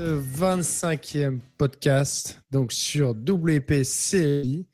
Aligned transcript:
25e 0.00 1.40
podcast 1.58 2.42
donc 2.50 2.72
sur 2.72 3.10
WPCI. 3.10 4.66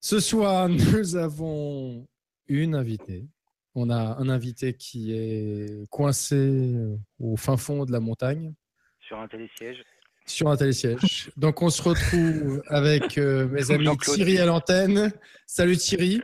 Ce 0.00 0.20
soir, 0.20 0.68
nous 0.68 1.16
avons 1.16 2.06
une 2.46 2.74
invitée. 2.74 3.26
On 3.74 3.90
a 3.90 4.16
un 4.18 4.28
invité 4.28 4.74
qui 4.74 5.12
est 5.12 5.88
coincé 5.90 6.76
au 7.18 7.36
fin 7.36 7.56
fond 7.56 7.84
de 7.84 7.92
la 7.92 8.00
montagne. 8.00 8.52
Sur 9.00 9.18
un 9.18 9.26
télésiège. 9.26 9.82
Sur 10.26 10.48
un 10.48 10.56
télésiège. 10.56 11.30
Donc, 11.36 11.60
on 11.60 11.70
se 11.70 11.82
retrouve 11.82 12.62
avec 12.68 13.18
euh, 13.18 13.48
mes 13.48 13.70
amis 13.70 13.88
Thierry 13.98 14.38
à 14.38 14.46
l'antenne. 14.46 15.12
Salut 15.46 15.76
Thierry. 15.76 16.22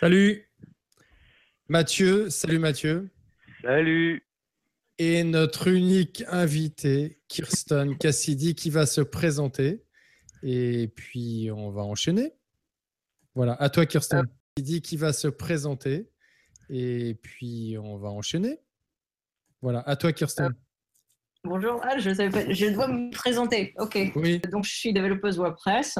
Salut. 0.00 0.50
Mathieu. 1.68 2.28
Salut 2.28 2.58
Mathieu. 2.58 3.08
Salut. 3.62 4.22
Et 4.98 5.24
notre 5.24 5.68
unique 5.68 6.22
invité, 6.28 7.20
Kirsten 7.28 7.98
Cassidy, 7.98 8.54
qui 8.54 8.70
va 8.70 8.86
se 8.86 9.00
présenter. 9.00 9.84
Et 10.42 10.88
puis, 10.94 11.50
on 11.50 11.70
va 11.70 11.82
enchaîner. 11.82 12.32
Voilà, 13.34 13.54
à 13.54 13.70
toi, 13.70 13.86
Kirsten. 13.86 14.24
Cassidy, 14.54 14.82
qui 14.82 14.96
va 14.96 15.12
se 15.12 15.26
présenter. 15.26 16.08
Et 16.70 17.18
puis, 17.22 17.76
on 17.82 17.98
va 17.98 18.08
enchaîner. 18.08 18.60
Voilà, 19.62 19.80
à 19.80 19.96
toi, 19.96 20.12
Kirsten. 20.12 20.54
Bonjour, 21.42 21.80
ah, 21.82 21.98
je, 21.98 22.10
je 22.10 22.72
dois 22.72 22.88
me 22.88 23.10
présenter. 23.10 23.74
Ok. 23.78 23.98
Oui. 24.14 24.40
Donc, 24.50 24.64
je 24.64 24.74
suis 24.74 24.92
développeuse 24.92 25.38
WordPress. 25.38 25.98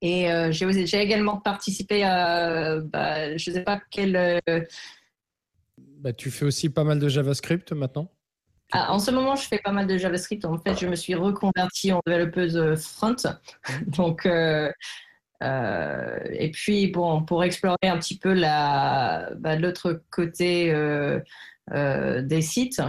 Et 0.00 0.30
euh, 0.30 0.52
j'ai 0.52 1.00
également 1.00 1.40
participé 1.40 2.04
à, 2.04 2.78
bah, 2.80 3.36
je 3.36 3.50
ne 3.50 3.56
sais 3.56 3.62
pas 3.62 3.80
quel. 3.90 4.16
Euh, 4.16 4.60
bah, 5.98 6.12
tu 6.12 6.30
fais 6.30 6.44
aussi 6.44 6.70
pas 6.70 6.84
mal 6.84 6.98
de 6.98 7.08
JavaScript 7.08 7.72
maintenant 7.72 8.10
ah, 8.72 8.92
En 8.92 8.98
ce 8.98 9.10
moment, 9.10 9.36
je 9.36 9.46
fais 9.46 9.58
pas 9.58 9.72
mal 9.72 9.86
de 9.86 9.96
JavaScript. 9.96 10.44
En 10.44 10.58
fait, 10.58 10.78
je 10.78 10.86
me 10.86 10.96
suis 10.96 11.14
reconvertie 11.14 11.92
en 11.92 12.00
développeuse 12.06 12.74
front. 12.76 13.16
Donc, 13.86 14.26
euh, 14.26 14.70
et 15.42 16.50
puis, 16.50 16.88
bon, 16.88 17.22
pour 17.24 17.44
explorer 17.44 17.76
un 17.84 17.98
petit 17.98 18.18
peu 18.18 18.34
bah, 18.40 19.56
l'autre 19.56 20.02
côté 20.10 20.72
des 21.72 22.42
sites. 22.42 22.80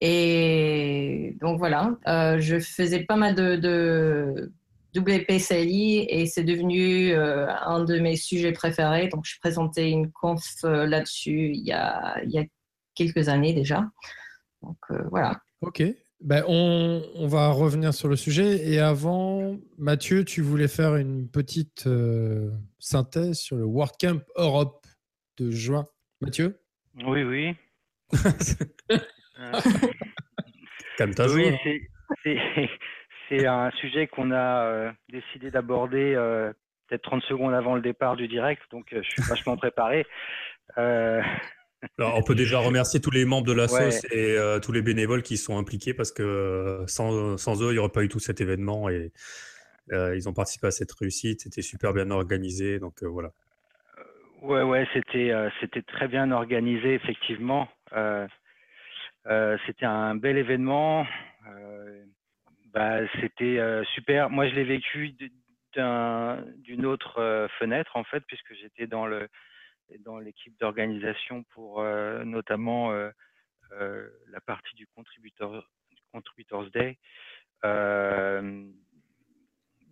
Et 0.00 1.36
donc 1.40 1.58
voilà, 1.58 1.96
euh, 2.06 2.38
je 2.38 2.60
faisais 2.60 3.00
pas 3.00 3.16
mal 3.16 3.34
de, 3.34 3.56
de 3.56 4.52
WPCLI 4.98 6.06
et 6.08 6.26
c'est 6.26 6.44
devenu 6.44 7.12
euh, 7.12 7.46
un 7.48 7.84
de 7.84 7.98
mes 7.98 8.16
sujets 8.16 8.52
préférés. 8.52 9.08
Donc 9.08 9.24
je 9.24 9.38
présentais 9.40 9.90
une 9.90 10.10
conf 10.10 10.44
euh, 10.64 10.86
là-dessus 10.86 11.52
il, 11.54 11.66
y 11.66 11.72
a, 11.72 12.22
il 12.24 12.30
y 12.30 12.38
a 12.38 12.44
quelques 12.94 13.28
années 13.28 13.52
déjà. 13.52 13.88
Donc 14.62 14.78
voilà. 15.10 15.40
Ok. 15.60 15.82
Ben, 16.20 16.42
on, 16.48 17.02
on, 17.14 17.28
va 17.28 17.48
revenir 17.50 17.94
sur 17.94 18.08
le 18.08 18.16
sujet. 18.16 18.68
Et 18.68 18.80
avant, 18.80 19.56
Mathieu, 19.78 20.24
tu 20.24 20.42
voulais 20.42 20.66
faire 20.66 20.96
une 20.96 21.28
petite 21.30 21.88
synthèse 22.80 23.38
sur 23.38 23.56
le 23.56 23.64
WordCamp 23.64 24.22
Europe 24.34 24.84
de 25.36 25.52
juin. 25.52 25.86
Mathieu? 26.20 26.60
Oui, 27.06 27.22
oui. 27.22 27.54
Calme 30.98 31.14
ta 31.14 31.28
Oui, 31.28 31.52
c'est 33.28 33.46
un 33.46 33.70
sujet 33.72 34.06
qu'on 34.06 34.30
a 34.30 34.64
euh, 34.64 34.90
décidé 35.10 35.50
d'aborder 35.50 36.14
euh, 36.14 36.52
peut-être 36.88 37.02
30 37.02 37.22
secondes 37.24 37.54
avant 37.54 37.74
le 37.74 37.80
départ 37.80 38.16
du 38.16 38.28
direct, 38.28 38.62
donc 38.70 38.92
euh, 38.92 39.02
je 39.02 39.10
suis 39.10 39.22
vachement 39.28 39.56
préparé. 39.56 40.06
Alors, 40.76 42.16
on 42.16 42.22
peut 42.22 42.34
déjà 42.34 42.58
remercier 42.58 43.00
tous 43.00 43.10
les 43.10 43.24
membres 43.24 43.46
de 43.46 43.52
la 43.52 43.68
sauce 43.68 44.04
et 44.12 44.36
tous 44.62 44.72
les 44.72 44.82
bénévoles 44.82 45.22
qui 45.22 45.36
sont 45.36 45.58
impliqués 45.58 45.94
parce 45.94 46.10
que 46.10 46.82
sans, 46.86 47.36
sans, 47.36 47.62
eux, 47.62 47.70
il 47.70 47.74
n'y 47.74 47.78
aurait 47.78 47.88
pas 47.88 48.02
eu 48.02 48.08
tout 48.08 48.18
cet 48.18 48.40
événement 48.40 48.88
et 48.88 49.12
ils 49.92 50.28
ont 50.28 50.32
participé 50.32 50.66
à 50.66 50.70
cette 50.72 50.92
réussite. 50.92 51.42
C'était 51.42 51.62
super 51.62 51.92
bien 51.92 52.10
organisé, 52.10 52.80
donc 52.80 53.02
voilà. 53.02 53.30
Ouais, 54.42 54.62
ouais, 54.62 54.86
c'était 54.92 55.32
c'était 55.60 55.82
très 55.82 56.08
bien 56.08 56.30
organisé, 56.32 56.94
effectivement. 56.94 57.68
C'était 59.24 59.86
un 59.86 60.16
bel 60.16 60.36
événement. 60.36 61.06
Euh, 62.76 63.00
bah, 63.02 63.08
c'était 63.20 63.58
euh, 63.58 63.84
super. 63.94 64.30
Moi, 64.30 64.48
je 64.48 64.54
l'ai 64.54 64.64
vécu 64.64 65.14
d'une 65.72 66.86
autre 66.86 67.48
fenêtre, 67.58 67.96
en 67.96 68.04
fait, 68.04 68.22
puisque 68.26 68.54
j'étais 68.54 68.86
dans 68.86 69.06
l'équipe 70.18 70.58
d'organisation 70.58 71.44
pour 71.54 71.82
notamment 71.82 72.92
la 73.70 74.40
partie 74.46 74.74
du 74.76 74.86
Contributors 74.86 76.70
Day. 76.72 76.98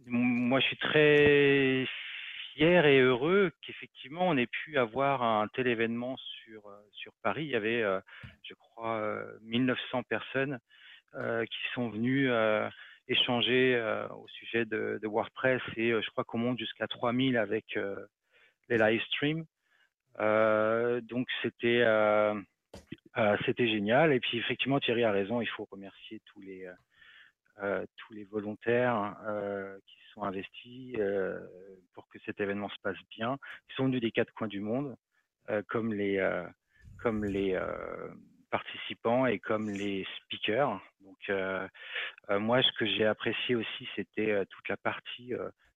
moi, 0.06 0.60
je 0.60 0.66
suis 0.66 0.78
très 0.78 1.86
fier 2.56 2.86
et 2.86 3.00
heureux 3.00 3.52
qu'effectivement 3.60 4.28
on 4.28 4.36
ait 4.36 4.46
pu 4.46 4.78
avoir 4.78 5.22
un 5.22 5.46
tel 5.48 5.66
événement 5.66 6.16
sur, 6.16 6.66
euh, 6.68 6.80
Paris. 7.22 7.44
Il 7.44 7.50
y 7.50 7.56
avait, 7.56 7.82
euh, 7.82 8.00
je 8.42 8.54
crois, 8.54 9.00
1900 9.42 9.98
euh, 9.98 10.02
personnes 10.08 10.58
qui 11.16 11.58
sont 11.74 11.88
venues 11.88 12.30
échanger 13.08 13.80
au 14.10 14.26
sujet 14.28 14.64
de, 14.64 15.00
WordPress 15.04 15.62
et 15.76 15.90
je 15.90 16.10
crois 16.10 16.24
qu'on 16.24 16.38
monte 16.38 16.58
jusqu'à 16.58 16.86
3000 16.86 17.36
avec 17.36 17.78
les 18.68 18.78
live 18.78 19.02
streams. 19.02 19.44
donc 20.18 21.28
c'était 21.42 21.84
c'était 23.46 23.68
génial. 23.68 24.12
Et 24.12 24.20
puis 24.20 24.38
effectivement, 24.38 24.80
Thierry 24.80 25.04
a 25.04 25.12
raison, 25.12 25.40
il 25.40 25.48
faut 25.48 25.66
remercier 25.70 26.20
tous 26.26 26.40
les, 26.40 26.68
tous 27.96 28.12
les 28.12 28.24
volontaires 28.24 29.16
qui 29.86 29.96
sont 30.16 30.22
investis 30.24 30.94
euh, 30.98 31.38
pour 31.94 32.08
que 32.08 32.18
cet 32.24 32.40
événement 32.40 32.68
se 32.70 32.80
passe 32.82 32.96
bien. 33.10 33.38
Ils 33.70 33.74
sont 33.74 33.84
venus 33.84 34.00
des 34.00 34.10
quatre 34.10 34.32
coins 34.32 34.48
du 34.48 34.60
monde, 34.60 34.96
euh, 35.50 35.62
comme 35.68 35.92
les, 35.92 36.18
euh, 36.18 36.46
comme 37.02 37.24
les 37.24 37.58
participants 38.58 39.26
et 39.26 39.38
comme 39.38 39.68
les 39.68 40.06
speakers. 40.16 40.80
Donc, 41.00 42.40
moi, 42.40 42.62
ce 42.62 42.72
que 42.78 42.86
j'ai 42.86 43.06
apprécié 43.06 43.54
aussi, 43.54 43.88
c'était 43.94 44.44
toute 44.46 44.68
la 44.68 44.76
partie 44.76 45.32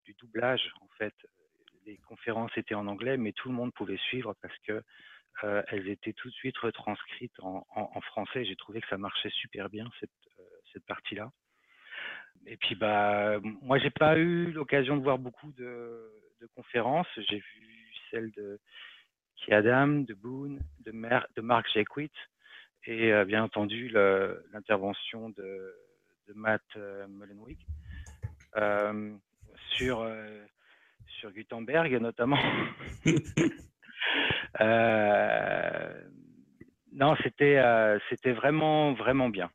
du 0.06 0.14
doublage. 0.20 0.72
En 0.82 0.88
fait, 0.98 1.14
les 1.86 1.98
conférences 1.98 2.52
étaient 2.58 2.76
en 2.76 2.88
anglais, 2.88 3.18
mais 3.18 3.32
tout 3.34 3.50
le 3.50 3.56
monde 3.56 3.74
pouvait 3.74 3.98
suivre 4.10 4.34
parce 4.42 4.58
que 4.60 4.82
elles 5.68 5.88
étaient 5.88 6.14
tout 6.14 6.30
de 6.30 6.34
suite 6.34 6.58
retranscrites 6.58 7.40
en, 7.40 8.02
français. 8.02 8.46
J'ai 8.46 8.56
trouvé 8.56 8.82
que 8.82 8.88
ça 8.88 8.98
marchait 8.98 9.32
super 9.32 9.70
bien 9.70 9.90
cette, 10.00 10.20
cette 10.74 10.86
partie-là 10.86 11.32
et 12.46 12.58
puis 12.58 12.76
bah 12.76 13.40
moi 13.62 13.78
j'ai 13.78 13.90
pas 13.90 14.18
eu 14.18 14.52
l'occasion 14.52 14.98
de 14.98 15.04
voir 15.04 15.18
beaucoup 15.18 15.52
de, 15.54 16.12
conférences. 16.56 17.08
J'ai 17.18 17.38
vu 17.38 17.92
celle 18.10 18.32
de 18.32 18.60
Adam, 19.50 19.88
de 19.88 20.14
Boone, 20.14 20.62
de, 20.86 20.92
de 20.92 21.42
Mark 21.42 21.68
et 22.86 23.12
euh, 23.12 23.26
bien 23.26 23.44
entendu 23.44 23.90
l'intervention 23.90 25.30
de, 25.30 25.76
Matt 26.36 26.62
euh, 26.78 27.08
Mullenweg 27.08 27.58
euh, 28.56 29.16
sur 29.76 30.08
sur 31.20 31.32
Gutenberg 31.32 31.92
notamment. 32.00 32.38
non, 36.92 37.16
c'était 37.24 37.60
c'était 38.10 38.34
vraiment 38.34 38.94
vraiment 38.94 39.30
bien. 39.30 39.50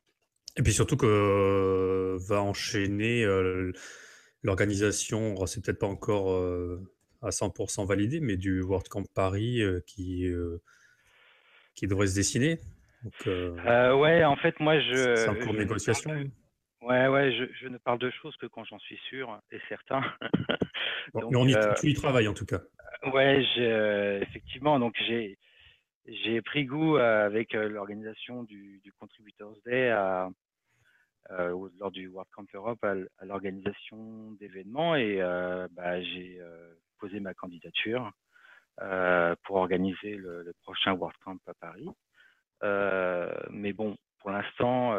Et 0.57 0.63
puis 0.63 0.73
surtout 0.73 0.97
que 0.97 2.17
va 2.27 2.41
enchaîner 2.41 3.25
l'organisation, 4.43 5.45
c'est 5.45 5.63
peut-être 5.63 5.79
pas 5.79 5.87
encore 5.87 6.29
à 7.21 7.29
100% 7.29 7.87
validé, 7.87 8.19
mais 8.19 8.35
du 8.37 8.61
World 8.61 8.87
Camp 8.89 9.05
Paris 9.13 9.61
qui, 9.87 10.29
qui 11.73 11.87
devrait 11.87 12.07
se 12.07 12.15
dessiner. 12.15 12.59
Donc, 13.05 14.01
ouais, 14.01 14.23
en 14.23 14.35
fait, 14.35 14.59
moi, 14.59 14.79
je. 14.79 15.15
C'est 15.15 15.29
en 15.29 15.35
cours 15.35 15.53
de 15.53 15.59
négociation. 15.59 16.11
Ouais, 16.81 17.07
ouais, 17.07 17.31
je, 17.31 17.45
je, 17.61 17.67
ne 17.67 17.77
parle 17.77 17.99
de 17.99 18.11
choses 18.11 18.35
que 18.37 18.45
quand 18.45 18.63
j'en 18.65 18.77
suis 18.79 18.99
sûr 19.09 19.39
et 19.51 19.59
certain. 19.69 20.01
mais 21.15 21.23
on 21.23 21.47
y, 21.47 21.55
tu 21.79 21.89
y 21.89 21.93
travailles 21.93 22.27
en 22.27 22.33
tout 22.33 22.45
cas. 22.45 22.61
Ouais, 23.11 23.43
effectivement. 24.21 24.79
Donc 24.79 24.95
j'ai 25.07 25.37
j'ai 26.05 26.41
pris 26.43 26.65
goût 26.65 26.97
avec 26.97 27.53
l'organisation 27.53 28.43
du, 28.43 28.79
du 28.83 28.91
Contributors 28.93 29.57
Day 29.65 29.89
à, 29.89 30.29
euh, 31.31 31.69
lors 31.79 31.89
du 31.89 32.07
World 32.07 32.29
Camp 32.31 32.45
Europe 32.53 32.83
à, 32.83 33.25
l'organisation 33.25 34.31
d'événements 34.33 34.95
et 34.95 35.21
euh, 35.21 35.67
bah, 35.71 35.99
j'ai 36.01 36.37
euh, 36.39 36.75
posé 36.99 37.19
ma 37.19 37.33
candidature 37.33 38.11
pour 39.43 39.55
organiser 39.55 40.15
le, 40.15 40.53
prochain 40.63 40.93
World 40.93 41.15
Camp 41.23 41.37
à 41.47 41.53
Paris. 41.53 41.87
Mais 42.61 43.73
bon, 43.73 43.97
pour 44.19 44.31
l'instant, 44.31 44.91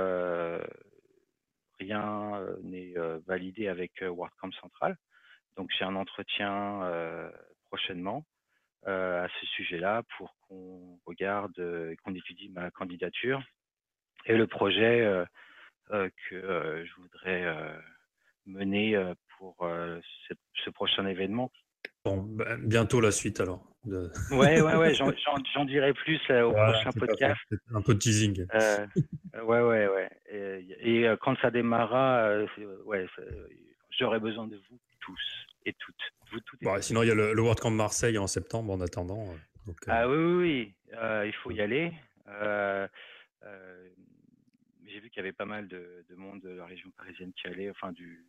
rien 1.79 2.41
n'est 2.63 2.95
validé 3.27 3.69
avec 3.69 3.93
World 4.03 4.35
Camp 4.41 4.53
Central. 4.61 4.97
Donc 5.57 5.71
j'ai 5.79 5.85
un 5.85 5.97
entretien 5.97 7.31
prochainement 7.65 8.25
à 8.85 9.27
ce 9.41 9.47
sujet-là 9.47 10.03
pour 10.17 10.37
qu'on 10.43 11.01
regarde 11.07 11.59
et 11.59 11.97
qu'on 11.97 12.15
étudie 12.15 12.51
ma 12.51 12.71
candidature. 12.71 13.43
Et 14.27 14.37
le 14.37 14.47
projet 14.47 15.25
que 15.89 16.05
je 16.31 17.01
voudrais 17.01 17.45
mener 18.47 18.97
pour 19.39 19.57
ce, 20.65 20.71
prochain 20.71 21.07
événement. 21.07 21.51
Bon, 22.05 22.23
bah, 22.23 22.57
bientôt 22.59 23.01
la 23.01 23.11
suite 23.11 23.41
alors. 23.41 23.76
Ouais, 24.31 24.61
ouais, 24.61 24.77
ouais, 24.77 24.95
j'en 25.55 25.65
dirai 25.65 25.93
plus 25.95 26.21
au 26.31 26.53
prochain 26.53 26.93
podcast. 26.93 27.41
Un 27.75 27.83
peu 27.83 27.95
de 27.95 27.99
teasing. 27.99 28.47
ouais, 29.35 29.61
ouais, 29.63 29.89
ouais. 29.89 30.11
Et, 30.31 31.03
et 31.03 31.15
quand 31.21 31.37
ça 31.41 31.51
démarrera, 31.51 32.45
ouais, 32.85 33.07
j'aurai 33.99 34.21
besoin 34.21 34.47
de 34.47 34.57
vous 34.69 34.79
tous 35.01 35.47
et 35.65 35.73
toutes. 35.75 35.95
Vous 36.33 36.41
toutes 36.41 36.63
bon, 36.63 36.81
sinon, 36.81 37.03
il 37.03 37.09
y 37.09 37.11
a 37.11 37.15
le, 37.15 37.41
World 37.41 37.61
Camp 37.61 37.71
Marseille 37.71 38.19
en 38.19 38.27
septembre 38.27 38.73
en 38.73 38.81
attendant. 38.81 39.27
Donc, 39.67 39.77
Ah 39.87 40.09
oui, 40.09 40.17
oui, 40.17 40.75
oui. 40.93 41.27
il 41.27 41.35
faut 41.43 41.51
y 41.51 41.61
aller. 41.61 41.93
J'ai 44.87 45.01
vu 45.01 45.11
qu'il 45.11 45.19
y 45.19 45.21
avait 45.21 45.33
pas 45.33 45.45
mal 45.45 45.69
de, 45.69 46.05
de, 46.09 46.15
monde 46.15 46.41
de 46.41 46.51
la 46.51 46.65
région 46.65 46.91
parisienne 46.97 47.33
qui 47.35 47.47
allait, 47.49 47.69
enfin 47.71 47.93
du, 47.93 48.25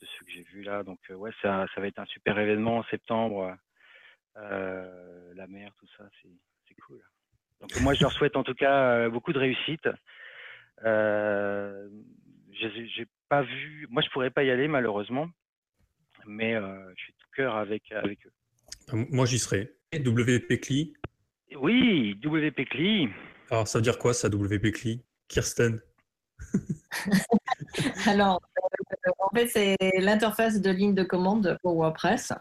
de 0.00 0.06
ceux 0.06 0.24
que 0.24 0.32
j'ai 0.32 0.42
vus 0.42 0.62
là. 0.62 0.82
Donc 0.82 0.98
ouais, 1.10 1.30
ça, 1.42 1.66
ça 1.74 1.80
va 1.80 1.86
être 1.86 1.98
un 1.98 2.06
super 2.06 2.38
événement 2.38 2.78
en 2.78 2.84
septembre. 2.84 3.56
La 4.36 5.46
mer, 5.48 5.72
tout 5.78 5.86
ça, 5.96 6.04
c'est 6.22 6.74
cool. 6.86 7.00
Donc 7.60 7.80
moi, 7.80 7.94
je 7.94 8.00
leur 8.00 8.12
souhaite 8.12 8.36
en 8.36 8.42
tout 8.42 8.54
cas 8.54 9.08
beaucoup 9.08 9.32
de 9.32 9.38
réussite. 9.38 9.88
Euh, 10.84 11.88
j'ai 12.52 13.06
pas 13.28 13.42
vu, 13.42 13.86
moi 13.88 14.02
je 14.02 14.10
pourrais 14.10 14.30
pas 14.30 14.42
y 14.42 14.50
aller 14.50 14.68
malheureusement, 14.68 15.28
mais 16.26 16.54
je 16.54 17.02
suis 17.02 17.12
tout 17.14 17.28
cœur 17.36 17.56
avec, 17.56 17.90
avec 17.92 18.26
eux. 18.26 18.32
Moi 18.92 19.26
j'y 19.26 19.38
serai. 19.38 19.76
WP 19.94 20.60
CLI 20.60 20.94
Oui, 21.56 22.18
WP 22.24 22.68
CLI. 22.68 23.08
Alors 23.50 23.68
ça 23.68 23.78
veut 23.78 23.82
dire 23.82 23.98
quoi 23.98 24.14
ça, 24.14 24.28
WP 24.28 24.72
CLI? 24.72 25.04
Kirsten 25.28 25.80
Alors, 28.06 28.40
euh, 28.58 29.10
en 29.18 29.34
fait, 29.34 29.46
c'est 29.48 29.76
l'interface 29.98 30.60
de 30.60 30.70
ligne 30.70 30.94
de 30.94 31.04
commande 31.04 31.58
pour 31.62 31.74
WordPress. 31.76 32.32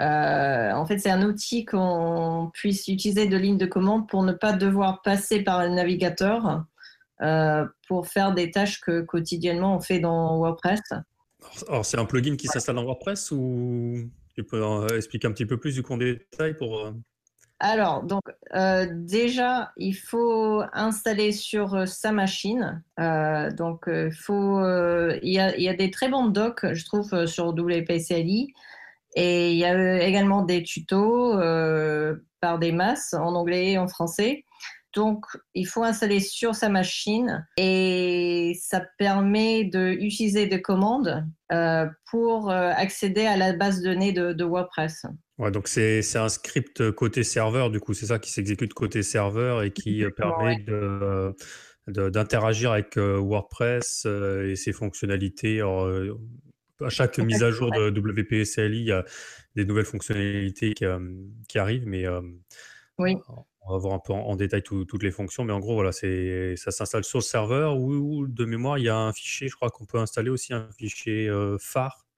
Euh, 0.00 0.72
en 0.72 0.86
fait, 0.86 0.98
c'est 0.98 1.10
un 1.10 1.22
outil 1.22 1.64
qu'on 1.64 2.50
puisse 2.54 2.86
utiliser 2.88 3.26
de 3.26 3.36
ligne 3.36 3.58
de 3.58 3.66
commande 3.66 4.08
pour 4.08 4.22
ne 4.22 4.32
pas 4.32 4.52
devoir 4.52 5.02
passer 5.02 5.42
par 5.42 5.62
le 5.62 5.70
navigateur 5.70 6.64
euh, 7.22 7.66
pour 7.88 8.06
faire 8.06 8.32
des 8.32 8.50
tâches 8.50 8.80
que 8.80 9.00
quotidiennement 9.00 9.76
on 9.76 9.80
fait 9.80 9.98
dans 9.98 10.38
WordPress. 10.38 10.80
Alors, 11.68 11.84
c'est 11.84 11.98
un 11.98 12.04
plugin 12.04 12.36
qui 12.36 12.46
s'installe 12.46 12.76
dans 12.76 12.84
WordPress 12.84 13.32
ou 13.32 14.08
tu 14.34 14.44
peux 14.44 14.86
expliquer 14.96 15.26
un 15.26 15.32
petit 15.32 15.46
peu 15.46 15.58
plus 15.58 15.74
du 15.74 15.82
coup 15.82 15.94
en 15.94 15.98
détail 15.98 16.54
pour. 16.54 16.92
Alors, 17.60 18.04
donc, 18.04 18.22
euh, 18.54 18.86
déjà, 18.92 19.72
il 19.76 19.94
faut 19.94 20.62
installer 20.72 21.32
sur 21.32 21.74
euh, 21.74 21.86
sa 21.86 22.12
machine. 22.12 22.84
Euh, 23.00 23.50
donc, 23.50 23.84
il 23.88 24.12
faut, 24.12 24.60
il 25.22 25.32
y, 25.32 25.40
a, 25.40 25.56
il 25.56 25.62
y, 25.62 25.68
a, 25.68 25.74
des 25.74 25.90
très 25.90 26.08
bons 26.08 26.26
docs, 26.26 26.72
je 26.72 26.84
trouve, 26.84 27.26
sur 27.26 27.48
WPCLI. 27.48 28.54
Et 29.14 29.52
il 29.52 29.58
y 29.58 29.64
a 29.64 30.02
également 30.02 30.42
des 30.42 30.62
tutos 30.62 31.38
par 32.40 32.58
des 32.58 32.72
masses 32.72 33.14
en 33.14 33.34
anglais 33.34 33.72
et 33.72 33.78
en 33.78 33.88
français. 33.88 34.44
Donc, 34.94 35.24
il 35.54 35.66
faut 35.66 35.82
installer 35.82 36.20
sur 36.20 36.54
sa 36.54 36.68
machine 36.68 37.46
et 37.56 38.52
ça 38.60 38.82
permet 38.98 39.64
d'utiliser 39.64 40.46
des 40.46 40.62
commandes 40.62 41.26
pour 42.10 42.50
accéder 42.50 43.26
à 43.26 43.36
la 43.36 43.52
base 43.54 43.80
de 43.80 43.88
données 43.88 44.12
de, 44.12 44.32
de 44.32 44.44
WordPress. 44.44 45.06
Ouais, 45.38 45.52
donc 45.52 45.68
c'est 45.68 46.02
un 46.16 46.28
script 46.28 46.90
côté 46.90 47.22
serveur, 47.22 47.70
du 47.70 47.78
coup, 47.78 47.94
c'est 47.94 48.06
ça 48.06 48.18
qui 48.18 48.32
s'exécute 48.32 48.74
côté 48.74 49.04
serveur 49.04 49.62
et 49.62 49.70
qui 49.70 50.04
euh, 50.04 50.10
permet 50.10 50.58
de 50.58 51.34
d'interagir 51.86 52.72
avec 52.72 52.98
euh, 52.98 53.16
WordPress 53.18 54.02
euh, 54.04 54.50
et 54.50 54.56
ses 54.56 54.72
fonctionnalités. 54.72 55.62
À 56.80 56.88
chaque 56.90 57.18
mise 57.18 57.42
à 57.42 57.50
jour 57.50 57.70
de 57.70 57.90
WPSLI, 57.90 58.78
il 58.78 58.86
y 58.86 58.92
a 58.92 59.04
des 59.56 59.64
nouvelles 59.64 59.84
fonctionnalités 59.84 60.74
qui, 60.74 60.84
qui 61.48 61.58
arrivent, 61.58 61.86
mais 61.86 62.06
oui. 62.98 63.16
on 63.62 63.72
va 63.72 63.78
voir 63.78 63.94
un 63.94 63.98
peu 63.98 64.12
en, 64.12 64.36
détail 64.36 64.62
toutes 64.62 65.02
les 65.02 65.10
fonctions. 65.10 65.44
Mais 65.44 65.52
en 65.52 65.60
gros, 65.60 65.74
voilà, 65.74 65.92
ça 65.92 66.70
s'installe 66.70 67.04
sur 67.04 67.18
le 67.18 67.24
serveur 67.24 67.78
ou, 67.78 68.26
de 68.26 68.44
mémoire, 68.44 68.78
il 68.78 68.84
y 68.84 68.88
a 68.88 68.96
un 68.96 69.12
fichier, 69.12 69.48
je 69.48 69.56
crois 69.56 69.70
qu'on 69.70 69.86
peut 69.86 69.98
installer 69.98 70.30
aussi 70.30 70.54
un 70.54 70.68
fichier 70.78 71.30
phare 71.58 72.08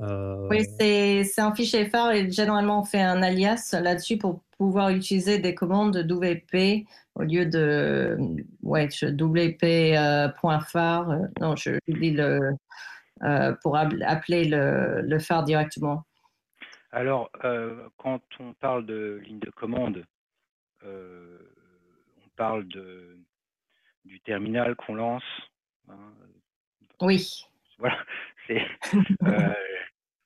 euh, 0.00 0.48
oui, 0.50 0.66
c'est 0.78 1.40
un 1.40 1.54
fichier 1.54 1.86
phare 1.86 2.12
et 2.12 2.30
généralement 2.30 2.80
on 2.80 2.84
fait 2.84 3.00
un 3.00 3.22
alias 3.22 3.74
là-dessus 3.80 4.16
pour 4.16 4.42
pouvoir 4.58 4.90
utiliser 4.90 5.38
des 5.38 5.54
commandes 5.54 5.96
WP 5.96 6.86
au 7.14 7.22
lieu 7.22 7.46
de 7.46 8.16
ouais, 8.62 8.88
WP.phare. 9.02 10.30
Euh, 11.10 11.18
non, 11.40 11.56
je 11.56 11.78
dis 11.86 12.10
le 12.10 12.24
euh, 12.24 12.52
pour 13.62 13.76
appeler 13.76 14.44
le, 14.44 15.02
le, 15.02 15.18
phare 15.18 15.44
directement. 15.44 16.04
Alors, 16.90 17.30
quand 17.96 18.20
on 18.40 18.52
parle 18.54 18.86
de 18.86 19.20
ligne 19.24 19.38
de 19.38 19.50
commande, 19.50 20.04
on 20.84 22.28
parle 22.36 22.66
de, 22.68 23.16
du 24.04 24.20
terminal 24.20 24.74
qu'on 24.76 24.94
lance. 24.94 25.22
Hein. 25.88 26.12
Oui. 27.00 27.44
Voilà, 27.78 27.98
c'est 28.46 28.62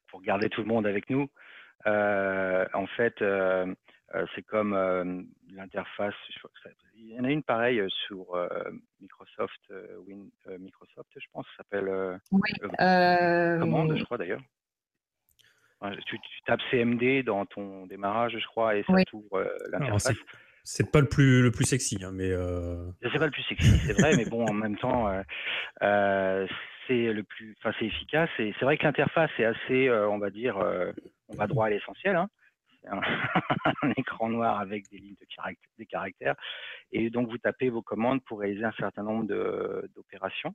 pour 0.08 0.22
garder 0.22 0.48
tout 0.48 0.62
le 0.62 0.68
monde 0.68 0.86
avec 0.86 1.08
nous. 1.10 1.28
Euh, 1.86 2.66
en 2.74 2.86
fait, 2.86 3.20
euh, 3.22 3.66
euh, 3.66 3.74
c'est 4.34 4.42
comme 4.42 5.26
l'interface. 5.52 6.14
Il 6.94 7.12
y 7.12 7.20
en 7.20 7.24
a 7.24 7.30
une 7.30 7.42
pareille 7.42 7.82
sur 8.06 8.26
Microsoft, 9.00 9.72
Win, 10.06 10.30
Microsoft, 10.58 11.10
je 11.16 11.26
pense, 11.32 11.46
ça 11.56 11.64
s'appelle 11.64 12.20
oui, 12.32 12.40
commande, 13.60 13.96
je 13.96 14.04
crois 14.04 14.18
d'ailleurs. 14.18 14.42
Tu, 16.06 16.18
tapes 16.46 16.62
CMD 16.70 17.22
dans 17.24 17.44
ton 17.46 17.86
démarrage, 17.86 18.36
je 18.38 18.46
crois, 18.46 18.76
et 18.76 18.84
ça 18.84 18.94
t'ouvre 19.06 19.46
l'interface. 19.70 20.12
C'est 20.68 20.90
pas 20.90 21.00
le 21.00 21.08
plus 21.08 21.42
le 21.42 21.52
plus 21.52 21.64
sexy, 21.64 21.98
hein, 22.02 22.10
mais. 22.12 22.30
C'est 23.02 23.18
pas 23.18 23.26
le 23.26 23.30
plus 23.30 23.44
sexy, 23.44 23.78
c'est 23.78 24.00
vrai, 24.00 24.16
mais 24.16 24.24
bon, 24.24 24.46
en 24.46 24.54
même 24.54 24.76
temps, 24.78 25.10
c'est 26.86 27.12
le 27.12 27.22
plus, 27.22 27.54
enfin 27.58 27.74
c'est 27.78 27.86
efficace. 27.86 28.30
Et 28.38 28.54
c'est 28.58 28.64
vrai 28.64 28.76
que 28.76 28.84
l'interface 28.84 29.30
est 29.38 29.44
assez, 29.44 29.88
euh, 29.88 30.08
on 30.08 30.18
va 30.18 30.30
dire, 30.30 30.58
euh, 30.58 30.92
on 31.28 31.36
va 31.36 31.46
droit 31.46 31.66
à 31.66 31.70
l'essentiel. 31.70 32.16
Hein. 32.16 32.28
C'est 32.86 32.92
un, 33.82 33.90
écran 33.96 34.28
noir 34.28 34.60
avec 34.60 34.88
des 34.90 34.98
lignes 34.98 35.16
de 35.20 35.26
caractères, 35.34 35.70
des 35.78 35.86
caractères. 35.86 36.36
Et 36.92 37.10
donc 37.10 37.28
vous 37.28 37.38
tapez 37.38 37.68
vos 37.68 37.82
commandes 37.82 38.22
pour 38.24 38.40
réaliser 38.40 38.64
un 38.64 38.72
certain 38.72 39.02
nombre 39.02 39.26
d'opérations. 39.94 40.54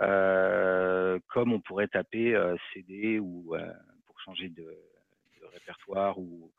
Euh, 0.00 1.20
comme 1.28 1.52
on 1.52 1.60
pourrait 1.60 1.86
taper 1.86 2.36
CD 2.72 3.18
ou 3.18 3.54
pour 4.06 4.20
changer 4.20 4.48
de, 4.48 4.76
répertoire 5.52 6.18
ou, 6.18 6.50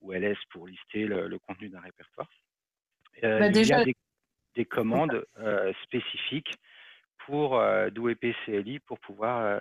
ou, 0.00 0.12
LS 0.12 0.38
pour 0.50 0.68
lister 0.68 1.06
le, 1.06 1.38
contenu 1.38 1.68
d'un 1.68 1.80
répertoire. 1.80 2.28
Bah, 3.22 3.48
il 3.48 3.66
y 3.66 3.72
a 3.72 3.84
des, 3.84 3.96
des 4.54 4.64
commandes 4.64 5.24
spécifiques 5.82 6.54
pour 7.26 7.58
euh, 7.58 7.90
CLI 8.44 8.78
pour 8.80 8.98
pouvoir 9.00 9.40
euh, 9.40 9.60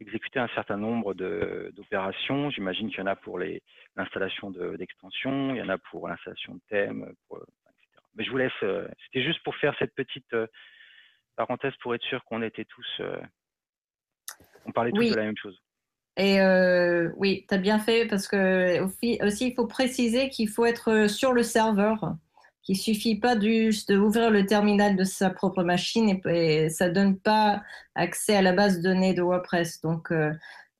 exécuter 0.00 0.38
un 0.38 0.48
certain 0.48 0.76
nombre 0.76 1.14
d'opérations. 1.14 2.50
J'imagine 2.50 2.88
qu'il 2.88 2.98
y 2.98 3.02
en 3.02 3.06
a 3.06 3.16
pour 3.16 3.38
l'installation 3.38 4.50
d'extensions, 4.50 5.54
il 5.54 5.58
y 5.58 5.62
en 5.62 5.68
a 5.68 5.78
pour 5.78 6.08
l'installation 6.08 6.54
de 6.54 6.60
thèmes, 6.68 7.02
etc. 7.02 8.02
Mais 8.14 8.24
je 8.24 8.30
vous 8.30 8.36
laisse, 8.38 8.52
euh, 8.62 8.88
c'était 9.04 9.24
juste 9.24 9.42
pour 9.42 9.54
faire 9.56 9.74
cette 9.78 9.94
petite 9.94 10.32
euh, 10.32 10.46
parenthèse 11.36 11.74
pour 11.80 11.94
être 11.94 12.04
sûr 12.04 12.24
qu'on 12.24 12.42
était 12.42 12.64
tous, 12.64 13.02
on 14.64 14.72
parlait 14.72 14.90
tous 14.90 15.10
de 15.10 15.16
la 15.16 15.24
même 15.24 15.36
chose. 15.36 15.60
Et 16.16 16.38
oui, 17.16 17.44
tu 17.46 17.54
as 17.54 17.58
bien 17.58 17.78
fait 17.78 18.06
parce 18.06 18.26
que 18.26 18.80
aussi, 18.80 19.18
il 19.48 19.54
faut 19.54 19.66
préciser 19.66 20.30
qu'il 20.30 20.48
faut 20.48 20.64
être 20.64 21.08
sur 21.08 21.34
le 21.34 21.42
serveur 21.42 22.16
qu'il 22.66 22.76
suffit 22.76 23.14
pas 23.14 23.38
juste 23.38 23.92
d'ouvrir 23.92 24.30
le 24.30 24.44
terminal 24.44 24.96
de 24.96 25.04
sa 25.04 25.30
propre 25.30 25.62
machine 25.62 26.20
et, 26.26 26.68
ça 26.68 26.90
donne 26.90 27.16
pas 27.16 27.62
accès 27.94 28.34
à 28.34 28.42
la 28.42 28.52
base 28.52 28.78
de 28.78 28.82
données 28.82 29.14
de 29.14 29.22
WordPress. 29.22 29.80
Donc, 29.82 30.10
euh, 30.10 30.32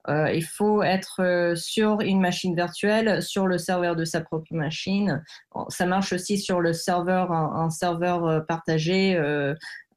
euh, 0.09 0.33
il 0.33 0.45
faut 0.45 0.83
être 0.83 1.23
euh, 1.23 1.55
sur 1.55 2.01
une 2.01 2.21
machine 2.21 2.57
virtuelle, 2.57 3.23
sur 3.23 3.47
le 3.47 3.57
serveur 3.57 3.95
de 3.95 4.05
sa 4.05 4.21
propre 4.21 4.53
machine. 4.53 5.23
Ça 5.69 5.87
marche 5.87 6.13
aussi 6.13 6.39
sur 6.39 6.61
le 6.61 6.73
serveur, 6.73 7.31
un, 7.31 7.71
serveur 7.71 8.45
partagé 8.47 9.17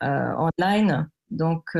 online. 0.01 1.09
Donc, 1.31 1.75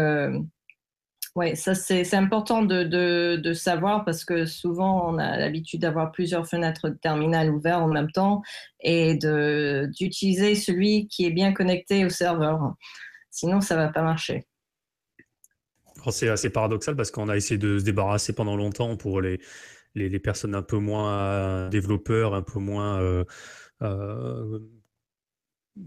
oui, 1.35 1.55
ça 1.55 1.75
c'est 1.75 2.13
important 2.15 2.63
de, 2.63 2.83
de, 2.83 3.53
savoir 3.53 4.03
parce 4.03 4.25
que 4.25 4.45
souvent 4.45 5.13
on 5.13 5.17
a 5.17 5.37
l'habitude 5.37 5.81
d'avoir 5.81 6.11
plusieurs 6.11 6.47
fenêtres 6.47 6.89
de 6.89 6.95
terminal 6.95 7.51
ouvertes 7.51 7.81
en 7.81 7.87
même 7.87 8.11
temps 8.11 8.41
et 8.79 9.15
d'utiliser 9.15 10.55
celui 10.55 11.07
qui 11.07 11.25
est 11.25 11.31
bien 11.31 11.53
connecté 11.53 12.05
au 12.05 12.09
serveur. 12.09 12.73
Sinon, 13.29 13.61
ça 13.61 13.75
ne 13.75 13.81
va 13.81 13.89
pas 13.89 14.01
marcher. 14.01 14.47
C'est 16.11 16.29
assez 16.29 16.49
paradoxal 16.49 16.95
parce 16.95 17.11
qu'on 17.11 17.29
a 17.29 17.35
essayé 17.35 17.57
de 17.57 17.77
se 17.77 17.83
débarrasser 17.83 18.33
pendant 18.33 18.55
longtemps 18.55 18.95
pour 18.97 19.21
les, 19.21 19.39
les, 19.95 20.19
personnes 20.19 20.55
un 20.55 20.61
peu 20.61 20.77
moins 20.77 21.69
développeurs, 21.69 22.33
un 22.33 22.41
peu 22.41 22.59
moins 22.59 22.99
euh, 23.01 23.25
euh, 23.81 24.59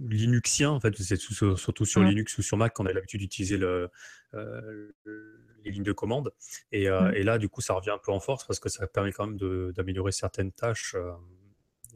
linuxien. 0.00 0.70
En 0.70 0.80
fait, 0.80 0.96
c'est 0.96 1.16
surtout 1.16 1.84
sur 1.84 2.02
Linux 2.02 2.38
ou 2.38 2.42
sur 2.42 2.56
Mac 2.56 2.74
qu'on 2.74 2.86
a 2.86 2.92
l'habitude 2.92 3.20
d'utiliser 3.20 3.56
le, 3.56 3.90
les 4.32 5.70
lignes 5.70 5.82
de 5.82 5.92
commande. 5.92 6.32
Et, 6.70 6.84
et, 6.84 7.22
là, 7.22 7.38
du 7.38 7.48
coup, 7.48 7.60
ça 7.60 7.74
revient 7.74 7.90
un 7.90 7.98
peu 7.98 8.12
en 8.12 8.20
force 8.20 8.46
parce 8.46 8.60
que 8.60 8.68
ça 8.68 8.86
permet 8.86 9.12
quand 9.12 9.26
même 9.26 9.72
d'améliorer 9.72 10.12
certaines 10.12 10.52
tâches 10.52 10.96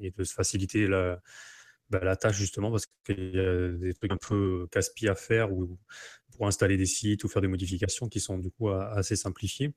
et 0.01 0.11
de 0.11 0.25
se 0.25 0.35
faciliter 0.35 0.87
la, 0.87 1.21
bah, 1.91 2.01
la 2.03 2.17
tâche 2.17 2.37
justement 2.37 2.71
parce 2.71 2.87
qu'il 3.05 3.35
y 3.35 3.39
a 3.39 3.69
des 3.69 3.95
trucs 3.95 4.13
un 4.13 4.17
peu 4.17 4.67
casse-pieds 4.71 5.09
à 5.09 5.15
faire 5.15 5.53
ou 5.53 5.79
pour 6.33 6.47
installer 6.47 6.77
des 6.77 6.87
sites 6.87 7.25
ou 7.25 7.29
faire 7.29 7.43
des 7.43 7.49
modifications 7.49 8.09
qui 8.09 8.21
sont 8.21 8.39
du 8.39 8.51
coup 8.51 8.71
assez 8.71 9.17
simplifiées. 9.17 9.73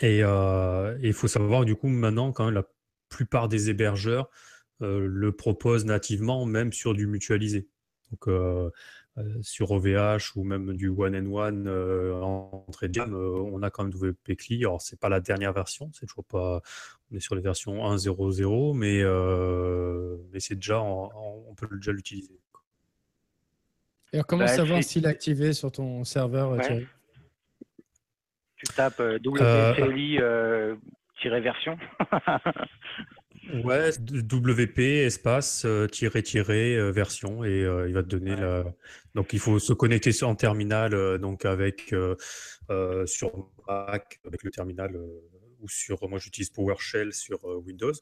Et 0.00 0.20
il 0.20 1.12
faut 1.12 1.28
savoir 1.28 1.64
du 1.64 1.74
coup 1.74 1.88
maintenant 1.88 2.32
quand 2.32 2.46
même 2.46 2.54
la 2.54 2.66
plupart 3.08 3.48
des 3.48 3.70
hébergeurs 3.70 4.30
le 4.80 5.32
proposent 5.32 5.84
nativement 5.84 6.46
même 6.46 6.72
sur 6.72 6.94
du 6.94 7.06
mutualisé. 7.06 7.68
Donc 8.10 8.28
sur 9.40 9.70
OVH 9.70 10.36
ou 10.36 10.44
même 10.44 10.76
du 10.76 10.88
one 10.88 11.16
and 11.16 11.32
one 11.32 11.66
entrée 12.22 12.88
de 12.88 12.92
gamme, 12.92 13.14
on 13.14 13.62
a 13.62 13.70
quand 13.70 13.84
même 13.84 13.92
WP 13.92 14.36
CLI. 14.36 14.64
Alors 14.64 14.82
c'est 14.82 15.00
pas 15.00 15.08
la 15.08 15.20
dernière 15.20 15.52
version, 15.52 15.90
c'est 15.92 16.06
toujours 16.06 16.24
pas, 16.24 16.60
on 17.10 17.16
est 17.16 17.20
sur 17.20 17.34
les 17.34 17.40
versions 17.40 17.76
1.0.0, 17.94 18.76
mais 18.76 19.02
mais 20.32 20.40
c'est 20.40 20.56
déjà, 20.56 20.82
on 20.82 21.54
peut 21.56 21.68
déjà 21.76 21.92
l'utiliser. 21.92 22.38
Alors, 24.12 24.26
comment 24.26 24.44
bah, 24.44 24.48
savoir 24.48 24.82
s'il 24.82 25.04
est 25.04 25.08
activé 25.08 25.52
sur 25.52 25.70
ton 25.72 26.04
serveur, 26.04 26.58
Thierry? 26.60 26.86
Tu 28.56 28.66
tapes 28.74 29.00
WPCLI-version 29.00 31.78
Ouais, 33.52 33.90
WP 33.98 34.78
espace 34.78 35.64
euh, 35.64 35.86
tiré 35.86 36.22
tiré 36.22 36.76
euh, 36.76 36.90
version 36.90 37.44
et 37.44 37.64
euh, 37.64 37.88
il 37.88 37.94
va 37.94 38.02
te 38.02 38.08
donner 38.08 38.34
la. 38.34 38.64
Donc 39.14 39.32
il 39.32 39.38
faut 39.38 39.58
se 39.58 39.72
connecter 39.72 40.10
en 40.24 40.34
terminal 40.34 41.18
donc 41.18 41.44
avec 41.44 41.94
sur 43.06 43.50
Mac 43.66 44.20
avec 44.26 44.42
le 44.42 44.50
terminal 44.50 44.96
ou 45.60 45.68
sur 45.68 46.08
moi 46.08 46.18
j'utilise 46.18 46.50
PowerShell 46.50 47.12
sur 47.12 47.44
Windows. 47.44 47.94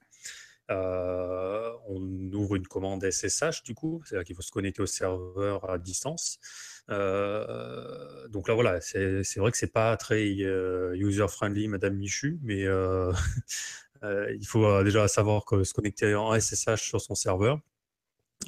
on 0.68 2.32
ouvre 2.32 2.56
une 2.56 2.66
commande 2.66 3.08
SSH 3.08 3.62
du 3.64 3.74
coup, 3.74 4.02
c'est-à-dire 4.04 4.24
qu'il 4.24 4.34
faut 4.34 4.42
se 4.42 4.50
connecter 4.50 4.82
au 4.82 4.86
serveur 4.86 5.70
à 5.70 5.78
distance. 5.78 6.40
donc 6.88 8.48
là 8.48 8.54
voilà, 8.54 8.80
c'est 8.80 9.36
vrai 9.36 9.52
que 9.52 9.56
c'est 9.56 9.72
pas 9.72 9.96
très 9.96 10.26
user 10.26 11.28
friendly, 11.28 11.68
Madame 11.68 11.94
Michu, 11.94 12.40
mais 12.42 12.66
Euh, 13.04 13.12
il 14.38 14.46
faut 14.46 14.64
euh, 14.64 14.84
déjà 14.84 15.08
savoir 15.08 15.44
que 15.44 15.64
se 15.64 15.72
connecter 15.72 16.14
en 16.14 16.38
SSH 16.38 16.82
sur 16.82 17.00
son 17.00 17.14
serveur. 17.14 17.60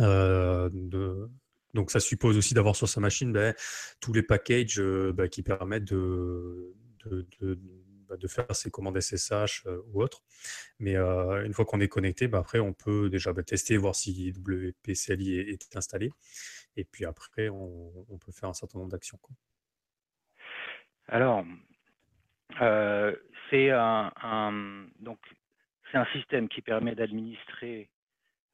Euh, 0.01 0.69
donc 1.75 1.91
ça 1.91 2.01
suppose 2.01 2.37
aussi 2.37 2.55
d'avoir 2.55 2.77
sur 2.77 2.89
sa 2.89 3.01
machine 3.01 3.33
ben, 3.33 3.55
tous 4.01 4.13
les 4.13 4.23
packages 4.23 4.81
ben, 4.81 5.29
qui 5.29 5.43
permettent 5.43 5.85
de, 5.85 6.75
ben, 7.05 8.17
de, 8.17 8.29
faire 8.29 8.55
ses 8.55 8.71
commandes 8.71 9.01
SSH 9.01 9.67
ou 9.93 10.03
autres. 10.03 10.23
Mais 10.79 10.97
une 10.97 11.53
fois 11.53 11.65
qu'on 11.65 11.81
est 11.81 11.89
connecté, 11.89 12.29
après 12.33 12.61
on 12.61 12.73
peut 12.73 13.11
déjà 13.11 13.33
tester, 13.35 13.77
voir 13.77 13.95
si 13.95 14.33
WPCLI 14.33 15.39
est, 15.39 15.77
installé. 15.77 16.11
Et 16.77 16.85
puis 16.85 17.05
après, 17.05 17.49
on, 17.49 18.19
peut 18.19 18.33
faire 18.33 18.49
un 18.49 18.55
certain 18.55 18.79
nombre 18.79 18.91
d'actions. 18.91 19.19
Alors, 21.09 21.45
c'est 23.51 23.71
un, 23.71 24.89
donc 24.99 25.19
c'est 25.91 25.99
un 25.99 26.07
système 26.07 26.49
qui 26.49 26.63
permet 26.63 26.95
d'administrer 26.95 27.91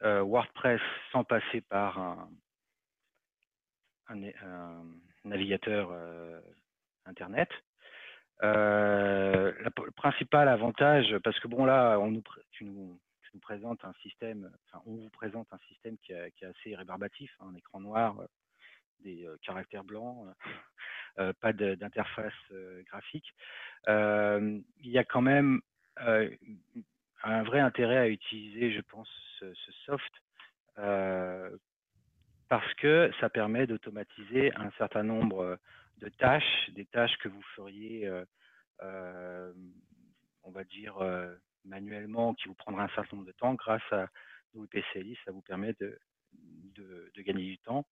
euh, 0.03 0.21
WordPress 0.23 0.81
sans 1.12 1.25
passer 1.25 1.61
par 1.61 1.99
un, 1.99 2.29
navigateur 5.25 5.91
euh, 5.93 6.41
Internet. 7.07 7.49
Euh, 8.43 9.53
le 9.59 9.91
principal 9.93 10.49
avantage, 10.49 11.17
parce 11.23 11.39
que 11.39 11.47
bon 11.47 11.65
là, 11.65 11.99
on 11.99 12.21
tu, 12.51 12.65
nous, 12.65 12.99
présentes 13.41 13.83
un 13.85 13.95
système, 14.03 14.51
enfin 14.67 14.83
on 14.85 14.97
vous 14.97 15.11
présente 15.11 15.47
un 15.53 15.59
système 15.69 15.97
qui, 15.99 16.12
est 16.12 16.43
assez 16.43 16.75
rébarbatif, 16.75 17.35
hein, 17.41 17.47
un 17.51 17.55
écran 17.55 17.81
noir, 17.81 18.17
des 19.01 19.27
caractères 19.41 19.85
blancs, 19.85 20.27
pas 21.17 21.53
d'interface 21.53 22.35
graphique. 22.87 23.33
il 23.87 24.62
y 24.91 24.99
a 24.99 25.05
quand 25.05 25.23
même 25.23 25.62
un 27.23 27.43
vrai 27.43 27.61
intérêt 27.61 27.99
à 27.99 28.09
utiliser, 28.09 28.73
je 28.73 28.81
pense, 28.81 29.09
ce, 29.38 29.73
soft 29.85 30.12
euh, 30.79 31.57
parce 32.49 32.73
que 32.75 33.11
ça 33.21 33.31
permet 33.31 33.67
d'automatiser 33.67 34.55
un 34.57 34.71
certain 34.73 35.02
nombre 35.02 35.59
de 35.99 36.09
tâches, 36.09 36.71
des 36.71 36.85
tâches 36.87 37.17
que 37.19 37.29
vous 37.29 37.43
feriez, 37.57 38.07
euh, 38.07 38.25
euh, 38.83 39.52
on 40.43 40.50
va 40.50 40.64
dire, 40.64 40.99
manuellement, 41.64 42.35
qui 42.35 42.49
vous 42.49 42.55
prendra 42.55 42.85
un 42.85 42.88
certain 42.88 43.17
nombre 43.17 43.29
de 43.29 43.33
temps. 43.33 43.55
Grâce 43.55 43.83
à 43.93 44.09
WPCLI, 44.55 45.17
ça 45.25 45.33
vous 45.33 45.43
permet 45.43 45.75
de, 45.81 45.99
de 46.75 47.23
gagner 47.23 47.45
du 47.45 47.59
temps 47.59 47.87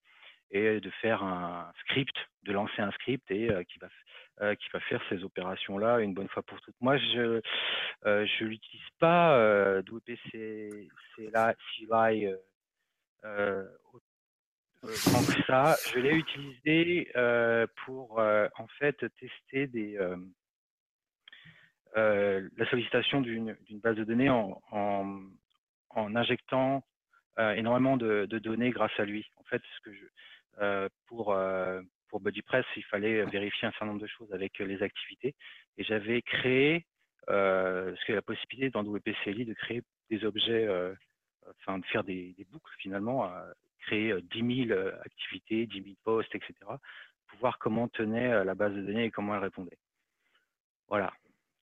et 0.50 0.80
de 0.80 0.90
faire 0.90 1.22
un 1.22 1.72
script, 1.80 2.16
de 2.42 2.52
lancer 2.52 2.82
un 2.82 2.90
script 2.92 3.30
et 3.30 3.48
qui 3.68 3.78
va 3.78 3.88
euh, 4.40 4.54
qui 4.54 4.68
va 4.72 4.80
faire 4.80 5.02
ces 5.10 5.22
opérations-là 5.22 6.00
une 6.00 6.14
bonne 6.14 6.28
fois 6.28 6.42
pour 6.42 6.58
toutes. 6.62 6.74
Moi, 6.80 6.96
je 6.96 7.42
euh, 8.06 8.26
l'utilise 8.40 8.88
pas 8.98 9.36
euh, 9.36 9.82
WP 9.82 10.12
CLI 11.14 12.28
euh, 13.24 13.64
autant 14.82 15.24
que 15.26 15.42
ça. 15.46 15.76
Je 15.92 15.98
l'ai 15.98 16.14
utilisé 16.14 17.12
pour 17.84 18.18
en 18.18 18.66
fait 18.78 18.96
tester 19.18 19.66
des 19.66 19.98
la 21.94 22.70
sollicitation 22.70 23.20
d'une 23.20 23.56
base 23.82 23.96
de 23.96 24.04
données 24.04 24.30
en, 24.30 24.58
en, 24.70 25.20
en 25.90 26.16
injectant 26.16 26.82
énormément 27.36 27.98
de, 27.98 28.24
de, 28.24 28.38
données 28.38 28.70
grâce 28.70 28.98
à 28.98 29.04
lui. 29.04 29.26
En 29.36 29.44
fait, 29.44 29.60
ce 29.76 29.80
que 29.82 29.92
je, 29.92 30.88
pour 31.08 31.36
pour 32.10 32.20
BuddyPress, 32.20 32.66
il 32.76 32.84
fallait 32.84 33.24
vérifier 33.24 33.68
un 33.68 33.70
certain 33.72 33.86
nombre 33.86 34.00
de 34.00 34.06
choses 34.06 34.32
avec 34.32 34.58
les 34.58 34.82
activités. 34.82 35.34
Et 35.78 35.84
j'avais 35.84 36.22
créé, 36.22 36.86
euh, 37.28 37.94
la 38.08 38.22
possibilité 38.22 38.70
dans 38.70 38.82
WPCLI 38.82 39.44
de 39.44 39.54
créer 39.54 39.82
des 40.10 40.24
objets, 40.24 40.66
euh, 40.66 40.92
enfin 41.60 41.78
de 41.78 41.86
faire 41.86 42.04
des, 42.04 42.34
boucles 42.50 42.74
finalement, 42.78 43.32
créer 43.86 44.14
10 44.20 44.66
000 44.68 44.80
activités, 45.04 45.66
10 45.66 45.82
000 45.82 45.94
posts, 46.04 46.34
etc. 46.34 46.54
Pour 46.66 47.38
voir 47.38 47.58
comment 47.58 47.88
tenait 47.88 48.44
la 48.44 48.54
base 48.54 48.74
de 48.74 48.82
données 48.82 49.04
et 49.04 49.10
comment 49.10 49.34
elle 49.34 49.42
répondait. 49.42 49.78
Voilà 50.88 51.12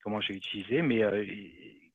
comment 0.09 0.21
j'ai 0.21 0.35
utilisé. 0.35 0.81
Mais 0.81 1.03
euh, 1.03 1.25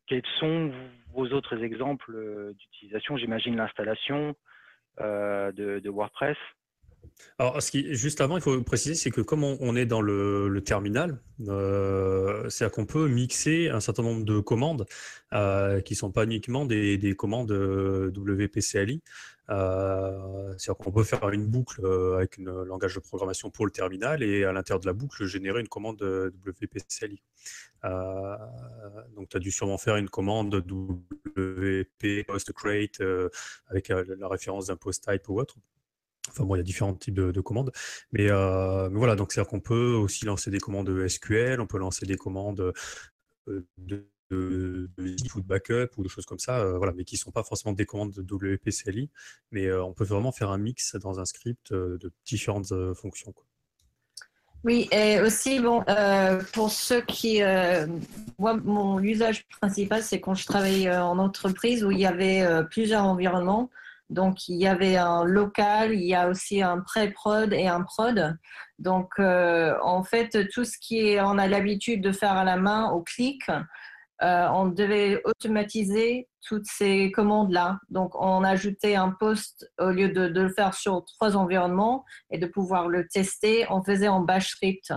quels 0.08 0.26
sont 0.40 0.72
vos 1.14 1.28
autres 1.30 1.64
exemples 1.64 2.54
d'utilisation? 2.54 3.18
J'imagine 3.18 3.56
l'installation 3.56 4.36
de, 5.00 5.90
WordPress. 5.90 6.38
Alors, 7.40 7.62
ce 7.62 7.72
qui, 7.72 7.96
juste 7.96 8.22
avant, 8.22 8.38
il 8.38 8.42
faut 8.44 8.62
préciser, 8.62 8.96
c'est 8.96 9.10
que 9.10 9.22
comme 9.22 9.44
on, 9.44 9.76
est 9.76 9.86
dans 9.86 10.02
le, 10.02 10.62
terminal, 10.66 11.20
euh, 11.48 12.48
c'est-à-dire 12.50 12.74
qu'on 12.76 12.86
peut 12.86 13.08
mixer 13.08 13.70
un 13.70 13.80
certain 13.80 14.04
nombre 14.04 14.24
de 14.24 14.40
commandes 14.40 14.86
euh, 15.34 15.82
qui 15.82 15.94
ne 15.94 15.98
sont 15.98 16.12
pas 16.12 16.26
uniquement 16.26 16.66
des, 16.66 17.16
commandes 17.18 17.52
euh, 17.52 18.12
WPCLI. 18.16 19.02
c'est-à-dire 19.48 20.78
qu'on 20.78 20.92
peut 20.92 21.04
faire 21.04 21.30
une 21.32 21.48
boucle 21.48 21.86
avec 22.16 22.40
un 22.40 22.66
langage 22.66 22.96
de 22.96 23.00
programmation 23.00 23.50
pour 23.50 23.66
le 23.66 23.72
terminal 23.72 24.22
et 24.22 24.44
à 24.44 24.54
l'intérieur 24.54 24.80
de 24.80 24.86
la 24.86 24.94
boucle, 24.94 25.26
générer 25.26 25.60
une 25.62 25.68
commande 25.68 26.02
WPCLI. 26.02 27.22
donc, 29.16 29.30
tu 29.30 29.38
as 29.38 29.40
dû 29.40 29.52
sûrement 29.52 29.80
faire 29.80 29.96
une 29.96 30.10
commande 30.10 30.54
WP 30.56 32.28
post 32.28 32.54
create 32.54 33.02
avec 33.68 33.90
la 33.90 34.28
référence 34.28 34.68
d'un 34.68 34.78
post 34.78 35.10
type 35.10 35.28
ou 35.30 35.40
autre. 35.40 35.56
Enfin 36.30 36.46
bon, 36.46 36.56
il 36.56 36.60
y 36.60 36.62
a 36.62 36.64
différents 36.64 36.94
types 36.94 37.16
de, 37.16 37.42
commandes. 37.42 37.72
Euh, 38.18 38.90
mais, 38.90 38.98
voilà, 38.98 39.16
donc 39.16 39.32
c'est-à-dire 39.32 39.50
qu'on 39.50 39.60
peut 39.60 39.94
aussi 39.94 40.26
lancer 40.26 40.52
des 40.52 40.60
commandes 40.60 41.08
SQL, 41.08 41.60
on 41.60 41.68
peut 41.68 41.78
lancer 41.78 42.06
des 42.06 42.16
commandes 42.16 42.74
euh, 43.50 43.68
de, 43.78 44.08
de, 44.32 44.90
ou 45.36 45.42
de 45.42 45.46
backup 45.46 45.90
ou 45.98 46.04
de 46.04 46.08
choses 46.08 46.26
comme 46.26 46.40
ça, 46.40 46.60
euh, 46.60 46.78
voilà, 46.78 46.94
mais 46.94 47.04
qui 47.04 47.16
ne 47.16 47.20
sont 47.20 47.32
pas 47.32 47.44
forcément 47.44 47.74
des 47.74 47.86
commandes 47.86 48.14
de 48.14 48.22
WPCLI. 48.22 49.10
Mais 49.52 49.72
on 49.74 49.94
peut 49.94 50.06
vraiment 50.06 50.32
faire 50.32 50.50
un 50.50 50.58
mix 50.58 50.96
dans 50.96 51.20
un 51.20 51.26
script 51.26 51.74
de 51.74 52.12
différentes 52.26 52.74
fonctions. 52.96 53.34
Oui, 54.64 54.88
et 54.94 55.20
aussi, 55.20 55.60
bon, 55.60 55.84
pour 56.54 56.72
ceux 56.72 57.02
qui. 57.02 57.42
moi, 58.40 58.56
mon 58.56 59.00
usage 59.00 59.46
principal, 59.60 60.02
c'est 60.02 60.22
quand 60.22 60.36
je 60.36 60.46
travaille 60.46 60.90
en 60.90 61.20
entreprise 61.20 61.84
où 61.84 61.92
il 61.92 62.00
y 62.00 62.06
avait 62.06 62.48
plusieurs 62.70 63.04
environnements. 63.04 63.70
Donc, 64.14 64.48
il 64.48 64.58
y 64.58 64.68
avait 64.68 64.96
un 64.96 65.24
local, 65.24 65.96
il 65.96 66.04
y 66.04 66.14
a 66.14 66.30
aussi 66.30 66.62
un 66.62 66.82
pré-prod 66.82 67.52
et 67.52 67.68
un 67.68 67.82
prod. 67.82 68.38
Donc, 68.78 69.10
euh, 69.18 69.76
en 69.82 70.04
fait, 70.04 70.50
tout 70.54 70.66
ce 70.66 70.78
qui 70.80 71.18
on 71.20 71.40
a 71.40 71.48
l'habitude 71.48 72.04
de 72.04 72.12
faire 72.12 72.34
à 72.34 72.44
la 72.44 72.56
main, 72.56 72.92
au 72.92 73.02
clic, 73.02 73.42
euh, 73.50 74.48
on 74.54 74.68
devait 74.68 75.20
automatiser 75.26 76.30
toutes 76.48 76.68
ces 76.68 77.12
commandes-là. 77.12 77.80
Donc, 77.90 78.14
on 78.14 78.44
ajoutait 78.44 78.94
un 78.94 79.10
post 79.10 79.68
au 79.80 79.90
lieu 79.90 80.10
de, 80.10 80.28
de, 80.28 80.42
le 80.42 80.54
faire 80.54 80.76
sur 80.76 81.04
trois 81.06 81.36
environnements 81.36 82.06
et 82.30 82.38
de 82.38 82.46
pouvoir 82.46 82.90
le 82.90 83.08
tester, 83.08 83.66
on 83.72 83.82
faisait 83.82 84.10
en 84.10 84.20
bash 84.20 84.50
script. 84.50 84.94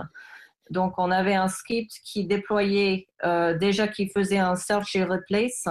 Donc, 0.69 0.93
on 0.99 1.09
avait 1.09 1.33
un 1.33 1.47
script 1.47 1.91
qui 2.03 2.27
déployait, 2.27 3.07
euh, 3.23 3.57
déjà 3.57 3.87
qui 3.87 4.09
faisait 4.09 4.37
un 4.37 4.55
search 4.55 4.95
et 4.95 5.03
replace 5.03 5.65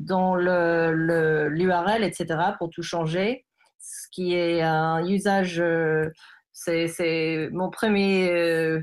dans 0.00 0.34
l'URL, 0.34 2.02
etc., 2.02 2.26
pour 2.58 2.70
tout 2.70 2.82
changer. 2.82 3.44
Ce 3.78 4.08
qui 4.10 4.34
est 4.34 4.62
un 4.62 5.06
usage, 5.06 5.60
euh, 5.60 6.10
c'est 6.52 7.48
mon 7.52 7.70
premier 7.70 8.30
euh, 8.30 8.80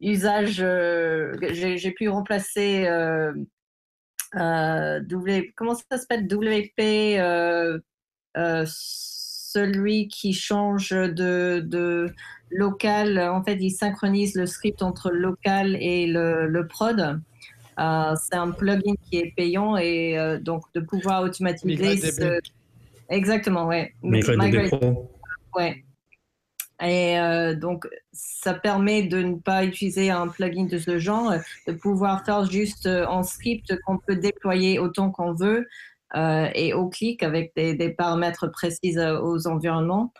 usage. 0.00 0.60
Euh, 0.60 1.34
j'ai 1.50 1.90
pu 1.92 2.08
remplacer 2.08 2.86
w, 4.34 5.52
comment 5.56 5.74
ça 5.74 5.98
s'appelle 5.98 6.26
WP, 6.26 7.18
celui 8.66 10.08
qui 10.08 10.32
change 10.32 10.90
de, 10.90 11.62
de, 11.64 12.12
local. 12.50 13.18
En 13.18 13.42
fait, 13.42 13.56
il 13.60 13.70
synchronise 13.70 14.34
le 14.36 14.46
script 14.46 14.82
entre 14.82 15.10
local 15.10 15.76
et 15.80 16.06
le, 16.06 16.46
le 16.46 16.66
prod. 16.66 17.20
Euh, 17.78 18.14
c'est 18.22 18.36
un 18.36 18.50
plugin 18.50 18.94
qui 19.08 19.18
est 19.18 19.32
payant 19.36 19.76
et 19.76 20.18
euh, 20.18 20.38
donc 20.38 20.62
de 20.74 20.80
pouvoir 20.80 21.22
automatiser. 21.22 21.96
Ce... 21.96 22.40
Exactement, 23.08 23.66
ouais. 23.66 23.92
Ouais. 25.56 25.84
Et 26.82 27.18
euh, 27.18 27.54
donc, 27.54 27.86
ça 28.12 28.54
permet 28.54 29.04
de 29.04 29.18
ne 29.22 29.36
pas 29.36 29.64
utiliser 29.64 30.10
un 30.10 30.28
plugin 30.28 30.64
de 30.64 30.78
ce 30.78 30.98
genre, 30.98 31.32
de 31.66 31.72
pouvoir 31.72 32.24
faire 32.24 32.44
juste 32.44 32.86
en 32.86 33.22
script 33.22 33.74
qu'on 33.86 33.98
peut 33.98 34.16
déployer 34.16 34.78
autant 34.78 35.10
qu'on 35.10 35.32
veut 35.32 35.68
euh, 36.16 36.48
et 36.54 36.74
au 36.74 36.88
clic 36.88 37.22
avec 37.22 37.52
des, 37.56 37.74
des, 37.74 37.90
paramètres 37.90 38.48
précis 38.48 38.96
aux 38.98 39.46
environnements. 39.46 40.12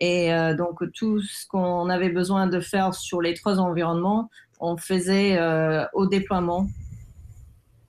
Et 0.00 0.32
euh, 0.32 0.54
donc, 0.54 0.80
tout 0.92 1.20
ce 1.20 1.46
qu'on 1.46 1.90
avait 1.90 2.10
besoin 2.10 2.46
de 2.46 2.60
faire 2.60 2.94
sur 2.94 3.20
les 3.20 3.34
trois 3.34 3.58
environnements, 3.60 4.30
on 4.60 4.76
faisait 4.76 5.38
au 5.92 6.06
déploiement 6.06 6.66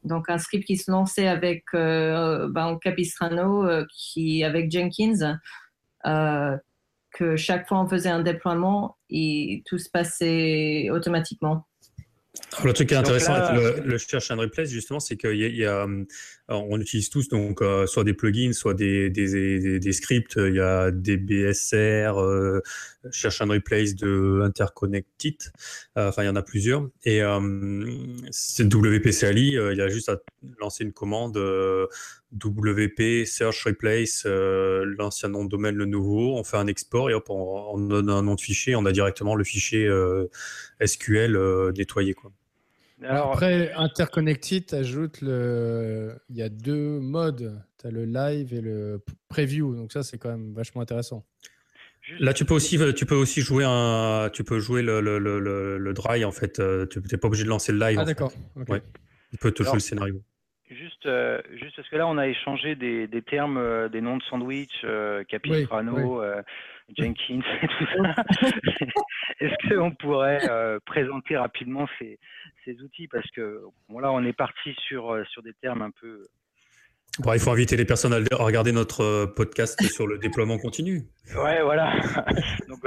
donc 0.03 0.29
un 0.29 0.37
script 0.37 0.65
qui 0.65 0.77
se 0.77 0.89
lançait 0.89 1.27
avec 1.27 1.63
euh, 1.73 2.47
ben, 2.49 2.77
Capistrano, 2.81 3.65
euh, 3.65 3.85
qui, 3.93 4.43
avec 4.43 4.71
Jenkins, 4.71 5.39
euh, 6.05 6.57
que 7.11 7.35
chaque 7.35 7.67
fois 7.67 7.81
on 7.81 7.87
faisait 7.87 8.09
un 8.09 8.21
déploiement 8.21 8.97
et 9.09 9.63
tout 9.65 9.77
se 9.77 9.89
passait 9.89 10.89
automatiquement. 10.91 11.67
le 12.63 12.73
truc 12.73 12.89
qui 12.89 12.93
est 12.93 12.97
intéressant 12.97 13.33
avec 13.33 13.61
le, 13.61 13.83
le 13.83 13.97
Search 13.97 14.31
and 14.31 14.37
Replace, 14.37 14.69
justement, 14.69 14.99
c'est 14.99 15.17
qu'on 15.17 15.31
y 15.31 15.65
a, 15.65 15.85
on 16.49 16.79
utilise 16.79 17.09
tous 17.09 17.29
donc 17.29 17.63
soit 17.85 18.03
des 18.03 18.13
plugins, 18.13 18.53
soit 18.53 18.73
des, 18.73 19.09
des, 19.09 19.79
des, 19.79 19.93
scripts. 19.93 20.35
Il 20.37 20.55
y 20.55 20.59
a 20.59 20.91
des 20.91 21.17
BSR, 21.17 22.17
euh, 22.17 22.61
Search 23.11 23.41
and 23.41 23.49
Replace 23.49 23.95
de 23.95 24.41
Interconnected. 24.43 25.37
enfin, 25.95 26.23
il 26.23 26.25
y 26.25 26.29
en 26.29 26.35
a 26.35 26.41
plusieurs. 26.41 26.87
Et 27.05 27.21
c'est 28.31 28.63
WP 28.73 29.11
CLI. 29.11 29.57
il 29.71 29.77
y 29.77 29.81
a 29.81 29.87
juste 29.89 30.09
à 30.09 30.17
lancer 30.59 30.83
une 30.83 30.93
commande 30.93 31.37
WP 32.33 33.25
Search 33.25 33.63
Replace, 33.65 34.25
l'ancien 34.25 35.29
nom 35.29 35.45
de 35.45 35.49
domaine, 35.49 35.75
le 35.75 35.85
nouveau. 35.85 36.35
On 36.37 36.43
fait 36.43 36.57
un 36.57 36.67
export 36.67 37.09
et 37.09 37.13
hop, 37.13 37.29
on, 37.29 37.73
on 37.73 37.79
donne 37.79 38.09
un 38.09 38.23
nom 38.23 38.35
de 38.35 38.41
fichier. 38.41 38.75
On 38.75 38.85
a 38.85 38.91
directement 38.91 39.35
le 39.35 39.43
fichier 39.43 39.89
SQL 40.83 41.37
nettoyé, 41.75 42.13
quoi. 42.13 42.31
Alors, 43.03 43.31
Après, 43.31 43.71
Interconnected 43.73 44.73
ajoute 44.73 45.21
le. 45.21 46.15
Il 46.29 46.37
y 46.37 46.41
a 46.41 46.49
deux 46.49 46.99
modes. 46.99 47.61
Tu 47.79 47.87
as 47.87 47.91
le 47.91 48.05
live 48.05 48.53
et 48.53 48.61
le 48.61 49.01
preview. 49.29 49.75
Donc, 49.75 49.91
ça, 49.91 50.03
c'est 50.03 50.17
quand 50.17 50.29
même 50.29 50.53
vachement 50.53 50.81
intéressant. 50.81 51.25
Là, 52.19 52.33
tu 52.33 52.43
peux 52.43 52.55
aussi, 52.55 52.79
tu 52.95 53.05
peux 53.05 53.15
aussi 53.15 53.41
jouer 53.41 53.63
un, 53.67 54.29
tu 54.33 54.43
peux 54.43 54.59
jouer 54.59 54.81
le, 54.81 54.99
le, 54.99 55.19
le, 55.19 55.77
le 55.77 55.93
dry 55.93 56.25
en 56.25 56.31
fait. 56.31 56.61
Tu 56.89 56.99
n'es 56.99 57.17
pas 57.17 57.27
obligé 57.27 57.43
de 57.43 57.49
lancer 57.49 57.71
le 57.71 57.79
live. 57.79 57.99
Ah 58.01 58.05
d'accord. 58.05 58.33
Ouais. 58.67 58.81
Il 59.31 59.37
peut 59.37 59.51
te 59.51 59.61
jouer 59.63 59.73
le 59.73 59.79
scénario. 59.79 60.21
Juste, 60.71 61.05
euh, 61.07 61.41
juste 61.59 61.75
parce 61.75 61.89
que 61.89 61.95
là, 61.95 62.07
on 62.07 62.17
a 62.17 62.27
échangé 62.27 62.75
des, 62.75 63.07
des 63.07 63.21
termes, 63.23 63.57
euh, 63.57 63.89
des 63.89 64.01
noms 64.01 64.17
de 64.17 64.23
sandwich, 64.23 64.71
euh, 64.83 65.23
Capistrano, 65.23 65.93
oui, 65.95 66.27
oui. 66.27 66.41
Euh, 66.89 66.93
Jenkins 66.97 67.41
et 67.61 67.67
tout 67.67 67.85
ça. 67.95 68.15
Est-ce 69.39 69.69
qu'on 69.69 69.91
pourrait 69.91 70.49
euh, 70.49 70.79
présenter 70.85 71.37
rapidement 71.37 71.87
ces, 71.97 72.19
ces, 72.65 72.81
outils? 72.81 73.07
Parce 73.07 73.29
que 73.31 73.61
bon, 73.87 73.99
là, 73.99 74.11
on 74.11 74.23
est 74.23 74.33
parti 74.33 74.75
sur, 74.87 75.13
euh, 75.13 75.23
sur 75.25 75.43
des 75.43 75.53
termes 75.61 75.81
un 75.81 75.91
peu. 75.91 76.25
Bon, 77.19 77.33
il 77.33 77.39
faut 77.39 77.51
inviter 77.51 77.75
les 77.75 77.85
personnes 77.85 78.13
à 78.13 78.35
regarder 78.35 78.71
notre 78.71 79.25
podcast 79.35 79.81
sur 79.83 80.07
le 80.07 80.17
déploiement 80.17 80.57
continu. 80.57 81.03
Ouais, 81.35 81.61
voilà. 81.61 81.93
Donc, 82.67 82.79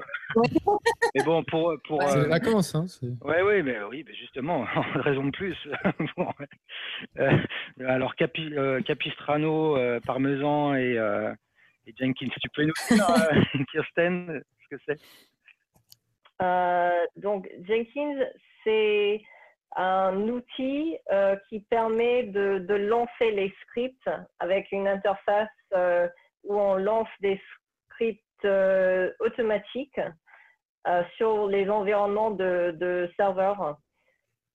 mais 1.14 1.22
bon, 1.22 1.44
pour. 1.44 1.74
pour 1.86 2.02
c'est 2.02 2.22
les 2.22 2.28
vacances, 2.28 2.74
hein. 2.74 2.86
Ouais, 3.22 3.42
ouais, 3.42 3.62
mais 3.62 3.76
oui, 3.88 4.04
mais 4.04 4.14
justement, 4.16 4.66
raison 4.96 5.26
de 5.26 5.30
plus. 5.30 5.56
bon, 6.16 6.26
euh, 7.18 7.38
alors, 7.86 8.14
Capi, 8.14 8.52
euh, 8.56 8.80
Capistrano, 8.82 9.76
euh, 9.76 10.00
Parmesan 10.04 10.74
et, 10.74 10.98
et, 11.86 11.94
Jenkins, 11.98 12.28
tu 12.40 12.48
peux 12.54 12.64
nous 12.64 12.72
dire, 12.90 13.06
Kirsten, 13.72 14.42
ce 14.62 14.76
que 14.76 14.82
c'est? 14.86 15.00
Donc, 17.16 17.48
Jenkins, 17.68 18.26
c'est 18.64 19.22
un 19.76 20.28
outil 20.28 20.98
qui 21.48 21.60
permet 21.60 22.24
de, 22.24 22.58
de, 22.58 22.74
lancer 22.74 23.30
les 23.30 23.54
scripts 23.62 24.10
avec 24.40 24.70
une 24.72 24.88
interface 24.88 25.48
où 25.72 26.54
on 26.54 26.74
lance 26.76 27.08
des 27.20 27.40
scripts 27.90 28.46
automatiques 29.20 30.00
euh, 30.88 31.04
sur 31.16 31.46
les 31.46 31.70
environnements 31.70 32.32
de, 32.32 32.74
de 32.76 33.08
serveurs. 33.16 33.76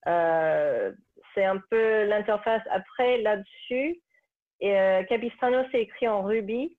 Euh, 0.08 0.92
c'est 1.34 1.46
un 1.46 1.58
peu 1.70 2.04
l'interface. 2.04 2.62
Après, 2.70 3.22
là-dessus, 3.22 4.02
euh, 4.62 5.04
Capistrano, 5.04 5.64
c'est 5.72 5.84
écrit 5.84 6.10
en 6.10 6.24
Ruby, 6.24 6.76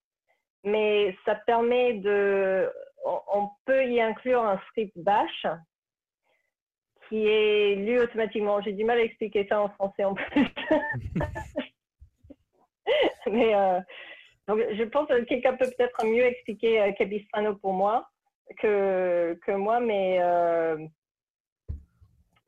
mais 0.65 1.17
ça 1.25 1.35
permet 1.35 1.95
de. 1.95 2.71
On, 3.05 3.49
peut 3.65 3.87
y 3.87 4.01
inclure 4.01 4.43
un 4.43 4.61
script 4.69 4.99
bash 4.99 5.47
qui 7.09 7.27
est 7.27 7.77
lu 7.77 8.01
automatiquement. 8.01 8.61
J'ai 8.61 8.73
du 8.73 8.85
mal 8.85 8.99
à 8.99 9.03
expliquer 9.03 9.47
ça 9.49 9.63
en 9.63 9.69
français 9.71 10.05
en 10.05 10.15
plus. 10.15 10.47
mais 13.31 13.55
euh, 13.55 13.81
donc, 14.47 14.61
je 14.73 14.83
pense 14.85 15.09
que 15.09 15.25
quelqu'un 15.25 15.55
peut 15.55 15.71
peut-être 15.77 16.05
mieux 16.05 16.25
expliquer 16.25 16.95
Capistrano 16.99 17.55
pour 17.55 17.73
moi 17.73 18.09
que, 18.59 19.39
que 19.47 19.53
moi, 19.53 19.81
mais. 19.81 20.19
Euh... 20.21 20.77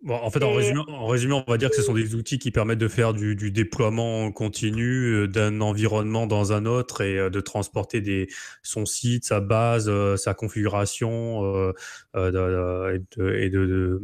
Bon, 0.02 0.14
en 0.14 0.30
fait, 0.30 0.42
en, 0.42 0.54
résumé, 0.54 0.80
en 0.88 1.06
résumé, 1.06 1.34
on 1.34 1.50
va 1.50 1.58
dire 1.58 1.68
que 1.68 1.76
ce 1.76 1.82
sont 1.82 1.92
des 1.92 2.14
outils 2.14 2.38
qui 2.38 2.50
permettent 2.50 2.78
de 2.78 2.88
faire 2.88 3.12
du, 3.12 3.36
du 3.36 3.50
déploiement 3.50 4.32
continu 4.32 5.12
euh, 5.12 5.28
d'un 5.28 5.60
environnement 5.60 6.26
dans 6.26 6.52
un 6.54 6.64
autre 6.64 7.02
et 7.02 7.18
euh, 7.18 7.28
de 7.28 7.40
transporter 7.40 8.00
des, 8.00 8.26
son 8.62 8.86
site, 8.86 9.26
sa 9.26 9.40
base, 9.40 9.90
euh, 9.90 10.16
sa 10.16 10.32
configuration 10.32 11.44
euh, 11.44 11.72
euh, 12.16 12.94
et, 12.94 13.18
de, 13.18 13.34
et 13.34 13.50
de, 13.50 13.66
de, 13.66 14.00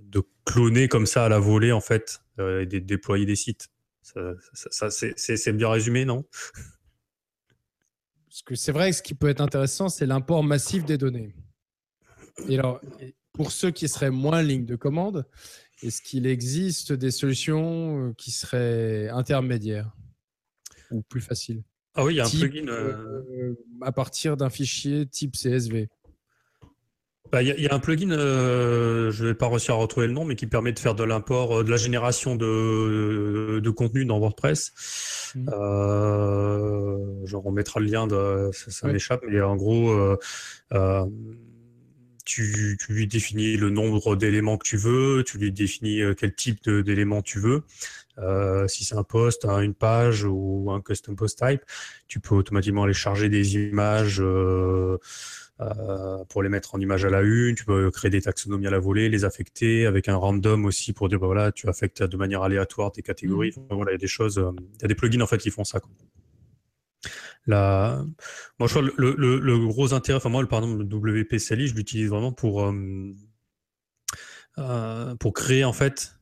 de, 0.00 0.22
cloner 0.44 0.86
comme 0.86 1.06
ça 1.06 1.24
à 1.24 1.28
la 1.30 1.38
volée, 1.38 1.72
en 1.72 1.80
fait, 1.80 2.20
et 2.38 2.66
de 2.66 2.78
déployer 2.78 3.24
des 3.24 3.36
sites. 3.36 3.68
Ça, 4.02 4.20
ça, 4.52 4.90
ça 4.90 5.08
c'est 5.16 5.52
bien 5.52 5.70
résumé, 5.70 6.04
non? 6.04 6.24
Parce 8.28 8.42
que 8.42 8.54
c'est 8.54 8.70
vrai 8.70 8.90
que 8.90 8.96
ce 8.96 9.02
qui 9.02 9.14
peut 9.14 9.28
être 9.28 9.40
intéressant, 9.40 9.88
c'est 9.88 10.06
l'import 10.06 10.44
massif 10.44 10.84
des 10.84 10.98
données. 10.98 11.34
Et 12.48 12.58
alors, 12.58 12.80
pour 13.36 13.52
ceux 13.52 13.70
qui 13.70 13.88
seraient 13.88 14.10
moins 14.10 14.42
ligne 14.42 14.64
de 14.64 14.76
commande, 14.76 15.26
est-ce 15.82 16.00
qu'il 16.00 16.26
existe 16.26 16.92
des 16.92 17.10
solutions 17.10 18.08
euh, 18.08 18.12
qui 18.14 18.30
seraient 18.30 19.08
intermédiaires 19.10 19.92
ou 20.90 21.02
plus 21.02 21.20
faciles? 21.20 21.62
Ah 21.94 22.04
oui, 22.04 22.14
il 22.14 22.16
y 22.16 22.20
a 22.20 22.26
un 22.26 22.30
plugin. 22.30 22.68
Euh... 22.68 23.22
Euh, 23.30 23.54
à 23.82 23.92
partir 23.92 24.36
d'un 24.36 24.50
fichier 24.50 25.06
type 25.06 25.36
CSV. 25.36 25.88
Bah, 27.32 27.42
il 27.42 27.52
bah, 27.52 27.58
y, 27.58 27.62
y, 27.62 27.68
a 27.68 27.74
un 27.74 27.78
plugin, 27.78 28.10
euh, 28.10 29.10
je 29.10 29.24
ne 29.24 29.28
vais 29.28 29.34
pas 29.34 29.48
réussir 29.48 29.74
à 29.74 29.78
retrouver 29.78 30.06
le 30.06 30.12
nom, 30.12 30.24
mais 30.24 30.36
qui 30.36 30.46
permet 30.46 30.72
de 30.72 30.78
faire 30.78 30.94
de 30.94 31.02
l'import, 31.02 31.58
euh, 31.58 31.64
de 31.64 31.70
la 31.70 31.76
génération 31.76 32.36
de, 32.36 33.60
de 33.62 33.70
contenu 33.70 34.04
dans 34.04 34.18
WordPress. 34.18 35.32
Mmh. 35.34 35.48
Euh, 35.52 37.26
genre, 37.26 37.46
on 37.46 37.50
mettra 37.50 37.80
le 37.80 37.86
lien, 37.86 38.06
de, 38.06 38.50
ça, 38.52 38.88
m'échappe, 38.88 39.22
mais 39.28 39.40
en 39.40 39.56
gros, 39.56 40.16
tu, 42.26 42.76
tu, 42.78 42.92
lui 42.92 43.06
définis 43.06 43.56
le 43.56 43.70
nombre 43.70 44.16
d'éléments 44.16 44.58
que 44.58 44.66
tu 44.66 44.76
veux, 44.76 45.24
tu 45.26 45.38
lui 45.38 45.50
définis 45.52 46.02
euh, 46.02 46.14
quel 46.14 46.34
type 46.34 46.68
d'éléments 46.68 47.22
tu 47.22 47.40
veux. 47.40 47.62
si 48.68 48.84
c'est 48.84 48.96
un 48.96 49.04
post, 49.04 49.46
une 49.46 49.74
page 49.74 50.24
ou 50.24 50.70
un 50.70 50.82
custom 50.82 51.16
post 51.16 51.42
type, 51.42 51.62
tu 52.08 52.20
peux 52.20 52.34
automatiquement 52.34 52.84
aller 52.84 52.92
charger 52.92 53.28
des 53.30 53.54
images 53.54 54.22
pour 56.28 56.42
les 56.42 56.48
mettre 56.48 56.74
en 56.74 56.80
image 56.80 57.04
à 57.04 57.10
la 57.10 57.22
une. 57.22 57.54
Tu 57.54 57.64
peux 57.64 57.90
créer 57.90 58.10
des 58.10 58.22
taxonomies 58.22 58.66
à 58.66 58.70
la 58.70 58.78
volée, 58.78 59.08
les 59.08 59.24
affecter 59.24 59.86
avec 59.86 60.08
un 60.08 60.16
random 60.16 60.66
aussi 60.66 60.92
pour 60.92 61.08
dire 61.08 61.20
bah, 61.20 61.26
voilà, 61.26 61.52
tu 61.52 61.68
affectes 61.68 62.02
de 62.02 62.16
manière 62.16 62.42
aléatoire 62.42 62.92
tes 62.92 63.02
catégories. 63.02 63.54
Mmh. 63.56 63.74
voilà, 63.74 63.92
il 63.92 63.94
y 63.94 63.96
a 63.96 63.98
des 63.98 64.06
choses, 64.06 64.42
il 64.76 64.82
y 64.82 64.84
a 64.84 64.88
des 64.88 64.94
plugins 64.94 65.20
en 65.22 65.26
fait 65.26 65.38
qui 65.38 65.50
font 65.50 65.64
ça. 65.64 65.80
La... 67.46 68.04
Moi, 68.58 68.68
je 68.68 68.74
crois 68.74 68.82
le, 68.96 69.14
le, 69.16 69.66
gros 69.66 69.94
intérêt, 69.94 70.16
enfin 70.16 70.28
moi, 70.28 70.42
le, 70.42 70.48
pardon, 70.48 70.74
le 70.74 70.84
WPCLI, 70.84 71.68
je 71.68 71.74
l'utilise 71.74 72.08
vraiment 72.08 72.32
pour, 72.32 72.72
pour 75.18 75.32
créer 75.32 75.64
en 75.64 75.72
fait 75.72 76.16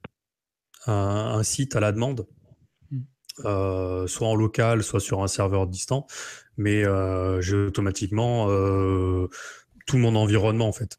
un, 0.86 1.42
site 1.42 1.76
à 1.76 1.80
la 1.80 1.92
demande, 1.92 2.26
hmm. 2.90 3.00
euh, 3.44 4.06
soit 4.06 4.28
en 4.28 4.34
local, 4.34 4.82
soit 4.82 5.00
sur 5.00 5.22
un 5.22 5.28
serveur 5.28 5.66
distant, 5.66 6.06
mais 6.56 6.84
euh, 6.84 7.40
j'ai 7.40 7.56
automatiquement 7.56 8.46
euh, 8.48 9.28
tout 9.86 9.98
mon 9.98 10.14
environnement 10.16 10.68
en 10.68 10.72
fait. 10.72 10.98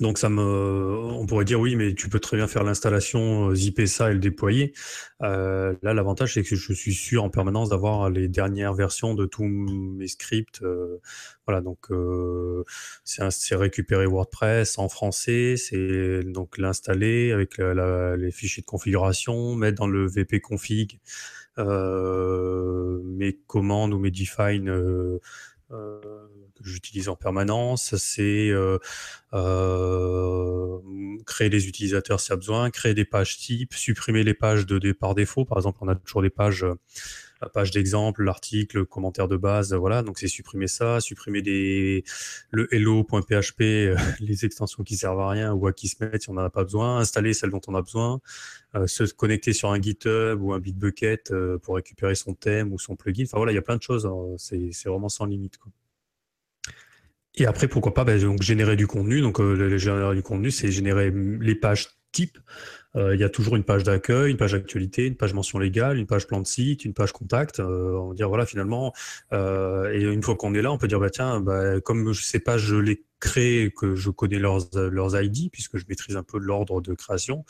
Donc 0.00 0.18
ça 0.18 0.28
me, 0.28 0.42
on 0.42 1.26
pourrait 1.26 1.44
dire 1.44 1.58
oui, 1.58 1.74
mais 1.74 1.94
tu 1.94 2.08
peux 2.08 2.20
très 2.20 2.36
bien 2.36 2.46
faire 2.46 2.64
l'installation, 2.64 3.50
euh, 3.50 3.54
zipper 3.54 3.86
ça 3.86 4.10
et 4.10 4.14
le 4.14 4.18
déployer. 4.18 4.74
Euh, 5.22 5.74
là, 5.82 5.94
l'avantage 5.94 6.34
c'est 6.34 6.42
que 6.42 6.54
je 6.54 6.72
suis 6.72 6.92
sûr 6.94 7.24
en 7.24 7.30
permanence 7.30 7.70
d'avoir 7.70 8.10
les 8.10 8.28
dernières 8.28 8.74
versions 8.74 9.14
de 9.14 9.24
tous 9.24 9.44
mes 9.44 10.08
scripts. 10.08 10.60
Euh, 10.62 11.00
voilà, 11.46 11.60
donc 11.60 11.88
c'est 13.04 13.54
récupérer 13.54 14.06
WordPress 14.06 14.78
en 14.78 14.88
français, 14.88 15.54
c'est 15.56 16.22
donc 16.24 16.58
l'installer 16.58 17.30
avec 17.30 17.58
les 17.58 18.30
fichiers 18.32 18.62
de 18.62 18.66
configuration, 18.66 19.54
mettre 19.54 19.76
dans 19.76 19.86
le 19.86 20.06
VP 20.06 20.40
config 20.40 20.98
mes 21.56 23.38
commandes 23.46 23.94
ou 23.94 23.98
mes 24.00 24.10
define 24.10 25.20
j'utilise 26.68 27.08
en 27.08 27.16
permanence, 27.16 27.96
c'est 27.96 28.50
euh, 28.50 28.78
euh, 29.32 30.78
créer 31.26 31.50
des 31.50 31.68
utilisateurs 31.68 32.20
s'il 32.20 32.30
y 32.30 32.32
a 32.34 32.36
besoin, 32.36 32.70
créer 32.70 32.94
des 32.94 33.04
pages 33.04 33.38
types, 33.38 33.74
supprimer 33.74 34.22
les 34.22 34.34
pages 34.34 34.66
de 34.66 34.92
par 34.92 35.14
défaut. 35.14 35.44
Par 35.44 35.58
exemple, 35.58 35.78
on 35.82 35.88
a 35.88 35.94
toujours 35.94 36.22
des 36.22 36.30
pages 36.30 36.64
la 37.42 37.48
page 37.48 37.70
d'exemple, 37.70 38.24
l'article, 38.24 38.78
le 38.78 38.84
commentaire 38.84 39.28
de 39.28 39.36
base, 39.36 39.74
voilà. 39.74 40.02
Donc 40.02 40.18
c'est 40.18 40.28
supprimer 40.28 40.68
ça, 40.68 41.00
supprimer 41.00 41.42
le 42.50 42.74
hello.php, 42.74 43.60
euh, 43.60 43.96
les 44.20 44.44
extensions 44.44 44.82
qui 44.82 44.96
servent 44.96 45.20
à 45.20 45.28
rien 45.28 45.52
ou 45.52 45.66
à 45.66 45.72
qui 45.72 45.88
se 45.88 46.02
mettre 46.02 46.22
si 46.22 46.30
on 46.30 46.34
n'en 46.34 46.44
a 46.44 46.50
pas 46.50 46.64
besoin, 46.64 46.98
installer 46.98 47.34
celles 47.34 47.50
dont 47.50 47.60
on 47.66 47.74
a 47.74 47.82
besoin, 47.82 48.20
euh, 48.74 48.86
se 48.86 49.04
connecter 49.04 49.52
sur 49.52 49.70
un 49.70 49.80
GitHub 49.80 50.40
ou 50.40 50.52
un 50.52 50.60
Bitbucket 50.60 51.30
euh, 51.30 51.58
pour 51.58 51.76
récupérer 51.76 52.14
son 52.14 52.34
thème 52.34 52.72
ou 52.72 52.78
son 52.78 52.96
plugin. 52.96 53.24
Enfin 53.24 53.36
voilà, 53.36 53.52
il 53.52 53.56
y 53.56 53.58
a 53.58 53.62
plein 53.62 53.76
de 53.76 53.82
choses. 53.82 54.06
Hein. 54.06 54.36
C'est 54.38 54.70
vraiment 54.86 55.08
sans 55.08 55.26
limite. 55.26 55.58
Quoi. 55.58 55.72
Et 57.36 57.46
après, 57.46 57.68
pourquoi 57.68 57.92
pas 57.94 58.04
ben, 58.04 58.20
donc, 58.20 58.42
générer 58.42 58.76
du 58.76 58.86
contenu. 58.86 59.20
Donc, 59.20 59.40
euh, 59.40 59.76
générer 59.78 60.14
du 60.14 60.22
contenu, 60.22 60.50
c'est 60.50 60.70
générer 60.72 61.12
les 61.12 61.54
pages 61.54 61.88
type. 62.12 62.38
Euh, 62.96 63.14
il 63.14 63.20
y 63.20 63.24
a 63.24 63.28
toujours 63.28 63.56
une 63.56 63.64
page 63.64 63.82
d'accueil, 63.84 64.30
une 64.30 64.38
page 64.38 64.54
actualité, 64.54 65.06
une 65.06 65.16
page 65.16 65.34
mention 65.34 65.58
légale, 65.58 65.98
une 65.98 66.06
page 66.06 66.26
plan 66.26 66.40
de 66.40 66.46
site, 66.46 66.84
une 66.84 66.94
page 66.94 67.12
contact. 67.12 67.60
Euh, 67.60 67.92
on 67.92 68.08
va 68.08 68.14
dire 68.14 68.28
voilà 68.28 68.46
finalement. 68.46 68.92
Euh, 69.32 69.92
et 69.92 70.02
une 70.02 70.22
fois 70.22 70.36
qu'on 70.36 70.54
est 70.54 70.62
là, 70.62 70.72
on 70.72 70.78
peut 70.78 70.88
dire 70.88 71.00
bah 71.00 71.10
tiens, 71.10 71.40
bah, 71.40 71.80
comme 71.80 72.14
ces 72.14 72.40
pages 72.40 72.62
je 72.62 72.76
les 72.76 73.04
crée, 73.20 73.72
que 73.76 73.96
je 73.96 74.10
connais 74.10 74.38
leurs 74.38 74.60
leurs 74.74 75.20
ID 75.20 75.50
puisque 75.50 75.76
je 75.76 75.84
maîtrise 75.88 76.16
un 76.16 76.22
peu 76.22 76.38
l'ordre 76.38 76.80
de 76.80 76.94
création, 76.94 77.44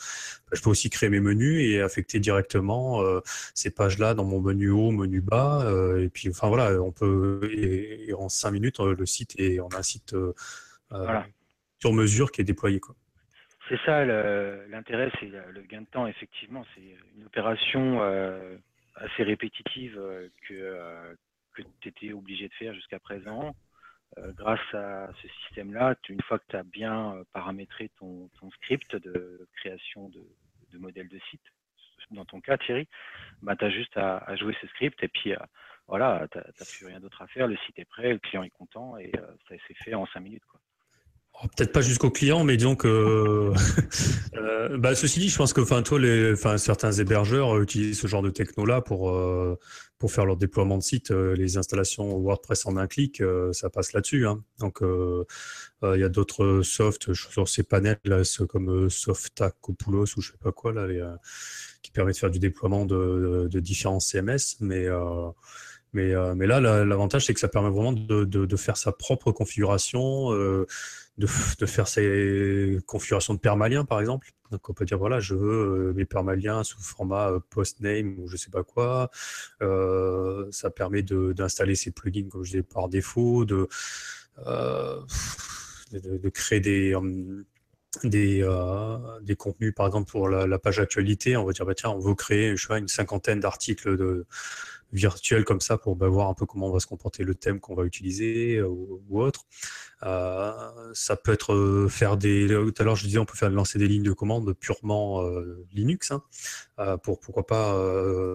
bah, 0.49 0.53
je 0.53 0.61
peux 0.61 0.69
aussi 0.69 0.89
créer 0.89 1.09
mes 1.09 1.21
menus 1.21 1.61
et 1.61 1.81
affecter 1.81 2.19
directement 2.19 3.01
ces 3.53 3.69
pages-là 3.69 4.13
dans 4.13 4.25
mon 4.25 4.41
menu 4.41 4.69
haut, 4.69 4.91
menu 4.91 5.21
bas. 5.21 5.65
et 5.99 6.09
puis 6.09 6.29
enfin 6.29 6.47
voilà, 6.49 6.81
on 6.81 6.91
peut 6.91 7.49
et, 7.53 8.13
en 8.13 8.29
cinq 8.29 8.51
minutes 8.51 8.79
le 8.79 9.05
site 9.05 9.33
et 9.37 9.61
on 9.61 9.69
a 9.69 9.77
un 9.79 9.83
site 9.83 10.15
sur 11.79 11.93
mesure 11.93 12.31
qui 12.31 12.41
est 12.41 12.45
déployé 12.45 12.79
quoi. 12.79 12.95
C'est 13.69 13.79
ça 13.85 14.05
l'intérêt, 14.05 15.11
c'est 15.19 15.27
le 15.27 15.61
gain 15.63 15.81
de 15.81 15.87
temps, 15.87 16.07
effectivement. 16.07 16.65
C'est 16.73 16.95
une 17.15 17.25
opération 17.25 18.01
euh, 18.01 18.57
assez 18.95 19.23
répétitive 19.23 19.97
euh, 19.97 20.29
que, 20.47 20.53
euh, 20.53 21.13
que 21.53 21.63
tu 21.81 21.89
étais 21.89 22.13
obligé 22.13 22.47
de 22.47 22.53
faire 22.53 22.73
jusqu'à 22.73 22.99
présent. 22.99 23.55
grâce 24.37 24.73
à 24.73 25.09
ce 25.21 25.27
système-là, 25.27 25.95
une 26.07 26.21
fois 26.21 26.39
que 26.39 26.45
tu 26.47 26.55
as 26.55 26.63
bien 26.63 27.23
paramétré 27.33 27.89
ton, 27.99 28.29
script 28.55 28.95
de 28.95 29.47
création 29.57 30.09
de, 30.09 30.23
de 30.71 30.77
modèle 30.77 31.09
de 31.09 31.19
site, 31.29 31.43
dans 32.11 32.23
ton 32.23 32.39
cas, 32.39 32.57
Thierry, 32.57 32.87
bah, 33.41 33.57
tu 33.57 33.65
as 33.65 33.69
juste 33.69 33.97
à, 33.97 34.33
jouer 34.37 34.55
ce 34.61 34.67
script 34.67 35.03
et 35.03 35.09
puis 35.09 35.33
voilà, 35.87 36.25
tu 36.31 36.37
n'as 36.37 36.65
plus 36.77 36.85
rien 36.85 37.01
d'autre 37.01 37.21
à 37.21 37.27
faire. 37.27 37.47
Le 37.47 37.57
site 37.57 37.77
est 37.79 37.85
prêt, 37.85 38.13
le 38.13 38.19
client 38.19 38.43
est 38.43 38.49
content 38.49 38.97
et 38.97 39.11
ça 39.49 39.55
s'est 39.67 39.73
fait 39.83 39.93
en 39.93 40.05
cinq 40.05 40.21
minutes. 40.21 40.45
Quoi. 40.45 40.56
Oh, 41.43 41.47
peut-être 41.55 41.71
pas 41.71 41.81
jusqu'au 41.81 42.09
client, 42.09 42.43
mais 42.43 42.57
disons 42.57 42.75
que. 42.75 43.53
euh, 44.35 44.77
bah, 44.77 44.95
ceci 44.95 45.19
dit, 45.19 45.29
je 45.29 45.37
pense 45.37 45.53
que 45.53 45.95
les, 45.95 46.35
certains 46.57 46.91
hébergeurs 46.91 47.55
euh, 47.55 47.61
utilisent 47.61 47.99
ce 47.99 48.07
genre 48.07 48.23
de 48.23 48.31
techno-là 48.31 48.81
pour, 48.81 49.11
euh, 49.11 49.55
pour 49.99 50.11
faire 50.11 50.25
leur 50.25 50.37
déploiement 50.37 50.79
de 50.79 50.83
site. 50.83 51.11
Euh, 51.11 51.35
les 51.35 51.57
installations 51.57 52.17
WordPress 52.17 52.65
en 52.65 52.75
un 52.75 52.87
clic, 52.87 53.21
ça 53.51 53.69
passe 53.69 53.93
là-dessus. 53.93 54.25
Hein. 54.25 54.43
Donc, 54.59 54.79
il 54.81 55.99
y 55.99 56.03
a 56.03 56.09
d'autres 56.09 56.61
softs 56.63 57.13
sur 57.13 57.47
ces 57.47 57.63
panels 57.63 57.99
comme 58.49 58.89
Softac-Copoulos 58.89 60.17
ou 60.17 60.21
je 60.21 60.31
sais 60.31 60.37
pas 60.41 60.51
quoi, 60.51 60.73
là, 60.73 60.87
qui 61.83 61.91
permet 61.91 62.13
de 62.13 62.17
faire 62.17 62.31
du 62.31 62.39
déploiement 62.39 62.85
de, 62.85 63.47
de 63.49 63.59
différents 63.59 63.99
CMS. 63.99 64.57
Mais. 64.59 64.87
Mais, 65.93 66.13
mais, 66.35 66.45
là, 66.47 66.59
l'avantage, 66.59 67.25
c'est 67.25 67.33
que 67.33 67.39
ça 67.39 67.47
permet 67.47 67.69
vraiment 67.69 67.93
de, 67.93 68.25
de, 68.25 68.55
faire 68.55 68.77
sa 68.77 68.91
propre 68.91 69.31
configuration, 69.31 70.33
euh, 70.33 70.67
de, 71.17 71.25
faire 71.27 71.87
ses 71.87 72.79
configurations 72.85 73.33
de 73.33 73.39
permalien, 73.39 73.85
par 73.85 73.99
exemple. 73.99 74.31
Donc, 74.51 74.69
on 74.69 74.73
peut 74.73 74.85
dire, 74.85 74.97
voilà, 74.97 75.19
je 75.19 75.35
veux 75.35 75.89
euh, 75.89 75.93
mes 75.93 76.05
permaliens 76.05 76.63
sous 76.63 76.79
format 76.79 77.31
euh, 77.31 77.39
postname 77.49 78.17
ou 78.19 78.27
je 78.27 78.37
sais 78.37 78.51
pas 78.51 78.63
quoi. 78.63 79.09
Euh, 79.61 80.47
ça 80.51 80.69
permet 80.69 81.01
d'installer 81.01 81.75
ces 81.75 81.91
plugins, 81.91 82.29
comme 82.29 82.43
je 82.43 82.51
disais, 82.51 82.63
par 82.63 82.87
défaut, 82.87 83.45
de, 83.45 83.67
euh, 84.45 85.01
de, 85.91 86.29
créer 86.29 86.59
des, 86.59 86.95
des, 88.03 88.41
euh, 88.43 88.97
des 89.21 89.35
contenus, 89.35 89.73
par 89.75 89.87
exemple, 89.87 90.09
pour 90.11 90.29
la, 90.29 90.45
la, 90.47 90.59
page 90.59 90.79
actualité. 90.79 91.35
On 91.37 91.45
va 91.45 91.51
dire, 91.51 91.65
bah, 91.65 91.75
tiens, 91.75 91.89
on 91.89 91.99
veut 91.99 92.15
créer, 92.15 92.55
je 92.55 92.61
sais 92.61 92.67
pas, 92.67 92.77
une 92.77 92.87
cinquantaine 92.87 93.39
d'articles 93.39 93.97
de 93.97 94.25
virtuel 94.93 95.43
comme 95.43 95.61
ça 95.61 95.77
pour 95.77 95.95
bah, 95.95 96.07
voir 96.07 96.29
un 96.29 96.33
peu 96.33 96.45
comment 96.45 96.71
va 96.71 96.79
se 96.79 96.87
comporter 96.87 97.23
le 97.23 97.35
thème 97.35 97.59
qu'on 97.59 97.75
va 97.75 97.83
utiliser 97.83 98.57
euh, 98.57 98.67
ou, 98.67 99.21
autre. 99.21 99.45
Euh, 100.03 100.53
ça 100.93 101.15
peut 101.15 101.33
être 101.33 101.53
euh, 101.53 101.87
faire 101.89 102.17
des. 102.17 102.47
Tout 102.47 102.73
à 102.77 102.83
l'heure, 102.83 102.95
je 102.95 103.05
disais, 103.05 103.19
on 103.19 103.25
peut 103.25 103.37
faire 103.37 103.49
lancer 103.49 103.79
des 103.79 103.87
lignes 103.87 104.03
de 104.03 104.13
commande 104.13 104.53
purement 104.53 105.23
Linux 105.71 106.11
hein, 106.11 106.97
pour 107.03 107.19
pourquoi 107.19 107.45
pas 107.45 107.75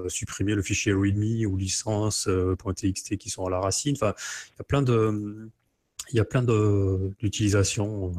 supprimer 0.09 0.55
le 0.55 0.63
fichier 0.63 0.93
readme 0.93 1.47
ou 1.47 1.57
licence.txt 1.57 3.17
qui 3.17 3.31
sont 3.31 3.47
à 3.47 3.51
la 3.51 3.61
racine. 3.61 3.97
Enfin, 3.97 4.15
il 4.51 4.59
y 4.59 4.61
a 4.61 4.65
plein 4.65 4.83
de 4.83 5.51
il 6.11 6.17
y 6.17 6.21
a 6.21 6.25
plein 6.25 6.43
d'utilisations 6.43 8.13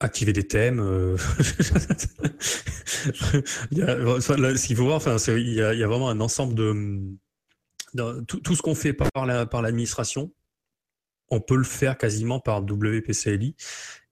activer 0.00 0.32
des 0.32 0.46
thèmes. 0.46 0.80
Euh... 0.80 1.16
il 3.70 3.78
ce 3.80 4.66
qu'il 4.66 4.76
faut 4.76 4.84
voir, 4.84 4.96
enfin, 4.96 5.16
il 5.28 5.52
y, 5.52 5.62
a, 5.62 5.86
vraiment 5.86 6.08
un 6.08 6.20
ensemble 6.20 6.54
de, 6.54 7.16
tout, 8.26 8.54
ce 8.54 8.62
qu'on 8.62 8.74
fait 8.74 8.92
par 8.92 9.26
la, 9.26 9.46
par 9.46 9.62
l'administration, 9.62 10.32
on 11.30 11.40
peut 11.40 11.56
le 11.56 11.64
faire 11.64 11.96
quasiment 11.96 12.40
par 12.40 12.62
WPCLI 12.62 13.54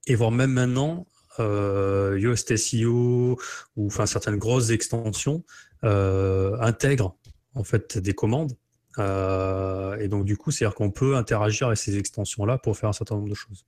et 0.06 0.14
voir 0.14 0.30
même 0.30 0.52
maintenant 0.52 1.06
euh, 1.40 2.18
Yoast 2.18 2.56
SEO 2.56 3.38
ou 3.76 3.86
enfin 3.86 4.06
certaines 4.06 4.38
grosses 4.38 4.70
extensions 4.70 5.44
euh, 5.84 6.56
intègrent 6.60 7.16
en 7.54 7.62
fait 7.62 7.98
des 7.98 8.12
commandes 8.12 8.52
euh, 8.98 9.96
et 9.98 10.08
donc 10.08 10.24
du 10.24 10.36
coup 10.36 10.50
c'est 10.50 10.64
à 10.64 10.68
dire 10.68 10.74
qu'on 10.74 10.90
peut 10.90 11.16
interagir 11.16 11.68
avec 11.68 11.78
ces 11.78 11.96
extensions 11.98 12.44
là 12.44 12.58
pour 12.58 12.76
faire 12.76 12.88
un 12.88 12.92
certain 12.92 13.14
nombre 13.16 13.28
de 13.28 13.34
choses. 13.34 13.66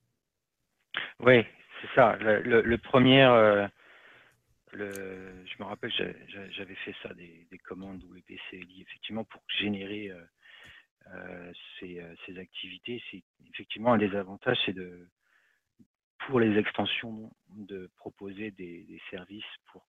Oui, 1.21 1.45
c'est 1.81 1.95
ça. 1.95 2.17
Le, 2.17 2.77
premier, 2.77 3.25
euh, 4.75 5.45
je 5.47 5.63
me 5.63 5.65
rappelle, 5.65 5.93
j'avais 6.51 6.75
fait 6.77 6.95
ça, 7.03 7.13
des, 7.15 7.47
commandes 7.65 8.03
WPCLI, 8.05 8.83
effectivement, 8.83 9.25
pour 9.25 9.43
générer 9.49 10.11
euh, 10.11 10.23
euh, 11.15 11.53
ces, 12.27 12.39
activités. 12.39 13.03
Effectivement 13.53 13.93
un 13.95 13.99
des 13.99 14.15
avantages, 14.15 14.59
c'est 14.67 14.73
de 14.73 15.09
pour 16.27 16.39
les 16.39 16.59
extensions 16.59 17.33
de 17.49 17.91
proposer 17.97 18.51
des, 18.51 19.01
services 19.11 19.45
pour 19.73 19.87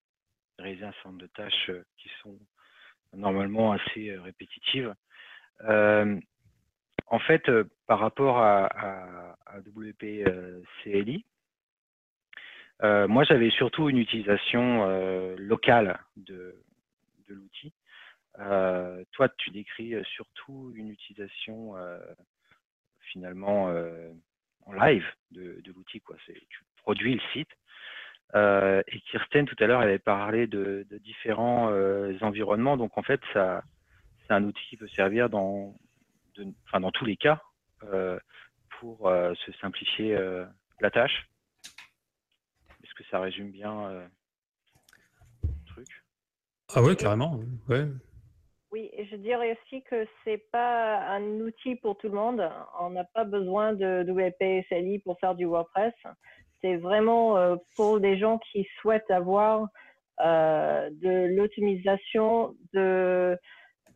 réaliser 0.59 0.85
un 0.85 0.92
certain 0.92 1.09
nombre 1.11 1.22
de 1.22 1.26
tâches 1.29 1.70
qui 1.96 2.09
sont 2.22 2.38
normalement 3.12 3.72
assez 3.72 4.16
répétitives. 4.16 4.94
en 5.62 7.18
fait, 7.26 7.50
par 7.87 7.98
rapport 7.98 8.38
à, 8.38 8.66
à 9.46 9.59
WPCLI, 9.61 11.24
euh, 12.82 13.08
moi, 13.08 13.24
j'avais 13.24 13.50
surtout 13.50 13.88
une 13.88 13.98
utilisation 13.98 14.84
euh, 14.88 15.36
locale 15.38 16.00
de, 16.16 16.54
l'outil. 17.28 17.72
Euh, 18.40 19.04
toi, 19.12 19.28
tu 19.38 19.50
décris 19.50 19.94
surtout 20.04 20.72
une 20.74 20.88
utilisation 20.88 21.74
finalement 23.00 23.72
en 24.66 24.72
live 24.72 25.06
de, 25.30 25.62
l'outil. 25.66 26.02
Tu 26.26 26.64
produis 26.78 27.14
le 27.14 27.20
site. 27.32 27.50
et 28.34 29.00
Kirsten, 29.10 29.46
tout 29.46 29.62
à 29.62 29.66
l'heure, 29.66 29.80
avait 29.80 30.00
parlé 30.00 30.48
de, 30.48 30.86
différents 31.02 31.70
environnements. 32.20 32.76
Donc, 32.76 32.98
en 32.98 33.02
fait, 33.02 33.20
c'est 33.32 34.32
un 34.32 34.42
outil 34.42 34.64
qui 34.68 34.76
peut 34.76 34.88
servir 34.88 35.30
dans, 35.30 35.76
enfin, 36.66 36.80
dans 36.80 36.90
tous 36.90 37.04
les 37.04 37.16
cas 37.16 37.42
pour 38.80 39.08
se 39.08 39.52
simplifier 39.60 40.18
la 40.80 40.90
tâche. 40.90 41.29
Que 43.00 43.06
ça 43.10 43.18
résume 43.18 43.50
bien 43.50 43.88
le 45.42 45.48
truc 45.64 45.88
Ah 46.74 46.82
ouais, 46.82 46.94
carrément. 46.94 47.40
Ouais. 47.66 47.86
Oui, 48.72 48.90
je 49.10 49.16
dirais 49.16 49.52
aussi 49.52 49.82
que 49.84 50.06
c'est 50.22 50.44
pas 50.52 50.98
un 51.08 51.22
outil 51.40 51.76
pour 51.76 51.96
tout 51.96 52.08
le 52.08 52.14
monde. 52.14 52.46
On 52.78 52.90
n'a 52.90 53.04
pas 53.04 53.24
besoin 53.24 53.72
de 53.72 54.04
WP 54.06 54.66
SLI 54.68 54.98
pour 54.98 55.18
faire 55.18 55.34
du 55.34 55.46
WordPress. 55.46 55.94
C'est 56.60 56.76
vraiment 56.76 57.38
euh, 57.38 57.56
pour 57.74 58.00
des 58.00 58.18
gens 58.18 58.38
qui 58.52 58.68
souhaitent 58.82 59.10
avoir 59.10 59.66
euh, 60.20 60.90
de 60.92 61.34
l'automatisation, 61.34 62.54
de, 62.74 63.34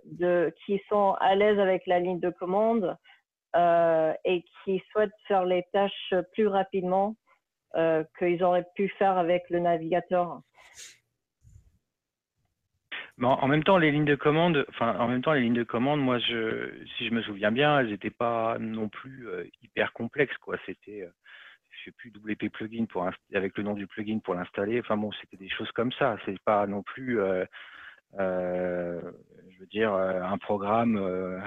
de, 0.07 0.51
qui 0.65 0.81
sont 0.89 1.15
à 1.21 1.35
l'aise 1.35 1.59
avec 1.59 1.87
la 1.87 2.01
ligne 2.01 2.21
de 2.21 2.31
commande 2.31 2.97
euh, 3.55 4.15
et 4.25 4.43
qui 4.65 4.83
souhaitent 4.91 5.13
faire 5.29 5.45
les 5.45 5.63
tâches 5.75 6.15
plus 6.33 6.47
rapidement 6.47 7.17
qu'ils 8.19 8.43
auraient 8.45 8.67
pu 8.75 8.89
faire 8.99 9.19
avec 9.19 9.51
le 9.51 9.61
navigateur 9.61 10.41
en 13.23 13.49
même 13.49 13.63
temps, 13.63 13.79
les 13.79 13.91
lignes 13.91 14.05
de 14.05 14.17
commande, 14.17 14.67
enfin, 14.71 14.99
en 14.99 15.09
même 15.09 15.23
temps, 15.23 15.33
les 15.33 15.43
lignes 15.43 15.55
de 15.55 15.65
commande, 15.65 16.01
moi, 16.01 16.19
si 16.21 17.07
je 17.07 17.11
me 17.11 17.23
souviens 17.23 17.53
bien, 17.53 17.79
elles 17.79 17.91
n'étaient 17.91 18.11
pas 18.11 18.59
non 18.59 18.89
plus 18.89 19.29
euh, 19.29 19.45
hyper 19.63 19.93
complexes, 19.93 20.37
quoi. 20.39 20.57
C'était, 20.67 21.03
euh, 21.03 21.11
je 21.71 21.85
sais 21.85 21.93
plus, 21.93 22.11
WP 22.11 22.51
plugin 22.51 22.87
pour 22.87 23.09
avec 23.35 23.57
le 23.57 23.65
nom 23.65 23.75
du 23.75 23.87
plugin 23.87 24.19
pour 24.19 24.35
l'installer. 24.35 24.81
Enfin 24.81 24.97
bon, 24.97 25.13
c'était 25.21 25.37
des 25.37 25.49
choses 25.49 25.71
comme 25.73 25.93
ça. 25.93 26.17
C'est 26.25 26.39
pas 26.41 26.67
non 26.67 26.83
plus, 26.83 27.21
euh, 27.21 27.45
je 28.19 29.59
veux 29.61 29.67
dire, 29.67 29.93
un 29.93 30.39
programme 30.39 31.43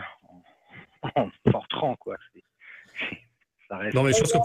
en 1.16 1.30
Fortran, 1.52 1.96
quoi. 1.98 2.16
Non, 3.94 4.04
mais 4.04 4.14
je 4.14 4.20
pense 4.20 4.32
que 4.32 4.38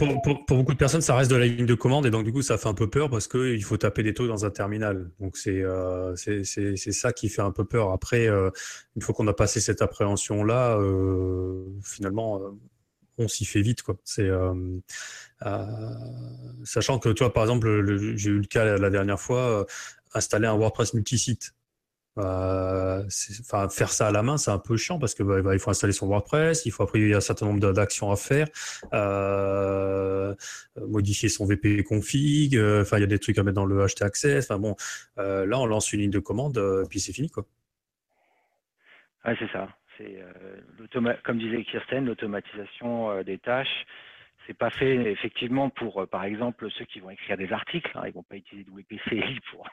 pour, 0.47 0.57
beaucoup 0.57 0.73
de 0.73 0.79
personnes, 0.79 1.01
ça 1.01 1.15
reste 1.15 1.31
de 1.31 1.37
la 1.37 1.47
ligne 1.47 1.65
de 1.65 1.75
commande 1.75 2.07
et 2.07 2.11
donc 2.11 2.25
du 2.25 2.33
coup, 2.33 2.43
ça 2.43 2.59
fait 2.59 2.69
un 2.69 2.75
peu 2.75 2.91
peur 2.91 3.09
parce 3.09 3.29
qu'il 3.29 3.63
faut 3.63 3.77
taper 3.77 4.03
des 4.03 4.15
taux 4.15 4.27
dans 4.27 4.45
un 4.45 4.51
terminal. 4.51 5.11
Donc 5.21 5.37
c'est 5.37 5.63
euh, 5.63 6.17
c'est 6.17 6.75
ça 6.75 7.13
qui 7.13 7.29
fait 7.29 7.43
un 7.43 7.53
peu 7.53 7.65
peur. 7.65 7.93
Après, 7.93 8.27
euh, 8.27 8.51
une 8.97 9.03
fois 9.03 9.15
qu'on 9.15 9.29
a 9.29 9.33
passé 9.33 9.61
cette 9.61 9.81
appréhension-là, 9.81 10.77
euh, 10.77 11.65
finalement, 11.85 12.41
euh, 12.43 12.51
on 13.19 13.29
s'y 13.29 13.45
fait 13.45 13.63
vite. 13.63 13.83
quoi. 13.83 13.97
C'est 14.03 14.29
Sachant 16.65 16.99
que 16.99 17.11
toi, 17.11 17.33
par 17.33 17.45
exemple, 17.45 18.17
j'ai 18.17 18.31
eu 18.31 18.41
le 18.41 18.47
cas 18.47 18.77
la 18.77 18.91
dernière 18.91 19.21
fois, 19.21 19.67
installer 20.15 20.49
un 20.49 20.57
WordPress 20.57 20.95
multisite. 20.95 21.55
Euh, 22.19 23.05
enfin, 23.41 23.71
faire 23.71 23.89
ça 23.89 24.09
à 24.09 24.11
la 24.11 24.23
main, 24.23 24.37
c'est 24.37 24.51
un 24.51 24.59
peu 24.59 24.77
chiant 24.77 24.99
parce 24.99 25.15
que 25.15 25.23
bah, 25.23 25.41
bah 25.41 25.55
il 25.55 25.59
faut 25.59 25.71
installer 25.71 25.95
son 25.95 26.09
WordPress, 26.09 26.67
il 26.67 26.71
faut 26.71 26.83
après 26.83 27.01
il 27.01 27.09
y 27.09 27.15
a 27.15 27.17
un 27.17 27.21
certain 27.21 27.47
nombre 27.47 27.73
d'actions 27.73 28.11
à 28.11 28.17
faire, 28.17 28.49
euh, 28.93 30.35
modifier 30.77 31.31
son 31.31 31.47
VP 31.47 31.85
config, 31.85 32.57
euh, 32.57 32.85
il 32.93 33.01
y 33.01 33.03
a 33.03 33.07
des 33.07 33.19
trucs 33.19 33.39
à 33.39 33.43
mettre 33.43 33.55
dans 33.55 33.65
le 33.65 33.87
HT 33.87 34.03
access. 34.03 34.51
Enfin 34.51 34.61
bon, 34.61 34.77
là 35.17 35.59
on 35.59 35.67
lance 35.67 35.93
une 35.93 36.01
ligne 36.01 36.11
de 36.11 36.19
commande 36.19 36.61
puis 36.91 37.01
c'est 37.01 37.13
fini 37.13 37.31
quoi. 37.31 37.45
Ouais, 39.25 39.37
c'est 39.39 39.51
ça. 39.51 39.69
C'est 39.97 40.23
comme 41.25 41.39
disait 41.39 41.65
Kirsten, 41.65 42.05
l'automatisation 42.05 43.23
des 43.23 43.39
tâches. 43.39 43.87
C'est 44.47 44.59
pas 44.59 44.71
fait 44.71 44.97
effectivement 45.13 45.71
pour, 45.71 46.09
par 46.09 46.25
exemple, 46.25 46.69
ceux 46.77 46.85
qui 46.85 46.99
vont 46.99 47.11
écrire 47.11 47.37
des 47.37 47.53
articles. 47.53 47.93
Hein, 47.95 48.03
ils 48.07 48.13
vont 48.13 48.25
pas 48.25 48.35
utiliser 48.35 48.69
WPCI 48.69 49.39
pour 49.53 49.69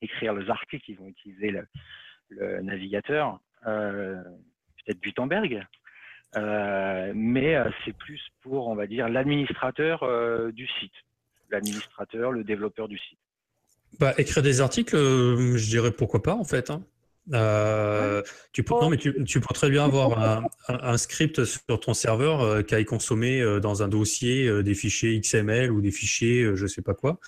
écrire 0.00 0.34
les 0.34 0.50
articles, 0.50 0.90
ils 0.90 0.98
vont 0.98 1.08
utiliser 1.08 1.50
le, 1.50 2.60
navigateur, 2.62 3.38
euh, 3.66 4.22
peut-être 4.84 5.00
Gutenberg. 5.00 5.64
Euh, 6.36 7.12
mais 7.14 7.54
euh, 7.54 7.70
c'est 7.84 7.96
plus 7.96 8.20
pour, 8.42 8.66
on 8.66 8.74
va 8.74 8.86
dire, 8.86 9.08
l'administrateur 9.08 10.04
du 10.52 10.66
site, 10.80 10.92
l'administrateur, 11.50 12.32
le 12.32 12.44
développeur 12.44 12.88
du 12.88 12.98
site. 12.98 13.18
Bah, 14.00 14.14
écrire 14.18 14.42
des 14.42 14.60
articles, 14.60 14.96
je 14.96 15.66
dirais 15.68 15.92
pourquoi 15.92 16.22
pas 16.22 16.34
en 16.34 16.42
fait. 16.44 16.70
Hein. 16.70 16.82
tu 18.52 18.64
peux, 18.64 18.74
non, 18.74 18.90
mais 18.90 18.96
tu, 18.96 19.40
très 19.40 19.70
bien 19.70 19.84
avoir 19.84 20.44
un, 20.68 20.98
script 20.98 21.44
sur 21.44 21.78
ton 21.78 21.94
serveur 21.94 22.66
qui 22.66 22.74
aille 22.74 22.84
consommer 22.84 23.60
dans 23.60 23.84
un 23.84 23.88
dossier 23.88 24.64
des 24.64 24.74
fichiers 24.74 25.20
XML 25.20 25.70
ou 25.70 25.80
des 25.80 25.92
fichiers 25.92 26.56
je 26.56 26.66
sais 26.66 26.82
pas 26.82 26.94
quoi, 26.94 27.20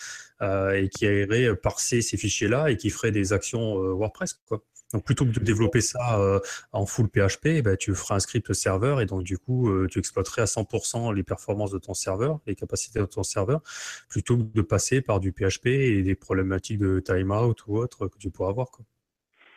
et 0.42 0.88
qui 0.88 1.06
irait 1.06 1.54
parser 1.56 2.02
ces 2.02 2.16
fichiers-là 2.16 2.70
et 2.70 2.76
qui 2.76 2.90
ferait 2.90 3.12
des 3.12 3.32
actions 3.32 3.82
euh, 3.82 3.92
WordPress. 3.92 4.34
Quoi. 4.46 4.62
Donc 4.92 5.04
plutôt 5.04 5.24
que 5.24 5.30
de 5.30 5.40
développer 5.40 5.80
ça 5.80 6.20
euh, 6.20 6.38
en 6.72 6.86
full 6.86 7.08
PHP, 7.08 7.46
eh 7.46 7.62
ben, 7.62 7.76
tu 7.76 7.92
feras 7.94 8.16
un 8.16 8.20
script 8.20 8.52
serveur 8.52 9.00
et 9.00 9.06
donc 9.06 9.24
du 9.24 9.36
coup 9.36 9.68
tu 9.88 9.98
exploiterais 9.98 10.42
à 10.42 10.44
100% 10.44 11.12
les 11.12 11.24
performances 11.24 11.72
de 11.72 11.78
ton 11.78 11.94
serveur, 11.94 12.38
les 12.46 12.54
capacités 12.54 13.00
de 13.00 13.06
ton 13.06 13.24
serveur, 13.24 13.62
plutôt 14.08 14.36
que 14.36 14.42
de 14.42 14.62
passer 14.62 15.00
par 15.00 15.18
du 15.18 15.32
PHP 15.32 15.66
et 15.66 16.02
des 16.02 16.14
problématiques 16.14 16.78
de 16.78 17.00
timeout 17.00 17.56
ou 17.66 17.78
autre 17.78 18.06
que 18.06 18.18
tu 18.18 18.30
pourras 18.30 18.50
avoir. 18.50 18.70
Quoi. 18.70 18.84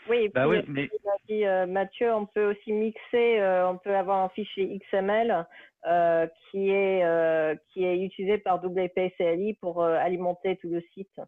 Oui, 0.10 0.30
bah 0.30 0.48
oui 0.48 0.64
mais... 0.68 0.90
dit, 1.28 1.44
Mathieu, 1.68 2.14
on 2.14 2.26
peut 2.26 2.52
aussi 2.52 2.74
mixer, 2.74 3.42
on 3.66 3.78
peut 3.78 3.96
avoir 3.96 4.24
un 4.24 4.30
fichier 4.30 4.80
XML 4.90 5.46
euh, 5.88 6.28
qui, 6.52 6.72
est, 6.72 7.06
euh, 7.06 7.56
qui 7.72 7.86
est 7.86 8.04
utilisé 8.04 8.38
par 8.38 8.62
WPCLI 8.62 9.54
pour 9.62 9.82
euh, 9.82 9.96
alimenter 9.96 10.58
tout 10.58 10.68
le 10.68 10.82
site. 10.94 11.22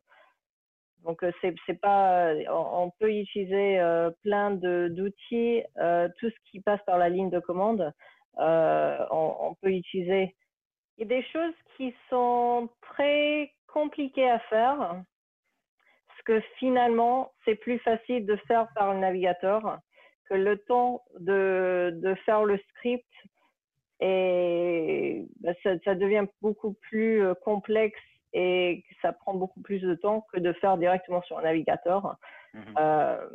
Donc, 1.05 1.23
c'est, 1.39 1.81
pas, 1.81 2.33
on 2.49 2.91
peut 2.99 3.11
utiliser 3.11 3.79
plein 4.21 4.51
d'outils, 4.51 5.63
tout 6.19 6.29
ce 6.29 6.51
qui 6.51 6.59
passe 6.59 6.81
par 6.85 6.99
la 6.99 7.09
ligne 7.09 7.31
de 7.31 7.39
commande, 7.39 7.91
on, 8.37 9.35
on, 9.39 9.55
peut 9.55 9.71
utiliser. 9.71 10.35
Il 10.97 11.01
y 11.01 11.05
a 11.05 11.17
des 11.17 11.25
choses 11.29 11.55
qui 11.75 11.95
sont 12.11 12.69
très 12.81 13.51
compliquées 13.65 14.29
à 14.29 14.37
faire, 14.41 15.01
que 16.23 16.39
finalement, 16.57 17.31
c'est 17.45 17.55
plus 17.55 17.79
facile 17.79 18.25
de 18.25 18.35
faire 18.47 18.67
par 18.75 18.93
le 18.93 18.99
navigateur 18.99 19.79
que 20.29 20.35
le 20.35 20.57
temps 20.57 21.01
de, 21.19 21.91
de 22.01 22.15
faire 22.25 22.43
le 22.43 22.57
script 22.69 23.05
et 24.01 25.25
bah, 25.41 25.51
ça, 25.63 25.95
devient 25.95 26.25
beaucoup 26.41 26.73
plus 26.89 27.23
euh, 27.23 27.33
complexe 27.35 27.99
et 28.33 28.83
ça 29.01 29.13
prend 29.13 29.35
beaucoup 29.35 29.61
plus 29.61 29.79
de 29.79 29.93
temps 29.93 30.25
que 30.33 30.39
de 30.39 30.53
faire 30.53 30.77
directement 30.77 31.21
sur 31.23 31.37
un 31.37 31.43
navigateur. 31.43 32.17
Mhm. 32.53 32.75
Euh, 32.79 33.29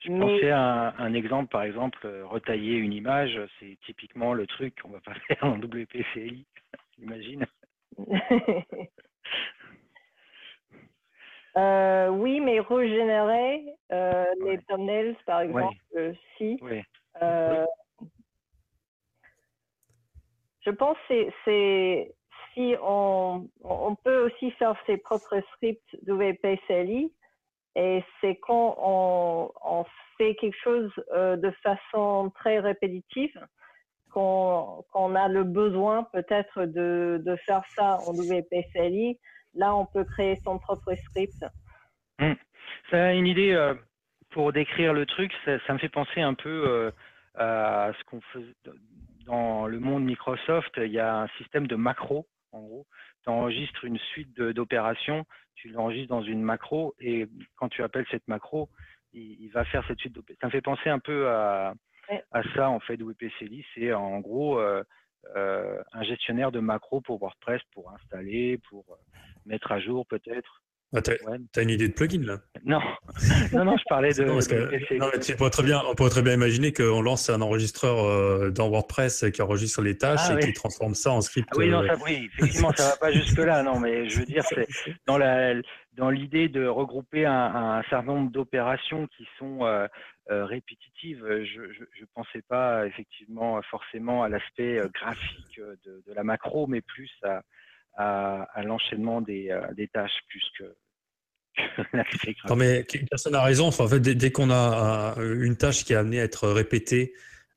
je 0.00 0.10
pensais 0.10 0.50
à 0.50 0.94
un, 0.98 1.14
exemple, 1.14 1.48
par 1.48 1.62
exemple, 1.62 1.98
euh, 2.04 2.26
retailler 2.26 2.76
une 2.76 2.92
image, 2.92 3.40
c'est 3.58 3.78
typiquement 3.86 4.34
le 4.34 4.46
truc 4.46 4.80
qu'on 4.80 4.90
va 4.90 5.00
pas 5.00 5.14
faire 5.28 5.42
en 5.42 5.58
WPCI, 5.58 6.46
j'imagine. 6.98 7.46
oui, 11.56 12.40
mais 12.40 12.60
régénérer 12.60 13.64
les 13.90 14.58
thumbnails, 14.68 15.16
par 15.26 15.40
exemple, 15.40 15.76
si. 16.36 16.58
Je 20.66 20.70
pense 20.70 20.96
que 21.08 21.30
c'est 21.44 22.14
si 22.54 22.74
on, 22.82 23.48
on, 23.62 23.94
peut 23.96 24.26
aussi 24.26 24.50
faire 24.52 24.74
ses 24.86 24.96
propres 24.96 25.40
scripts 25.54 25.96
WPCLI 26.06 27.12
et 27.76 28.04
c'est 28.20 28.36
quand 28.36 28.76
on, 28.78 29.50
on, 29.64 29.84
fait 30.16 30.36
quelque 30.36 30.56
chose 30.62 30.92
euh, 31.12 31.36
de 31.36 31.50
façon 31.62 32.30
très 32.36 32.60
répétitive 32.60 33.36
qu'on 34.10 34.84
a 35.16 35.26
le 35.26 35.42
besoin 35.42 36.04
peut-être 36.12 36.66
de, 36.66 37.20
de, 37.26 37.34
faire 37.44 37.64
ça 37.74 37.98
en 38.06 38.12
WPCLI. 38.12 39.18
Là, 39.54 39.74
on 39.74 39.86
peut 39.86 40.04
créer 40.04 40.36
son 40.44 40.58
propre 40.58 40.94
script. 40.94 41.44
Mmh. 42.18 42.32
Ça 42.90 43.06
a 43.06 43.12
une 43.12 43.26
idée 43.26 43.52
euh, 43.52 43.74
pour 44.30 44.52
décrire 44.52 44.92
le 44.92 45.06
truc, 45.06 45.32
ça, 45.44 45.58
ça, 45.66 45.72
me 45.72 45.78
fait 45.78 45.88
penser 45.88 46.20
un 46.20 46.34
peu 46.34 46.64
euh, 46.66 46.90
à 47.34 47.92
ce 47.98 48.04
qu'on 48.04 48.20
faisait 48.32 48.54
dans 49.26 49.66
le 49.66 49.80
monde 49.80 50.04
Microsoft, 50.04 50.72
il 50.76 50.92
y 50.92 50.98
a 50.98 51.16
un 51.16 51.28
système 51.38 51.66
de 51.66 51.76
macro. 51.76 52.26
En 52.52 52.60
gros, 52.60 52.86
tu 53.22 53.30
enregistres 53.30 53.84
une 53.84 53.98
suite 53.98 54.38
d'opérations, 54.38 55.24
tu 55.54 55.68
l'enregistres 55.68 56.10
dans 56.10 56.22
une 56.22 56.42
macro 56.42 56.94
et 57.00 57.26
quand 57.56 57.68
tu 57.68 57.82
appelles 57.82 58.06
cette 58.10 58.28
macro, 58.28 58.68
il, 59.12 59.48
va 59.48 59.64
faire 59.64 59.84
cette 59.88 59.98
suite 59.98 60.12
d'opérations. 60.12 60.40
Ça 60.40 60.46
me 60.48 60.52
fait 60.52 60.60
penser 60.60 60.90
un 60.90 60.98
peu 60.98 61.28
à, 61.28 61.74
à 62.32 62.42
ça 62.54 62.70
en 62.70 62.80
fait, 62.80 62.96
WPCLI. 62.96 63.64
C'est 63.74 63.92
en 63.92 64.20
gros 64.20 64.58
euh, 64.58 64.84
euh, 65.36 65.82
un 65.92 66.02
gestionnaire 66.02 66.52
de 66.52 66.60
macro 66.60 67.00
pour 67.00 67.20
WordPress, 67.20 67.62
pour 67.72 67.90
installer, 67.92 68.58
pour 68.68 68.84
euh, 68.90 68.94
mettre 69.46 69.72
à 69.72 69.80
jour 69.80 70.06
peut-être. 70.06 70.62
Ah, 70.96 71.02
t'as, 71.02 71.14
as 71.56 71.62
une 71.62 71.70
idée 71.70 71.88
de 71.88 71.92
plugin 71.92 72.24
là? 72.24 72.38
Non, 72.64 72.78
non, 73.52 73.64
non, 73.64 73.76
je 73.76 73.82
parlais 73.88 74.12
de. 74.12 74.24
Non, 74.24 75.10
tu 75.20 75.34
pourrais 75.34 75.50
très 75.50 75.64
bien, 75.64 75.82
on 75.88 75.94
pourrait 75.96 76.10
très 76.10 76.22
bien 76.22 76.34
imaginer 76.34 76.72
qu'on 76.72 77.02
lance 77.02 77.28
un 77.30 77.40
enregistreur 77.40 78.04
euh, 78.04 78.50
dans 78.50 78.68
WordPress 78.68 79.24
qui 79.32 79.42
enregistre 79.42 79.82
les 79.82 79.98
tâches 79.98 80.20
ah 80.28 80.38
et 80.38 80.44
qui 80.44 80.52
transforme 80.52 80.94
ça 80.94 81.10
en 81.10 81.20
script. 81.20 81.48
Ah 81.50 81.56
oui, 81.58 81.68
non, 81.68 81.84
ça, 81.84 81.96
oui, 82.04 82.30
effectivement, 82.38 82.70
ça 82.76 82.90
va 82.90 82.96
pas 82.96 83.10
jusque 83.12 83.38
là, 83.38 83.64
non, 83.64 83.80
mais 83.80 84.08
je 84.08 84.20
veux 84.20 84.24
dire, 84.24 84.44
c'est 84.44 84.68
dans 85.06 85.18
la 85.18 85.54
dans 85.94 86.10
l'idée 86.10 86.48
de 86.48 86.64
regrouper 86.64 87.24
un, 87.26 87.82
certain 87.90 88.06
nombre 88.06 88.30
d'opérations 88.30 89.08
qui 89.16 89.26
sont 89.38 89.64
euh, 89.64 89.86
euh, 90.30 90.44
répétitives, 90.44 91.24
je 91.44 91.60
ne 91.60 92.06
pensais 92.14 92.42
pas 92.48 92.86
effectivement 92.86 93.60
forcément 93.62 94.22
à 94.22 94.28
l'aspect 94.28 94.80
graphique 94.94 95.60
de, 95.84 96.02
de, 96.06 96.12
la 96.14 96.22
macro, 96.22 96.68
mais 96.68 96.80
plus 96.80 97.10
à, 97.24 97.42
à, 97.96 98.42
à 98.54 98.62
l'enchaînement 98.62 99.20
des, 99.20 99.56
des, 99.76 99.88
tâches 99.88 100.20
plus 100.28 100.44
que, 100.58 100.74
non, 102.48 102.56
mais 102.56 102.84
personne 103.08 103.34
a 103.34 103.42
raison. 103.42 103.68
en 103.68 103.70
fait, 103.70 104.00
dès, 104.00 104.32
qu'on 104.32 104.50
a 104.50 105.14
une 105.18 105.56
tâche 105.56 105.84
qui 105.84 105.92
est 105.92 105.96
amenée 105.96 106.20
à 106.20 106.24
être 106.24 106.48
répétée 106.48 107.14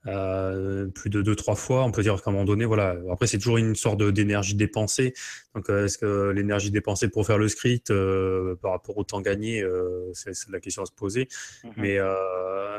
euh, 0.08 0.88
plus 0.88 1.10
de 1.10 1.21
deux, 1.21 1.36
trois 1.36 1.56
fois, 1.56 1.84
on 1.84 1.91
peut 1.91 2.02
dire 2.02 2.21
qu'à 2.21 2.30
un 2.30 2.34
moment 2.34 2.45
donné, 2.45 2.65
voilà. 2.65 2.95
Après, 3.12 3.28
c'est 3.28 3.38
toujours 3.38 3.58
une 3.58 3.76
sorte 3.76 4.02
d'énergie 4.02 4.56
dépensée. 4.56 5.13
Donc, 5.54 5.69
euh, 5.69 5.86
est-ce 5.86 5.97
que 5.97 6.30
l'énergie 6.30 6.71
dépensée 6.71 7.10
pour 7.10 7.26
faire 7.26 7.38
le 7.38 7.47
script 7.47 7.91
euh, 7.91 8.56
par 8.62 8.71
rapport 8.71 8.97
au 8.97 9.04
temps 9.04 9.21
gagné, 9.21 9.65
c'est 10.13 10.34
la 10.50 10.60
question 10.60 10.84
à 10.84 10.86
se 10.86 10.91
poser. 10.91 11.28
Mhm. 11.63 11.71
Mais, 11.78 11.97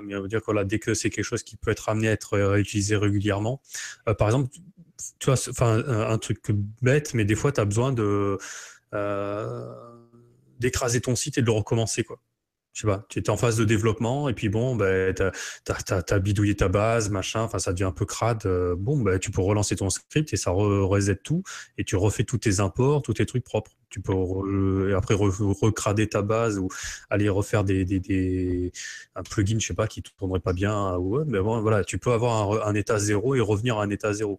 mais 0.03 0.16
on 0.16 0.23
veut 0.23 0.29
dire 0.29 0.40
que 0.40 0.47
voilà, 0.47 0.64
dès 0.64 0.79
que 0.79 0.94
c'est 0.94 1.11
quelque 1.11 1.25
chose 1.25 1.42
qui 1.42 1.57
peut 1.57 1.71
être 1.71 1.88
amené 1.88 2.09
à 2.09 2.12
être 2.12 2.38
réutilisé 2.38 2.97
régulièrement, 2.97 3.61
par 4.18 4.29
exemple, 4.29 4.49
tu 5.19 5.27
vois, 5.27 5.37
enfin, 5.49 5.83
un, 5.87 6.19
truc 6.19 6.51
bête, 6.83 7.15
mais 7.15 7.25
des 7.25 7.35
fois, 7.35 7.53
tu 7.53 7.61
as 7.61 7.65
besoin 7.65 7.93
de 7.93 8.39
d'écraser 10.61 11.01
ton 11.01 11.15
site 11.15 11.39
et 11.39 11.41
de 11.41 11.47
le 11.47 11.53
recommencer, 11.53 12.05
quoi. 12.05 12.21
Je 12.79 12.83
sais 12.83 12.87
pas, 12.87 13.05
tu 13.09 13.19
étais 13.19 13.31
en 13.31 13.37
phase 13.37 13.57
de 13.57 13.65
développement 13.65 14.29
et 14.29 14.35
puis 14.35 14.49
bon, 14.49 14.77
ben, 14.77 15.13
tu 15.13 15.73
as, 15.73 16.19
bidouillé 16.21 16.55
ta 16.55 16.69
base, 16.69 17.11
machin, 17.11 17.41
enfin 17.41 17.59
ça 17.59 17.73
devient 17.73 17.83
un 17.83 17.91
peu 17.91 18.05
crade. 18.05 18.43
Euh, 18.47 18.77
bon, 18.79 19.01
ben, 19.01 19.19
tu 19.19 19.33
peux 19.33 19.41
relancer 19.41 19.75
ton 19.75 19.91
script 19.91 20.33
et 20.33 20.37
ça 20.37 20.53
reset 20.53 21.17
tout 21.17 21.43
et 21.77 21.83
tu 21.83 21.97
refais 21.97 22.23
tous 22.23 22.39
tes 22.39 22.61
imports, 22.61 23.03
tous 23.03 23.15
tes 23.15 23.27
trucs 23.27 23.43
propres. 23.43 23.73
Tu 23.89 24.01
peux 24.01 24.95
après 24.97 25.15
recrader 25.15 26.09
ta 26.09 26.23
base 26.23 26.59
ou 26.61 26.69
aller 27.11 27.29
refaire 27.29 27.65
des, 27.65 27.85
des, 27.85 28.71
un 29.17 29.25
plugin, 29.25 29.59
je 29.59 29.67
sais 29.67 29.75
pas, 29.75 29.89
qui 29.89 29.99
ne 29.99 30.17
tournerait 30.17 30.39
pas 30.39 30.53
bien. 30.53 30.97
Mais 31.27 31.41
bon, 31.41 31.61
voilà, 31.61 31.83
tu 31.83 31.99
peux 31.99 32.13
avoir 32.13 32.65
un, 32.65 32.75
état 32.75 33.01
zéro 33.01 33.35
et 33.35 33.41
revenir 33.41 33.79
à 33.79 33.83
un 33.83 33.91
état 33.91 34.13
zéro. 34.13 34.39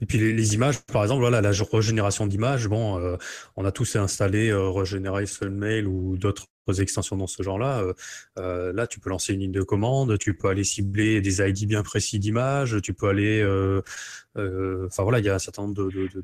Et 0.00 0.06
puis 0.06 0.18
les, 0.18 0.54
images, 0.54 0.80
par 0.86 1.02
exemple, 1.02 1.20
voilà, 1.20 1.40
la 1.40 1.52
régénération 1.72 2.26
d'images, 2.26 2.68
bon, 2.68 2.98
euh, 2.98 3.16
on 3.56 3.64
a 3.64 3.72
tous 3.72 3.96
installé 3.96 4.50
euh, 4.50 5.50
Mail 5.50 5.86
ou 5.86 6.16
d'autres 6.16 6.46
extensions 6.78 7.16
dans 7.16 7.26
ce 7.26 7.42
genre-là. 7.42 7.84
Euh, 8.38 8.72
là, 8.72 8.86
tu 8.86 9.00
peux 9.00 9.10
lancer 9.10 9.34
une 9.34 9.40
ligne 9.40 9.52
de 9.52 9.62
commande, 9.62 10.18
tu 10.18 10.34
peux 10.34 10.48
aller 10.48 10.64
cibler 10.64 11.20
des 11.20 11.46
ID 11.46 11.68
bien 11.68 11.82
précis 11.82 12.18
d'images, 12.18 12.80
tu 12.82 12.94
peux 12.94 13.08
aller. 13.08 13.44
Enfin 14.36 15.02
voilà, 15.02 15.18
il 15.18 15.24
y 15.24 15.28
a 15.28 15.34
un 15.34 15.38
certain 15.38 15.62
nombre 15.62 15.74
de. 15.74 15.90
de, 15.90 16.20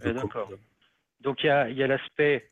Donc 1.21 1.43
il 1.43 1.47
y 1.47 1.51
a, 1.51 1.69
y 1.71 1.83
a 1.83 1.87
l'aspect 1.87 2.51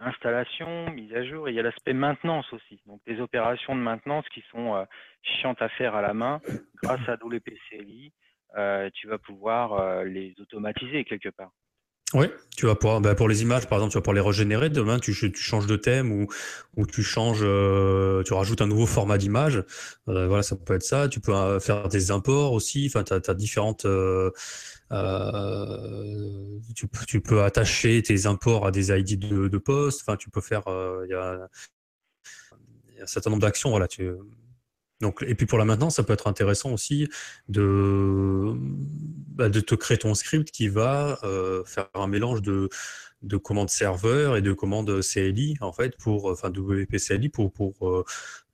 installation, 0.00 0.90
mise 0.90 1.12
à 1.14 1.24
jour, 1.24 1.48
et 1.48 1.52
il 1.52 1.54
y 1.54 1.60
a 1.60 1.62
l'aspect 1.62 1.92
maintenance 1.92 2.52
aussi. 2.52 2.80
Donc 2.86 3.00
des 3.06 3.20
opérations 3.20 3.74
de 3.74 3.80
maintenance 3.80 4.28
qui 4.28 4.42
sont 4.50 4.86
chiantes 5.22 5.60
à 5.60 5.68
faire 5.68 5.94
à 5.94 6.02
la 6.02 6.14
main 6.14 6.40
grâce 6.82 7.08
à 7.08 7.14
WPCLI. 7.14 8.12
Euh, 8.56 8.88
tu 8.94 9.08
vas 9.08 9.18
pouvoir 9.18 9.74
euh, 9.74 10.04
les 10.04 10.34
automatiser 10.40 11.04
quelque 11.04 11.28
part. 11.28 11.52
Oui, 12.14 12.26
tu 12.56 12.64
vas 12.64 12.74
pouvoir, 12.74 13.02
bah, 13.02 13.14
pour 13.14 13.28
les 13.28 13.42
images, 13.42 13.68
par 13.68 13.78
exemple, 13.78 13.92
tu 13.92 13.98
vas 13.98 14.00
pouvoir 14.00 14.14
les 14.14 14.26
régénérer. 14.26 14.70
Demain, 14.70 14.98
tu, 14.98 15.12
changes 15.12 15.66
de 15.66 15.76
thème 15.76 16.10
ou, 16.10 16.86
tu 16.86 17.02
changes, 17.02 17.40
euh, 17.42 18.22
tu 18.22 18.32
rajoutes 18.32 18.62
un 18.62 18.66
nouveau 18.66 18.86
format 18.86 19.18
d'image. 19.18 19.62
voilà, 20.06 20.42
ça 20.42 20.56
peut 20.56 20.74
être 20.74 20.82
ça. 20.82 21.08
Tu 21.08 21.20
peux 21.20 21.58
faire 21.60 21.88
des 21.88 22.10
imports 22.10 22.52
aussi. 22.52 22.90
Enfin, 22.90 23.04
tu 23.04 23.34
différentes. 23.34 23.86
tu, 26.74 27.20
peux 27.20 27.42
attacher 27.42 28.02
tes 28.02 28.24
imports 28.24 28.66
à 28.66 28.70
des 28.70 28.90
ID 28.90 29.18
de, 29.18 29.48
de 29.48 29.58
poste. 29.58 30.00
Enfin, 30.00 30.16
tu 30.16 30.30
peux 30.30 30.40
faire. 30.40 30.62
Il 31.04 31.10
y, 31.10 31.14
a, 31.14 31.46
un 33.02 33.06
certain 33.06 33.28
nombre 33.28 33.42
d'actions. 33.42 33.68
Voilà, 33.68 33.86
donc, 35.00 35.24
et 35.26 35.34
puis 35.34 35.46
pour 35.46 35.58
la 35.58 35.64
maintenance, 35.64 35.96
ça 35.96 36.02
peut 36.02 36.12
être 36.12 36.26
intéressant 36.26 36.72
aussi 36.72 37.08
de, 37.48 38.52
bah, 39.34 39.48
de 39.48 39.60
te 39.60 39.74
créer 39.74 39.98
ton 39.98 40.14
script 40.14 40.50
qui 40.50 40.68
va 40.68 41.18
euh, 41.22 41.64
faire 41.64 41.88
un 41.94 42.08
mélange 42.08 42.42
de, 42.42 42.68
de 43.22 43.36
commandes 43.36 43.70
serveur 43.70 44.36
et 44.36 44.42
de 44.42 44.52
commandes 44.52 45.00
CLI 45.00 45.56
en 45.60 45.72
fait 45.72 45.96
pour 45.96 46.26
enfin 46.26 46.50
WP 46.50 46.96
CLI 46.96 47.28
pour 47.28 47.52
pour 47.52 47.88
euh, 47.88 48.04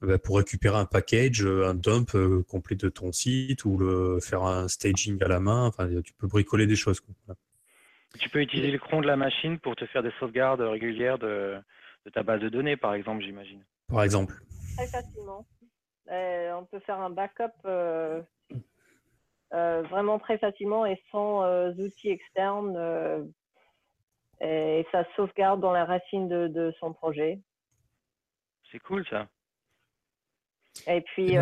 bah, 0.02 0.18
pour 0.18 0.36
récupérer 0.36 0.76
un 0.76 0.84
package, 0.84 1.46
un 1.46 1.74
dump 1.74 2.14
euh, 2.14 2.42
complet 2.42 2.76
de 2.76 2.90
ton 2.90 3.10
site 3.12 3.64
ou 3.64 3.78
le 3.78 4.18
faire 4.20 4.42
un 4.42 4.68
staging 4.68 5.22
à 5.22 5.28
la 5.28 5.40
main. 5.40 5.66
Enfin, 5.66 5.88
tu 6.02 6.12
peux 6.12 6.26
bricoler 6.26 6.66
des 6.66 6.76
choses. 6.76 7.00
Tu 8.18 8.28
peux 8.28 8.40
utiliser 8.40 8.70
le 8.70 8.78
cron 8.78 9.00
de 9.00 9.06
la 9.06 9.16
machine 9.16 9.58
pour 9.58 9.76
te 9.76 9.86
faire 9.86 10.02
des 10.02 10.12
sauvegardes 10.20 10.60
régulières 10.60 11.18
de, 11.18 11.56
de 12.04 12.10
ta 12.10 12.22
base 12.22 12.40
de 12.40 12.48
données, 12.48 12.76
par 12.76 12.94
exemple, 12.94 13.24
j'imagine. 13.24 13.64
Par 13.88 14.04
exemple. 14.04 14.34
Très 14.76 14.86
facilement. 14.86 15.44
Euh, 16.10 16.52
on 16.52 16.64
peut 16.64 16.80
faire 16.80 17.00
un 17.00 17.10
backup 17.10 17.52
euh, 17.64 18.20
euh, 19.54 19.82
vraiment 19.82 20.18
très 20.18 20.38
facilement 20.38 20.84
et 20.84 21.00
sans 21.10 21.44
outils 21.78 22.10
externes. 22.10 23.32
et 24.40 24.86
ça 24.92 25.04
sauvegarde 25.16 25.60
dans 25.60 25.72
la 25.72 25.84
racine 25.84 26.28
de, 26.28 26.74
son 26.78 26.92
projet. 26.92 27.40
C'est 28.70 28.80
cool 28.80 29.06
ça. 29.06 29.26
Et 30.86 31.00
puis, 31.02 31.36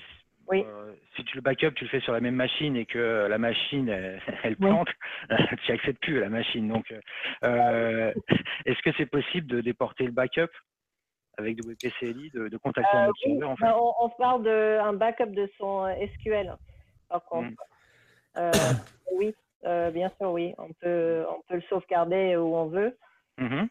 oui. 0.48 0.64
Euh, 0.66 0.92
si 1.16 1.24
tu 1.24 1.36
le 1.36 1.42
backup, 1.42 1.72
tu 1.74 1.84
le 1.84 1.90
fais 1.90 2.00
sur 2.00 2.12
la 2.12 2.20
même 2.20 2.34
machine 2.34 2.76
et 2.76 2.86
que 2.86 3.26
la 3.28 3.38
machine, 3.38 3.88
elle, 4.42 4.56
plante, 4.56 4.88
tu 5.64 5.72
accèdes 5.72 5.98
plus 5.98 6.18
à 6.18 6.20
la 6.22 6.28
machine. 6.28 6.68
Donc, 6.68 6.92
euh, 7.44 8.12
est-ce 8.64 8.80
que 8.82 8.90
c'est 8.96 9.06
possible 9.06 9.46
de 9.46 9.60
déporter 9.60 10.04
le 10.04 10.12
backup 10.12 10.50
avec 11.38 11.58
WPCLI, 11.58 12.30
de, 12.30 12.48
de 12.48 12.56
contacter 12.56 12.96
un 12.96 13.08
autre 13.08 13.18
euh, 13.24 13.30
serveur 13.30 13.50
en 13.50 13.56
fait? 13.56 13.66
On, 13.66 14.04
on, 14.04 14.08
parle 14.10 14.44
d'un 14.44 14.92
backup 14.94 15.32
de 15.32 15.50
son 15.58 15.86
SQL, 16.14 16.54
par 17.08 17.24
contre. 17.24 17.62
Hmm. 18.36 18.40
oui, 19.12 19.34
bien 19.92 20.10
sûr, 20.18 20.30
oui. 20.30 20.54
On 20.58 20.72
peut, 20.80 21.24
on 21.28 21.40
peut 21.48 21.56
le 21.56 21.62
sauvegarder 21.62 22.36
où 22.36 22.56
on 22.56 22.66
veut. 22.66 22.96
Mm-hmm. 23.38 23.68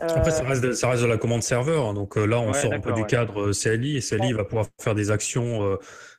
Après, 0.00 0.30
ça 0.30 0.44
reste, 0.44 0.62
de, 0.62 0.72
ça 0.72 0.88
reste, 0.90 1.02
de, 1.02 1.08
la 1.08 1.16
commande 1.16 1.42
serveur. 1.42 1.86
Hein. 1.86 1.94
Donc 1.94 2.16
euh, 2.16 2.26
là, 2.26 2.40
on 2.40 2.52
sort 2.52 2.72
un 2.72 2.80
peu 2.80 2.92
du 2.92 3.04
cadre 3.04 3.48
euh, 3.48 3.52
CLI 3.52 3.96
et 3.96 4.00
CLI 4.00 4.32
va 4.32 4.44
pouvoir 4.44 4.66
faire 4.80 4.94
des 4.94 5.10
actions 5.10 5.78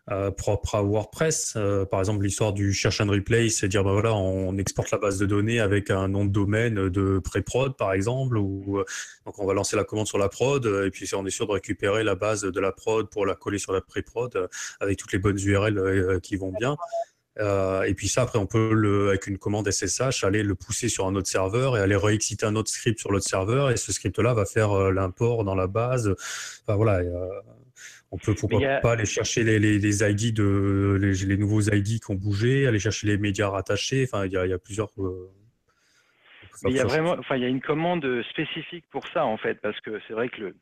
euh, 0.09 0.31
propres 0.31 0.75
à 0.75 0.81
WordPress. 0.81 1.57
par 1.91 1.99
exemple, 1.99 2.23
l'histoire 2.23 2.53
du 2.53 2.73
cherche 2.73 3.01
and 3.01 3.09
replace, 3.09 3.57
c'est 3.57 3.67
dire, 3.67 3.83
bah, 3.83 3.91
voilà, 3.91 4.15
on 4.15 4.57
exporte 4.57 4.89
la 4.91 4.97
base 4.97 5.17
de 5.17 5.25
données 5.25 5.59
avec 5.59 5.91
un 5.91 6.07
nom 6.07 6.23
de 6.23 6.31
domaine 6.31 6.89
de 6.89 7.19
pré-prod, 7.19 7.75
par 7.75 7.91
exemple. 7.91 8.37
Ou, 8.37 8.81
donc 9.25 9.39
on 9.39 9.45
va 9.45 9.53
lancer 9.53 9.75
la 9.75 9.83
commande 9.83 10.07
sur 10.07 10.17
la 10.17 10.29
prod 10.29 10.65
et 10.65 10.91
puis 10.91 11.09
on 11.13 11.25
est 11.25 11.29
sûr 11.29 11.45
de 11.45 11.51
récupérer 11.51 12.03
la 12.03 12.15
base 12.15 12.43
de 12.43 12.59
la 12.59 12.71
prod 12.71 13.09
pour 13.09 13.25
la 13.25 13.35
coller 13.35 13.59
sur 13.59 13.73
la 13.73 13.81
pré-prod 13.81 14.47
avec 14.79 14.97
toutes 14.97 15.11
les 15.11 15.19
bonnes 15.19 15.39
URL 15.39 16.19
qui 16.21 16.37
vont 16.37 16.53
bien. 16.57 16.77
Euh, 17.39 17.83
et 17.83 17.93
puis 17.93 18.07
ça, 18.07 18.23
après, 18.23 18.39
on 18.39 18.45
peut, 18.45 18.73
le, 18.73 19.09
avec 19.09 19.27
une 19.27 19.37
commande 19.37 19.69
SSH, 19.69 20.23
aller 20.23 20.43
le 20.43 20.55
pousser 20.55 20.89
sur 20.89 21.07
un 21.07 21.15
autre 21.15 21.27
serveur 21.27 21.77
et 21.77 21.81
aller 21.81 21.95
réexciter 21.95 22.45
un 22.45 22.55
autre 22.55 22.69
script 22.69 22.99
sur 22.99 23.11
l'autre 23.11 23.27
serveur. 23.27 23.71
Et 23.71 23.77
ce 23.77 23.91
script-là 23.91 24.33
va 24.33 24.45
faire 24.45 24.71
euh, 24.71 24.91
l'import 24.91 25.43
dans 25.43 25.55
la 25.55 25.67
base. 25.67 26.13
Enfin, 26.63 26.75
voilà. 26.75 27.01
on 28.11 28.17
peut 28.17 28.33
pourquoi 28.33 28.59
pas 28.81 28.93
aller 28.93 29.05
chercher 29.05 29.43
les, 29.43 29.59
les, 29.59 29.79
les 29.79 30.03
ID 30.03 30.33
de 30.33 30.97
les, 31.01 31.37
nouveaux 31.37 31.61
ID 31.61 31.99
qui 31.99 32.11
ont 32.11 32.15
bougé, 32.15 32.67
aller 32.67 32.79
chercher 32.79 33.07
les 33.07 33.17
médias 33.17 33.49
rattachés. 33.49 34.07
Enfin, 34.11 34.25
il 34.25 34.31
y 34.31 34.37
a, 34.37 34.45
il 34.45 34.49
y 34.49 34.53
a 34.53 34.59
plusieurs. 34.59 34.89
Euh, 34.97 35.31
il 36.65 36.75
y 36.75 36.79
a 36.79 36.85
vraiment, 36.85 37.15
enfin, 37.19 37.35
il 37.35 37.43
y 37.43 37.45
a 37.45 37.49
une 37.49 37.61
commande 37.61 38.23
spécifique 38.31 38.85
pour 38.89 39.07
ça 39.09 39.25
en 39.25 39.37
fait, 39.37 39.61
parce 39.61 39.79
que 39.81 39.99
c'est 40.07 40.13
vrai 40.13 40.27
que 40.29 40.41
le, 40.41 40.55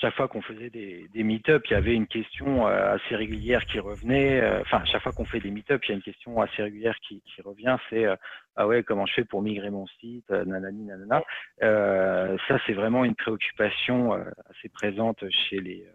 chaque 0.00 0.14
fois 0.14 0.28
qu'on 0.28 0.42
faisait 0.42 0.68
des, 0.68 1.08
des 1.08 1.22
meet-up, 1.22 1.64
il 1.70 1.72
y 1.72 1.76
avait 1.76 1.94
une 1.94 2.06
question 2.06 2.68
euh, 2.68 2.94
assez 2.94 3.16
régulière 3.16 3.64
qui 3.64 3.80
revenait. 3.80 4.42
Euh, 4.42 4.60
enfin, 4.60 4.84
chaque 4.84 5.02
fois 5.02 5.12
qu'on 5.12 5.24
fait 5.24 5.40
des 5.40 5.50
meet-up, 5.50 5.82
il 5.84 5.88
y 5.88 5.92
a 5.92 5.94
une 5.94 6.02
question 6.02 6.40
assez 6.40 6.62
régulière 6.62 6.96
qui, 7.00 7.22
qui 7.22 7.40
revient. 7.40 7.76
C'est 7.88 8.04
euh, 8.04 8.14
ah 8.56 8.66
ouais, 8.66 8.82
comment 8.82 9.06
je 9.06 9.14
fais 9.14 9.24
pour 9.24 9.40
migrer 9.42 9.70
mon 9.70 9.86
site, 9.86 10.28
nanani, 10.30 10.84
nanana. 10.84 11.22
ça, 11.60 12.58
c'est 12.66 12.74
vraiment 12.74 13.04
une 13.04 13.14
préoccupation 13.14 14.12
assez 14.50 14.68
présente 14.68 15.24
chez 15.30 15.60
les 15.60 15.86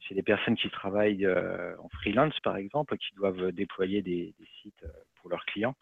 chez 0.00 0.14
les 0.14 0.22
personnes 0.22 0.56
qui 0.56 0.68
travaillent 0.70 1.26
en 1.26 1.88
freelance, 1.88 2.38
par 2.40 2.56
exemple, 2.56 2.96
qui 2.98 3.14
doivent 3.14 3.52
déployer 3.52 4.02
des, 4.02 4.34
des 4.38 4.48
sites 4.60 4.84
pour 5.16 5.30
leurs 5.30 5.44
clients. 5.46 5.74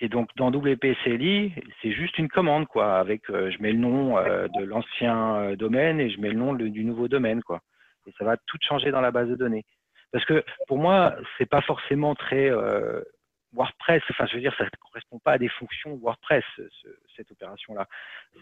Et 0.00 0.08
donc 0.08 0.28
dans 0.36 0.50
WPCLI, 0.50 1.54
c'est 1.80 1.92
juste 1.92 2.18
une 2.18 2.28
commande 2.28 2.66
quoi. 2.66 2.98
Avec, 2.98 3.22
je 3.28 3.62
mets 3.62 3.72
le 3.72 3.78
nom 3.78 4.16
de 4.16 4.64
l'ancien 4.64 5.54
domaine 5.54 6.00
et 6.00 6.10
je 6.10 6.20
mets 6.20 6.30
le 6.30 6.38
nom 6.38 6.54
du 6.54 6.84
nouveau 6.84 7.08
domaine 7.08 7.42
quoi. 7.42 7.60
Et 8.06 8.12
ça 8.18 8.24
va 8.24 8.36
tout 8.36 8.58
changer 8.60 8.90
dans 8.90 9.00
la 9.00 9.10
base 9.10 9.28
de 9.28 9.36
données. 9.36 9.64
Parce 10.12 10.24
que 10.24 10.44
pour 10.68 10.78
moi, 10.78 11.16
c'est 11.38 11.48
pas 11.48 11.62
forcément 11.62 12.14
très 12.14 12.50
WordPress, 13.56 14.02
enfin, 14.10 14.26
je 14.26 14.34
veux 14.34 14.40
dire, 14.40 14.54
ça 14.58 14.64
ne 14.64 14.70
correspond 14.80 15.18
pas 15.18 15.32
à 15.32 15.38
des 15.38 15.48
fonctions 15.48 15.94
WordPress, 15.96 16.44
cette 17.16 17.30
opération-là. 17.30 17.88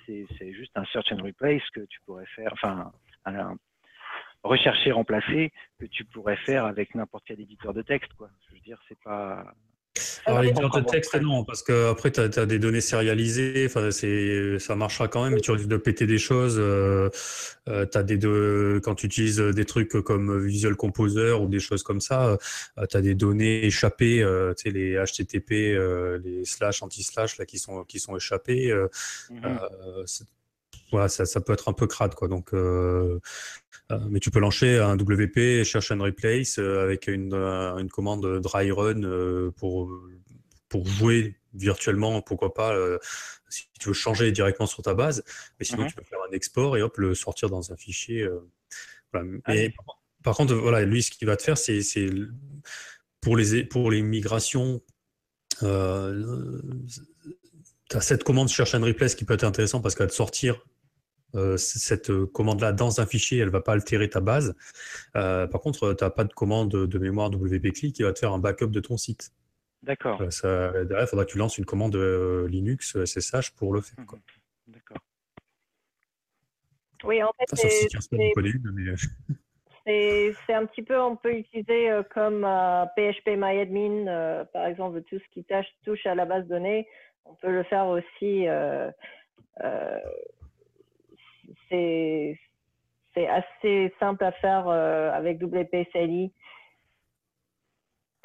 C'est 0.06 0.52
juste 0.52 0.72
un 0.76 0.84
search 0.86 1.12
and 1.12 1.22
replace 1.22 1.62
que 1.70 1.80
tu 1.86 2.00
pourrais 2.04 2.26
faire, 2.26 2.52
enfin, 2.52 2.92
un, 3.24 3.56
rechercher, 4.42 4.92
remplacer, 4.92 5.52
que 5.78 5.86
tu 5.86 6.04
pourrais 6.04 6.36
faire 6.36 6.64
avec 6.66 6.94
n'importe 6.94 7.24
quel 7.26 7.40
éditeur 7.40 7.72
de 7.72 7.82
texte, 7.82 8.12
quoi. 8.14 8.28
Je 8.48 8.54
veux 8.54 8.60
dire, 8.60 8.78
c'est 8.88 9.00
pas, 9.02 9.54
alors, 10.26 10.42
l'éditeur 10.42 10.70
de 10.70 10.80
texte, 10.80 11.14
non, 11.20 11.44
parce 11.44 11.62
qu'après, 11.62 12.10
tu 12.10 12.20
as, 12.20 12.46
des 12.46 12.58
données 12.58 12.80
sérialisées, 12.80 13.66
enfin, 13.66 13.90
ça 13.90 14.74
marchera 14.74 15.06
quand 15.06 15.22
même, 15.22 15.34
mais 15.34 15.40
tu 15.40 15.52
risques 15.52 15.68
de 15.68 15.76
péter 15.76 16.06
des 16.06 16.18
choses. 16.18 16.56
Euh, 16.58 17.10
euh 17.68 17.86
as 17.94 18.02
des 18.02 18.18
quand 18.82 18.96
tu 18.96 19.06
utilises 19.06 19.38
des 19.38 19.64
trucs 19.64 19.90
comme 20.02 20.44
Visual 20.44 20.74
Composer 20.74 21.32
ou 21.32 21.46
des 21.46 21.60
choses 21.60 21.82
comme 21.84 22.00
ça, 22.00 22.36
euh, 22.78 22.86
tu 22.90 22.96
as 22.96 23.00
des 23.00 23.14
données 23.14 23.64
échappées, 23.66 24.22
euh, 24.22 24.52
tu 24.54 24.64
sais, 24.64 24.70
les 24.70 24.96
HTTP, 24.96 25.78
les 26.24 26.44
slash, 26.44 26.82
anti-slash, 26.82 27.38
là, 27.38 27.46
qui 27.46 27.58
sont, 27.58 27.84
qui 27.84 28.00
sont 28.00 28.16
échappés. 28.16 28.74
Mhm. 29.30 29.58
Voilà, 30.90 31.08
ça, 31.08 31.24
ça, 31.24 31.40
peut 31.40 31.52
être 31.52 31.68
un 31.68 31.72
peu 31.72 31.86
crade, 31.86 32.14
quoi. 32.14 32.28
Donc, 32.28 32.52
euh, 32.54 33.18
mais 34.08 34.20
tu 34.20 34.30
peux 34.30 34.40
lancer 34.40 34.78
un 34.78 34.96
WP 34.96 35.64
Search 35.64 35.90
and 35.90 36.02
Replace 36.02 36.58
euh, 36.58 36.82
avec 36.82 37.06
une, 37.06 37.34
euh, 37.34 37.76
une, 37.78 37.88
commande 37.88 38.40
dry 38.40 38.70
run 38.70 39.50
pour, 39.56 39.92
pour 40.68 40.86
jouer 40.86 41.36
virtuellement, 41.52 42.20
pourquoi 42.22 42.52
pas, 42.52 42.76
si 43.48 43.66
tu 43.78 43.88
veux 43.88 43.94
changer 43.94 44.32
directement 44.32 44.66
sur 44.66 44.82
ta 44.82 44.94
base. 44.94 45.22
Mais 45.58 45.64
sinon, 45.64 45.82
mhm. 45.84 45.88
tu 45.88 45.94
peux 45.94 46.04
faire 46.04 46.18
un 46.28 46.32
export 46.32 46.76
et 46.76 46.82
hop, 46.82 46.96
le 46.96 47.14
sortir 47.14 47.48
dans 47.48 47.72
un 47.72 47.76
fichier. 47.76 48.28
Voilà. 49.12 49.28
par 50.22 50.36
contre, 50.36 50.54
voilà, 50.54 50.84
lui, 50.84 51.02
ce 51.02 51.10
qu'il 51.10 51.28
va 51.28 51.36
te 51.36 51.42
faire, 51.42 51.58
c'est 51.58 51.80
pour 53.24 53.36
les, 53.36 53.64
pour 53.64 53.90
les 53.90 54.02
migrations. 54.02 54.82
Euh, 55.62 56.60
tu 57.90 57.96
as 57.96 58.00
cette 58.00 58.22
commande 58.22 58.48
Search 58.48 58.74
and 58.74 58.82
Replace 58.82 59.14
qui 59.14 59.24
peut 59.24 59.34
être 59.34 59.44
intéressant 59.44 59.80
parce 59.80 59.94
qu'elle 59.94 60.06
va 60.06 60.10
te 60.10 60.14
sortir 60.14 60.64
euh, 61.34 61.56
cette 61.56 62.12
commande-là 62.26 62.72
dans 62.72 63.00
un 63.00 63.06
fichier, 63.06 63.38
elle 63.38 63.46
ne 63.46 63.52
va 63.52 63.60
pas 63.60 63.72
altérer 63.72 64.08
ta 64.08 64.20
base. 64.20 64.54
Euh, 65.16 65.46
par 65.46 65.60
contre, 65.60 65.94
tu 65.94 66.04
n'as 66.04 66.10
pas 66.10 66.24
de 66.24 66.32
commande 66.32 66.70
de 66.70 66.98
mémoire 66.98 67.30
WP-Click 67.30 67.94
qui 67.94 68.02
va 68.02 68.12
te 68.12 68.18
faire 68.18 68.32
un 68.32 68.38
backup 68.38 68.68
de 68.68 68.80
ton 68.80 68.96
site. 68.96 69.32
D'accord. 69.82 70.22
Euh, 70.22 70.84
derrière, 70.84 71.06
il 71.06 71.08
faudra 71.08 71.24
que 71.24 71.30
tu 71.30 71.38
lances 71.38 71.58
une 71.58 71.64
commande 71.64 71.96
Linux 71.96 72.96
SSH 73.04 73.50
pour 73.56 73.74
le 73.74 73.80
faire. 73.80 73.98
Mmh. 73.98 74.18
D'accord. 74.68 74.98
Oui, 77.04 77.22
en 77.22 77.32
fait, 77.38 77.44
c'est 79.86 80.54
un 80.54 80.64
petit 80.64 80.82
peu, 80.82 80.98
on 80.98 81.16
peut 81.16 81.34
utiliser 81.34 81.90
comme 82.14 82.46
PHP 82.96 83.38
par 84.52 84.66
exemple, 84.66 85.02
tout 85.02 85.18
ce 85.18 85.24
qui 85.32 85.44
touche 85.84 86.06
à 86.06 86.14
la 86.14 86.24
base 86.24 86.44
de 86.44 86.48
données. 86.48 86.88
On 87.26 87.34
peut 87.34 87.50
le 87.50 87.62
faire 87.64 87.86
aussi 87.86 88.46
c'est 91.68 92.38
assez 93.28 93.92
simple 94.00 94.24
à 94.24 94.32
faire 94.32 94.68
euh, 94.68 95.10
avec 95.12 95.40
WPSLI 95.40 96.32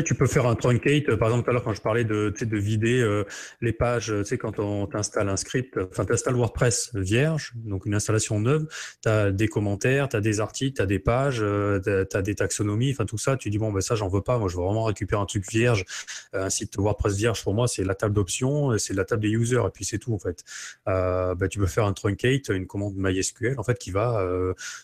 tu 0.03 0.15
peux 0.15 0.27
faire 0.27 0.45
un 0.45 0.55
truncate, 0.55 1.15
par 1.15 1.29
exemple, 1.29 1.43
tout 1.43 1.49
à 1.49 1.53
l'heure 1.53 1.63
quand 1.63 1.73
je 1.73 1.81
parlais 1.81 2.03
de, 2.03 2.33
de 2.39 2.57
vider 2.57 3.01
euh, 3.01 3.25
les 3.61 3.73
pages, 3.73 4.13
tu 4.19 4.25
sais, 4.25 4.37
quand 4.37 4.59
on 4.59 4.87
t'installe 4.87 5.29
un 5.29 5.37
script, 5.37 5.77
enfin, 5.91 6.05
tu 6.05 6.13
installes 6.13 6.35
WordPress 6.35 6.91
vierge, 6.93 7.53
donc 7.55 7.85
une 7.85 7.95
installation 7.95 8.39
neuve, 8.39 8.67
tu 9.03 9.09
as 9.09 9.31
des 9.31 9.47
commentaires, 9.47 10.09
tu 10.09 10.15
as 10.15 10.21
des 10.21 10.39
articles, 10.39 10.77
tu 10.77 10.81
as 10.81 10.85
des 10.85 10.99
pages, 10.99 11.39
euh, 11.41 11.79
tu 11.81 12.17
as 12.17 12.21
des 12.21 12.35
taxonomies, 12.35 12.91
enfin 12.91 13.05
tout 13.05 13.17
ça, 13.17 13.35
tu 13.35 13.49
dis, 13.49 13.57
bon, 13.57 13.71
ben 13.71 13.81
ça, 13.81 13.95
j'en 13.95 14.07
veux 14.07 14.21
pas, 14.21 14.37
moi, 14.37 14.47
je 14.47 14.55
veux 14.55 14.63
vraiment 14.63 14.85
récupérer 14.85 15.21
un 15.21 15.25
truc 15.25 15.49
vierge. 15.49 15.85
Euh, 16.33 16.45
un 16.45 16.49
site 16.49 16.77
WordPress 16.77 17.15
vierge, 17.15 17.43
pour 17.43 17.53
moi, 17.53 17.67
c'est 17.67 17.83
la 17.83 17.95
table 17.95 18.13
d'options, 18.13 18.77
c'est 18.77 18.93
la 18.93 19.05
table 19.05 19.21
des 19.21 19.29
users, 19.29 19.63
et 19.67 19.71
puis 19.73 19.85
c'est 19.85 19.99
tout, 19.99 20.13
en 20.13 20.19
fait. 20.19 20.43
Ben, 20.85 21.47
tu 21.49 21.59
peux 21.59 21.67
faire 21.67 21.85
un 21.85 21.93
truncate, 21.93 22.49
une 22.49 22.67
commande 22.67 22.93
MySQL, 22.95 23.59
en 23.59 23.63
fait, 23.63 23.77
qui 23.77 23.91
va 23.91 24.25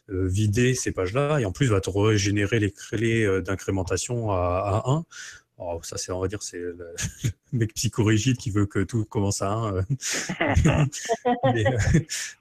vider 0.09 0.73
ces 0.75 0.91
pages-là, 0.91 1.39
et 1.39 1.45
en 1.45 1.51
plus, 1.51 1.67
va 1.67 1.81
te 1.81 1.89
régénérer 1.89 2.59
les 2.59 2.71
clés 2.71 3.41
d'incrémentation 3.41 4.31
à, 4.31 4.83
à 4.85 4.91
1 4.91 5.04
Oh, 5.57 5.79
ça, 5.83 5.97
c'est, 5.97 6.11
on 6.11 6.19
va 6.19 6.27
dire, 6.27 6.41
c'est 6.41 6.59
le, 6.59 6.93
mec 7.53 7.73
psychorigide 7.73 8.37
qui 8.37 8.51
veut 8.51 8.65
que 8.65 8.83
tout 8.83 9.05
commence 9.05 9.41
à 9.41 9.51
1. 9.51 9.75
Euh. 10.65 10.85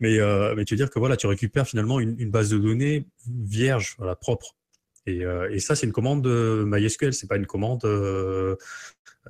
mais, 0.00 0.18
euh, 0.18 0.54
mais, 0.54 0.64
tu 0.64 0.74
veux 0.74 0.78
dire 0.78 0.90
que 0.90 0.98
voilà, 0.98 1.16
tu 1.16 1.26
récupères 1.26 1.66
finalement 1.66 2.00
une, 2.00 2.30
base 2.30 2.50
de 2.50 2.58
données 2.58 3.06
vierge, 3.28 3.96
propre. 4.20 4.54
Et, 5.06 5.24
euh, 5.24 5.58
ça, 5.58 5.76
c'est 5.76 5.86
une 5.86 5.92
commande 5.92 6.26
MySQL, 6.26 7.12
c'est 7.12 7.28
pas 7.28 7.36
une 7.36 7.46
commande 7.46 7.84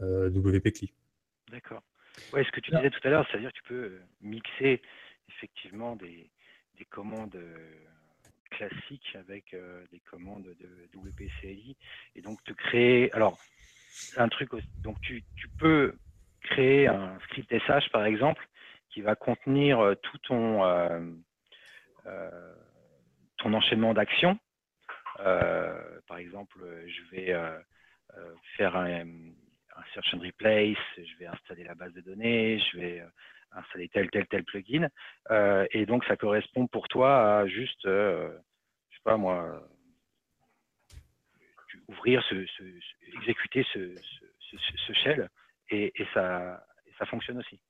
WP-CLI. 0.01 0.93
D'accord. 1.51 1.83
Ouais, 2.33 2.45
ce 2.45 2.51
que 2.51 2.61
tu 2.61 2.71
disais 2.71 2.91
tout 2.91 3.01
à 3.05 3.11
l'heure, 3.11 3.27
c'est-à-dire 3.31 3.51
que 3.53 3.59
tu 3.59 3.63
peux 3.65 3.99
mixer 4.23 4.81
effectivement 5.29 5.97
des 5.97 6.31
commandes 6.91 7.37
classiques 8.57 9.17
avec 9.17 9.55
des 9.91 10.01
commandes 10.01 10.55
de 10.59 10.99
WPCLI 10.99 11.77
et 12.15 12.23
donc 12.23 12.43
te 12.45 12.53
créer. 12.53 13.13
Alors, 13.13 13.39
un 14.17 14.29
truc. 14.29 14.51
Donc, 14.83 15.01
tu, 15.01 15.23
peux 15.59 15.95
créer 16.43 16.89
un 16.89 17.19
script 17.21 17.53
SH, 17.53 17.91
par 17.91 18.05
exemple, 18.05 18.47
qui 18.91 19.01
va 19.01 19.15
contenir 19.15 19.81
euh, 19.81 19.95
tout 19.95 20.19
ton, 20.19 20.65
euh, 20.65 21.01
euh, 22.07 22.55
ton 23.39 23.53
enchaînement 23.55 23.95
d'actions. 23.95 24.39
par 25.19 26.19
exemple, 26.19 26.59
je 26.87 27.17
vais 27.17 27.35
faire 28.57 28.77
un, 28.77 29.05
search 29.93 30.15
and 30.15 30.21
replace, 30.21 30.79
je 30.97 31.19
vais 31.19 31.27
installer 31.27 31.65
la 31.65 31.75
base 31.75 31.93
de 31.95 32.01
données, 32.01 32.61
je 32.61 32.79
vais 32.79 33.05
installer 33.55 33.89
tel, 33.89 34.11
tel, 34.11 34.27
tel 34.27 34.45
plugin. 34.45 34.89
et 35.71 35.87
donc, 35.87 36.05
ça 36.05 36.17
correspond 36.17 36.67
pour 36.67 36.89
toi 36.89 37.39
à 37.39 37.47
juste, 37.47 37.83
je 37.85 38.31
sais 38.91 39.03
pas 39.05 39.17
moi, 39.17 39.63
ouvrir, 41.89 42.23
ce, 42.29 42.35
exécuter 43.17 43.65
ce, 43.73 44.93
shell 44.93 45.29
et, 45.71 45.93
ça, 46.13 46.65
ça 46.99 47.07
fonctionne 47.07 47.39
aussi. 47.39 47.61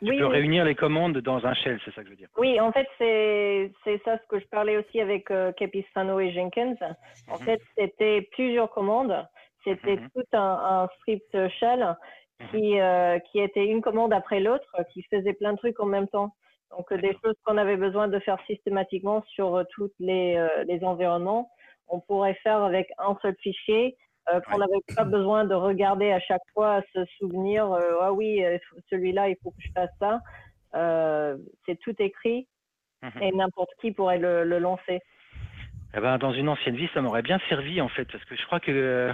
Tu 0.00 0.16
peux 0.16 0.26
réunir 0.26 0.64
les 0.64 0.74
commandes 0.74 1.18
dans 1.18 1.46
un 1.46 1.54
shell, 1.54 1.80
c'est 1.84 1.94
ça 1.94 2.02
que 2.02 2.06
je 2.06 2.10
veux 2.10 2.16
dire. 2.16 2.28
Oui, 2.36 2.60
en 2.60 2.72
fait, 2.72 2.86
c'est 2.98 4.02
ça 4.04 4.18
ce 4.18 4.26
que 4.28 4.38
je 4.38 4.46
parlais 4.46 4.76
aussi 4.76 5.00
avec 5.00 5.30
euh, 5.30 5.52
Capistrano 5.52 6.18
et 6.20 6.32
Jenkins. 6.32 6.76
En 7.28 7.38
mhm. 7.38 7.44
fait, 7.44 7.62
c'était 7.76 8.22
plusieurs 8.32 8.70
commandes. 8.70 9.26
C'était 9.64 9.96
mhm. 9.96 10.08
tout 10.14 10.24
un, 10.32 10.88
script 11.00 11.36
shell 11.58 11.96
qui, 12.50 12.74
mhm. 12.74 12.80
euh, 12.80 13.18
qui 13.30 13.40
était 13.40 13.66
une 13.66 13.80
commande 13.80 14.12
après 14.12 14.40
l'autre, 14.40 14.76
qui 14.92 15.02
faisait 15.04 15.32
plein 15.32 15.52
de 15.52 15.58
trucs 15.58 15.80
en 15.80 15.86
même 15.86 16.08
temps. 16.08 16.34
Donc, 16.70 16.92
des 16.92 17.16
choses 17.24 17.34
qu'on 17.44 17.58
avait 17.58 17.76
besoin 17.76 18.08
de 18.08 18.18
faire 18.18 18.38
systématiquement 18.46 19.22
sur 19.28 19.64
tous 19.70 19.90
les, 20.00 20.36
euh, 20.36 20.64
les 20.64 20.82
environnements 20.84 21.50
on 21.88 22.00
pourrait 22.00 22.38
faire 22.42 22.62
avec 22.62 22.88
un 22.98 23.16
seul 23.22 23.34
fichier, 23.40 23.96
euh, 24.32 24.40
qu'on 24.40 24.58
n'avait 24.58 24.80
pas 24.94 25.04
besoin 25.04 25.44
de 25.44 25.54
regarder 25.54 26.10
à 26.12 26.20
chaque 26.20 26.42
fois, 26.52 26.82
se 26.92 27.04
souvenir, 27.18 27.70
euh, 27.70 27.98
ah 28.00 28.12
oui, 28.12 28.44
euh, 28.44 28.58
celui-là, 28.90 29.28
il 29.28 29.36
faut 29.42 29.50
que 29.50 29.60
je 29.60 29.72
fasse 29.72 29.90
ça. 30.00 30.20
c'est 31.64 31.78
tout 31.80 31.94
écrit 31.98 32.46
mhm. 33.02 33.22
et 33.22 33.32
n'importe 33.32 33.70
qui 33.80 33.92
pourrait 33.92 34.18
le, 34.18 34.58
lancer. 34.58 35.00
Eh 35.94 36.00
ben, 36.00 36.18
dans 36.18 36.32
une 36.32 36.48
ancienne 36.48 36.76
vie, 36.76 36.88
ça 36.92 37.00
m'aurait 37.00 37.22
bien 37.22 37.38
servi 37.48 37.80
en 37.80 37.88
fait, 37.88 38.04
parce 38.10 38.24
que 38.24 38.36
je 38.36 38.44
crois 38.46 38.60
que 38.60 39.10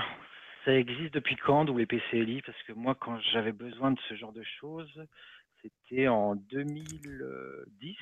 ça 0.64 0.74
existe 0.74 1.14
depuis 1.14 1.36
quand, 1.36 1.68
ou 1.68 1.78
les 1.78 1.86
PCLI, 1.86 2.42
parce 2.42 2.60
que 2.64 2.72
moi, 2.72 2.94
quand 2.94 3.18
j'avais 3.32 3.52
besoin 3.52 3.90
de 3.90 3.98
ce 4.08 4.14
genre 4.14 4.32
de 4.32 4.42
choses, 4.60 5.06
c'était 5.62 6.08
en 6.08 6.36
2010. 6.36 7.96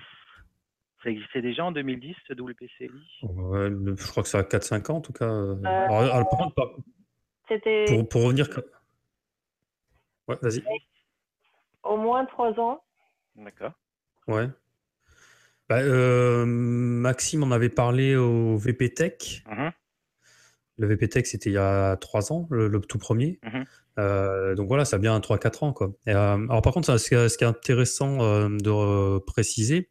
Ça 1.02 1.08
existait 1.08 1.40
déjà 1.40 1.64
en 1.64 1.72
2010, 1.72 2.14
ce 2.28 2.34
WPCLI 2.34 2.90
Je 3.22 4.06
crois 4.10 4.22
que 4.22 4.28
ça 4.28 4.40
a 4.40 4.42
4-5 4.42 4.90
ans 4.90 4.96
en 4.96 5.00
tout 5.00 5.14
cas. 5.14 5.24
Euh, 5.24 5.56
alors, 5.64 6.52
C'était. 7.48 7.86
Pour, 7.86 8.08
pour, 8.08 8.24
revenir. 8.24 8.46
Ouais, 10.28 10.36
vas-y. 10.42 10.62
Au 11.82 11.96
moins 11.96 12.26
3 12.26 12.60
ans. 12.60 12.82
D'accord. 13.36 13.72
Ouais. 14.28 14.48
Bah, 15.70 15.78
euh, 15.78 16.44
Maxime 16.44 17.44
en 17.44 17.50
avait 17.50 17.70
parlé 17.70 18.16
au 18.16 18.58
VPTech. 18.58 19.44
Mm-hmm. 19.46 19.72
Le 20.80 20.86
VPTech, 20.88 21.26
c'était 21.26 21.50
il 21.50 21.54
y 21.54 21.58
a 21.58 21.96
3 21.96 22.32
ans, 22.32 22.48
le, 22.50 22.80
tout 22.80 22.98
premier. 22.98 23.38
Mm-hmm. 23.44 23.64
Euh, 23.98 24.54
donc 24.54 24.68
voilà, 24.68 24.84
ça 24.84 24.96
a 24.96 24.98
bien 24.98 25.18
3-4 25.18 25.64
ans. 25.64 25.72
Quoi. 25.72 25.92
alors 26.06 26.62
par 26.62 26.72
contre, 26.72 26.96
ce 26.96 27.36
qui 27.36 27.44
est 27.44 27.46
intéressant 27.46 28.48
de 28.48 29.18
préciser, 29.20 29.90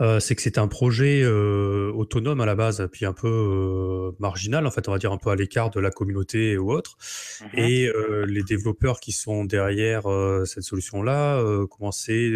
euh, 0.00 0.20
c'est 0.20 0.34
que 0.34 0.42
c'était 0.42 0.58
un 0.58 0.68
projet 0.68 1.22
euh, 1.22 1.92
autonome 1.94 2.40
à 2.40 2.46
la 2.46 2.54
base, 2.54 2.88
puis 2.92 3.04
un 3.06 3.12
peu 3.12 3.28
euh, 3.28 4.16
marginal, 4.18 4.66
en 4.66 4.70
fait, 4.70 4.88
on 4.88 4.92
va 4.92 4.98
dire 4.98 5.12
un 5.12 5.18
peu 5.18 5.30
à 5.30 5.36
l'écart 5.36 5.70
de 5.70 5.80
la 5.80 5.90
communauté 5.90 6.56
ou 6.58 6.72
autre. 6.72 6.96
Mmh 7.40 7.46
et 7.54 7.90
les 8.26 8.42
développeurs 8.42 9.00
qui 9.00 9.12
sont 9.12 9.44
derrière 9.44 10.04
cette 10.46 10.62
solution-là 10.62 11.42
commençaient, 11.70 12.32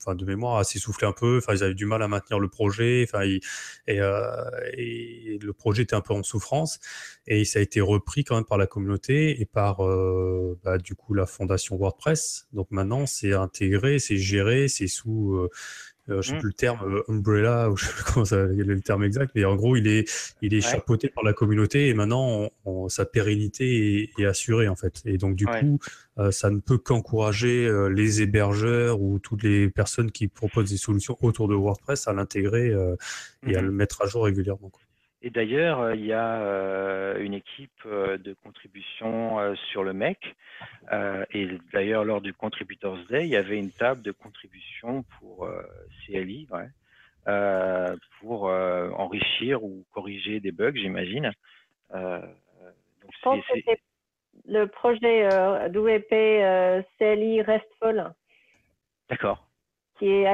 enfin, 0.00 0.14
de 0.14 0.24
mémoire, 0.24 0.58
à 0.58 0.64
s'essouffler 0.64 1.06
un 1.06 1.12
peu. 1.12 1.38
Enfin, 1.38 1.54
ils 1.54 1.64
avaient 1.64 1.74
du 1.74 1.86
mal 1.86 2.02
à 2.02 2.08
maintenir 2.08 2.38
le 2.38 2.48
projet. 2.48 3.04
Enfin, 3.08 3.24
et, 3.24 3.40
et, 3.86 5.38
le 5.42 5.52
projet 5.52 5.82
était 5.82 5.96
un 5.96 6.00
peu 6.00 6.14
en 6.14 6.22
souffrance. 6.22 6.78
Et 7.26 7.44
ça 7.44 7.58
a 7.58 7.62
été 7.62 7.80
repris 7.80 8.24
quand 8.24 8.36
même 8.36 8.44
par 8.44 8.58
la 8.58 8.66
communauté 8.66 9.40
et 9.40 9.46
par, 9.46 9.78
bah, 10.62 10.78
du 10.78 10.94
coup, 10.94 11.14
la 11.14 11.26
fondation 11.26 11.76
WordPress. 11.76 12.46
Donc 12.52 12.68
maintenant, 12.70 13.06
c'est 13.06 13.32
intégré, 13.32 13.98
c'est 13.98 14.16
géré, 14.16 14.68
c'est 14.68 14.86
sous 14.86 15.34
euh, 15.34 15.50
je 16.08 16.14
ne 16.14 16.22
sais 16.22 16.34
mmh. 16.34 16.38
plus 16.38 16.48
le 16.48 16.54
terme, 16.54 16.94
euh, 16.94 17.02
umbrella, 17.12 17.70
ou 17.70 17.76
je 17.76 17.86
sais 17.86 17.92
plus 17.92 18.04
comment 18.12 18.24
ça, 18.24 18.42
le 18.44 18.80
terme 18.80 19.04
exact, 19.04 19.32
mais 19.34 19.44
en 19.44 19.56
gros, 19.56 19.76
il 19.76 19.86
est, 19.86 20.10
il 20.42 20.54
est 20.54 20.60
chapeauté 20.60 21.08
par 21.08 21.24
la 21.24 21.32
communauté 21.32 21.88
et 21.88 21.94
maintenant, 21.94 22.50
sa 22.88 23.04
pérennité 23.04 24.10
est, 24.18 24.24
assurée, 24.24 24.68
en 24.68 24.76
fait. 24.76 25.02
Et 25.04 25.18
donc, 25.18 25.36
du 25.36 25.46
coup, 25.46 25.78
euh, 26.18 26.30
ça 26.30 26.50
ne 26.50 26.60
peut 26.60 26.78
qu'encourager 26.78 27.70
les 27.90 28.22
hébergeurs 28.22 29.00
ou 29.00 29.18
toutes 29.18 29.42
les 29.42 29.68
personnes 29.68 30.10
qui 30.10 30.28
proposent 30.28 30.70
des 30.70 30.76
solutions 30.76 31.16
autour 31.22 31.48
de 31.48 31.54
WordPress 31.54 32.08
à 32.08 32.12
l'intégrer 32.12 32.68
et 33.46 33.56
à 33.56 33.62
mmh 33.62 33.64
le 33.64 33.72
mettre 33.72 34.02
à 34.02 34.06
jour 34.06 34.24
régulièrement. 34.24 34.70
Et 35.22 35.30
d'ailleurs, 35.30 35.80
euh, 35.80 35.94
il 35.94 36.06
y 36.06 36.12
a 36.12 36.40
euh, 36.40 37.22
une 37.22 37.34
équipe 37.34 37.70
euh, 37.84 38.16
de 38.16 38.32
contribution 38.32 39.54
sur 39.70 39.84
le 39.84 39.92
MEC. 39.92 40.34
et 41.32 41.48
d'ailleurs, 41.72 42.04
lors 42.04 42.20
du 42.20 42.32
Contributors 42.32 42.98
Day, 43.08 43.24
il 43.24 43.30
y 43.30 43.36
avait 43.36 43.58
une 43.58 43.70
table 43.70 44.02
de 44.02 44.12
contribution 44.12 45.04
pour 45.18 45.48
CLI, 46.04 46.48
pour 48.18 48.44
enrichir 48.44 49.62
ou 49.62 49.84
corriger 49.92 50.40
des 50.40 50.52
bugs, 50.52 50.74
j'imagine. 50.74 51.32
Je 51.92 53.22
pense 53.22 53.44
que 53.46 53.60
c'est 53.64 53.80
le 54.46 54.66
projet 54.66 55.26
WP 55.68 56.88
CLI 56.98 57.42
RESTful. 57.42 58.12
D'accord. 59.08 59.46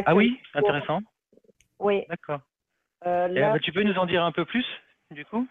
ah 0.06 0.14
oui, 0.14 0.38
intéressant. 0.54 1.00
Oui. 1.78 2.04
D'accord. 2.08 2.40
Euh, 3.04 3.28
eh, 3.30 3.40
bah, 3.40 3.58
tu 3.60 3.72
peux 3.72 3.82
nous 3.82 3.98
en 3.98 4.06
dire 4.06 4.24
un 4.24 4.32
peu 4.32 4.44
plus, 4.44 4.66
du 5.10 5.24
coup? 5.24 5.46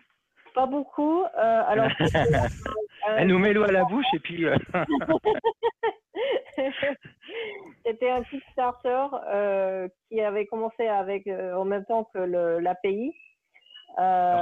Pas 0.54 0.66
beaucoup. 0.66 1.24
Euh, 1.24 1.64
alors, 1.68 1.90
Elle 3.18 3.28
nous 3.28 3.40
met 3.40 3.54
l'eau 3.54 3.64
à 3.64 3.72
la 3.72 3.84
bouche 3.84 4.06
et 4.14 4.20
puis. 4.20 4.46
Euh, 4.46 4.56
C'était 7.86 8.10
un 8.10 8.24
Kickstarter 8.24 9.06
qui 10.10 10.22
avait 10.22 10.48
commencé 10.48 10.88
avec 10.88 11.28
en 11.28 11.66
même 11.66 11.86
temps 11.86 12.10
que 12.14 12.20
l'API. 12.20 13.14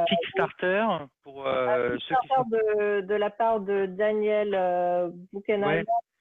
Kickstarter 0.08 0.86
pour 1.24 1.46
ceux 1.46 1.98
qui 1.98 2.28
sont... 2.28 2.44
de, 2.50 3.02
de, 3.02 3.16
la 3.16 3.30
part 3.30 3.60
de 3.60 3.88
Daniel 3.88 4.56
euh, 4.56 5.10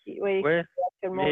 Qui, 0.03 0.19
oui, 0.21 0.43
actuellement 0.97 1.25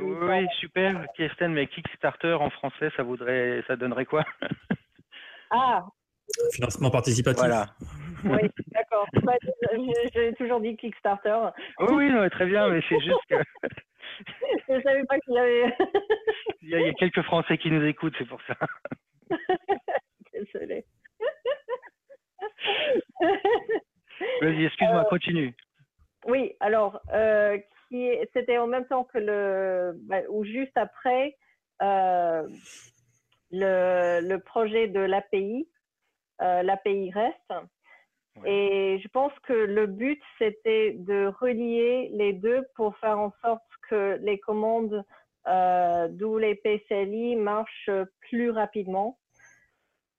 oui, 0.00 0.46
super, 0.60 1.06
Kirsten, 1.16 1.52
mais 1.52 1.66
Kickstarter 1.66 2.34
en 2.34 2.50
français, 2.50 2.90
ça 2.96 3.02
voudrait, 3.02 3.62
ça 3.66 3.76
donnerait 3.76 4.06
quoi? 4.06 4.24
Ah 5.48 5.84
Financement 6.54 6.90
participatif. 6.90 7.38
Voilà. 7.38 7.66
Oui, 8.24 8.50
d'accord. 8.72 9.06
J'ai 10.12 10.34
toujours 10.34 10.60
dit 10.60 10.76
Kickstarter. 10.76 11.38
Oui, 11.78 12.10
oui, 12.12 12.30
très 12.30 12.46
bien, 12.46 12.68
mais 12.68 12.80
c'est 12.88 13.00
juste 13.00 13.20
que. 13.30 13.36
Je 14.68 14.72
ne 14.74 14.82
savais 14.82 15.04
pas 15.04 15.18
qu'il 15.20 15.34
y 15.34 15.38
avait. 15.38 15.76
Il 16.62 16.70
y, 16.70 16.74
a, 16.74 16.92
quelques 16.94 17.22
Français 17.22 17.58
qui 17.58 17.70
nous 17.70 17.84
écoutent, 17.84 18.14
c'est 18.18 18.26
pour 18.26 18.40
ça. 18.42 18.56
Désolé. 20.32 20.84
Vas-y, 24.40 24.64
excuse-moi, 24.64 25.02
euh, 25.02 25.08
continue. 25.08 25.54
Oui, 26.26 26.54
alors, 26.58 27.00
euh, 27.12 27.58
c'était 28.46 28.58
en 28.58 28.66
même 28.66 28.86
temps 28.86 29.04
que 29.04 29.18
le, 29.18 29.94
bah, 30.02 30.20
ou 30.28 30.44
juste 30.44 30.76
après 30.76 31.36
euh, 31.82 32.46
le, 33.50 34.20
le, 34.20 34.38
projet 34.38 34.86
de 34.86 35.00
l'API, 35.00 35.68
euh, 36.42 36.62
l'API 36.62 37.10
REST. 37.12 37.52
Et 38.44 39.00
je 39.02 39.08
pense 39.08 39.32
que 39.44 39.54
le 39.54 39.86
but, 39.86 40.20
c'était 40.38 40.92
de 40.92 41.32
relier 41.40 42.10
les 42.12 42.34
deux 42.34 42.66
pour 42.74 42.96
faire 42.98 43.18
en 43.18 43.32
sorte 43.42 43.64
que 43.88 44.18
les 44.20 44.38
commandes 44.38 45.02
euh, 45.48 46.08
WPCLI 46.08 47.36
marchent 47.36 47.90
plus 48.20 48.50
rapidement. 48.50 49.18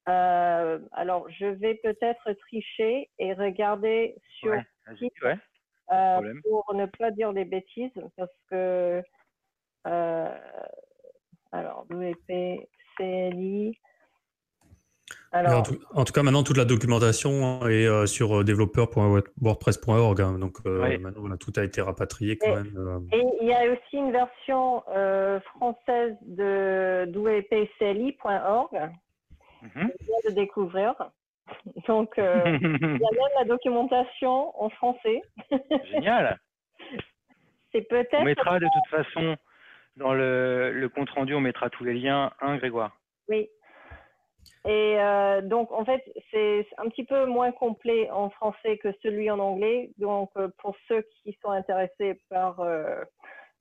Alors, 0.08 1.30
je 1.30 1.46
vais 1.46 1.76
peut-être 1.76 2.34
tricher 2.34 3.10
et 3.20 3.34
regarder 3.34 4.16
sur 4.40 4.52
ouais, 4.52 5.38
euh, 5.92 6.34
pour 6.44 6.74
ne 6.74 6.86
pas 6.86 7.12
dire 7.12 7.34
des 7.34 7.46
bêtises, 7.46 7.92
parce 8.18 8.32
que 8.50 9.02
euh, 9.88 10.36
alors 11.52 11.86
WP 11.90 12.68
CLI. 12.98 13.78
Alors, 15.32 15.64
en, 15.94 16.04
tout, 16.04 16.14
cas, 16.14 16.24
maintenant, 16.24 16.44
toute 16.44 16.58
la 16.58 16.66
documentation 16.66 17.66
est 17.68 17.86
euh, 17.86 18.06
sur 18.06 18.44
développeur.wordpress.org. 18.44 20.22
Hein, 20.22 20.40
donc, 20.40 20.64
maintenant, 20.66 21.38
tout 21.38 21.54
a 21.56 21.64
été 21.64 21.82
rapatrié 21.82 22.38
quand 22.38 22.50
et, 22.50 22.56
même. 22.56 23.08
Et 23.14 23.24
il 23.42 23.48
y 23.48 23.54
a 23.54 23.72
aussi 23.72 23.98
une 23.98 24.12
version 24.12 24.84
française 25.56 26.16
de 26.24 27.06
wpcli.org. 27.14 28.74
Mm 29.62 29.68
-hmm. 29.68 29.90
Je 30.00 30.06
viens 30.06 30.30
de 30.30 30.36
découvrir. 30.36 30.96
Donc, 31.88 32.18
euh, 32.18 32.42
il 32.62 32.62
y 32.62 33.06
a 33.06 33.12
même 33.12 33.38
la 33.38 33.46
documentation 33.46 34.54
en 34.62 34.70
français. 34.70 35.22
Génial. 35.92 36.40
C'est 37.72 37.88
peut-être. 37.88 38.22
On 38.22 38.24
mettra 38.24 38.60
de 38.60 38.66
toute 38.66 39.04
façon 39.04 39.36
dans 39.96 40.14
le, 40.14 40.90
compte 40.94 41.10
rendu, 41.10 41.34
on 41.34 41.42
mettra 41.42 41.70
tous 41.70 41.84
les 41.84 41.94
liens. 41.94 42.32
Hein, 42.42 42.58
Grégoire? 42.58 42.98
Oui. 43.30 43.50
Et 44.66 44.96
euh, 45.00 45.42
donc, 45.42 45.72
en 45.72 45.84
fait, 45.86 46.04
c'est 46.32 46.66
un 46.78 46.90
petit 46.90 47.04
peu 47.04 47.26
moins 47.26 47.52
complet 47.52 48.10
en 48.12 48.30
français 48.30 48.78
que 48.78 48.90
celui 49.04 49.30
en 49.30 49.40
anglais. 49.40 49.92
Donc, 49.98 50.30
euh, 50.38 50.50
pour 50.60 50.76
ceux 50.88 51.04
qui 51.24 51.38
sont 51.42 51.52
intéressés 51.52 52.20
par 52.30 52.62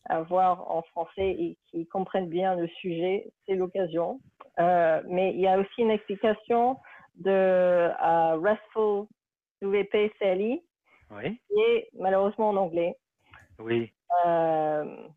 avoir 0.08 0.70
en 0.70 0.82
français 0.82 1.30
et 1.30 1.58
qui 1.68 1.86
comprennent 1.88 2.28
bien 2.28 2.54
le 2.54 2.68
sujet, 2.68 3.26
c'est 3.44 3.54
l'occasion. 3.54 4.20
mais 4.58 5.32
il 5.34 5.40
y 5.40 5.48
a 5.48 5.58
aussi 5.58 5.82
une 5.82 5.90
explication 5.90 6.76
de 7.16 7.88
uh, 7.88 8.38
RESTful 8.42 9.06
WP 9.62 10.12
CLI, 10.18 10.62
oui. 11.10 11.40
qui 11.48 11.60
est 11.60 11.88
malheureusement 11.94 12.50
en 12.50 12.56
anglais. 12.56 12.94
Oui. 13.58 13.92
Euh, 14.26 15.08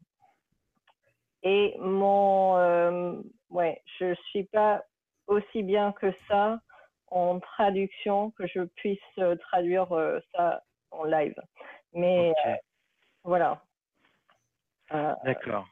et 1.44 1.76
mon, 1.80 2.58
euh, 2.58 3.22
ouais, 3.50 3.82
je 4.00 4.14
suis 4.30 4.46
pas 4.46 4.84
aussi 5.28 5.64
bien 5.64 5.92
que 5.94 6.12
ça 6.28 6.60
en 7.08 7.40
traduction 7.40 8.32
que 8.32 8.46
je 8.48 8.62
puisse 8.76 9.00
euh, 9.20 9.36
traduire 9.36 9.92
euh, 9.92 10.20
ça 10.34 10.64
en 10.92 11.04
live. 11.04 11.36
Mais 11.94 12.32
okay. 12.32 12.56
voilà. 13.24 13.64
D'accord. 15.24 15.68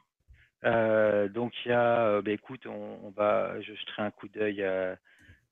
donc 0.62 1.52
il 1.64 1.70
y 1.70 1.72
a, 1.72 2.22
bah, 2.22 2.30
écoute, 2.30 2.66
on, 2.66 3.00
on, 3.02 3.10
va, 3.10 3.60
je 3.60 3.74
jeterai 3.74 4.02
un 4.02 4.10
coup 4.12 4.28
d'œil 4.28 4.62
à 4.62 4.96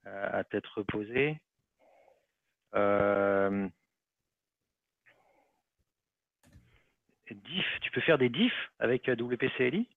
à 0.07 0.45
tête 0.45 0.67
reposée. 0.69 1.41
Euh, 2.75 3.69
diff, 7.31 7.81
tu 7.81 7.91
peux 7.91 8.01
faire 8.01 8.19
des 8.19 8.29
diffs 8.29 8.71
avec 8.79 9.09
WPCLI 9.09 9.89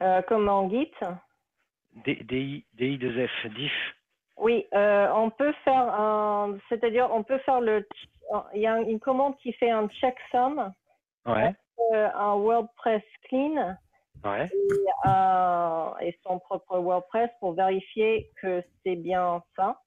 euh, 0.00 0.22
Comme 0.22 0.48
en 0.48 0.68
Git 0.68 0.92
DI, 2.04 2.64
DI2F, 2.76 3.54
diff. 3.54 3.72
Oui, 4.36 4.66
euh, 4.74 5.08
on 5.12 5.30
peut 5.30 5.52
faire 5.64 5.92
un, 5.92 6.58
c'est-à-dire 6.68 7.10
on 7.12 7.22
peut 7.22 7.38
faire 7.38 7.60
le, 7.60 7.86
il 8.54 8.60
y 8.60 8.66
a 8.66 8.78
une 8.80 9.00
commande 9.00 9.36
qui 9.38 9.52
fait 9.52 9.70
un 9.70 9.88
checksum, 9.88 10.72
ouais. 11.26 11.54
un 11.92 12.34
WordPress 12.36 13.02
clean 13.24 13.76
et, 16.00 16.18
son 16.22 16.38
propre 16.38 16.78
WordPress 16.78 17.30
pour 17.40 17.54
vérifier 17.54 18.30
que 18.40 18.62
c'est 18.84 18.96
bien 18.96 19.42
ça. 19.56 19.80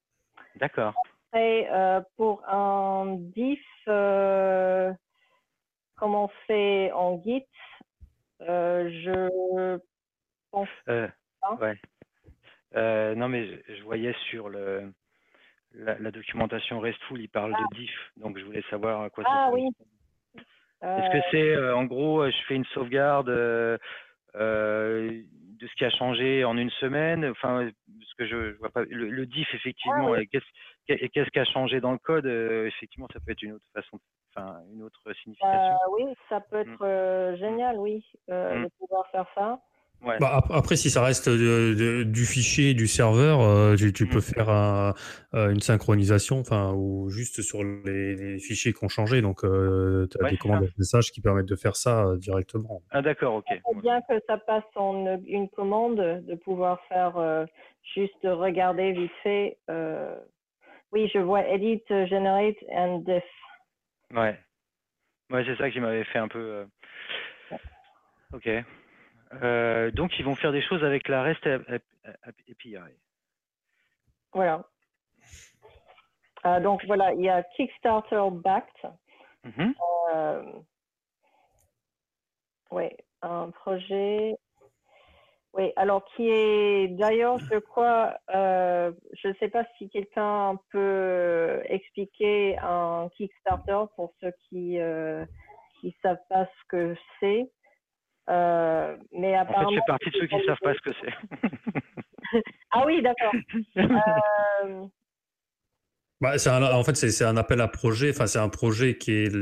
D'accord. 0.55 0.93
Et 1.35 1.67
euh, 1.71 2.01
pour 2.15 2.47
un 2.47 3.17
diff, 3.17 3.59
euh, 3.87 4.93
comme 5.95 6.13
on 6.15 6.27
fait 6.47 6.91
en 6.91 7.21
Git, 7.23 7.45
euh, 8.41 8.89
je 9.03 9.79
pense. 10.51 10.67
Euh, 10.89 11.07
ouais. 11.59 13.15
non, 13.15 13.29
mais 13.29 13.63
je, 13.67 13.83
voyais 13.83 14.13
sur 14.29 14.49
le, 14.49 14.93
la, 15.73 16.11
documentation 16.11 16.79
RESTful, 16.79 17.19
il 17.19 17.29
parle 17.29 17.51
de 17.51 17.57
ah. 17.59 17.75
diff, 17.75 18.11
donc 18.17 18.37
je 18.37 18.45
voulais 18.45 18.63
savoir 18.69 19.01
à 19.01 19.09
quoi 19.09 19.23
ça 19.23 19.29
Ah 19.33 19.49
oui. 19.51 19.67
Est-ce 20.83 21.11
que 21.13 21.27
c'est, 21.31 21.71
en 21.71 21.85
gros, 21.85 22.29
je 22.29 22.37
fais 22.47 22.55
une 22.55 22.65
sauvegarde 22.65 23.29
euh, 23.29 23.77
de 24.35 25.67
ce 25.67 25.75
qui 25.75 25.85
a 25.85 25.89
changé 25.91 26.43
en 26.43 26.57
une 26.57 26.69
semaine. 26.71 27.25
Enfin, 27.25 27.69
ce 28.01 28.15
que 28.17 28.25
je, 28.27 28.57
vois 28.57 28.69
pas. 28.69 28.83
Le, 28.89 29.25
diff, 29.25 29.47
effectivement, 29.53 30.13
ah 30.13 30.25
qu'est-ce 30.87 31.29
qui 31.29 31.39
a 31.39 31.45
changé 31.45 31.79
dans 31.79 31.91
le 31.91 31.97
code 31.97 32.25
Effectivement, 32.25 33.07
ça 33.13 33.19
peut 33.19 33.31
être 33.31 33.41
une 33.41 33.53
autre 33.53 33.65
façon, 33.73 33.99
enfin, 34.35 34.59
une 34.73 34.83
autre 34.83 35.01
signification. 35.23 35.77
oui, 35.91 36.05
ça 36.29 36.41
peut 36.41 36.63
mmh. 36.63 36.73
être 36.73 37.35
génial, 37.37 37.77
oui, 37.77 38.05
mmh. 38.27 38.63
de 38.63 38.69
pouvoir 38.79 39.07
faire 39.07 39.25
ça. 39.35 39.59
Bah, 40.19 40.43
après, 40.49 40.75
si 40.75 40.89
ça 40.89 41.03
reste 41.03 41.29
du 41.29 42.25
fichier, 42.25 42.73
du 42.73 42.87
serveur, 42.87 43.41
euh, 43.41 43.75
tu, 43.75 44.05
peux 44.07 44.17
mm. 44.17 44.21
faire 44.21 44.49
euh, 44.49 44.91
une 45.33 45.61
synchronisation, 45.61 46.39
enfin, 46.39 46.73
ou 46.73 47.09
juste 47.09 47.41
sur 47.41 47.63
les, 47.63 48.37
fichiers 48.39 48.73
qui 48.73 48.83
ont 48.83 48.89
changé. 48.89 49.21
Donc, 49.21 49.43
euh, 49.43 50.07
tu 50.11 50.23
as 50.23 50.29
des 50.29 50.37
commandes 50.37 50.63
de 50.63 50.71
message 50.77 51.11
qui 51.11 51.21
permettent 51.21 51.47
de 51.47 51.55
faire 51.55 51.75
ça 51.75 52.15
directement. 52.17 52.81
Ah, 52.91 53.01
d'accord, 53.01 53.35
ok. 53.35 53.45
C'est 53.49 53.81
bien 53.81 54.01
que 54.01 54.15
ça 54.27 54.37
passe 54.37 54.63
en 54.75 55.19
une 55.25 55.49
commande, 55.49 55.97
de 55.97 56.35
pouvoir 56.35 56.79
faire 56.87 57.45
juste 57.95 58.23
regarder 58.23 58.91
vite 58.91 59.11
fait. 59.23 59.57
Oui, 60.91 61.09
je 61.13 61.19
vois 61.19 61.47
edit, 61.47 61.83
generate 61.87 62.57
and 62.71 62.99
def. 62.99 63.23
Ouais. 64.13 64.37
Ouais, 65.31 65.43
c'est 65.45 65.57
ça 65.57 65.71
qui 65.71 65.79
m'avait 65.79 66.03
fait 66.03 66.19
un 66.19 66.27
peu. 66.27 66.65
Ok. 68.33 68.49
Euh, 69.41 69.91
donc, 69.91 70.17
ils 70.19 70.25
vont 70.25 70.35
faire 70.35 70.51
des 70.51 70.61
choses 70.61 70.83
avec 70.83 71.07
la 71.07 71.23
REST 71.23 71.47
API. 72.23 72.77
Voilà. 74.33 74.63
Euh, 76.45 76.59
donc, 76.59 76.83
voilà, 76.85 77.13
il 77.13 77.21
y 77.21 77.29
a 77.29 77.43
Kickstarter 77.43 78.23
Backed. 78.31 78.91
Mm-hmm. 79.45 79.73
Euh, 80.13 80.43
oui, 82.71 82.89
un 83.21 83.49
projet. 83.51 84.35
Oui, 85.53 85.71
alors 85.75 86.03
qui 86.15 86.29
est 86.29 86.87
d'ailleurs, 86.87 87.37
je 87.37 87.59
crois, 87.59 88.17
je 88.27 89.27
ne 89.27 89.33
sais 89.35 89.49
pas 89.49 89.63
si 89.77 89.87
quelqu'un 89.87 90.57
peut 90.71 91.61
expliquer 91.65 92.57
un 92.57 93.07
Kickstarter 93.15 93.83
pour 93.95 94.13
ceux 94.19 94.31
qui 94.49 94.77
ne 94.79 95.25
savent 96.01 96.25
pas 96.27 96.45
ce 96.45 96.67
que 96.69 96.95
c'est. 97.19 97.51
Euh, 98.29 98.95
mais 99.11 99.35
apparemment, 99.35 99.69
en 99.69 99.71
fait, 99.71 99.75
je 99.75 99.79
fais 99.79 99.85
partie 99.87 100.09
de 100.09 100.17
ceux 100.17 100.27
qui 100.27 100.35
ne 100.35 100.43
savent 100.43 100.57
pas 100.61 100.73
ce 100.73 100.81
que 100.81 100.91
c'est. 101.01 102.41
ah 102.71 102.83
oui, 102.85 103.01
d'accord. 103.01 103.33
euh... 103.77 104.85
bah, 106.21 106.35
en 106.77 106.83
fait, 106.83 106.95
c'est 106.95 107.25
un 107.25 107.37
appel 107.37 107.59
à 107.59 107.67
projet. 107.67 108.11
Enfin, 108.11 108.27
c'est 108.27 108.39
un 108.39 108.49
projet 108.49 108.97
qui 108.97 109.11
est, 109.11 109.35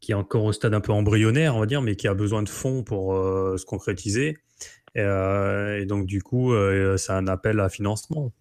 qui 0.00 0.12
est 0.12 0.14
encore 0.14 0.44
au 0.44 0.52
stade 0.52 0.74
un 0.74 0.80
peu 0.80 0.92
embryonnaire, 0.92 1.56
on 1.56 1.60
va 1.60 1.66
dire, 1.66 1.80
mais 1.80 1.96
qui 1.96 2.06
a 2.06 2.14
besoin 2.14 2.42
de 2.42 2.50
fonds 2.50 2.84
pour 2.84 3.14
euh, 3.14 3.56
se 3.56 3.64
concrétiser. 3.64 4.36
Et, 4.94 5.00
euh, 5.00 5.80
et, 5.80 5.86
donc, 5.86 6.06
du 6.06 6.22
coup, 6.22 6.52
c'est 6.98 7.12
un 7.12 7.28
appel 7.28 7.60
à 7.60 7.70
financement. 7.70 8.32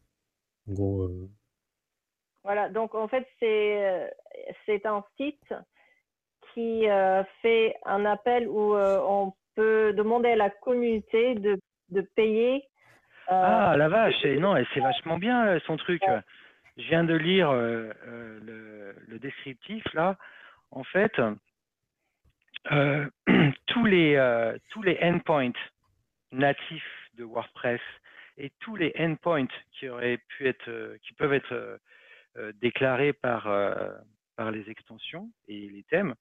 En 0.68 0.74
gros. 0.74 1.10
Voilà. 2.44 2.70
Donc, 2.70 2.94
en 2.94 3.08
fait, 3.08 3.26
c'est 3.40 4.86
un 4.86 5.04
site 5.16 5.54
qui 6.54 6.88
fait 7.42 7.76
un 7.86 8.06
appel 8.06 8.50
où 8.50 8.76
on 8.76 9.34
peut 9.56 9.94
demander 9.94 10.30
à 10.30 10.36
la 10.36 10.50
communauté 10.50 11.36
de, 11.36 11.60
de 11.90 12.02
payer. 12.02 12.64
Euh, 13.30 13.32
ah, 13.32 13.76
la 13.78 13.90
vache, 13.90 14.24
non, 14.26 14.56
c'est 14.74 14.80
vachement 14.80 15.18
bien 15.18 15.48
euh, 15.48 15.60
son 15.66 15.78
truc. 15.78 16.04
Je 16.78 16.84
viens 16.84 17.04
de 17.04 17.16
lire 17.16 17.50
euh, 17.50 17.92
le, 18.06 18.96
le, 19.08 19.20
descriptif 19.20 19.84
là. 19.94 20.18
En 20.72 20.84
fait, 20.84 21.14
tous 23.68 23.86
les 23.86 24.56
tous 24.70 24.82
les 24.84 25.00
endpoints 25.02 25.54
natifs 26.32 27.10
de 27.14 27.24
WordPress 27.24 27.82
et 28.38 28.52
tous 28.60 28.76
les 28.76 28.94
endpoints 29.00 29.48
qui 29.72 29.88
auraient 29.88 30.20
pu 30.28 30.48
être, 30.48 30.98
qui 31.04 31.14
peuvent 31.14 31.34
être 31.34 31.80
déclarés 32.62 33.14
par 33.14 33.48
par 34.36 34.52
les 34.52 34.70
extensions 34.70 35.30
et 35.48 35.70
les 35.70 35.84
thèmes 35.84 36.16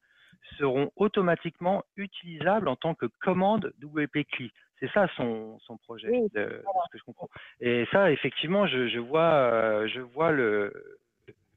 seront 0.59 0.91
automatiquement 0.97 1.85
utilisables 1.97 2.69
en 2.69 2.77
tant 2.77 2.95
que 2.95 3.07
commande 3.21 3.73
WP 3.83 4.27
CLI. 4.31 4.53
C'est 4.81 4.91
ça 4.93 5.09
son, 5.17 5.59
son 5.61 5.77
projet, 5.79 6.11
de, 6.35 6.63
ce 6.87 6.93
que 6.93 6.99
je 6.99 7.05
comprends. 7.05 7.29
Et 7.61 7.87
ça, 7.93 8.11
effectivement, 8.11 8.67
je, 8.67 8.89
je 8.89 8.99
vois, 8.99 9.33
euh, 9.33 9.89
je 9.89 10.01
vois 10.01 10.33
le, 10.33 10.99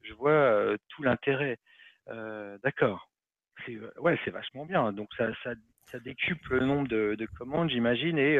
je 0.02 0.12
vois 0.14 0.30
euh, 0.30 0.76
tout 0.88 1.02
l'intérêt. 1.02 1.58
Euh, 2.08 2.58
D'accord. 2.62 3.08
Ouais, 3.98 4.18
c'est 4.24 4.30
vachement 4.30 4.64
bien. 4.64 4.92
Donc 4.92 5.12
ça, 5.16 5.28
ça, 5.42 5.50
ça, 5.90 5.98
décuple 5.98 6.58
le 6.58 6.64
nombre 6.64 6.88
de, 6.88 7.16
de 7.16 7.26
commandes, 7.26 7.70
j'imagine, 7.70 8.16
et 8.16 8.38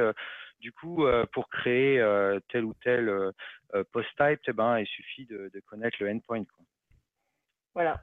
du 0.61 0.73
coup, 0.73 1.05
pour 1.33 1.49
créer 1.49 2.01
tel 2.49 2.65
ou 2.65 2.73
tel 2.83 3.33
post 3.93 4.09
type, 4.17 4.41
eh 4.47 4.53
ben, 4.53 4.79
il 4.79 4.87
suffit 4.87 5.27
de, 5.27 5.51
de 5.53 5.61
connaître 5.67 5.97
le 6.01 6.09
endpoint. 6.09 6.45
Quoi. 6.45 6.65
Voilà. 7.75 8.01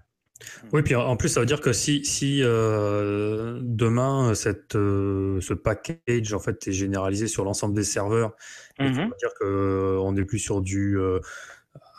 Oui, 0.73 0.81
puis 0.81 0.95
en 0.95 1.15
plus, 1.15 1.29
ça 1.29 1.39
veut 1.39 1.45
dire 1.45 1.61
que 1.61 1.71
si, 1.71 2.03
si 2.03 2.41
euh, 2.43 3.59
demain, 3.61 4.33
cette, 4.36 4.75
euh, 4.75 5.39
ce 5.39 5.53
package 5.53 6.33
en 6.33 6.39
fait, 6.39 6.67
est 6.67 6.73
généralisé 6.73 7.27
sur 7.27 7.45
l'ensemble 7.45 7.73
des 7.73 7.83
serveurs, 7.83 8.36
ça 8.77 8.83
veut 8.83 8.93
dire 8.93 9.33
qu'on 9.39 10.11
n'est 10.11 10.25
plus 10.25 10.39
sur 10.39 10.61
du, 10.61 10.97
euh, 10.97 11.15
euh, 11.15 11.19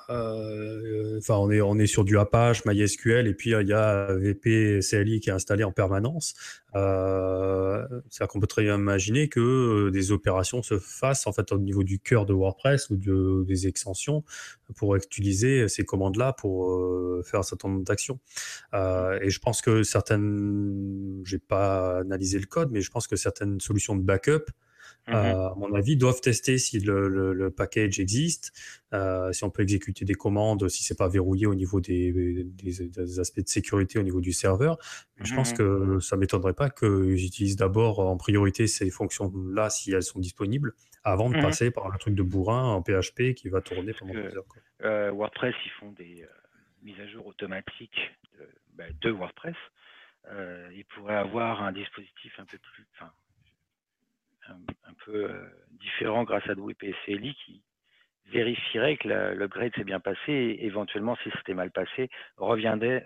enfin, 0.08 1.34
on 1.34 1.50
est, 1.50 1.60
on 1.60 1.78
est 1.78 1.86
sur 1.86 2.04
du 2.04 2.18
Apache, 2.18 2.64
MySQL, 2.64 3.26
et 3.26 3.34
puis 3.34 3.50
il 3.50 3.68
y 3.68 3.72
a 3.72 4.14
VP 4.14 4.80
CLI 4.88 5.20
qui 5.20 5.30
est 5.30 5.32
installé 5.32 5.64
en 5.64 5.72
permanence. 5.72 6.34
Euh, 6.76 7.86
C'est-à-dire 8.10 8.28
qu'on 8.28 8.40
peut 8.40 8.46
très 8.46 8.62
bien 8.62 8.76
imaginer 8.76 9.28
que 9.28 9.40
euh, 9.40 9.90
des 9.90 10.12
opérations 10.12 10.62
se 10.62 10.78
fassent 10.78 11.26
en 11.26 11.32
fait 11.32 11.50
au 11.52 11.58
niveau 11.58 11.84
du 11.84 11.98
cœur 11.98 12.26
de 12.26 12.34
WordPress 12.34 12.90
ou 12.90 12.96
de, 12.96 13.44
des 13.46 13.66
extensions 13.66 14.24
pour 14.76 14.94
utiliser 14.94 15.68
ces 15.68 15.84
commandes-là 15.84 16.34
pour 16.34 16.70
euh, 16.70 17.22
faire 17.24 17.40
un 17.40 17.44
certain 17.44 17.68
nombre 17.68 17.84
d'actions. 17.84 18.18
Euh, 18.74 19.18
et 19.22 19.30
je 19.30 19.38
pense 19.40 19.62
que 19.62 19.82
certaines, 19.84 21.22
j'ai 21.24 21.38
pas 21.38 22.00
analysé 22.00 22.38
le 22.38 22.46
code, 22.46 22.70
mais 22.72 22.82
je 22.82 22.90
pense 22.90 23.06
que 23.06 23.16
certaines 23.16 23.60
solutions 23.60 23.96
de 23.96 24.02
backup 24.02 24.50
Mmh 25.08 25.14
à 25.14 25.54
mon 25.56 25.72
avis, 25.72 25.96
doivent 25.96 26.20
tester 26.20 26.58
si 26.58 26.80
le, 26.80 27.32
le, 27.32 27.50
package 27.50 28.00
existe, 28.00 28.52
euh, 28.92 29.32
si 29.32 29.44
on 29.44 29.50
peut 29.50 29.62
exécuter 29.62 30.04
des 30.04 30.14
commandes, 30.14 30.68
si 30.68 30.82
c'est 30.82 30.98
pas 30.98 31.08
verrouillé 31.08 31.46
au 31.46 31.54
niveau 31.54 31.80
des, 31.80 32.44
des, 32.44 33.20
aspects 33.20 33.40
de 33.40 33.48
sécurité 33.48 34.00
au 34.00 34.02
niveau 34.02 34.20
du 34.20 34.32
serveur. 34.32 34.78
Je 35.22 35.32
pense 35.32 35.52
mmh 35.52 35.56
que 35.56 36.00
ça 36.00 36.16
m'étonnerait 36.16 36.54
pas 36.54 36.70
qu'ils 36.70 37.24
utilisent 37.24 37.56
d'abord 37.56 38.00
en 38.00 38.16
priorité 38.16 38.66
ces 38.66 38.90
fonctions-là 38.90 39.70
si 39.70 39.92
elles 39.92 40.02
sont 40.02 40.18
disponibles, 40.18 40.72
avant 41.04 41.30
de 41.30 41.36
mmh 41.36 41.42
passer 41.42 41.70
par 41.70 41.86
un 41.86 41.96
truc 41.98 42.16
de 42.16 42.22
bourrin 42.22 42.64
en 42.64 42.82
PHP 42.82 43.34
qui 43.34 43.48
va 43.48 43.60
tourner 43.60 43.92
pendant 43.92 44.12
plusieurs 44.12 44.38
heures. 44.38 44.44
Euh, 44.82 45.10
WordPress, 45.12 45.54
ils 45.64 45.72
font 45.78 45.92
des 45.92 46.22
euh, 46.22 46.26
mises 46.82 46.98
à 47.00 47.06
jour 47.06 47.26
automatiques 47.26 48.10
de, 48.38 48.48
bah, 48.74 48.84
de 49.00 49.10
WordPress. 49.10 49.56
Euh, 50.32 50.68
ils 50.74 50.84
pourraient 50.84 51.16
avoir 51.16 51.62
un 51.62 51.72
dispositif 51.72 52.32
un 52.38 52.44
peu 52.44 52.58
plus, 52.58 52.86
enfin, 52.94 53.12
un, 54.50 54.94
peu 55.04 55.30
euh, 55.30 55.44
différent 55.70 56.24
grâce 56.24 56.48
à 56.48 56.52
WPCLI 56.52 57.34
qui 57.44 57.62
vérifierait 58.32 58.96
que 58.96 59.08
l'upgrade 59.34 59.72
s'est 59.76 59.84
bien 59.84 60.00
passé 60.00 60.32
et 60.32 60.66
éventuellement, 60.66 61.16
si 61.22 61.30
c'était 61.36 61.54
mal 61.54 61.70
passé, 61.70 62.08
reviendrait, 62.36 63.04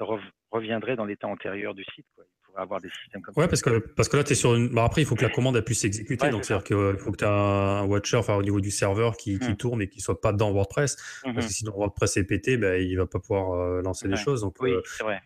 reviendrait 0.50 0.96
dans 0.96 1.04
l'état 1.04 1.28
antérieur 1.28 1.74
du 1.74 1.84
site. 1.94 2.06
Quoi. 2.14 2.24
Il 2.24 2.46
pourrait 2.46 2.62
avoir 2.62 2.80
des 2.80 2.88
systèmes 3.02 3.22
comme 3.22 3.34
ouais, 3.36 3.48
parce 3.48 3.62
que, 3.62 3.78
parce 3.78 4.08
que 4.08 4.16
là, 4.16 4.24
tu 4.24 4.32
es 4.32 4.34
sur 4.34 4.54
une. 4.54 4.68
Bah, 4.68 4.84
après, 4.84 5.02
il 5.02 5.04
faut 5.04 5.14
que 5.14 5.22
la 5.22 5.30
commande 5.30 5.60
puisse 5.60 5.80
s'exécuter. 5.80 6.30
donc, 6.30 6.44
c'est-à-dire 6.44 6.64
qu'il 6.64 6.98
faut 6.98 7.12
que 7.12 7.18
tu 7.18 7.24
aies 7.24 7.28
un 7.28 7.84
watcher 7.84 8.16
enfin, 8.16 8.34
au 8.36 8.42
niveau 8.42 8.60
du 8.60 8.70
serveur 8.70 9.16
qui, 9.16 9.38
qui 9.38 9.50
mmh. 9.50 9.56
tourne 9.56 9.82
et 9.82 9.88
qui 9.88 10.00
soit 10.00 10.20
pas 10.20 10.32
dans 10.32 10.50
WordPress. 10.52 10.96
Parce 11.22 11.36
que 11.36 11.40
mmh 11.40 11.48
sinon, 11.48 11.72
WordPress 11.72 12.16
est 12.16 12.24
pété, 12.24 12.56
ben, 12.56 12.80
il 12.80 12.96
va 12.96 13.06
pas 13.06 13.18
pouvoir 13.18 13.52
euh, 13.52 13.82
lancer 13.82 14.08
des 14.08 14.16
choses. 14.16 14.40
Donc, 14.40 14.56
oui, 14.60 14.72
euh, 14.72 14.80
c'est 14.84 15.04
vrai. 15.04 15.20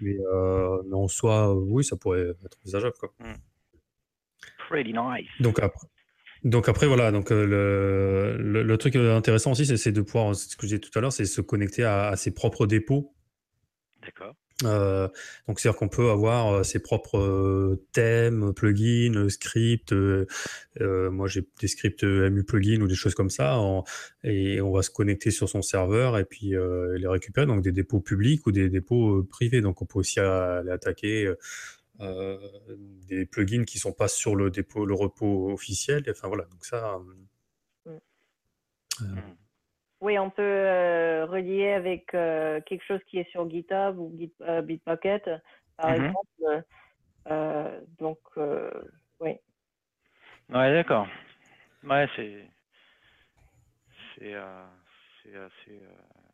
Mais, 0.00 0.16
en 0.92 1.08
soi, 1.08 1.54
oui, 1.54 1.84
ça 1.84 1.96
pourrait 1.96 2.34
être 2.44 2.58
envisageable. 2.60 2.94
Quoi. 2.98 3.12
Mmh. 3.18 3.32
Donc 5.40 5.58
après, 5.60 5.88
donc 6.44 6.68
après 6.68 6.86
voilà, 6.88 7.12
donc 7.12 7.30
euh, 7.30 8.36
le, 8.36 8.62
le, 8.62 8.76
truc 8.76 8.96
intéressant 8.96 9.52
aussi, 9.52 9.66
c'est 9.78 9.92
de 9.92 10.02
pouvoir, 10.02 10.34
ce 10.34 10.56
que 10.56 10.66
j'ai 10.66 10.78
dit 10.78 10.90
tout 10.90 10.98
à 10.98 11.00
l'heure, 11.00 11.12
c'est 11.12 11.24
se 11.24 11.40
connecter 11.40 11.84
à, 11.84 12.16
ses 12.16 12.32
propres 12.32 12.66
dépôts. 12.66 13.14
D'accord. 14.02 14.34
Euh, 14.64 15.08
donc 15.48 15.58
c'est-à-dire 15.58 15.78
qu'on 15.78 15.88
peut 15.88 16.10
avoir 16.10 16.52
euh, 16.52 16.62
ses 16.62 16.80
propres 16.80 17.80
thèmes, 17.92 18.52
plugins, 18.54 19.28
scripts. 19.28 19.94
moi 20.80 21.26
j'ai 21.28 21.48
des 21.60 21.68
scripts 21.68 22.04
MU 22.04 22.44
plugins 22.44 22.80
ou 22.80 22.88
des 22.88 22.94
choses 22.94 23.14
comme 23.14 23.30
ça, 23.30 23.58
et 24.24 24.60
on 24.60 24.72
va 24.72 24.82
se 24.82 24.90
connecter 24.90 25.30
sur 25.30 25.48
son 25.48 25.62
serveur 25.62 26.18
et 26.18 26.24
puis 26.24 26.54
les 26.96 27.06
récupérer. 27.06 27.46
Donc 27.46 27.62
des 27.62 27.72
dépôts 27.72 28.00
publics 28.00 28.44
ou 28.48 28.52
des 28.52 28.68
dépôts 28.68 29.22
privés. 29.22 29.60
Donc 29.60 29.80
on 29.80 29.86
peut 29.86 30.00
aussi 30.00 30.18
aller 30.18 30.70
attaquer 30.70 31.32
euh, 32.02 32.36
des 33.06 33.26
plugins 33.26 33.64
qui 33.64 33.78
sont 33.78 33.92
pas 33.92 34.08
sur 34.08 34.34
le 34.34 34.50
dépôt, 34.50 34.84
le 34.84 34.94
repos 34.94 35.52
officiel. 35.52 36.02
Enfin 36.10 36.26
voilà, 36.28 36.44
donc 36.44 36.64
ça. 36.64 36.96
Euh, 37.86 37.90
mm. 37.90 37.98
euh, 39.02 39.20
oui, 40.00 40.18
on 40.18 40.30
peut 40.30 40.42
relier 41.28 41.70
avec 41.70 42.06
quelque 42.08 42.84
chose 42.84 43.00
qui 43.06 43.18
est 43.18 43.30
sur 43.30 43.48
GitHub 43.48 43.98
ou 43.98 44.12
Git, 44.18 44.32
Bitbucket, 44.64 45.30
par 45.76 45.90
mm-hmm. 45.90 46.06
exemple. 46.06 46.64
donc, 48.00 48.18
oui. 49.20 49.36
Ouais, 50.48 50.72
d'accord. 50.72 51.06
Ouais, 51.84 52.08
c'est 52.16 52.48
c'est 54.18 54.34
assez, 54.34 55.80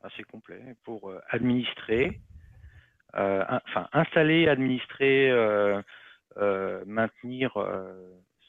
assez 0.03 0.23
complet 0.25 0.75
pour 0.85 1.13
administrer, 1.29 2.23
enfin 3.19 3.89
installer, 3.93 4.49
administrer, 4.49 5.33
maintenir 6.87 7.53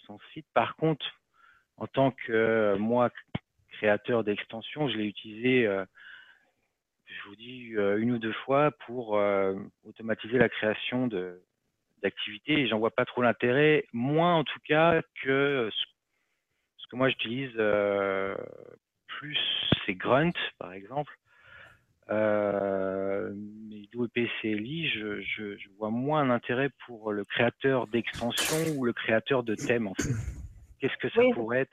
son 0.05 0.20
site. 0.34 0.45
Par 0.53 0.76
contre, 0.76 1.05
en 1.78 1.88
tant 1.88 2.11
que 2.11 2.76
moi 2.78 3.09
créateur 3.72 4.24
d'extension, 4.24 4.89
je 4.89 4.97
l'ai 4.97 5.05
utilisé 5.05 5.67
je 7.05 7.28
vous 7.28 7.36
dis 7.36 7.70
une 7.70 8.11
ou 8.11 8.20
deux 8.20 8.34
fois 8.45 8.72
pour 8.86 9.20
automatiser 9.84 10.38
la 10.38 10.49
création 10.49 11.07
de 11.07 11.41
d'activités 12.01 12.67
j'en 12.67 12.80
vois 12.80 12.91
pas 12.91 13.03
trop 13.03 13.22
l'intérêt, 13.22 13.86
moins 13.91 14.36
en 14.36 14.43
tout 14.45 14.59
cas 14.65 15.01
que 15.22 15.70
ce, 15.72 16.88
que 16.89 16.95
moi 16.95 17.09
j'utilise 17.09 17.53
plus 19.07 19.39
c'est 19.86 19.95
Grunt 19.95 20.34
par 20.59 20.74
exemple. 20.74 21.18
Euh, 22.10 23.32
mais 23.70 23.82
WPCLI, 23.93 24.89
je, 24.89 25.22
je, 25.22 25.57
je, 25.57 25.70
vois 25.78 25.91
moins 25.91 26.26
d'intérêt 26.26 26.70
pour 26.88 27.12
le 27.12 27.24
créateur 27.24 27.86
d'extension 27.88 28.57
ou 28.76 28.86
le 28.86 28.93
créateur 28.93 29.43
de 29.43 29.53
thème 29.53 29.88
en 29.88 29.93
fait. 29.93 30.10
Qu'est-ce 30.80 30.97
que 30.97 31.10
ça 31.10 31.22
pourrait 31.34 31.62
être? 31.62 31.72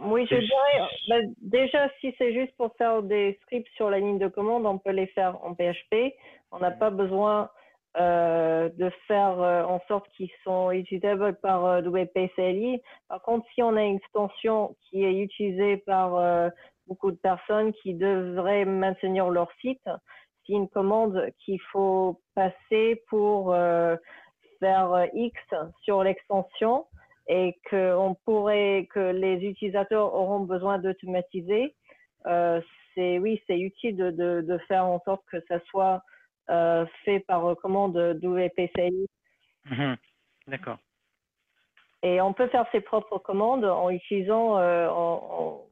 Oui, 0.00 0.26
je 0.30 0.36
dirais, 0.36 0.88
bah, 1.08 1.16
déjà, 1.40 1.88
si 2.00 2.14
c'est 2.18 2.32
juste 2.32 2.54
pour 2.56 2.74
faire 2.76 3.02
des 3.02 3.38
scripts 3.42 3.68
sur 3.74 3.90
la 3.90 3.98
ligne 3.98 4.18
de 4.18 4.28
commande, 4.28 4.64
on 4.64 4.78
peut 4.78 4.90
les 4.90 5.08
faire 5.08 5.42
en 5.44 5.54
PHP. 5.54 6.14
On 6.52 6.60
n'a 6.60 6.70
pas 6.70 6.90
besoin 6.90 7.50
euh, 7.98 8.68
de 8.76 8.90
faire 9.08 9.40
euh, 9.40 9.64
en 9.64 9.80
sorte 9.88 10.08
qu'ils 10.16 10.30
sont 10.44 10.70
utilisables 10.70 11.34
par 11.40 11.64
euh, 11.64 11.80
WPCLI. 11.80 12.80
Par 13.08 13.22
contre, 13.22 13.46
si 13.54 13.62
on 13.62 13.74
a 13.76 13.82
une 13.82 13.96
extension 13.96 14.76
qui 14.82 15.04
est 15.04 15.20
utilisée 15.20 15.78
par 15.78 16.50
beaucoup 16.88 17.10
de 17.10 17.16
personnes 17.16 17.72
qui 17.74 17.94
devraient 17.94 18.64
maintenir 18.64 19.30
leur 19.30 19.50
site, 19.60 19.88
c'est 20.46 20.54
une 20.54 20.68
commande 20.68 21.30
qu'il 21.44 21.60
faut 21.72 22.20
passer 22.34 23.02
pour 23.08 23.54
faire 24.60 25.06
X 25.12 25.40
sur 25.82 26.02
l'extension 26.02 26.86
et 27.28 27.54
que 27.70 28.14
pourrait, 28.24 28.88
que 28.92 29.12
les 29.12 29.44
utilisateurs 29.44 30.14
auront 30.14 30.40
besoin 30.40 30.78
d'automatiser, 30.78 31.74
euh, 32.26 32.60
c'est 32.94 33.18
oui, 33.18 33.40
c'est 33.46 33.58
utile 33.58 33.96
de, 33.96 34.10
de, 34.10 34.40
de, 34.40 34.58
faire 34.66 34.84
en 34.86 35.00
sorte 35.04 35.22
que 35.30 35.38
ça 35.46 35.60
soit 35.66 36.02
euh, 36.50 36.86
fait 37.04 37.20
par 37.20 37.54
commande 37.56 37.96
WPCI. 38.22 39.08
Mhm. 39.66 39.96
D'accord. 40.46 40.78
Et 42.02 42.20
on 42.20 42.32
peut 42.32 42.48
faire 42.48 42.66
ses 42.72 42.80
propres 42.80 43.18
commandes 43.18 43.64
en 43.64 43.90
utilisant, 43.90 44.58
euh, 44.58 44.88
en, 44.88 45.64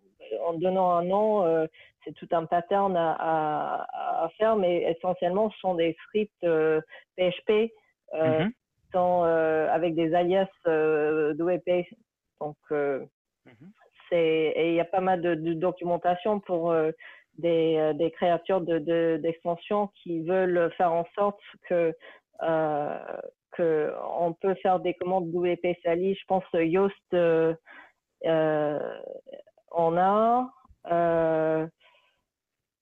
en, 0.45 0.55
donnant 0.55 0.91
un 0.91 1.05
nom. 1.05 1.45
Euh, 1.45 1.67
c'est 2.05 2.13
tout 2.15 2.29
un 2.33 2.47
pattern 2.47 2.97
à, 2.97 3.13
à, 3.19 4.25
à, 4.25 4.29
faire, 4.39 4.57
mais 4.57 4.83
essentiellement, 4.83 5.51
ce 5.51 5.59
sont 5.59 5.75
des 5.75 5.97
scripts 6.05 6.47
PHP 7.17 7.73
mhm. 8.15 8.53
Euh, 8.95 9.69
avec 9.71 9.95
des 9.95 10.15
alias 10.15 10.49
euh, 10.67 11.35
d'OEP. 11.35 11.85
Donc, 12.41 12.57
euh, 12.71 13.05
mhm. 13.45 13.73
c'est 14.09 14.53
et 14.57 14.71
il 14.71 14.75
y 14.75 14.81
a 14.81 14.87
pas 14.87 15.01
mal 15.01 15.21
de, 15.21 15.35
documentation 15.53 16.41
pour 16.41 16.75
des, 17.37 17.93
des, 17.95 18.11
créatures 18.13 18.63
d'extension 18.63 19.87
de, 19.87 19.91
qui 20.03 20.23
veulent 20.23 20.73
faire 20.79 20.93
en 20.93 21.05
sorte 21.15 21.41
que 21.69 21.93
que 23.53 23.93
on 24.19 24.33
peut 24.33 24.55
faire 24.63 24.81
des 24.81 24.95
commandes 24.95 25.29
WP 25.35 25.77
Sali. 25.83 26.15
Je 26.15 26.25
pense 26.27 26.45
Yoast 26.55 26.95
euh, 28.25 28.79
en 29.77 29.97
a. 29.97 30.53
Euh, 30.91 31.67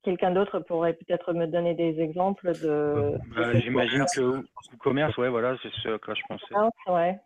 quelqu'un 0.02 0.30
d'autre 0.30 0.60
pourrait 0.60 0.94
peut-être 0.94 1.32
me 1.32 1.46
donner 1.46 1.74
des 1.74 2.00
exemples 2.00 2.52
de. 2.52 3.18
Bah, 3.34 3.54
j'imagine 3.58 4.04
que 4.14 4.44
commerce, 4.78 5.16
ouais, 5.16 5.28
voilà, 5.28 5.56
c'est 5.62 5.72
ce 5.72 5.96
que 5.96 6.14
je 6.14 6.22
pensais. 6.28 6.54
Ouais. 6.86 7.18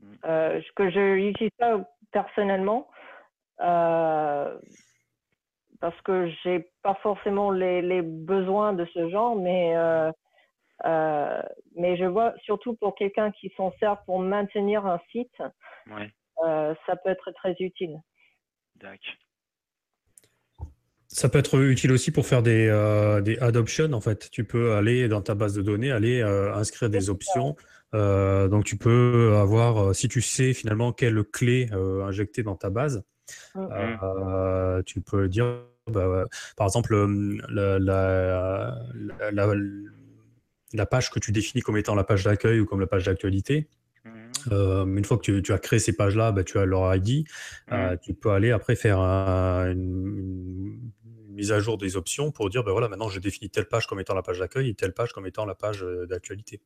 Mm. 0.00 0.14
Euh, 0.24 0.60
que 0.76 0.90
je 0.90 1.14
n'utilise 1.16 1.52
pas 1.58 1.80
personnellement 2.12 2.88
euh, 3.60 4.58
parce 5.80 6.00
que 6.02 6.30
j'ai 6.42 6.68
pas 6.82 6.94
forcément 7.02 7.50
les, 7.50 7.82
les, 7.82 8.02
besoins 8.02 8.72
de 8.72 8.84
ce 8.86 9.08
genre, 9.08 9.36
mais 9.36 9.76
euh, 9.76 10.10
euh 10.84 11.42
mais 11.76 11.96
je 11.96 12.04
vois 12.04 12.34
surtout 12.44 12.74
pour 12.74 12.94
quelqu'un 12.94 13.30
qui 13.30 13.50
s'en 13.56 13.72
sert 13.80 14.02
pour 14.04 14.20
maintenir 14.20 14.86
un 14.86 15.00
site, 15.10 15.42
ouais. 15.88 16.10
Euh, 16.44 16.74
ça 16.86 16.96
peut 16.96 17.10
être 17.10 17.30
très 17.32 17.54
utile. 17.60 18.00
D'accord. 18.82 19.14
Ça 21.08 21.28
peut 21.28 21.38
être 21.38 21.60
utile 21.60 21.92
aussi 21.92 22.10
pour 22.10 22.26
faire 22.26 22.42
des, 22.42 22.68
euh, 22.68 23.20
des 23.20 23.38
adoptions. 23.38 23.92
En 23.92 24.00
fait, 24.00 24.30
tu 24.30 24.44
peux 24.44 24.72
aller 24.72 25.08
dans 25.08 25.20
ta 25.20 25.34
base 25.34 25.52
de 25.52 25.60
données, 25.60 25.92
aller 25.92 26.22
euh, 26.22 26.54
inscrire 26.54 26.88
des 26.88 27.10
options. 27.10 27.54
Euh, 27.94 28.48
donc, 28.48 28.64
tu 28.64 28.78
peux 28.78 29.36
avoir, 29.36 29.94
si 29.94 30.08
tu 30.08 30.22
sais 30.22 30.54
finalement 30.54 30.92
quelle 30.92 31.22
clé 31.22 31.68
euh, 31.72 32.02
injecter 32.04 32.42
dans 32.42 32.56
ta 32.56 32.70
base, 32.70 33.04
mm-hmm. 33.54 34.84
tu 34.84 35.02
peux 35.02 35.28
dire, 35.28 35.66
bah, 35.86 36.24
par 36.56 36.66
exemple, 36.66 36.96
la, 37.50 37.78
la, 37.78 38.78
la, 39.30 39.54
la, 40.72 40.86
page 40.86 41.10
que 41.10 41.18
tu 41.18 41.30
définis 41.30 41.60
comme 41.60 41.76
étant 41.76 41.94
la 41.94 42.04
page 42.04 42.24
d'accueil 42.24 42.58
ou 42.60 42.64
comme 42.64 42.80
la 42.80 42.86
page 42.86 43.04
d'actualité. 43.04 43.68
Mm-hmm. 44.48 44.98
une 44.98 45.04
fois 45.04 45.16
que 45.16 45.22
tu, 45.22 45.42
tu 45.42 45.52
as 45.52 45.58
créé 45.58 45.78
ces 45.78 45.94
pages-là, 45.94 46.32
bah, 46.32 46.44
tu 46.44 46.58
as 46.58 46.64
leur 46.64 46.94
ID. 46.94 47.26
Mm-hmm. 47.70 47.98
tu 48.00 48.14
peux 48.14 48.30
aller 48.30 48.50
après 48.50 48.76
faire 48.76 48.98
un, 48.98 49.70
une, 49.70 50.80
mise 51.32 51.52
à 51.52 51.60
jour 51.60 51.78
des 51.78 51.96
options 51.96 52.30
pour 52.30 52.48
dire, 52.50 52.62
ben 52.62 52.72
voilà, 52.72 52.88
maintenant 52.88 53.08
je 53.08 53.18
définis 53.18 53.50
telle 53.50 53.66
page 53.66 53.86
comme 53.86 54.00
étant 54.00 54.14
la 54.14 54.22
page 54.22 54.38
d'accueil 54.38 54.68
et 54.68 54.74
telle 54.74 54.92
page 54.92 55.12
comme 55.12 55.26
étant 55.26 55.44
la 55.44 55.54
page 55.54 55.82
euh, 55.82 56.06
d'actualité. 56.06 56.60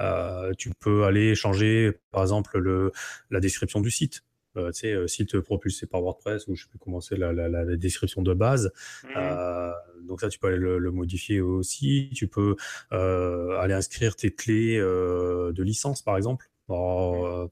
Euh, 0.00 0.52
tu 0.58 0.70
peux 0.78 1.04
aller 1.04 1.34
changer, 1.34 1.92
par 2.10 2.22
exemple, 2.22 2.58
le, 2.58 2.92
la 3.30 3.40
description 3.40 3.80
du 3.80 3.90
site. 3.90 4.22
Euh, 4.56 4.72
tu 4.72 4.80
sais, 4.80 4.92
euh, 4.92 5.06
site 5.06 5.38
propulsé 5.38 5.86
par 5.86 6.02
WordPress 6.02 6.48
ou 6.48 6.56
je 6.56 6.66
peux 6.66 6.78
commencer 6.78 7.16
la, 7.16 7.32
la, 7.32 7.48
la, 7.48 7.76
description 7.76 8.22
de 8.22 8.34
base. 8.34 8.72
Mmh. 9.04 9.08
Euh, 9.16 9.72
donc 10.02 10.20
ça, 10.20 10.28
tu 10.28 10.40
peux 10.40 10.48
aller 10.48 10.56
le, 10.56 10.78
le 10.78 10.90
modifier 10.90 11.40
aussi. 11.40 12.10
Tu 12.16 12.26
peux 12.26 12.56
euh, 12.92 13.56
aller 13.60 13.74
inscrire 13.74 14.16
tes 14.16 14.34
clés 14.34 14.78
de 14.78 15.62
licence, 15.62 16.02
par 16.02 16.16
exemple. 16.16 16.50
Alors, 16.70 17.50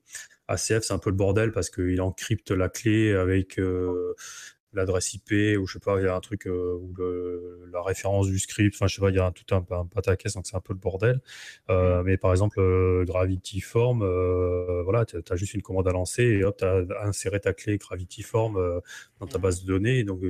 ACF, 0.49 0.83
c'est 0.83 0.93
un 0.93 0.99
peu 0.99 1.11
le 1.11 1.17
bordel 1.17 1.53
parce 1.53 1.71
qu'il 1.71 2.01
encrypte 2.01 2.51
la 2.51 2.69
clé 2.69 3.13
avec 3.13 3.59
l'adresse 4.73 5.15
IP 5.15 5.59
ou 5.59 5.67
je 5.67 5.75
sais 5.75 5.79
pas, 5.79 5.99
il 6.01 6.05
y 6.05 6.09
a 6.09 6.15
un 6.15 6.21
truc 6.21 6.47
euh, 6.47 6.79
le, 6.97 7.69
la 7.73 7.83
référence 7.83 8.29
du 8.29 8.39
script, 8.39 8.75
enfin 8.75 8.87
je 8.87 8.97
sais 8.97 9.01
pas, 9.01 9.11
il 9.11 9.17
y 9.17 9.19
a 9.19 9.27
un, 9.27 9.33
tout 9.33 9.55
un, 9.55 9.65
un 9.71 9.87
pataquès, 9.87 10.35
donc 10.35 10.47
c'est 10.47 10.57
un 10.57 10.61
peu 10.61 10.73
le 10.73 10.79
bordel. 10.79 11.21
Euh, 11.71 12.03
mais 12.03 12.17
par 12.17 12.33
exemple, 12.33 12.61
euh, 12.61 13.05
Gravity 13.05 13.61
Form, 13.61 14.03
euh, 14.03 14.83
voilà, 14.83 15.05
tu 15.05 15.17
as 15.17 15.37
juste 15.37 15.55
une 15.55 15.63
commande 15.63 15.89
à 15.89 15.93
lancer 15.93 16.23
et 16.23 16.45
hop, 16.45 16.59
tu 16.59 16.65
as 16.65 16.85
inséré 17.03 17.41
ta 17.41 17.53
clé 17.53 17.79
Gravity 17.79 18.23
Form 18.23 18.57
euh, 18.57 18.81
dans 19.21 19.27
ta 19.27 19.39
base 19.39 19.63
de 19.63 19.67
données. 19.67 20.05
Donc, 20.05 20.21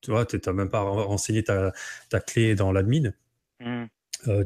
tu 0.00 0.10
vois, 0.10 0.26
tu 0.26 0.38
n'as 0.44 0.52
même 0.52 0.70
pas 0.70 0.80
renseigné 0.80 1.42
ta, 1.42 1.72
ta 2.08 2.20
clé 2.20 2.54
dans 2.54 2.72
l'admin. 2.72 3.12
Mm. 3.60 3.86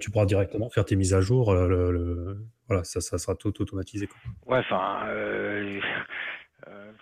tu 0.01 0.11
pourras 0.11 0.25
directement 0.25 0.71
faire 0.71 0.87
tes 0.87 0.97
mises 0.97 1.13
à 1.15 1.21
jour. 1.21 1.53
Le, 1.55 1.93
le, 1.93 2.47
voilà, 2.73 2.85
ça, 2.85 3.01
ça 3.01 3.19
sera 3.19 3.35
tout 3.35 3.61
automatisé. 3.61 4.07
Quoi. 4.07 4.19
Ouais, 4.47 4.59
enfin, 4.61 5.07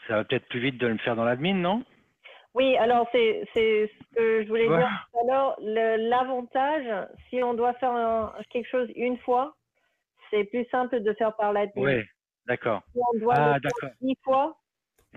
ça 0.08 0.16
va 0.16 0.24
peut-être 0.24 0.48
plus 0.48 0.60
vite 0.60 0.78
de 0.78 0.88
le 0.88 0.98
faire 0.98 1.14
dans 1.14 1.24
l'admin, 1.24 1.54
non? 1.54 1.84
Oui, 2.54 2.76
alors 2.78 3.08
c'est 3.12 3.46
ce 3.54 3.86
que 4.16 4.42
je 4.42 4.48
voulais 4.48 4.66
dire 4.66 5.08
Alors, 5.22 5.56
L'avantage, 5.60 7.08
si 7.28 7.42
on 7.42 7.54
doit 7.54 7.74
faire 7.74 8.34
quelque 8.50 8.68
chose 8.68 8.88
une 8.96 9.18
fois, 9.18 9.54
c'est 10.30 10.44
plus 10.44 10.66
simple 10.70 11.00
de 11.00 11.12
faire 11.14 11.36
par 11.36 11.52
l'admin. 11.52 11.82
Oui, 11.82 12.02
d'accord. 12.46 12.82
Si 12.92 12.98
on 13.14 13.18
doit 13.20 13.34
ah, 13.36 13.58
le 13.62 13.70
faire 13.80 13.90
dix 14.00 14.16
fois, 14.24 14.56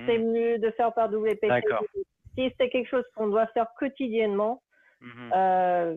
c'est 0.05 0.19
hmm. 0.19 0.31
mieux 0.31 0.59
de 0.59 0.69
faire 0.71 0.93
par 0.93 1.11
WP. 1.11 1.45
Si 2.35 2.51
c'est 2.59 2.69
quelque 2.69 2.89
chose 2.89 3.05
qu'on 3.15 3.27
doit 3.27 3.47
faire 3.47 3.67
quotidiennement, 3.77 4.61
mhm. 5.01 5.31
euh, 5.35 5.95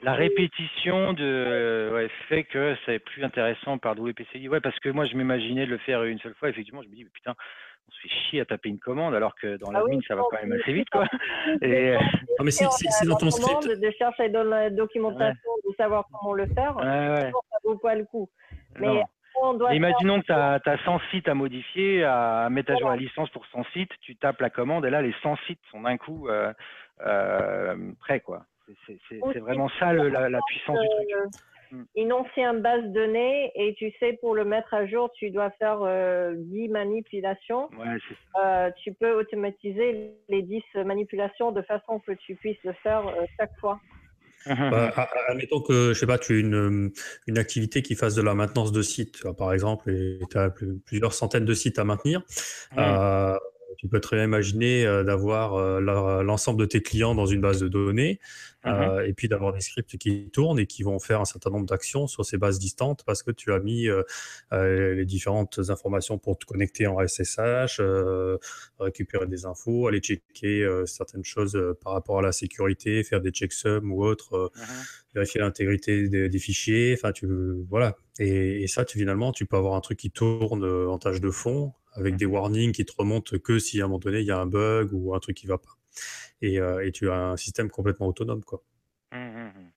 la 0.00 0.14
répétition 0.14 1.12
de 1.12 1.90
ouais, 1.92 2.08
fait 2.28 2.44
que 2.44 2.76
c'est 2.86 2.98
plus 2.98 3.24
intéressant 3.24 3.78
par 3.78 3.98
WPCI. 3.98 4.48
Ouais, 4.48 4.60
parce 4.60 4.78
que 4.80 4.88
moi 4.90 5.06
je 5.06 5.16
m'imaginais 5.16 5.66
le 5.66 5.78
faire 5.78 6.04
une 6.04 6.18
seule 6.20 6.34
fois. 6.34 6.48
Effectivement, 6.48 6.82
je 6.82 6.88
me 6.88 6.94
dis 6.94 7.04
putain, 7.04 7.34
on 7.88 7.92
se 7.92 8.00
fait 8.00 8.08
chier 8.08 8.40
à 8.40 8.44
taper 8.44 8.68
une 8.68 8.78
commande 8.78 9.14
alors 9.14 9.34
que 9.34 9.56
dans 9.56 9.72
la 9.72 9.80
ah 9.80 9.98
ça 10.06 10.14
va 10.14 10.22
quand 10.30 10.40
même 10.40 10.52
assez 10.52 10.72
vite 10.72 10.88
quoi. 10.90 11.04
Et... 11.62 11.92
Non, 12.38 12.44
mais 12.44 12.50
c'est 12.50 13.06
dans 13.06 13.16
ton 13.16 13.30
script. 13.30 13.66
De 13.66 13.90
chercher 13.98 14.28
dans 14.28 14.44
la 14.44 14.70
documentation, 14.70 15.50
de 15.68 15.74
savoir 15.76 16.04
comment 16.12 16.34
le 16.34 16.46
faire, 16.46 16.76
ouais, 16.76 17.32
ça 17.32 17.58
vaut 17.64 17.78
pas 17.78 17.94
le 17.94 18.04
coup. 18.04 18.28
Mais 18.78 19.02
Imaginons 19.72 20.20
que 20.20 20.26
tu 20.26 20.32
as, 20.32 20.84
100 20.84 21.00
sites 21.10 21.28
à 21.28 21.34
modifier, 21.34 22.04
à 22.04 22.48
mettre 22.50 22.72
à 22.72 22.76
jour 22.76 22.88
la 22.88 22.96
licence 22.96 23.30
pour 23.30 23.46
100 23.46 23.64
sites, 23.72 23.92
tu 24.00 24.16
tapes 24.16 24.40
la 24.40 24.50
commande 24.50 24.84
et 24.84 24.90
là 24.90 25.02
les 25.02 25.14
100 25.22 25.36
sites 25.46 25.60
sont 25.70 25.82
d'un 25.82 25.96
coup 25.96 26.28
euh, 26.28 26.52
euh, 27.06 27.76
prêts 28.00 28.20
quoi. 28.20 28.44
C'est 29.08 29.38
vraiment 29.38 29.68
ça 29.78 29.92
le, 29.92 30.08
la, 30.08 30.28
la, 30.28 30.40
puissance 30.46 30.78
du 30.80 30.88
truc. 30.88 31.08
mm. 31.72 31.82
une 31.96 32.12
ancienne 32.12 32.60
base 32.60 32.82
de 32.84 32.92
données 32.92 33.52
et 33.54 33.74
tu 33.74 33.92
sais, 33.98 34.14
pour 34.20 34.34
le 34.34 34.44
mettre 34.44 34.74
à 34.74 34.86
jour, 34.86 35.10
tu 35.12 35.30
dois 35.30 35.50
faire 35.52 35.80
10 36.34 36.68
manipulations. 36.68 37.70
tu 38.82 38.92
peux 38.92 39.12
automatiser 39.12 40.12
les 40.28 40.42
10 40.42 40.62
manipulations 40.84 41.52
de 41.52 41.62
façon 41.62 42.00
que 42.00 42.12
tu 42.12 42.34
puisses 42.36 42.62
le 42.64 42.72
faire 42.82 43.04
chaque 43.38 43.56
fois. 43.58 43.80
Bah, 44.46 45.08
admettons 45.28 45.60
que, 45.60 45.92
je 45.92 45.98
sais 45.98 46.06
pas, 46.06 46.18
tu 46.18 46.34
as 46.34 46.38
une, 46.38 46.92
une 47.26 47.38
activité 47.38 47.82
qui 47.82 47.94
fasse 47.94 48.14
de 48.14 48.22
la 48.22 48.34
maintenance 48.34 48.72
de 48.72 48.82
site, 48.82 49.22
par 49.36 49.52
exemple, 49.52 49.90
et 49.90 50.20
tu 50.30 50.38
as 50.38 50.50
plusieurs 50.86 51.12
centaines 51.12 51.44
de 51.44 51.54
sites 51.54 51.78
à 51.78 51.84
maintenir. 51.84 52.22
Euh, 52.76 53.36
tu 53.76 53.88
peux 53.88 54.00
très 54.00 54.16
bien 54.16 54.24
imaginer 54.24 54.86
euh, 54.86 55.04
d'avoir 55.04 55.54
euh, 55.54 55.80
l'ensemble 56.22 56.60
de 56.60 56.66
tes 56.66 56.80
clients 56.80 57.14
dans 57.14 57.26
une 57.26 57.40
base 57.40 57.60
de 57.60 57.68
données 57.68 58.20
mmh 58.64 58.68
euh, 58.68 59.06
et 59.06 59.14
puis 59.14 59.28
d'avoir 59.28 59.52
des 59.52 59.60
scripts 59.60 59.96
qui 59.98 60.30
tournent 60.30 60.58
et 60.58 60.66
qui 60.66 60.82
vont 60.82 60.98
faire 60.98 61.20
un 61.20 61.24
certain 61.24 61.48
nombre 61.48 61.66
d'actions 61.66 62.08
sur 62.08 62.24
ces 62.24 62.38
bases 62.38 62.58
distantes 62.58 63.04
parce 63.06 63.22
que 63.22 63.30
tu 63.30 63.52
as 63.52 63.60
mis 63.60 63.86
les 64.52 65.04
différentes 65.06 65.60
informations 65.68 66.18
pour 66.18 66.38
te 66.38 66.44
connecter 66.44 66.86
en 66.86 66.98
SSH, 67.06 67.80
récupérer 68.80 69.26
des 69.26 69.46
infos, 69.46 69.86
aller 69.86 70.00
checker 70.00 70.68
certaines 70.86 71.24
choses 71.24 71.58
par 71.82 71.92
rapport 71.92 72.18
à 72.18 72.22
la 72.22 72.32
sécurité, 72.32 73.04
faire 73.04 73.20
des 73.20 73.30
checksums 73.30 73.90
ou 73.92 74.04
autre, 74.04 74.50
mmh 74.54 74.60
vérifier 75.14 75.40
l'intégrité 75.40 76.08
des, 76.08 76.38
fichiers. 76.38 76.94
Enfin, 76.96 77.12
tu 77.12 77.26
voilà. 77.70 77.96
Et, 78.18 78.62
et, 78.62 78.66
ça, 78.66 78.84
tu, 78.84 78.98
finalement, 78.98 79.32
tu 79.32 79.46
peux 79.46 79.56
avoir 79.56 79.74
un 79.74 79.80
truc 79.80 79.98
qui 79.98 80.10
tourne 80.10 80.64
en 80.64 80.98
tâche 80.98 81.20
de 81.20 81.30
fond 81.30 81.72
avec 81.94 82.16
des 82.16 82.26
warnings 82.26 82.72
qui 82.72 82.84
te 82.84 82.92
remontent 82.96 83.38
que 83.38 83.58
si 83.58 83.80
à 83.80 83.84
un 83.84 83.88
moment 83.88 83.98
donné 83.98 84.20
il 84.20 84.26
y 84.26 84.30
a 84.30 84.38
un 84.38 84.46
bug 84.46 84.90
ou 84.92 85.14
un 85.14 85.20
truc 85.20 85.36
qui 85.36 85.46
va 85.46 85.58
pas. 85.58 85.78
Et, 86.40 86.60
euh, 86.60 86.86
et 86.86 86.92
tu 86.92 87.10
as 87.10 87.16
un 87.16 87.36
système 87.36 87.70
complètement 87.70 88.06
autonome. 88.08 88.44
quoi. 88.44 88.62
Mmh, 89.12 89.16
mmh, 89.18 89.46
mmh. 89.46 89.72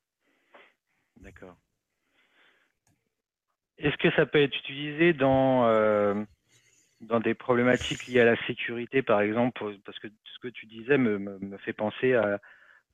D'accord. 1.21 1.55
Est-ce 3.77 3.97
que 3.97 4.11
ça 4.11 4.25
peut 4.25 4.41
être 4.41 4.55
utilisé 4.55 5.13
dans, 5.13 5.65
euh, 5.67 6.23
dans 7.01 7.19
des 7.19 7.33
problématiques 7.33 8.05
liées 8.07 8.19
à 8.19 8.25
la 8.25 8.45
sécurité, 8.45 9.01
par 9.01 9.21
exemple? 9.21 9.63
Parce 9.85 9.97
que 9.99 10.07
ce 10.07 10.39
que 10.39 10.49
tu 10.49 10.67
disais 10.67 10.97
me, 10.99 11.17
me, 11.17 11.57
fait 11.57 11.73
penser 11.73 12.13
à, 12.13 12.39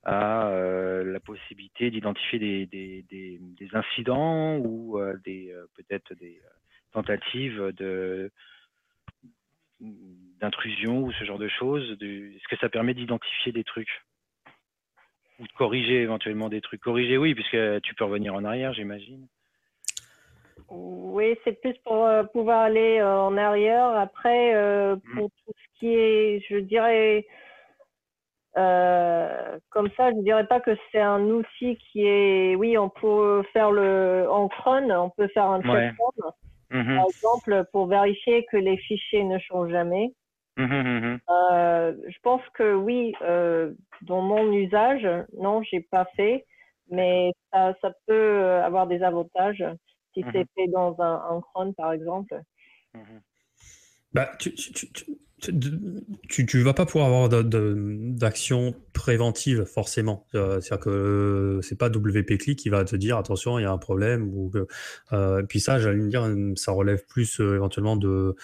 à 0.03 0.47
euh, 0.47 1.03
la 1.03 1.20
possibilité 1.20 1.91
d'identifier 1.91 2.39
des, 2.39 2.65
des, 2.68 3.05
des, 3.09 3.39
des, 3.41 3.76
incidents 3.76 4.57
ou 4.59 4.97
des 5.26 5.53
peut-être 5.76 6.13
des 6.15 6.41
tentatives 6.93 7.74
de, 7.76 8.32
d'intrusion 9.80 11.02
ou 11.02 11.12
ce 11.14 11.24
genre 11.24 11.40
de 11.40 11.48
choses 11.48 11.98
Est-ce 12.02 12.48
que 12.48 12.58
ça 12.58 12.70
permet 12.70 12.94
d'identifier 12.94 13.52
des 13.52 13.64
trucs? 13.64 14.04
Ou 15.40 15.48
de 15.48 15.52
corriger 15.54 16.02
éventuellement 16.02 16.50
des 16.50 16.62
trucs? 16.62 16.82
Corriger, 16.82 17.18
oui, 17.18 17.36
puisque 17.36 17.82
tu 17.82 17.94
peux 17.96 18.06
revenir 18.06 18.34
en 18.34 18.44
arrière, 18.44 18.74
j'imagine. 18.74 19.28
Oui, 20.70 21.38
c'est 21.44 21.60
plus 21.62 21.76
pour 21.86 22.06
euh, 22.06 22.24
pouvoir 22.24 22.62
aller 22.62 23.00
euh, 23.00 23.20
en 23.20 23.38
arrière. 23.38 23.86
Après, 23.86 24.56
euh, 24.56 24.96
mm. 24.96 25.16
pour 25.16 25.30
tout 25.30 25.54
ce 25.56 25.80
qui 25.80 25.94
est, 25.94 26.44
je 26.50 26.58
dirais, 26.58 27.26
comme 29.70 29.90
ça, 29.96 30.10
je 30.10 30.16
ne 30.16 30.24
dirais 30.24 30.48
pas 30.48 30.60
que 30.60 30.76
c'est 30.92 31.00
un 31.00 31.22
outil 31.26 31.78
qui 31.78 32.06
est. 32.06 32.56
Oui, 32.56 32.76
on 32.78 32.90
peut 32.90 33.44
faire 33.54 33.70
le 33.72 34.26
en 34.30 34.48
cron, 34.48 34.90
on 34.90 35.12
peut 35.12 35.28
faire 35.28 35.46
un 35.46 35.62
ouais. 35.62 35.92
Mhm. 36.70 36.95
Par 36.95 37.05
exemple, 37.07 37.65
pour 37.72 37.88
vérifier 37.88 38.45
que 38.51 38.57
les 38.57 38.78
fichiers 38.78 39.24
ne 39.24 39.39
changent 39.39 39.72
jamais. 39.72 40.13
Mhm, 40.57 40.65
mhm, 40.65 41.20
euh, 41.30 41.95
je 42.07 42.18
pense 42.24 42.41
que 42.55 42.74
oui, 42.74 43.13
euh, 43.22 43.74
dans 44.01 44.22
mon 44.22 44.51
usage, 44.51 45.07
non, 45.34 45.61
j'ai 45.61 45.82
pas 45.82 46.05
fait, 46.15 46.45
mais 46.89 47.32
ça, 47.53 47.76
ça, 47.82 47.91
peut 48.07 48.43
avoir 48.63 48.88
des 48.88 49.03
avantages 49.03 49.63
si 50.13 50.26
c'est 50.32 50.47
fait 50.55 50.68
dans 50.70 50.99
un, 50.99 51.36
un 51.36 51.41
cron, 51.41 51.74
par 51.74 51.93
exemple. 51.93 52.41
Bah, 54.13 54.32
tu, 54.39 54.53
tu, 54.55 54.74
tu, 54.74 55.05
tu, 55.40 56.64
vas 56.64 56.74
pas 56.74 56.86
pouvoir 56.86 57.08
avoir 57.08 57.30
d'action 57.30 58.76
préventive 58.94 59.66
forcément. 59.66 60.26
Euh, 60.34 60.60
c'est-à-dire 60.60 60.84
que 60.84 61.60
c'est 61.62 61.76
pas 61.76 61.90
WP-Click 61.90 62.58
qui 62.58 62.70
va 62.70 62.84
te 62.84 62.96
dire 62.96 63.18
attention, 63.18 63.60
il 63.60 63.64
y 63.64 63.66
a 63.66 63.72
un 63.72 63.78
problème. 63.78 64.28
Ou 64.34 64.52
euh, 65.14 65.44
puis 65.44 65.60
ça, 65.60 65.80
j'allais 65.80 65.98
me 65.98 66.10
dire, 66.10 66.28
ça 66.56 66.72
relève 66.72 67.06
plus 67.06 67.40
euh, 67.40 67.56
éventuellement 67.56 67.98
de, 67.98 68.36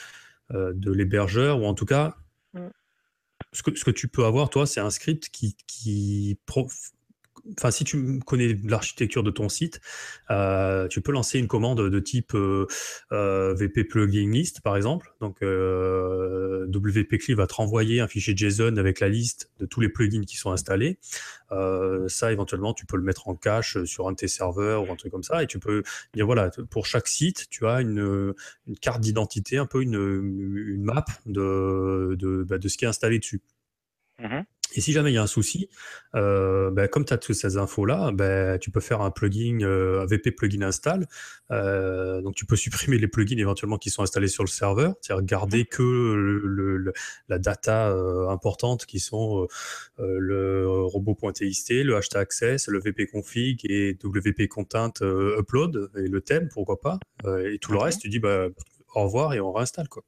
de 0.52 0.92
l'hébergeur 0.92 1.62
ou 1.62 1.66
en 1.66 1.74
tout 1.74 1.86
cas, 1.86 2.16
mm. 2.54 2.68
ce, 3.54 3.64
que, 3.64 3.76
ce 3.76 3.84
que 3.84 3.92
tu 3.92 4.08
peux 4.08 4.26
avoir, 4.26 4.50
toi, 4.50 4.68
c'est 4.68 4.82
un 4.82 4.92
script 4.92 5.30
qui, 5.30 5.58
qui 5.66 6.38
enfin, 7.58 7.72
si 7.72 7.84
tu 7.84 8.20
connais 8.20 8.58
l'architecture 8.64 9.24
de 9.24 9.32
ton 9.32 9.50
site, 9.50 9.82
euh, 10.32 10.88
tu 10.88 11.02
peux 11.02 11.12
lancer 11.12 11.40
une 11.40 11.48
commande 11.48 11.90
de 11.90 12.00
type 12.00 12.34
euh, 12.36 12.68
euh, 13.12 13.54
VP 13.54 13.84
plugin 13.84 14.32
list, 14.32 14.62
par 14.62 14.76
exemple. 14.76 15.14
Donc, 15.20 15.42
WP 15.42 17.32
va 17.36 17.48
te 17.48 17.54
renvoyer 17.54 18.00
un 18.00 18.08
fichier 18.08 18.36
JSON 18.36 18.78
avec 18.78 19.00
la 19.00 19.10
liste 19.10 19.52
de 19.60 19.66
tous 19.66 19.82
les 19.82 19.90
plugins 19.90 20.24
qui 20.24 20.38
sont 20.38 20.52
installés. 20.52 20.98
ça, 22.08 22.32
éventuellement, 22.32 22.74
tu 22.74 22.86
peux 22.86 22.98
le 22.98 23.04
mettre 23.04 23.28
en 23.28 23.36
cache 23.36 23.84
sur 23.84 24.08
un 24.08 24.12
de 24.12 24.18
tes 24.18 24.28
serveurs 24.28 24.90
ou 24.90 24.92
un 24.92 24.96
truc 24.96 25.12
comme 25.12 25.24
ça. 25.24 25.44
Et 25.44 25.48
tu 25.48 25.60
peux 25.60 25.84
dire, 26.14 26.26
voilà, 26.26 26.50
pour 26.70 26.86
chaque 26.86 27.08
site, 27.08 27.48
tu 27.50 27.66
as 27.68 27.82
une, 27.82 28.34
carte 28.82 29.02
d'identité, 29.02 29.58
un 29.58 29.66
peu 29.66 29.82
une, 29.82 30.84
map 30.84 31.06
bah, 31.26 32.58
de, 32.58 32.68
ce 32.68 32.78
qui 32.78 32.86
est 32.86 32.88
installé 32.88 33.20
dessus. 33.20 33.42
Mmh 34.20 34.44
et 34.76 34.82
si 34.82 34.92
jamais 34.92 35.12
il 35.12 35.16
y 35.16 35.18
a 35.18 35.22
un 35.22 35.28
souci, 35.28 35.70
euh, 36.16 36.72
ben, 36.72 36.88
comme 36.88 37.06
tu 37.06 37.14
as 37.14 37.18
toutes 37.18 37.36
ces 37.36 37.58
infos-là, 37.58 38.12
ben, 38.12 38.58
tu 38.58 38.72
peux 38.72 38.80
faire 38.80 39.02
un 39.02 39.12
plugin, 39.12 39.60
euh, 39.62 40.02
un 40.02 40.06
VP 40.06 40.32
plugin 40.32 40.64
install. 40.64 41.06
Euh, 41.52 42.22
donc 42.22 42.36
tu 42.36 42.46
peux 42.46 42.56
supprimer 42.56 42.98
les 42.98 43.08
plugins 43.08 43.38
éventuellement 43.38 43.78
qui 43.78 43.90
sont 43.90 44.02
installés 44.02 44.28
sur 44.28 44.44
le 44.44 44.50
serveur, 44.50 44.96
c'est-à-dire 45.02 45.24
garder 45.26 45.66
que 45.66 45.84
le, 45.84 46.94
la 47.28 47.40
data 47.40 47.90
importante 48.30 48.86
qui 48.86 49.00
sont 49.00 49.48
le 49.98 50.84
robot.txt, 50.86 51.84
le 51.84 51.96
hashtag 51.96 52.24
access, 52.24 52.68
le 52.68 52.80
VP 52.80 53.08
config 53.08 53.60
et 53.66 53.98
WP 54.02 54.48
content 54.48 54.94
upload 55.02 55.92
et 55.98 56.08
le 56.08 56.22
thème, 56.22 56.48
pourquoi 56.48 56.80
pas. 56.80 57.00
et 57.44 57.60
tout 57.60 57.72
le 57.74 57.80
reste, 57.80 58.02
tu 58.02 58.10
dis 58.10 58.20
bah, 58.20 58.48
au 58.96 59.04
revoir 59.04 59.34
et 59.34 59.40
on 59.40 59.52
réinstalle. 59.52 59.90
Quoi. 59.90 60.04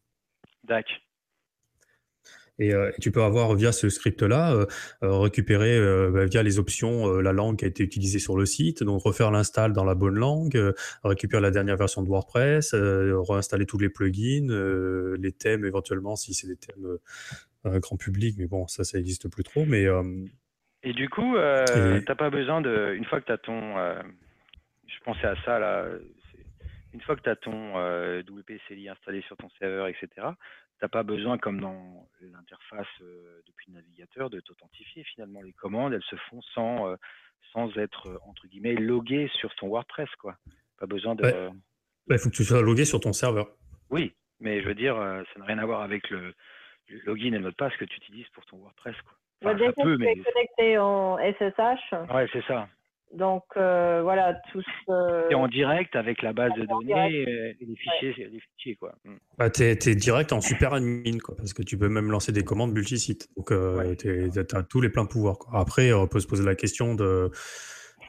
D'accord. 0.63 1.04
Euh, 2.61 2.91
et, 2.95 3.01
tu 3.01 3.11
peux 3.11 3.23
avoir 3.23 3.53
via 3.55 3.71
ce 3.71 3.89
script-là 3.89 4.53
euh, 4.53 4.65
euh, 5.03 5.19
récupérer 5.19 5.79
bah, 6.11 6.25
via 6.25 6.43
les 6.43 6.59
options 6.59 7.19
la 7.19 7.33
langue 7.33 7.57
qui 7.57 7.65
a 7.65 7.67
été 7.67 7.83
utilisée 7.83 8.19
sur 8.19 8.37
le 8.37 8.45
site, 8.45 8.83
donc 8.83 9.01
refaire 9.01 9.31
l'install 9.31 9.73
dans 9.73 9.83
la 9.83 9.95
bonne 9.95 10.15
langue, 10.15 10.73
récupérer 11.03 11.41
la 11.41 11.51
dernière 11.51 11.77
version 11.77 12.01
de 12.01 12.09
WordPress, 12.09 12.73
réinstaller 12.73 13.65
tous 13.65 13.77
les 13.77 13.89
plugins, 13.89 14.47
les 15.19 15.31
thèmes 15.31 15.65
éventuellement 15.65 16.15
si 16.15 16.33
c'est 16.33 16.47
des 16.47 16.57
thèmes 16.57 16.97
grand 17.79 17.97
public, 17.97 18.35
mais 18.37 18.47
bon 18.47 18.67
ça 18.67 18.83
ça 18.83 18.97
n'existe 18.97 19.29
plus 19.29 19.43
trop. 19.43 19.65
Mais 19.65 19.85
et 20.83 20.93
du 20.93 21.09
coup, 21.09 21.35
tu 21.35 21.73
n'as 22.07 22.15
pas 22.15 22.29
besoin 22.29 22.61
de, 22.61 22.93
une 22.95 23.05
fois 23.05 23.19
que 23.21 23.25
tu 23.25 23.31
as 23.31 23.37
ton, 23.37 23.75
je 24.87 25.03
pensais 25.03 25.27
à 25.27 25.35
ça 25.43 25.59
là, 25.59 25.85
une 26.93 27.01
fois 27.01 27.15
que 27.15 27.21
tu 27.21 27.29
as 27.29 27.35
ton 27.35 27.75
WP 28.19 28.53
CLI 28.67 28.89
installé 28.89 29.21
sur 29.23 29.35
ton 29.37 29.49
serveur, 29.59 29.87
etc., 29.87 30.07
n'as 30.81 30.89
pas 30.89 31.03
besoin, 31.03 31.37
comme 31.37 31.59
dans 31.59 32.07
l'interface 32.21 32.87
euh, 33.01 33.41
depuis 33.47 33.71
le 33.71 33.75
navigateur, 33.75 34.29
de 34.29 34.39
t'authentifier. 34.39 35.03
Finalement, 35.03 35.41
les 35.41 35.53
commandes, 35.53 35.93
elles 35.93 36.03
se 36.03 36.15
font 36.29 36.41
sans, 36.53 36.89
euh, 36.89 36.95
sans 37.53 37.75
être, 37.77 38.07
euh, 38.07 38.17
entre 38.27 38.47
guillemets, 38.47 38.75
logué 38.75 39.29
sur 39.39 39.53
ton 39.55 39.67
WordPress. 39.67 40.09
Quoi. 40.19 40.35
Pas 40.79 40.85
besoin 40.85 41.15
de. 41.15 41.49
Il 42.09 42.19
faut 42.19 42.29
que 42.29 42.35
tu 42.35 42.43
sois 42.43 42.61
logué 42.61 42.85
sur 42.85 42.99
ton 42.99 43.13
serveur. 43.13 43.47
Oui, 43.89 44.13
mais 44.39 44.61
je 44.61 44.67
veux 44.67 44.75
dire, 44.75 44.95
ça 44.95 45.39
n'a 45.39 45.45
rien 45.45 45.57
à 45.57 45.65
voir 45.65 45.81
avec 45.81 46.09
le, 46.09 46.33
login 47.05 47.27
et 47.27 47.37
le 47.37 47.39
mot 47.39 47.49
de 47.49 47.55
passe 47.55 47.75
que 47.77 47.85
tu 47.85 47.97
utilises 47.97 48.27
pour 48.29 48.45
ton 48.45 48.57
WordPress. 48.57 48.95
Quoi. 49.01 49.13
Enfin, 49.43 49.71
peut, 49.83 49.97
mais... 49.97 50.15
connecté 50.17 50.77
en 50.77 51.17
SSH. 51.17 52.13
Ouais, 52.13 52.27
c'est 52.31 52.43
ça. 52.45 52.67
Donc 53.13 53.43
euh, 53.55 54.01
voilà, 54.01 54.33
tout 54.51 54.61
ce... 54.61 55.33
en 55.33 55.47
direct 55.47 55.95
avec 55.95 56.21
la 56.21 56.33
base 56.33 56.51
de 56.53 56.65
données 56.65 57.21
et 57.21 57.57
les 57.61 57.75
fichiers, 57.75 58.13
les 58.17 58.39
fichiers 58.39 58.75
quoi. 58.75 58.93
Mm. 59.05 59.15
Bah, 59.37 59.49
tu 59.49 59.63
es, 59.63 59.95
direct 59.95 60.33
en 60.33 60.41
super 60.41 60.73
admin 60.73 61.17
quoi, 61.23 61.35
parce 61.37 61.53
que 61.53 61.63
tu 61.63 61.77
peux 61.77 61.87
même 61.87 62.11
lancer 62.11 62.31
des 62.31 62.43
commandes 62.43 62.73
multi-sites. 62.73 63.29
Donc 63.37 63.51
euh, 63.51 63.95
tu 63.95 64.31
as 64.37 64.63
tous 64.63 64.81
les 64.81 64.89
pleins 64.89 65.05
pouvoirs. 65.05 65.37
Quoi. 65.37 65.59
Après, 65.59 65.93
on 65.93 66.07
peut 66.07 66.19
se 66.19 66.27
poser 66.27 66.43
la 66.43 66.55
question 66.55 66.95
de 66.95 67.31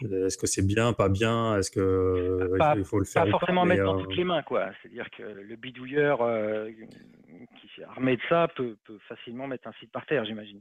est-ce 0.02 0.36
que 0.36 0.46
c'est 0.46 0.66
bien, 0.66 0.92
pas 0.92 1.08
bien 1.08 1.56
Est-ce 1.56 1.70
que 1.70 2.50
il 2.76 2.84
faut 2.84 2.98
le 2.98 3.04
faire 3.04 3.24
Pas 3.24 3.30
forcément 3.30 3.64
mettre 3.64 3.84
dans 3.84 3.98
euh, 3.98 4.02
toutes 4.02 4.16
les 4.16 4.24
mains, 4.24 4.42
quoi. 4.42 4.70
C'est-à-dire 4.82 5.08
que 5.16 5.22
le 5.22 5.56
bidouilleur 5.56 6.18
qui 6.18 7.80
est 7.80 7.84
armé 7.84 8.16
de 8.16 8.22
ça 8.28 8.48
peut, 8.54 8.76
peut, 8.84 8.98
facilement 9.08 9.46
mettre 9.46 9.68
un 9.68 9.72
site 9.80 9.92
par 9.92 10.04
terre, 10.06 10.24
j'imagine. 10.24 10.60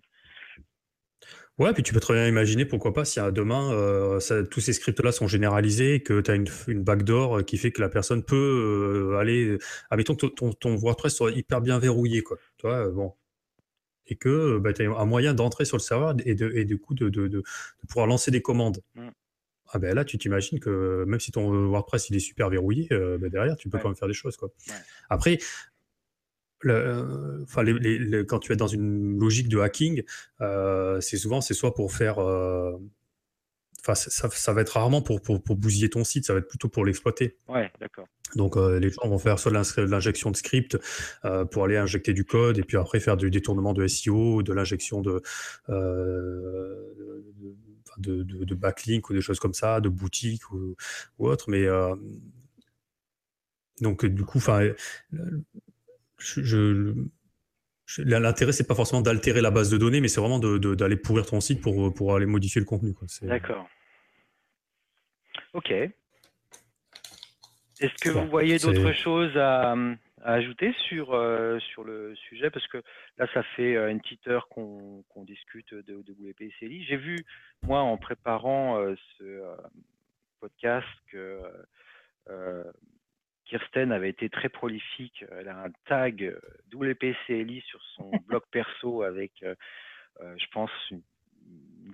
Ouais, 1.57 1.71
puis 1.71 1.83
tu 1.83 1.93
peux 1.93 2.01
très 2.01 2.13
bien 2.13 2.27
imaginer, 2.27 2.65
pourquoi 2.65 2.93
pas, 2.93 3.05
si 3.05 3.19
à 3.21 3.31
demain, 3.31 3.71
euh, 3.71 4.19
tous 4.51 4.59
ces 4.59 4.73
scripts-là 4.73 5.13
sont 5.13 5.27
généralisés, 5.27 6.03
que 6.03 6.19
tu 6.19 6.29
as 6.29 6.35
une, 6.35 6.47
une 6.67 6.83
backdoor 6.83 7.37
euh, 7.37 7.43
qui 7.43 7.57
fait 7.57 7.71
que 7.71 7.81
la 7.81 7.87
personne 7.87 8.23
peut 8.23 9.11
euh, 9.13 9.17
aller. 9.17 9.57
Admettons 9.89 10.15
que 10.15 10.25
ton, 10.25 10.51
ton, 10.51 10.75
WordPress 10.75 11.15
soit 11.15 11.31
hyper 11.31 11.61
bien 11.61 11.79
verrouillé, 11.79 12.23
quoi. 12.23 12.37
Tu 12.57 12.67
vois, 12.67 12.89
bon. 12.89 13.13
Et 14.07 14.17
que 14.17 14.59
bah, 14.59 14.73
tu 14.73 14.85
as 14.85 14.91
un 14.91 15.05
moyen 15.05 15.33
d'entrer 15.33 15.63
sur 15.63 15.77
le 15.77 15.81
serveur 15.81 16.13
et, 16.25 16.35
de, 16.35 16.51
et 16.53 16.65
du 16.65 16.77
coup 16.77 16.93
de, 16.93 17.07
de, 17.07 17.27
de, 17.27 17.43
pouvoir 17.87 18.05
lancer 18.05 18.31
des 18.31 18.41
commandes. 18.41 18.81
Mmh. 18.95 19.07
ah 19.71 19.79
ben 19.79 19.95
là, 19.95 20.03
tu 20.03 20.17
t'imagines 20.17 20.59
que 20.59 21.05
même 21.07 21.21
si 21.21 21.31
ton 21.31 21.69
WordPress 21.69 22.09
il 22.09 22.17
est 22.17 22.19
super 22.19 22.49
verrouillé, 22.49 22.87
euh, 22.91 23.17
ben 23.17 23.29
derrière, 23.29 23.55
tu 23.55 23.69
peux 23.69 23.79
quand 23.79 23.87
même 23.87 23.95
faire 23.95 24.09
des 24.09 24.13
choses. 24.13 24.35
Quoi. 24.35 24.49
Après, 25.09 25.39
le, 26.65 27.77
les, 27.79 28.25
quand 28.25 28.39
tu 28.39 28.53
es 28.53 28.55
dans 28.55 28.67
une 28.67 29.19
logique 29.19 29.47
de 29.49 29.59
hacking, 29.59 30.03
euh, 30.41 30.99
c'est 31.01 31.17
souvent 31.17 31.41
c'est 31.41 31.53
soit 31.53 31.73
pour 31.73 31.93
faire 31.93 32.19
euh, 32.19 32.77
ça, 33.93 34.29
ça, 34.29 34.53
va 34.53 34.61
être 34.61 34.71
rarement 34.71 35.01
pour, 35.01 35.21
pour, 35.21 35.41
pour, 35.43 35.55
bousiller 35.55 35.89
ton 35.89 36.03
site, 36.03 36.25
ça 36.25 36.33
va 36.33 36.39
être 36.39 36.47
plutôt 36.47 36.69
pour 36.69 36.85
l'exploiter. 36.85 37.37
Ouais, 37.47 37.71
d'accord. 37.79 38.07
Donc 38.35 38.57
euh, 38.57 38.79
les 38.79 38.89
gens 38.89 39.07
vont 39.07 39.19
faire 39.19 39.37
soit 39.37 39.51
l'injection 39.51 40.31
de 40.31 40.35
script 40.35 40.77
euh, 41.23 41.45
pour 41.45 41.65
aller 41.65 41.77
injecter 41.77 42.13
du 42.13 42.25
code 42.25 42.57
et 42.57 42.63
puis 42.63 42.77
après 42.77 42.99
faire 42.99 43.17
du 43.17 43.29
détournement 43.29 43.73
de 43.73 43.85
SEO, 43.85 44.41
de 44.41 44.53
l'injection 44.53 45.01
de, 45.01 45.21
euh, 45.69 47.21
de, 47.97 48.23
de, 48.23 48.55
backlink 48.55 49.09
ou 49.09 49.13
des 49.13 49.21
choses 49.21 49.39
comme 49.39 49.53
ça, 49.53 49.79
de 49.79 49.89
boutiques 49.89 50.51
ou, 50.51 50.75
ou 51.19 51.27
autre. 51.27 51.49
Mais 51.49 51.65
donc 53.81 54.05
du 54.05 54.23
coup, 54.23 54.39
enfin, 56.19 56.41
je, 56.41 56.93
L'intérêt, 57.99 58.51
c'est 58.51 58.67
pas 58.67 58.73
forcément 58.73 59.01
d'altérer 59.01 59.41
la 59.41 59.51
base 59.51 59.69
de 59.69 59.77
données, 59.77 60.01
mais 60.01 60.07
c'est 60.07 60.19
vraiment 60.19 60.39
d'aller 60.39 60.97
pourrir 60.97 61.25
ton 61.25 61.39
site 61.39 61.61
pour, 61.61 61.93
pour 61.93 62.15
aller 62.15 62.25
modifier 62.25 62.59
le 62.59 62.65
contenu. 62.65 62.95
D'accord. 63.21 63.69
Ok. 65.53 65.71
Est-ce 67.79 67.93
que 68.01 68.09
vous 68.09 68.27
voyez 68.27 68.57
d'autres 68.57 68.91
choses 68.93 69.35
à, 69.37 69.75
ajouter 70.23 70.73
sur, 70.87 71.13
euh, 71.13 71.59
sur 71.59 71.83
le 71.83 72.15
sujet? 72.15 72.49
Parce 72.49 72.67
que 72.67 72.81
là, 73.17 73.27
ça 73.33 73.43
fait 73.55 73.75
euh, 73.75 73.91
une 73.91 74.01
petite 74.01 74.27
heure 74.27 74.47
qu'on 74.49 75.03
discute 75.25 75.71
de, 75.73 76.01
de 76.01 76.11
WPCLI. 76.11 76.85
J'ai 76.85 76.97
vu, 76.97 77.23
moi, 77.61 77.81
en 77.81 77.97
préparant 77.97 78.79
euh, 78.79 78.95
ce 79.19 79.43
podcast, 80.39 80.87
que 81.11 81.39
Kirsten 83.45 83.91
avait 83.91 84.09
été 84.09 84.29
très 84.29 84.49
prolifique. 84.49 85.23
Elle 85.31 85.49
a 85.49 85.63
un 85.63 85.71
tag 85.85 86.35
WPCLI 86.73 87.61
sur 87.61 87.81
son 87.95 88.11
blog 88.27 88.43
perso 88.51 89.03
avec, 89.03 89.31
je 90.19 90.45
pense, 90.51 90.71
une 90.91 91.01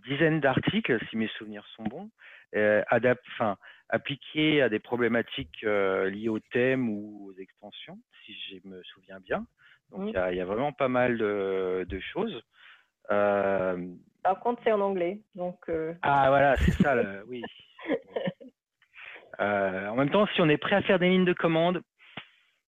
dizaine 0.07 0.39
d'articles, 0.39 0.99
si 1.09 1.17
mes 1.17 1.27
souvenirs 1.27 1.65
sont 1.75 1.83
bons 1.83 2.09
euh, 2.55 2.83
enfin, 2.91 3.57
appliqué 3.89 4.61
à 4.61 4.69
des 4.69 4.79
problématiques 4.79 5.63
euh, 5.63 6.09
liées 6.09 6.29
au 6.29 6.39
thème 6.39 6.89
ou 6.89 7.29
aux 7.29 7.39
extensions, 7.39 7.97
si 8.25 8.33
je 8.33 8.67
me 8.67 8.81
souviens 8.83 9.19
bien. 9.19 9.45
Donc 9.91 10.09
il 10.09 10.35
y, 10.35 10.39
a 10.39 10.45
vraiment 10.45 10.71
pas 10.71 10.87
mal 10.87 11.17
de, 11.17 11.99
choses. 12.13 12.41
Euh, 13.11 13.87
Par 14.23 14.39
contre, 14.39 14.61
c'est 14.63 14.71
en 14.71 14.79
anglais. 14.79 15.19
Donc, 15.35 15.57
euh, 15.67 15.93
Ah 16.01 16.29
voilà, 16.29 16.55
c'est 16.55 16.71
ça, 16.71 16.95
oui. 17.27 17.43
en 19.41 19.95
même 19.95 20.09
temps, 20.09 20.27
si 20.33 20.41
on 20.41 20.49
est 20.49 20.57
prêt 20.57 20.75
à 20.75 20.81
faire 20.81 20.99
des 20.99 21.09
lignes 21.09 21.25
de 21.25 21.33
commande, 21.33 21.81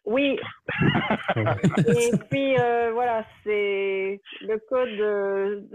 oui. 0.06 0.38
Et 1.78 2.12
puis 2.30 2.56
voilà, 2.92 3.26
c'est 3.44 4.20
le 4.42 4.58
code, 4.68 5.70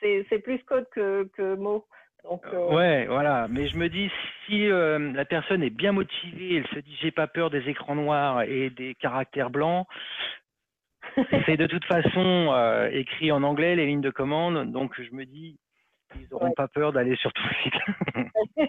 c'est 0.30 0.38
plus 0.38 0.62
code 0.64 0.86
que, 0.94 1.28
que 1.36 1.56
mots. 1.56 1.84
Donc, 2.24 2.42
euh, 2.52 2.72
Ouais, 2.72 3.06
voilà. 3.06 3.48
Mais 3.48 3.68
je 3.68 3.76
me 3.76 3.88
dis, 3.88 4.10
si 4.46 4.70
euh, 4.70 5.12
la 5.12 5.24
personne 5.24 5.62
est 5.62 5.70
bien 5.70 5.92
motivée, 5.92 6.56
elle 6.56 6.66
se 6.68 6.78
dit, 6.78 6.96
j'ai 7.00 7.10
pas 7.10 7.26
peur 7.26 7.50
des 7.50 7.68
écrans 7.68 7.94
noirs 7.94 8.42
et 8.42 8.70
des 8.70 8.94
caractères 8.94 9.50
blancs, 9.50 9.86
c'est 11.46 11.56
de 11.56 11.66
toute 11.66 11.84
façon 11.84 12.50
euh, 12.52 12.88
écrit 12.92 13.32
en 13.32 13.42
anglais 13.42 13.76
les 13.76 13.86
lignes 13.86 14.00
de 14.00 14.10
commande. 14.10 14.70
Donc 14.70 15.00
je 15.00 15.14
me 15.14 15.24
dis, 15.24 15.58
ils 16.14 16.28
n'auront 16.30 16.52
pas 16.52 16.68
peur 16.68 16.92
d'aller 16.92 17.16
sur 17.16 17.32
tout 17.32 17.42
le 17.42 17.54
site. 17.62 18.68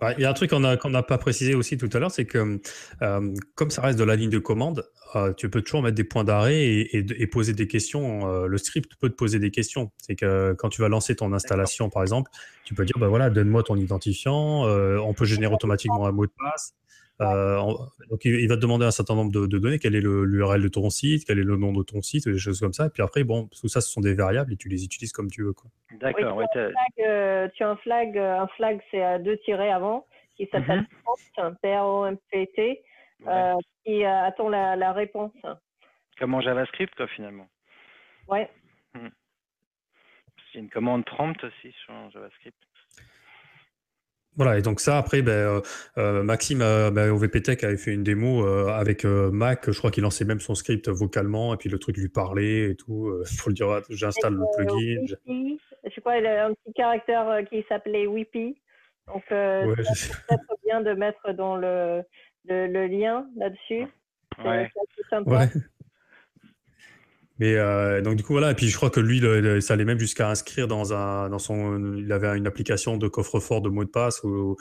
Il 0.18 0.22
y 0.22 0.24
a 0.24 0.30
un 0.30 0.34
truc 0.34 0.50
qu'on 0.50 0.60
n'a 0.60 1.02
pas 1.02 1.18
précisé 1.18 1.54
aussi 1.54 1.78
tout 1.78 1.88
à 1.92 1.98
l'heure, 1.98 2.10
c'est 2.10 2.26
que 2.26 2.60
euh, 3.02 3.34
comme 3.54 3.70
ça 3.70 3.82
reste 3.82 3.98
de 3.98 4.04
la 4.04 4.16
ligne 4.16 4.30
de 4.30 4.38
commande, 4.38 4.84
euh, 5.14 5.32
tu 5.32 5.48
peux 5.48 5.62
toujours 5.62 5.82
mettre 5.82 5.94
des 5.94 6.04
points 6.04 6.24
d'arrêt 6.24 6.66
et, 6.92 7.26
poser 7.26 7.54
des 7.54 7.66
questions. 7.66 8.30
Euh, 8.30 8.46
le 8.46 8.58
script 8.58 8.92
peut 9.00 9.08
te 9.08 9.14
poser 9.14 9.38
des 9.38 9.50
questions. 9.50 9.90
C'est 9.98 10.14
que 10.14 10.54
quand 10.58 10.68
tu 10.68 10.82
vas 10.82 10.88
lancer 10.88 11.16
ton 11.16 11.32
installation, 11.32 11.88
par 11.88 12.02
exemple, 12.02 12.30
tu 12.64 12.74
peux 12.74 12.84
dire, 12.84 12.96
bah 12.98 13.08
voilà, 13.08 13.30
donne-moi 13.30 13.62
ton 13.62 13.76
identifiant, 13.76 14.64
on 14.64 15.14
peut 15.14 15.24
générer 15.24 15.54
automatiquement 15.54 16.06
un 16.06 16.12
mot 16.12 16.26
de 16.26 16.32
passe. 16.38 16.74
Donc 17.18 18.24
il, 18.24 18.48
va 18.48 18.56
te 18.56 18.60
demander 18.60 18.84
un 18.84 18.90
certain 18.90 19.14
nombre 19.14 19.32
de, 19.32 19.58
données, 19.58 19.78
quel 19.78 19.94
est 19.94 20.00
l'URL 20.00 20.62
de 20.62 20.68
ton 20.68 20.90
site, 20.90 21.24
quel 21.26 21.38
est 21.38 21.44
le 21.44 21.56
nom 21.56 21.72
de 21.72 21.82
ton 21.82 22.02
site, 22.02 22.28
des 22.28 22.38
choses 22.38 22.60
comme 22.60 22.72
ça. 22.72 22.86
Et 22.86 22.90
puis 22.90 23.02
après, 23.02 23.24
bon, 23.24 23.48
tout 23.60 23.68
ça, 23.68 23.80
ce 23.80 23.90
sont 23.90 24.00
des 24.00 24.14
variables 24.14 24.52
et 24.52 24.56
tu 24.56 24.68
les 24.68 24.84
utilises 24.84 25.12
comme 25.12 25.30
tu 25.30 25.42
veux. 25.42 25.54
D'accord. 26.00 26.42
tu, 26.52 27.00
as 27.02 27.68
un 27.68 27.76
flag, 27.76 28.18
un 28.18 28.46
flag, 28.48 28.80
c'est 28.90 29.02
à 29.02 29.18
deux 29.18 29.38
tirés 29.38 29.70
avant, 29.70 30.06
qui 30.36 30.46
s'appelle 30.52 30.80
mm 30.80 30.86
prompt, 31.04 31.56
P-R-O-M-P-T, 31.62 32.82
qui 33.84 34.04
attend 34.04 34.48
la, 34.48 34.76
la, 34.76 34.92
réponse. 34.92 35.32
Comme 36.18 36.34
en 36.34 36.40
JavaScript, 36.40 36.94
toi, 36.96 37.06
finalement? 37.08 37.48
Ouais. 38.28 38.50
Hmm. 38.94 39.08
C'est 40.52 40.58
une 40.58 40.70
commande 40.70 41.04
prompt 41.04 41.42
aussi 41.44 41.72
sur 41.84 41.94
JavaScript. 42.10 42.56
Voilà, 44.36 44.58
et 44.58 44.62
donc 44.62 44.80
ça, 44.80 44.98
après, 44.98 45.22
ben, 45.22 45.32
euh, 45.32 45.60
euh, 45.96 46.22
Maxime 46.22 46.60
euh, 46.60 46.90
ben, 46.90 47.10
au 47.10 47.16
VPTech 47.16 47.64
avait 47.64 47.78
fait 47.78 47.92
une 47.92 48.02
démo 48.02 48.46
avec 48.46 49.04
Mac. 49.04 49.70
Je 49.70 49.78
crois 49.78 49.90
qu'il 49.90 50.02
lançait 50.02 50.24
même 50.24 50.40
son 50.40 50.54
script 50.54 50.88
vocalement, 50.88 51.54
et 51.54 51.56
puis 51.56 51.68
le 51.68 51.78
truc 51.78 51.96
lui 51.96 52.08
parlait 52.08 52.70
et 52.70 52.76
tout. 52.76 53.12
pour 53.38 53.48
le 53.48 53.54
dire, 53.54 53.82
j'installe 53.88 54.34
le 54.34 54.44
plugin. 54.56 55.16
Je 55.84 56.00
crois 56.00 56.16
qu'il 56.16 56.26
a 56.26 56.46
un 56.46 56.54
petit 56.54 56.72
caractère 56.74 57.40
qui 57.48 57.64
s'appelait 57.68 58.06
Whippy. 58.06 58.56
Donc, 59.06 59.22
ouais, 59.30 59.64
c'est 59.94 60.12
peut-être 60.26 60.56
bien 60.64 60.80
de 60.80 60.92
mettre 60.92 61.32
dans 61.32 61.56
le, 61.56 62.02
le, 62.48 62.86
lien 62.86 63.26
là-dessus. 63.36 63.86
Ouais. 64.44 64.68
Mais 67.38 67.54
euh, 67.54 68.00
donc 68.00 68.16
du 68.16 68.22
coup 68.22 68.32
voilà 68.32 68.52
et 68.52 68.54
puis 68.54 68.68
je 68.68 68.76
crois 68.76 68.88
que 68.88 69.00
lui 69.00 69.20
ça 69.60 69.74
allait 69.74 69.84
même 69.84 69.98
jusqu'à 69.98 70.30
inscrire 70.30 70.68
dans 70.68 70.94
un 70.94 71.28
dans 71.28 71.38
son 71.38 71.94
il 71.96 72.10
avait 72.10 72.36
une 72.36 72.46
application 72.46 72.96
de 72.96 73.08
coffre-fort 73.08 73.60
de 73.60 73.68
mots 73.68 73.84
de 73.84 73.90
passe 73.90 74.22
ou 74.24 74.56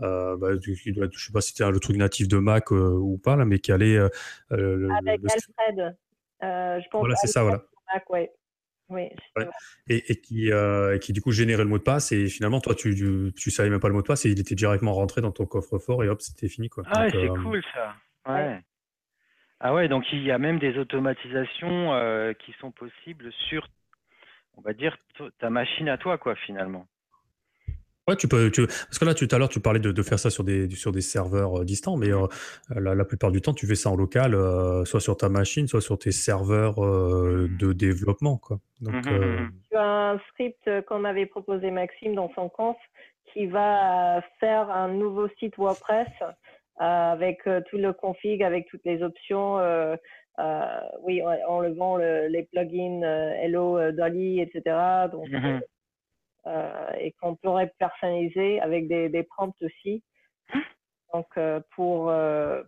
euh, 0.00 0.36
bah, 0.36 0.50
je 0.62 0.72
sais 0.74 1.32
pas 1.32 1.40
si 1.40 1.50
c'était 1.50 1.68
le 1.68 1.80
truc 1.80 1.96
natif 1.96 2.28
de 2.28 2.38
Mac 2.38 2.70
euh, 2.70 2.92
ou 2.92 3.18
pas 3.18 3.34
là 3.34 3.44
mais 3.44 3.58
qui 3.58 3.72
allait 3.72 3.96
euh, 3.96 4.08
avec 4.50 5.20
Alfred 5.24 5.96
je 6.40 6.88
pense 6.90 7.00
voilà 7.00 7.16
c'est 7.16 7.26
ça 7.26 7.42
voilà 7.42 7.64
Mac, 7.92 8.08
ouais. 8.10 8.30
Oui, 8.92 9.08
et, 9.88 10.10
et, 10.10 10.20
qui, 10.20 10.50
qui 11.00 11.12
du 11.12 11.20
coup 11.20 11.30
générait 11.30 11.62
le 11.62 11.68
mot 11.68 11.78
de 11.78 11.82
passe 11.84 12.10
et 12.10 12.26
finalement 12.26 12.60
toi 12.60 12.74
tu, 12.74 13.32
tu, 13.36 13.50
savais 13.52 13.70
même 13.70 13.78
pas 13.78 13.86
le 13.86 13.94
mot 13.94 14.02
de 14.02 14.06
passe 14.06 14.26
et 14.26 14.30
il 14.30 14.40
était 14.40 14.56
directement 14.56 14.94
rentré 14.94 15.20
dans 15.20 15.30
ton 15.30 15.46
coffre-fort 15.46 16.02
et 16.02 16.08
hop 16.08 16.20
c'était 16.20 16.48
fini 16.48 16.68
quoi. 16.68 16.82
Ah 16.86 17.06
c'est 17.08 17.28
cool 17.28 17.62
ça. 17.72 17.94
Ouais. 18.28 18.60
Ah 19.60 19.74
ouais, 19.74 19.88
donc 19.88 20.04
il 20.12 20.22
y 20.22 20.30
a 20.30 20.38
même 20.38 20.58
des 20.58 20.78
automatisations 20.78 21.92
euh, 21.92 22.32
qui 22.32 22.52
sont 22.60 22.70
possibles 22.70 23.30
sur, 23.48 23.68
on 24.56 24.62
va 24.62 24.72
dire, 24.72 24.96
ta 25.38 25.50
machine 25.50 25.88
à 25.88 25.98
toi, 25.98 26.16
quoi, 26.16 26.34
finalement. 26.34 26.86
Ouais, 28.08 28.16
tu 28.16 28.26
peux, 28.26 28.50
parce 28.50 28.98
que 28.98 29.04
là, 29.04 29.14
tout 29.14 29.28
à 29.30 29.38
l'heure, 29.38 29.50
tu 29.50 29.60
parlais 29.60 29.78
de, 29.78 30.02
faire 30.02 30.18
ça 30.18 30.30
sur 30.30 30.42
des, 30.42 30.68
sur 30.70 30.90
des 30.90 31.02
serveurs 31.02 31.60
euh, 31.60 31.64
distants, 31.64 31.98
mais 31.98 32.10
euh, 32.10 32.26
la, 32.70 33.04
plupart 33.04 33.30
du 33.30 33.42
temps, 33.42 33.52
tu 33.52 33.66
fais 33.66 33.74
ça 33.74 33.90
en 33.90 33.96
local, 33.96 34.34
soit 34.86 35.00
sur 35.00 35.16
ta 35.16 35.28
machine, 35.28 35.68
soit 35.68 35.82
sur 35.82 35.98
tes 35.98 36.10
serveurs 36.10 36.76
de 36.76 37.72
développement, 37.72 38.38
quoi. 38.38 38.58
Donc, 38.80 39.04
mmh, 39.04 39.10
mmh, 39.10 39.42
mmh. 39.42 39.50
Tu 39.70 39.76
as 39.76 40.10
un 40.12 40.18
script 40.30 40.70
qu'on 40.88 41.04
avait 41.04 41.26
proposé 41.26 41.70
Maxime 41.70 42.14
dans 42.14 42.32
son 42.34 42.48
conf 42.48 42.78
qui 43.32 43.46
va 43.46 44.22
faire 44.38 44.70
un 44.70 44.88
nouveau 44.88 45.28
site 45.38 45.56
WordPress 45.56 46.08
euh, 46.22 46.30
avec 46.80 47.46
euh, 47.46 47.60
tout 47.68 47.76
le 47.76 47.92
config, 47.92 48.42
avec 48.42 48.66
toutes 48.68 48.84
les 48.84 49.02
options. 49.02 49.58
Euh, 49.58 49.96
oui, 51.02 51.22
enlevant 51.22 51.96
le, 51.96 52.28
les 52.28 52.44
plugins 52.44 53.02
Hello, 53.02 53.92
Dolly, 53.92 54.40
etc. 54.40 55.08
Donc, 55.12 55.28
mhm. 55.28 55.60
et 56.98 57.12
qu'on 57.20 57.36
pourrait 57.36 57.74
personnaliser 57.78 58.58
avec 58.60 58.88
des, 58.88 59.10
des 59.10 59.22
prompts 59.22 59.60
aussi. 59.60 60.02
Donc, 61.12 61.26
pour, 61.74 62.10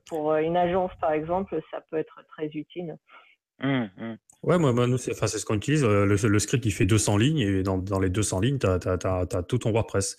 pour 0.07 0.35
une 0.35 0.57
agence, 0.59 0.93
par 1.01 1.13
exemple, 1.13 1.59
ça 1.71 1.81
peut 1.91 1.97
être 1.97 2.23
très 2.29 2.49
utile. 2.49 2.99
Mmh, 3.61 3.85
mmh. 3.97 4.17
Ouais, 4.43 4.59
moi, 4.59 4.73
nous, 4.89 4.99
c'est 4.99 5.15
ce 5.15 5.45
qu'on 5.45 5.55
utilise. 5.55 5.85
Le, 5.85 6.05
le, 6.05 6.39
script, 6.41 6.67
il 6.67 6.73
fait 6.73 6.85
200 6.85 7.17
lignes 7.17 7.39
et 7.39 7.63
dans, 7.63 7.79
dans 7.79 8.01
les 8.01 8.11
200 8.11 8.41
lignes, 8.41 8.59
tu 8.59 8.67
as, 8.67 8.79
as, 8.85 9.43
tout 9.45 9.59
ton 9.59 9.71
WordPress. 9.71 10.17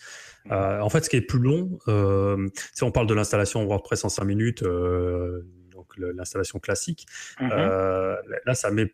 Euh, 0.49 0.79
en 0.79 0.89
fait, 0.89 1.03
ce 1.03 1.09
qui 1.09 1.17
est 1.17 1.21
plus 1.21 1.39
long, 1.39 1.77
euh, 1.89 2.47
si 2.73 2.83
on 2.83 2.91
parle 2.91 3.07
de 3.07 3.13
l'installation 3.13 3.65
WordPress 3.65 4.05
en 4.05 4.09
5 4.09 4.23
minutes, 4.23 4.63
euh, 4.63 5.45
donc 5.71 5.97
l'installation 5.97 6.59
classique, 6.59 7.05
mmh 7.39 7.49
euh, 7.51 8.15
là, 8.45 8.53
ça 8.53 8.71
met 8.71 8.93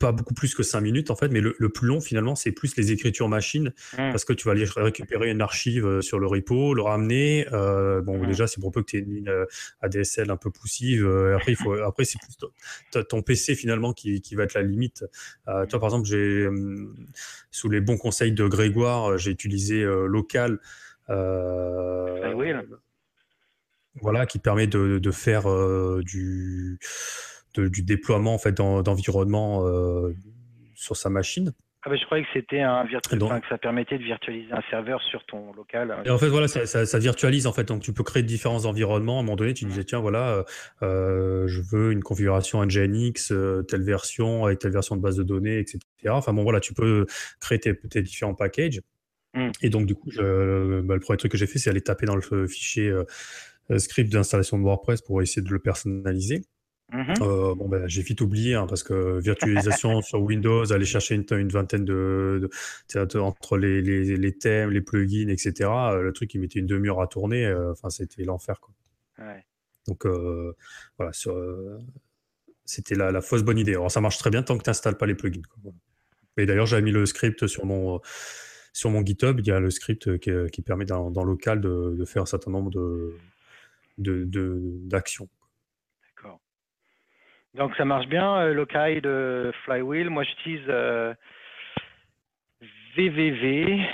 pas 0.00 0.12
beaucoup 0.12 0.32
plus 0.32 0.54
que 0.54 0.62
5 0.62 0.80
minutes 0.80 1.10
en 1.10 1.14
fait, 1.14 1.28
mais 1.28 1.40
le, 1.40 1.68
plus 1.68 1.86
long 1.86 2.00
finalement, 2.00 2.34
c'est 2.34 2.52
plus 2.52 2.74
les 2.76 2.90
écritures 2.90 3.28
machines 3.28 3.72
mmh. 3.92 3.96
parce 4.10 4.24
que 4.24 4.32
tu 4.32 4.46
vas 4.46 4.52
aller 4.52 4.64
récupérer 4.74 5.30
une 5.30 5.42
archive 5.42 5.86
euh, 5.86 6.00
sur 6.00 6.18
le 6.18 6.26
repo, 6.26 6.72
le 6.74 6.80
ramener. 6.82 7.46
Euh, 7.52 8.00
bon, 8.00 8.18
mmh. 8.18 8.26
déjà, 8.26 8.46
c'est 8.46 8.60
pour 8.60 8.72
peu 8.72 8.80
que 8.80 8.86
tu 8.86 8.96
aies 8.96 9.00
une 9.00 9.14
ligne 9.14 9.30
ADSL 9.82 10.30
un 10.30 10.38
peu 10.38 10.50
poussive. 10.50 11.06
après, 11.36 11.52
il 11.52 11.56
faut, 11.56 11.74
après 11.86 12.04
c'est 12.04 12.18
plus 12.18 13.04
ton 13.04 13.22
PC 13.22 13.54
finalement 13.54 13.92
qui, 13.92 14.22
qui, 14.22 14.34
va 14.34 14.44
être 14.44 14.54
la 14.54 14.62
limite. 14.62 15.04
toi, 15.44 15.78
par 15.78 15.84
exemple, 15.84 16.08
j'ai 16.08 16.48
sous 17.50 17.68
les 17.68 17.82
bons 17.82 17.98
conseils 17.98 18.32
de 18.32 18.46
Grégoire, 18.48 19.18
j'ai 19.18 19.30
utilisé 19.30 19.84
local. 19.84 20.60
Voilà, 24.00 24.24
qui 24.24 24.38
permet 24.38 24.66
de, 24.66 24.98
de 24.98 25.10
faire 25.10 25.44
du 26.02 26.78
du 27.56 27.82
déploiement 27.82 28.34
en 28.34 28.38
fait 28.38 28.52
d'environnement 28.52 29.66
euh, 29.66 30.14
sur 30.74 30.96
sa 30.96 31.10
machine. 31.10 31.52
Ah 31.82 31.88
bah, 31.88 31.96
je 31.96 32.04
croyais 32.04 32.24
que 32.24 32.30
c'était 32.34 32.60
un 32.60 32.84
que 32.84 33.48
ça 33.48 33.56
permettait 33.56 33.96
de 33.96 34.04
virtualiser 34.04 34.52
un 34.52 34.60
serveur 34.68 35.00
sur 35.02 35.24
ton 35.24 35.54
local. 35.54 35.96
Et 36.04 36.10
en 36.10 36.18
fait, 36.18 36.28
voilà, 36.28 36.46
ça, 36.46 36.98
virtualise 36.98 37.46
en 37.46 37.54
fait. 37.54 37.64
Donc, 37.64 37.80
tu 37.80 37.94
peux 37.94 38.02
créer 38.02 38.22
différents 38.22 38.66
environnements. 38.66 39.16
À 39.16 39.20
un 39.20 39.22
moment 39.22 39.36
donné, 39.36 39.54
tu 39.54 39.64
disais, 39.64 39.84
tiens, 39.84 40.00
voilà, 40.00 40.28
euh, 40.28 40.42
euh, 40.82 41.48
je 41.48 41.62
veux 41.62 41.92
une 41.92 42.02
configuration 42.02 42.62
Nginx, 42.62 43.32
telle 43.66 43.82
version, 43.82 44.44
avec 44.44 44.58
telle 44.58 44.72
version 44.72 44.94
de 44.94 45.00
base 45.00 45.16
de 45.16 45.22
données, 45.22 45.58
etc. 45.58 45.80
Enfin, 46.10 46.34
bon, 46.34 46.42
voilà, 46.42 46.60
tu 46.60 46.74
peux 46.74 47.06
créer 47.40 47.58
tes, 47.58 48.02
différents 48.02 48.34
packages. 48.34 48.82
Hmm. 49.32 49.48
Et 49.62 49.70
donc, 49.70 49.86
du 49.86 49.94
coup, 49.94 50.10
je, 50.10 50.82
bah, 50.82 50.94
le 50.94 51.00
premier 51.00 51.16
truc 51.16 51.32
que 51.32 51.38
j'ai 51.38 51.46
fait, 51.46 51.58
c'est 51.58 51.70
aller 51.70 51.80
taper 51.80 52.04
dans 52.04 52.16
le 52.16 52.46
fichier 52.46 52.92
script 53.78 54.12
d'installation 54.12 54.58
de 54.58 54.64
WordPress 54.64 55.00
pour 55.00 55.22
essayer 55.22 55.40
de 55.40 55.50
le 55.50 55.60
personnaliser. 55.60 56.42
Mmh 56.92 57.14
euh, 57.20 57.54
bon, 57.54 57.68
ben, 57.68 57.86
j'ai 57.86 58.02
vite 58.02 58.20
oublié 58.20 58.54
hein, 58.54 58.66
parce 58.68 58.82
que 58.82 59.20
virtualisation 59.20 60.02
sur 60.02 60.20
Windows, 60.22 60.72
aller 60.72 60.84
chercher 60.84 61.14
une, 61.14 61.48
vingtaine 61.48 61.84
de, 61.84 62.50
entre 63.16 63.58
les, 63.58 63.80
les, 63.80 64.38
thèmes, 64.38 64.70
les 64.70 64.80
plugins, 64.80 65.28
etc. 65.28 65.70
Euh, 65.70 66.02
le 66.02 66.12
truc, 66.12 66.34
il 66.34 66.40
mettait 66.40 66.58
une 66.58 66.66
demi-heure 66.66 67.00
à 67.00 67.06
tourner. 67.06 67.46
Euh, 67.46 67.70
enfin, 67.72 67.90
c'était 67.90 68.24
l'enfer. 68.24 68.60
Quoi. 68.60 68.74
Donc 69.86 70.04
voilà, 70.98 71.12
c'était 72.64 72.94
la, 72.96 73.12
la, 73.12 73.20
fausse 73.20 73.42
bonne 73.42 73.58
idée. 73.58 73.72
Alors 73.72 73.90
ça 73.90 74.00
marche 74.00 74.18
très 74.18 74.30
bien 74.30 74.42
tant 74.42 74.58
que 74.58 74.64
tu 74.64 74.70
n'installes 74.70 74.96
pas 74.96 75.06
les 75.06 75.14
plugins. 75.14 75.42
Et 76.36 76.46
d'ailleurs, 76.46 76.66
j'avais 76.66 76.82
mis 76.82 76.92
le 76.92 77.06
script 77.06 77.46
sur 77.46 77.66
mon 77.66 78.00
sur 78.72 78.90
mon 78.90 79.04
GitHub. 79.04 79.38
Il 79.40 79.46
y 79.46 79.52
a 79.52 79.60
le 79.60 79.70
script 79.70 80.18
qui, 80.18 80.62
permet 80.62 80.86
dans, 80.86 81.10
dans, 81.10 81.24
local 81.24 81.60
de, 81.60 81.94
de, 81.98 82.04
faire 82.04 82.22
un 82.22 82.26
certain 82.26 82.50
nombre 82.50 82.70
de 82.70 83.14
d'actions. 84.88 85.28
Donc 87.54 87.74
ça 87.76 87.84
marche 87.84 88.06
bien, 88.06 88.36
euh, 88.36 88.54
Lokai 88.54 89.00
de 89.00 89.52
Flywheel. 89.64 90.08
Moi 90.08 90.22
j'utilise 90.22 90.66
VVV 92.96 93.72
euh, 93.72 93.84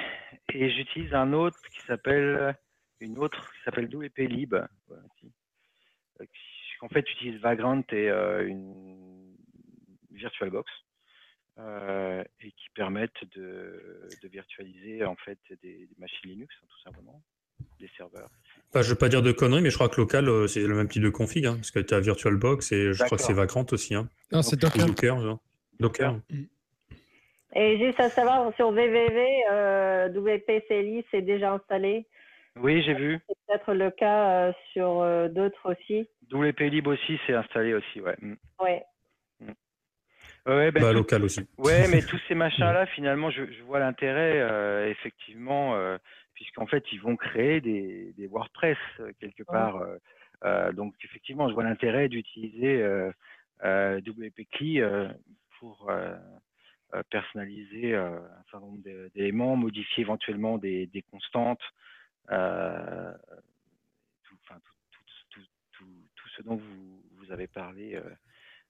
et 0.52 0.70
j'utilise 0.70 1.14
un 1.14 1.32
autre 1.32 1.58
qui 1.70 1.80
s'appelle 1.86 2.54
une 3.00 3.18
autre 3.18 3.50
qui 3.52 3.62
s'appelle 3.64 3.86
WP 3.86 4.18
Lib. 4.18 4.54
Euh, 4.54 4.66
en 6.82 6.88
fait, 6.88 7.06
j'utilise 7.08 7.40
Vagrant 7.40 7.82
et 7.92 8.08
une 8.08 9.34
VirtualBox 10.10 10.70
et 11.58 12.52
qui 12.52 12.68
permettent 12.74 13.24
de, 13.34 14.08
virtualiser 14.24 15.04
en 15.04 15.16
fait 15.16 15.38
des, 15.62 15.88
machines 15.96 16.30
Linux 16.30 16.54
hein, 16.62 16.66
tout 16.68 16.80
simplement, 16.82 17.22
des 17.80 17.90
serveurs. 17.96 18.30
Je 18.74 18.82
je 18.82 18.90
veux 18.90 18.96
pas 18.96 19.08
dire 19.08 19.22
de 19.22 19.32
conneries, 19.32 19.62
mais 19.62 19.70
je 19.70 19.76
crois 19.76 19.88
que 19.88 20.00
local, 20.00 20.28
euh, 20.28 20.46
c'est 20.46 20.60
le 20.60 20.74
même 20.74 20.88
type 20.88 21.02
de 21.02 21.08
config, 21.08 21.46
hein, 21.46 21.54
parce 21.54 21.70
que 21.70 21.78
tu 21.80 21.94
as 21.94 22.00
VirtualBox 22.00 22.72
et 22.72 22.92
je 22.92 23.04
crois 23.04 23.16
que 23.16 23.24
c'est 23.24 23.32
Vagrant 23.32 23.64
aussi. 23.72 23.94
Hein. 23.94 24.08
Non, 24.32 24.42
c'est 24.42 24.56
Docker. 24.60 24.86
Docker. 25.80 26.14
Mm. 26.30 26.44
Et 27.54 27.78
juste 27.78 27.98
à 28.00 28.10
savoir, 28.10 28.54
sur 28.56 28.70
VVV, 28.70 29.26
euh, 29.50 30.08
WPCLI, 30.10 31.04
c'est 31.10 31.22
déjà 31.22 31.54
installé. 31.54 32.06
Oui, 32.60 32.82
j'ai 32.82 32.92
vu. 32.92 33.18
C'est 33.26 33.36
peut-être 33.46 33.72
le 33.72 33.90
cas 33.90 34.48
euh, 34.48 34.52
sur 34.72 35.00
euh, 35.00 35.28
d'autres 35.28 35.72
aussi. 35.72 36.06
WPLib 36.30 36.86
aussi, 36.86 37.18
c'est 37.26 37.32
installé 37.32 37.72
aussi, 37.72 38.00
ouais. 38.02 38.16
Mm. 38.20 38.34
Ouais. 38.60 38.82
Mm. 39.40 39.52
Ouais, 40.46 40.70
ben, 40.70 40.82
bah, 40.82 40.92
local 40.92 41.24
aussi. 41.24 41.48
Ouais, 41.56 41.88
mais 41.88 42.02
tous 42.06 42.20
ces 42.28 42.34
machins-là, 42.34 42.86
finalement, 42.94 43.30
je, 43.30 43.50
je 43.50 43.62
vois 43.62 43.78
l'intérêt, 43.78 44.90
effectivement, 44.90 45.74
puisqu'en 46.36 46.66
fait, 46.66 46.84
ils 46.92 47.00
vont 47.00 47.16
créer 47.16 47.60
des, 47.60 48.28
WordPress 48.30 48.78
euh, 49.00 49.10
quelque 49.18 49.42
part. 49.42 49.76
Euh, 49.76 49.96
euh, 50.44 50.72
donc, 50.72 50.94
effectivement, 51.02 51.48
je 51.48 51.54
vois 51.54 51.64
l'intérêt 51.64 52.08
d'utiliser 52.08 52.84
WP 53.64 54.46
pour 55.58 55.90
personnaliser 57.10 57.96
un 57.96 58.22
certain 58.50 58.66
nombre 58.66 58.82
d'éléments, 59.14 59.56
modifier 59.56 60.02
éventuellement 60.02 60.58
des, 60.58 61.04
constantes, 61.10 61.62
tout, 62.28 62.34
ce 66.36 66.42
dont 66.42 66.56
vous, 66.56 67.32
avez 67.32 67.46
parlé. 67.46 67.98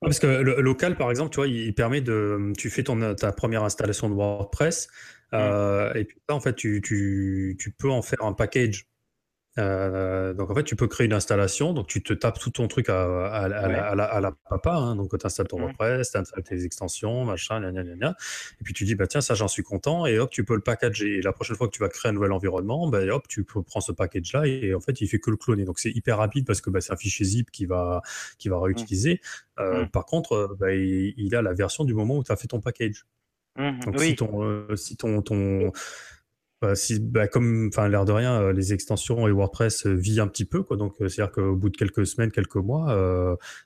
Parce 0.01 0.21
que 0.21 0.27
le 0.27 0.61
local, 0.61 0.97
par 0.97 1.11
exemple, 1.11 1.31
tu 1.31 1.37
vois, 1.37 1.49
il 1.49 1.75
permet 1.75 2.01
de. 2.01 2.53
Tu 2.57 2.71
fais 2.71 2.85
ton, 2.85 3.17
ta 3.17 3.33
première 3.33 3.65
installation 3.65 4.09
de 4.09 4.15
WordPress. 4.15 4.89
Euh, 5.33 5.93
et 5.95 6.05
puis 6.05 6.19
là, 6.29 6.35
en 6.35 6.41
fait, 6.41 6.55
tu, 6.55 6.81
tu, 6.83 7.57
tu, 7.59 7.71
peux 7.73 7.91
en 7.91 8.03
faire 8.03 8.23
un 8.23 8.33
package. 8.33 8.87
Euh, 9.59 10.35
donc 10.35 10.51
en 10.51 10.55
fait, 10.55 10.65
tu 10.65 10.77
peux 10.77 10.87
créer 10.87 11.07
une 11.07 11.15
installation, 11.15 11.73
donc 11.73 11.87
tu 11.87 12.03
te 12.03 12.13
tapes 12.13 12.39
tout 12.39 12.51
ton 12.51 12.69
truc 12.69 12.91
à, 12.91 13.27
à, 13.27 13.45
à, 13.45 14.21
la, 14.21 14.33
papa, 14.51 14.75
hein, 14.75 14.97
donc 14.97 15.19
tu 15.19 15.25
installes 15.25 15.49
ton 15.49 15.59
mmh. 15.59 15.63
WordPress, 15.63 16.11
tu 16.11 16.19
installes 16.19 16.43
tes 16.43 16.65
extensions, 16.65 17.25
machin, 17.25 17.61
gna, 17.61 17.83
gna, 17.83 17.95
gna, 17.97 18.17
et 18.61 18.65
puis 18.65 18.75
tu 18.75 18.85
dis, 18.85 18.95
bah 18.95 19.07
tiens, 19.07 19.23
ça 19.23 19.35
j'en 19.35 19.49
suis 19.49 19.63
content, 19.63 20.05
et 20.05 20.19
hop, 20.19 20.31
tu 20.31 20.45
peux 20.45 20.55
le 20.55 20.61
packager. 20.61 21.19
Et 21.19 21.23
la 21.23 21.33
prochaine 21.33 21.57
fois 21.57 21.69
que 21.69 21.73
tu 21.73 21.81
vas 21.81 21.89
créer 21.89 22.11
un 22.11 22.13
nouvel 22.13 22.33
environnement, 22.33 22.87
bah, 22.89 23.01
hop, 23.07 23.27
tu 23.29 23.45
peux 23.45 23.63
prendre 23.63 23.85
ce 23.85 23.93
package-là, 23.93 24.47
et, 24.47 24.75
en 24.75 24.81
fait, 24.81 25.01
il 25.01 25.09
fait 25.09 25.19
que 25.19 25.31
le 25.31 25.39
cloner. 25.39 25.65
Donc 25.65 25.79
c'est 25.79 25.91
hyper 25.91 26.19
rapide 26.19 26.47
parce 26.47 26.61
que 26.61 26.69
bah, 26.69 26.83
c'est 26.83 26.93
un 26.93 26.97
fichier 26.97 27.25
zip 27.25 27.51
qui 27.51 27.65
va, 27.65 28.03
qui 28.39 28.51
va 28.51 28.59
mmh. 28.59 28.63
réutiliser. 28.63 29.21
Euh, 29.59 29.87
par 29.87 30.05
contre, 30.05 30.55
bah, 30.61 30.75
il, 30.75 31.15
il, 31.17 31.35
a 31.35 31.41
la 31.41 31.55
version 31.55 31.85
du 31.85 31.95
moment 31.95 32.19
où 32.19 32.25
tu 32.25 32.31
as 32.31 32.37
fait 32.37 32.49
ton 32.49 32.61
package. 32.61 33.07
Mmh, 33.57 33.81
Donc 33.81 34.01
si 34.01 34.17
ton, 34.17 34.43
euh, 34.45 34.77
si 34.77 34.97
ton, 34.97 35.23
ton 35.23 35.73
bah, 36.61 36.75
si, 36.75 37.01
bah, 37.01 37.29
comme, 37.29 37.69
enfin, 37.69 37.89
l'air 37.89 38.05
de 38.05 38.13
rien, 38.13 38.41
euh, 38.41 38.53
les 38.53 38.73
extensions 38.73 39.29
et 39.29 39.31
WordPress 39.31 39.87
euh, 39.87 39.95
vivent 39.95 40.21
un 40.21 40.29
petit 40.29 40.45
peu, 40.45 40.63
quoi. 40.63 40.77
Donc, 40.77 40.95
c'est-à-dire 40.99 41.31
qu'au 41.31 41.55
bout 41.55 41.69
de 41.69 41.77
quelques 41.77 42.07
semaines, 42.07 42.33
quelques 42.33 42.57
mois, 42.57 42.91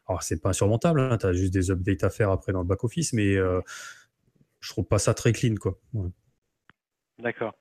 alors 0.06 0.22
c'est 0.22 0.40
pas 0.40 0.50
insurmontable, 0.50 1.00
hein, 1.00 1.16
tu 1.18 1.26
as 1.26 1.32
juste 1.32 1.52
des 1.52 1.70
updates 1.70 2.04
à 2.04 2.10
faire 2.10 2.30
après 2.30 2.52
dans 2.52 2.60
le 2.60 2.66
back-office, 2.66 3.12
mais 3.12 3.36
je 3.36 4.70
trouve 4.70 4.84
pas 4.84 4.98
ça 4.98 5.14
très 5.14 5.32
clean, 5.32 5.54
quoi. 5.54 5.78
D'accord. 7.18 7.54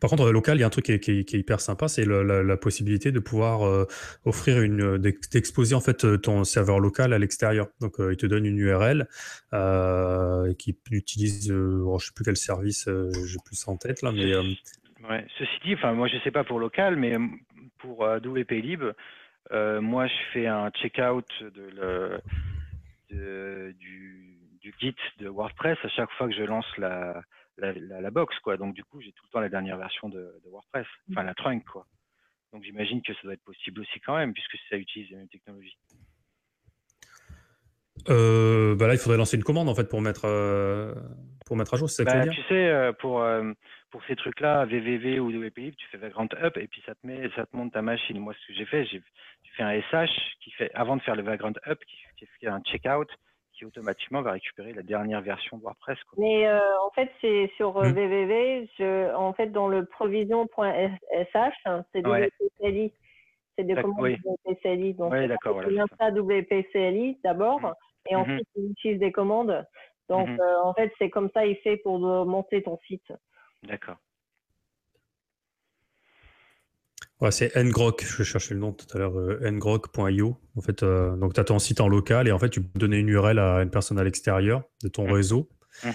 Par 0.00 0.10
contre, 0.10 0.30
local, 0.30 0.56
il 0.56 0.60
y 0.60 0.64
a 0.64 0.66
un 0.66 0.70
truc 0.70 0.84
qui 0.84 0.92
est, 0.92 1.32
hyper 1.32 1.60
sympa, 1.60 1.88
c'est 1.88 2.04
la, 2.04 2.56
possibilité 2.56 3.12
de 3.12 3.18
pouvoir 3.18 3.66
euh, 3.66 3.86
offrir 4.24 4.60
une, 4.60 4.98
d'exposer 4.98 5.74
en 5.74 5.80
fait 5.80 6.04
euh, 6.04 6.18
ton 6.18 6.44
serveur 6.44 6.80
local 6.80 7.12
à 7.12 7.18
l'extérieur. 7.18 7.68
Donc, 7.80 7.98
euh, 8.00 8.12
il 8.12 8.16
te 8.16 8.26
donne 8.26 8.46
une 8.46 8.58
URL 8.58 9.08
qui 10.58 10.76
utilise, 10.90 11.48
je 11.48 11.54
ne 11.54 11.98
sais 11.98 12.12
plus 12.14 12.24
quel 12.24 12.36
service, 12.36 12.88
j'ai 12.88 13.38
plus 13.44 13.56
ça 13.56 13.70
en 13.70 13.76
tête 13.76 14.02
là, 14.02 14.12
mais. 14.12 14.34
Ouais. 15.08 15.26
Ceci 15.36 15.50
dit, 15.64 15.74
enfin, 15.74 15.94
moi 15.94 16.06
je 16.06 16.16
sais 16.22 16.30
pas 16.30 16.44
pour 16.44 16.60
local, 16.60 16.94
mais 16.94 17.16
pour 17.78 18.02
WPLib, 18.02 18.84
moi 19.52 20.06
je 20.06 20.14
fais 20.32 20.46
un 20.46 20.70
checkout 20.70 21.26
de 21.40 22.20
du 24.62 24.72
Git 24.78 24.94
de 25.18 25.28
WordPress 25.28 25.78
à 25.82 25.88
chaque 25.88 26.10
fois 26.12 26.28
que 26.28 26.34
je 26.34 26.44
lance 26.44 26.66
la 26.78 27.22
la, 27.58 28.00
la, 28.00 28.10
box, 28.10 28.38
quoi. 28.40 28.56
Donc, 28.56 28.74
du 28.74 28.84
coup, 28.84 29.00
j'ai 29.00 29.12
tout 29.12 29.24
le 29.26 29.30
temps 29.30 29.40
la 29.40 29.48
dernière 29.48 29.76
version 29.76 30.08
de, 30.08 30.40
WordPress, 30.46 30.86
enfin 31.10 31.22
la 31.22 31.34
trunk, 31.34 31.64
quoi. 31.64 31.86
Donc, 32.52 32.64
j'imagine 32.64 33.02
que 33.02 33.14
ça 33.14 33.20
doit 33.24 33.34
être 33.34 33.44
possible 33.44 33.80
aussi 33.80 34.00
quand 34.00 34.16
même, 34.16 34.32
puisque 34.32 34.56
ça 34.68 34.76
utilise 34.76 35.10
la 35.10 35.18
même 35.18 35.28
technologie. 35.28 35.76
Euh, 38.08 38.74
bah 38.74 38.88
là, 38.88 38.94
il 38.94 38.98
faudrait 38.98 39.18
lancer 39.18 39.36
une 39.36 39.44
commande 39.44 39.68
en 39.68 39.74
fait 39.74 39.88
pour 39.88 40.00
mettre 40.00 40.24
euh, 40.24 40.94
pour 41.46 41.56
mettre 41.56 41.74
à 41.74 41.76
jour. 41.76 41.88
C'est 41.88 42.04
bah, 42.04 42.26
tu 42.26 42.42
sais, 42.48 42.68
euh, 42.68 42.92
pour 42.92 43.24
pour 43.90 44.02
ces 44.06 44.16
trucs-là, 44.16 44.64
VVV 44.64 45.20
ou 45.20 45.28
WPI, 45.28 45.74
tu 45.76 45.86
fais 45.88 45.98
Vagrant 45.98 46.26
Up 46.42 46.56
et 46.56 46.66
puis 46.66 46.82
ça 46.84 46.94
te 46.94 47.06
met 47.06 47.30
ça 47.36 47.46
te 47.46 47.54
monte 47.54 47.72
ta 47.72 47.82
machine. 47.82 48.18
Moi, 48.18 48.34
ce 48.34 48.48
que 48.48 48.54
j'ai 48.54 48.64
fait, 48.64 48.84
j'ai 48.86 49.02
fait 49.56 49.62
un 49.62 49.80
SH 49.80 50.10
qui 50.40 50.50
fait 50.52 50.70
avant 50.74 50.96
de 50.96 51.02
faire 51.02 51.14
le 51.14 51.22
Vagrant 51.22 51.52
Up, 51.66 51.78
qui, 51.86 51.96
qui 52.16 52.26
fait 52.40 52.48
un 52.48 52.60
checkout 52.62 53.06
automatiquement 53.64 54.22
va 54.22 54.32
récupérer 54.32 54.72
la 54.72 54.82
dernière 54.82 55.20
version 55.20 55.56
de 55.56 55.62
WordPress. 55.62 55.98
Mais 56.16 56.46
euh, 56.46 56.60
en 56.84 56.90
fait, 56.90 57.10
c'est 57.20 57.50
sur 57.56 57.76
euh, 57.78 57.90
www, 57.90 58.68
je, 58.78 59.14
en 59.14 59.32
fait, 59.32 59.48
dans 59.48 59.68
le 59.68 59.84
provision.sh, 59.86 61.36
hein, 61.64 61.84
c'est 61.92 62.00
WPCLI. 62.00 62.92
C'est 63.56 63.64
des 63.64 63.74
commandes 63.74 64.00
oui. 64.00 64.16
WPCLI. 64.24 64.94
Donc, 64.94 65.12
oui, 65.12 65.28
d'accord. 65.28 65.54
Voilà, 65.54 65.84
ça 65.98 66.10
WPCLI 66.10 67.18
d'abord, 67.22 67.60
mmh. 67.60 67.74
et 68.10 68.14
mmh. 68.14 68.18
ensuite, 68.18 68.48
il 68.56 68.70
utilise 68.70 68.98
des 68.98 69.12
commandes. 69.12 69.66
Donc, 70.08 70.28
mmh. 70.28 70.40
euh, 70.40 70.62
en 70.62 70.74
fait, 70.74 70.92
c'est 70.98 71.10
comme 71.10 71.30
ça, 71.34 71.44
il 71.46 71.56
fait 71.56 71.76
pour 71.78 71.98
monter 71.98 72.62
ton 72.62 72.78
site. 72.86 73.12
D'accord. 73.62 73.96
Ouais, 77.22 77.30
c'est 77.30 77.54
ngrok, 77.54 78.04
je 78.04 78.24
cherchais 78.24 78.52
le 78.52 78.58
nom 78.58 78.72
tout 78.72 78.84
à 78.96 78.98
l'heure, 78.98 79.16
euh, 79.16 79.48
ngrok.io. 79.48 80.36
En 80.56 80.60
fait, 80.60 80.82
euh, 80.82 81.14
donc 81.14 81.34
tu 81.34 81.40
as 81.40 81.44
ton 81.44 81.60
site 81.60 81.80
en 81.80 81.86
local 81.86 82.26
et 82.26 82.32
en 82.32 82.38
fait, 82.40 82.50
tu 82.50 82.60
peux 82.60 82.80
donner 82.80 82.98
une 82.98 83.08
URL 83.08 83.38
à 83.38 83.62
une 83.62 83.70
personne 83.70 83.96
à 84.00 84.02
l'extérieur 84.02 84.64
de 84.82 84.88
ton 84.88 85.06
mmh. 85.06 85.12
réseau. 85.12 85.48
Mmh. 85.84 85.88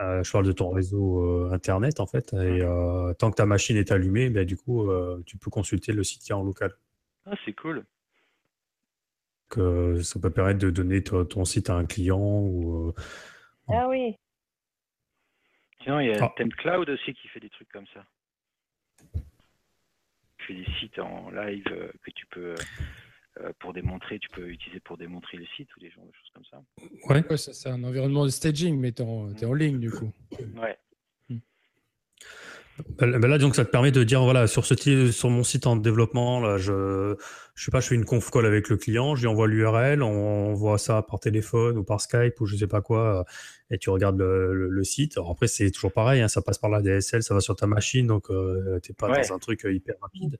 Euh, 0.00 0.22
je 0.22 0.30
parle 0.30 0.44
de 0.44 0.52
ton 0.52 0.68
réseau 0.68 1.48
internet 1.50 2.00
en 2.00 2.06
fait. 2.06 2.34
Et 2.34 2.60
mmh. 2.62 3.14
tant 3.18 3.30
que 3.30 3.36
ta 3.36 3.46
machine 3.46 3.78
est 3.78 3.92
allumée, 3.92 4.28
ben, 4.28 4.44
du 4.44 4.58
coup, 4.58 4.86
tu 5.24 5.38
peux 5.38 5.48
consulter 5.48 5.94
le 5.94 6.04
site 6.04 6.20
qui 6.20 6.32
est 6.32 6.34
en 6.34 6.42
local. 6.42 6.74
Ah, 7.24 7.34
c'est 7.46 7.54
cool. 7.54 7.86
Que 9.48 10.02
ça 10.02 10.20
peut 10.20 10.28
permettre 10.28 10.58
de 10.58 10.68
donner 10.68 11.02
ton 11.02 11.46
site 11.46 11.70
à 11.70 11.76
un 11.76 11.86
client 11.86 12.20
ou. 12.20 12.92
ah 13.68 13.88
oui. 13.88 14.18
Sinon, 15.82 16.00
il 16.00 16.08
y 16.08 16.12
a 16.12 16.22
ah. 16.22 16.44
Cloud 16.58 16.90
aussi 16.90 17.14
qui 17.14 17.28
fait 17.28 17.40
des 17.40 17.48
trucs 17.48 17.70
comme 17.70 17.86
ça 17.94 18.04
des 20.52 20.66
sites 20.78 20.98
en 20.98 21.30
live 21.30 21.64
euh, 21.70 21.90
que 22.02 22.10
tu 22.10 22.26
peux 22.26 22.54
euh, 23.40 23.52
pour 23.58 23.72
démontrer, 23.72 24.18
tu 24.18 24.28
peux 24.28 24.48
utiliser 24.48 24.80
pour 24.80 24.96
démontrer 24.96 25.38
le 25.38 25.46
site 25.56 25.74
ou 25.76 25.80
des 25.80 25.90
choses 25.90 26.04
comme 26.34 26.44
ça. 26.44 26.62
Ouais, 27.08 27.36
ça 27.36 27.52
c'est 27.52 27.68
un 27.68 27.82
environnement 27.82 28.24
de 28.24 28.30
staging, 28.30 28.78
mais 28.78 28.92
tu 28.92 29.02
es, 29.02 29.44
en 29.44 29.54
ligne 29.54 29.80
du 29.80 29.90
coup. 29.90 30.12
Ouais. 30.56 30.78
Ben, 32.98 33.18
ben 33.18 33.28
là, 33.28 33.38
donc, 33.38 33.54
ça 33.54 33.64
te 33.64 33.70
permet 33.70 33.92
de 33.92 34.02
dire, 34.02 34.22
voilà, 34.22 34.48
sur, 34.48 34.66
ce, 34.66 35.10
sur 35.12 35.30
mon 35.30 35.44
site 35.44 35.66
en 35.66 35.76
développement, 35.76 36.40
là, 36.40 36.58
je, 36.58 37.14
je 37.54 37.64
sais 37.64 37.70
pas, 37.70 37.78
je 37.78 37.86
fais 37.88 37.94
une 37.94 38.04
conf 38.04 38.30
call 38.30 38.46
avec 38.46 38.68
le 38.68 38.76
client, 38.76 39.14
je 39.14 39.22
lui 39.22 39.28
envoie 39.28 39.46
l'URL, 39.46 40.02
on, 40.02 40.54
voit 40.54 40.78
ça 40.78 41.02
par 41.02 41.20
téléphone 41.20 41.78
ou 41.78 41.84
par 41.84 42.00
Skype 42.00 42.40
ou 42.40 42.46
je 42.46 42.56
sais 42.56 42.66
pas 42.66 42.80
quoi, 42.80 43.24
et 43.70 43.78
tu 43.78 43.90
regardes 43.90 44.18
le, 44.18 44.84
site. 44.84 45.18
après, 45.18 45.46
c'est 45.46 45.70
toujours 45.70 45.92
pareil, 45.92 46.20
hein, 46.20 46.28
ça 46.28 46.42
passe 46.42 46.58
par 46.58 46.68
la 46.68 46.82
DSL, 46.82 47.22
ça 47.22 47.32
va 47.32 47.40
sur 47.40 47.54
ta 47.54 47.68
machine, 47.68 48.08
donc 48.08 48.28
euh, 48.30 48.80
tu 48.82 48.90
n'es 48.90 48.96
pas 48.96 49.08
dans 49.08 49.34
un 49.34 49.38
truc 49.38 49.64
euh, 49.64 49.72
hyper 49.72 49.94
rapide. 50.00 50.38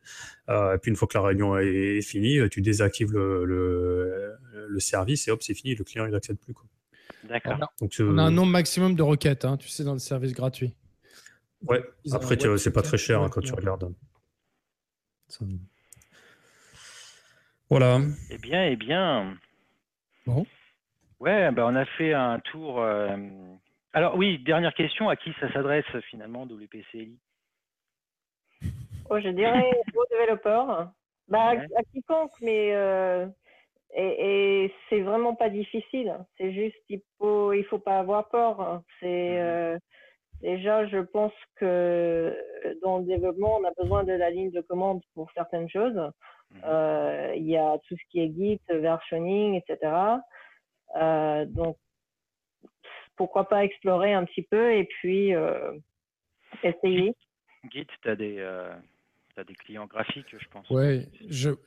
Euh, 0.48 0.74
et 0.74 0.78
puis, 0.78 0.90
une 0.90 0.97
fois 0.97 1.06
que 1.06 1.16
la 1.16 1.24
réunion 1.24 1.56
est, 1.56 2.02
finie, 2.02 2.40
tu 2.51 2.62
désactives 2.62 3.12
le, 3.12 3.44
le, 3.44 4.81
service 4.81 5.28
et 5.28 5.31
hop, 5.31 5.43
c'est 5.43 5.55
fini, 5.55 5.77
le 5.77 5.85
client, 5.85 6.05
il 6.05 6.11
n'accède 6.11 6.39
plus. 6.39 6.52
D'accord. 7.28 7.59
On, 7.81 8.19
a 8.19 8.23
un 8.23 8.31
nombre 8.31 8.51
maximum 8.51 8.97
de 8.97 9.02
requêtes, 9.02 9.44
hein, 9.44 9.56
tu 9.56 9.69
sais, 9.69 9.85
dans 9.85 9.93
le 9.93 9.98
service 10.01 10.32
gratuit. 10.32 10.74
Ouais, 11.66 11.82
après, 12.12 12.36
c'est 12.58 12.72
pas 12.72 12.82
très 12.82 12.98
cher 12.98 13.22
hein, 13.22 13.28
quand 13.30 13.40
tu 13.40 13.52
regardes. 13.52 13.92
Voilà. 17.70 17.98
Eh 18.30 18.38
bien, 18.38 18.66
eh 18.66 18.76
bien. 18.76 19.36
Bon. 20.26 20.46
Ouais, 21.20 21.50
bah, 21.52 21.64
on 21.66 21.74
a 21.74 21.84
fait 21.84 22.12
un 22.12 22.38
tour. 22.40 22.80
Euh, 22.80 23.16
alors, 23.92 24.16
oui, 24.16 24.38
dernière 24.38 24.74
question 24.74 25.08
à 25.08 25.16
qui 25.16 25.32
ça 25.40 25.52
s'adresse 25.52 25.86
finalement, 26.10 26.44
WPCLI 26.44 27.18
oh, 29.08 29.18
Je 29.20 29.28
dirais 29.28 29.70
aux 29.94 30.06
développeurs. 30.10 30.90
Bah, 31.28 31.52
à, 31.52 31.82
quiconque, 31.92 32.32
mais. 32.42 32.74
Euh, 32.74 33.26
et, 33.96 34.72
c'est 34.88 35.00
vraiment 35.00 35.34
pas 35.34 35.48
difficile. 35.48 36.14
C'est 36.36 36.52
juste 36.52 36.76
qu'il 36.86 37.00
faut, 37.18 37.52
il 37.52 37.64
faut 37.64 37.78
pas 37.78 37.98
avoir 37.98 38.28
peur. 38.28 38.82
C'est. 39.00 39.30
Mhm. 39.30 39.38
Euh, 39.38 39.78
Déjà, 40.44 40.86
je 40.88 40.98
pense 40.98 41.32
que 41.56 41.64
euh, 41.64 42.34
dans 42.82 42.98
le 42.98 43.04
développement, 43.04 43.56
on 43.60 43.64
a 43.64 43.70
besoin 43.80 44.04
de 44.04 44.12
la 44.12 44.28
ligne 44.28 44.50
de 44.50 44.60
commande 44.60 45.00
pour 45.14 45.30
certaines 45.32 45.70
choses. 45.70 45.96
Mhm. 46.50 46.60
Euh, 46.66 47.32
il 47.34 47.46
y 47.46 47.56
a 47.56 47.78
tout 47.88 47.96
ce 47.96 48.02
qui 48.10 48.20
est 48.20 48.30
Git, 48.30 48.60
versioning, 48.68 49.54
etc. 49.54 49.90
Euh, 51.00 51.46
donc, 51.46 51.78
pourquoi 53.16 53.48
pas 53.48 53.64
explorer 53.64 54.12
un 54.12 54.26
petit 54.26 54.42
peu 54.42 54.74
et 54.74 54.84
puis 54.84 55.32
essayer. 56.62 57.14
Git, 57.72 57.86
tu 58.02 58.10
as 58.10 58.16
des, 58.16 58.46
des 59.46 59.54
clients 59.54 59.86
graphiques, 59.86 60.36
je 60.38 60.48
pense. 60.48 60.68
Oui, 60.68 61.06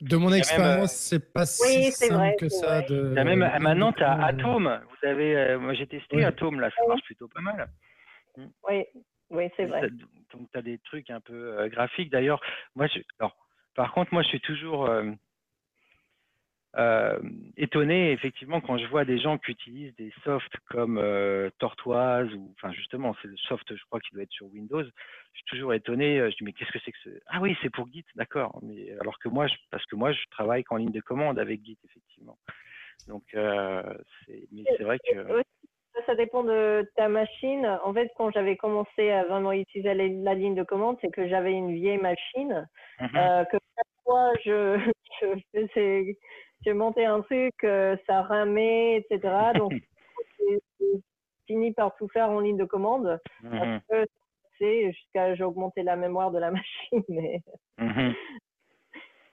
de 0.01 0.17
mon 0.17 0.31
expérience, 0.33 0.91
c'est 0.91 1.33
pas 1.33 1.47
si 1.47 1.91
simple 1.93 2.35
que 2.37 2.49
ça. 2.49 2.83
De... 2.83 3.01
même, 3.01 3.39
maintenant, 3.39 3.91
tu 3.91 4.03
as 4.03 4.23
Atom. 4.23 4.81
Vous 4.87 5.07
avez, 5.07 5.57
moi, 5.57 5.73
j'ai 5.73 5.87
testé 5.87 6.23
Atom, 6.23 6.59
là, 6.59 6.69
ça 6.69 6.85
marche 6.87 7.01
plutôt 7.05 7.27
pas 7.27 7.41
mal. 7.41 7.67
Mmh. 8.38 8.45
Oui, 8.69 8.85
oui 9.31 9.49
c'est 9.57 9.65
vrai. 9.65 9.89
Donc, 10.31 10.49
tu 10.51 10.57
as 10.57 10.61
des 10.61 10.77
trucs 10.80 11.09
un 11.09 11.19
peu 11.19 11.59
euh, 11.59 11.69
graphiques. 11.69 12.11
D'ailleurs, 12.11 12.41
moi, 12.76 12.88
je, 12.88 12.99
alors, 13.19 13.35
par 13.76 13.93
contre, 13.93 14.14
moi, 14.14 14.22
je 14.22 14.27
suis 14.27 14.41
toujours 14.41 14.88
euh, 14.88 15.09
euh, 16.77 17.19
étonné, 17.55 18.11
effectivement, 18.11 18.61
quand 18.61 18.77
je 18.77 18.85
vois 18.88 19.05
des 19.05 19.18
gens 19.18 19.38
qui 19.38 19.51
utilisent 19.51 19.95
des 19.95 20.14
softs 20.23 20.55
comme 20.69 21.01
Tortoise, 21.59 22.31
ou, 22.34 22.53
enfin, 22.57 22.72
justement, 22.73 23.15
c'est 23.22 23.27
le 23.27 23.38
soft, 23.38 23.76
je 23.76 23.84
crois, 23.85 23.99
qui 23.99 24.14
doit 24.14 24.23
être 24.23 24.31
sur 24.31 24.47
Windows. 24.47 24.84
Je 24.84 25.38
suis 25.38 25.45
toujours 25.47 25.73
étonné. 25.73 26.19
Je 26.19 26.35
dis, 26.38 26.43
mais 26.43 26.53
qu'est-ce 26.53 26.72
que 26.72 26.80
c'est 26.84 26.91
que 26.91 26.99
ce. 27.03 27.09
Ah 27.27 27.39
oui, 27.41 27.57
c'est 27.61 27.72
pour 27.72 27.88
Git, 27.91 28.05
d'accord. 28.15 28.59
Mais 28.61 28.91
alors 28.99 29.18
que 29.19 29.30
moi, 29.30 29.47
je, 29.47 29.55
parce 29.72 29.85
que 29.85 29.95
moi, 29.95 30.11
je 30.11 30.23
travaille 30.30 30.64
qu'en 30.64 30.77
ligne 30.77 30.91
de 30.91 31.01
commande 31.01 31.39
avec 31.39 31.64
Git, 31.65 31.80
effectivement. 31.85 32.38
Donc, 33.07 33.23
c'est, 33.31 34.47
mais 34.51 34.64
c'est 34.77 34.84
vrai 34.84 34.99
que 34.99 35.43
ça 36.05 36.15
dépend 36.15 36.43
de 36.43 36.89
ta 36.95 37.07
machine. 37.09 37.65
En 37.83 37.93
fait, 37.93 38.11
quand 38.17 38.31
j'avais 38.31 38.55
commencé 38.55 39.09
à 39.09 39.25
vraiment 39.25 39.51
utiliser 39.51 39.93
la, 39.93 40.33
ligne 40.33 40.55
de 40.55 40.63
commande, 40.63 40.97
c'est 41.01 41.11
que 41.11 41.27
j'avais 41.27 41.53
une 41.53 41.73
vieille 41.73 41.97
machine, 41.97 42.67
mhm. 42.99 43.09
euh, 43.15 43.45
que 43.45 43.57
chaque 43.75 44.03
fois 44.03 44.31
je, 44.45 44.79
je, 45.21 45.27
faisais, 45.53 46.17
je 46.65 46.71
montais 46.71 47.05
un 47.05 47.21
truc, 47.21 47.55
euh, 47.63 47.95
ça 48.05 48.21
ramait, 48.23 48.97
etc. 48.97 49.51
Donc, 49.55 49.73
j'ai 50.39 50.59
fini 51.47 51.73
par 51.73 51.95
tout 51.95 52.07
faire 52.09 52.29
en 52.29 52.39
ligne 52.39 52.57
de 52.57 52.65
commande. 52.65 53.19
Mhm. 53.43 53.81
jusqu'à 54.59 55.35
j'ai 55.35 55.43
augmenté 55.43 55.83
la 55.83 55.95
mémoire 55.95 56.31
de 56.31 56.39
la 56.39 56.51
machine. 56.91 57.03
Mais... 57.09 57.41
Mhm. 57.77 58.13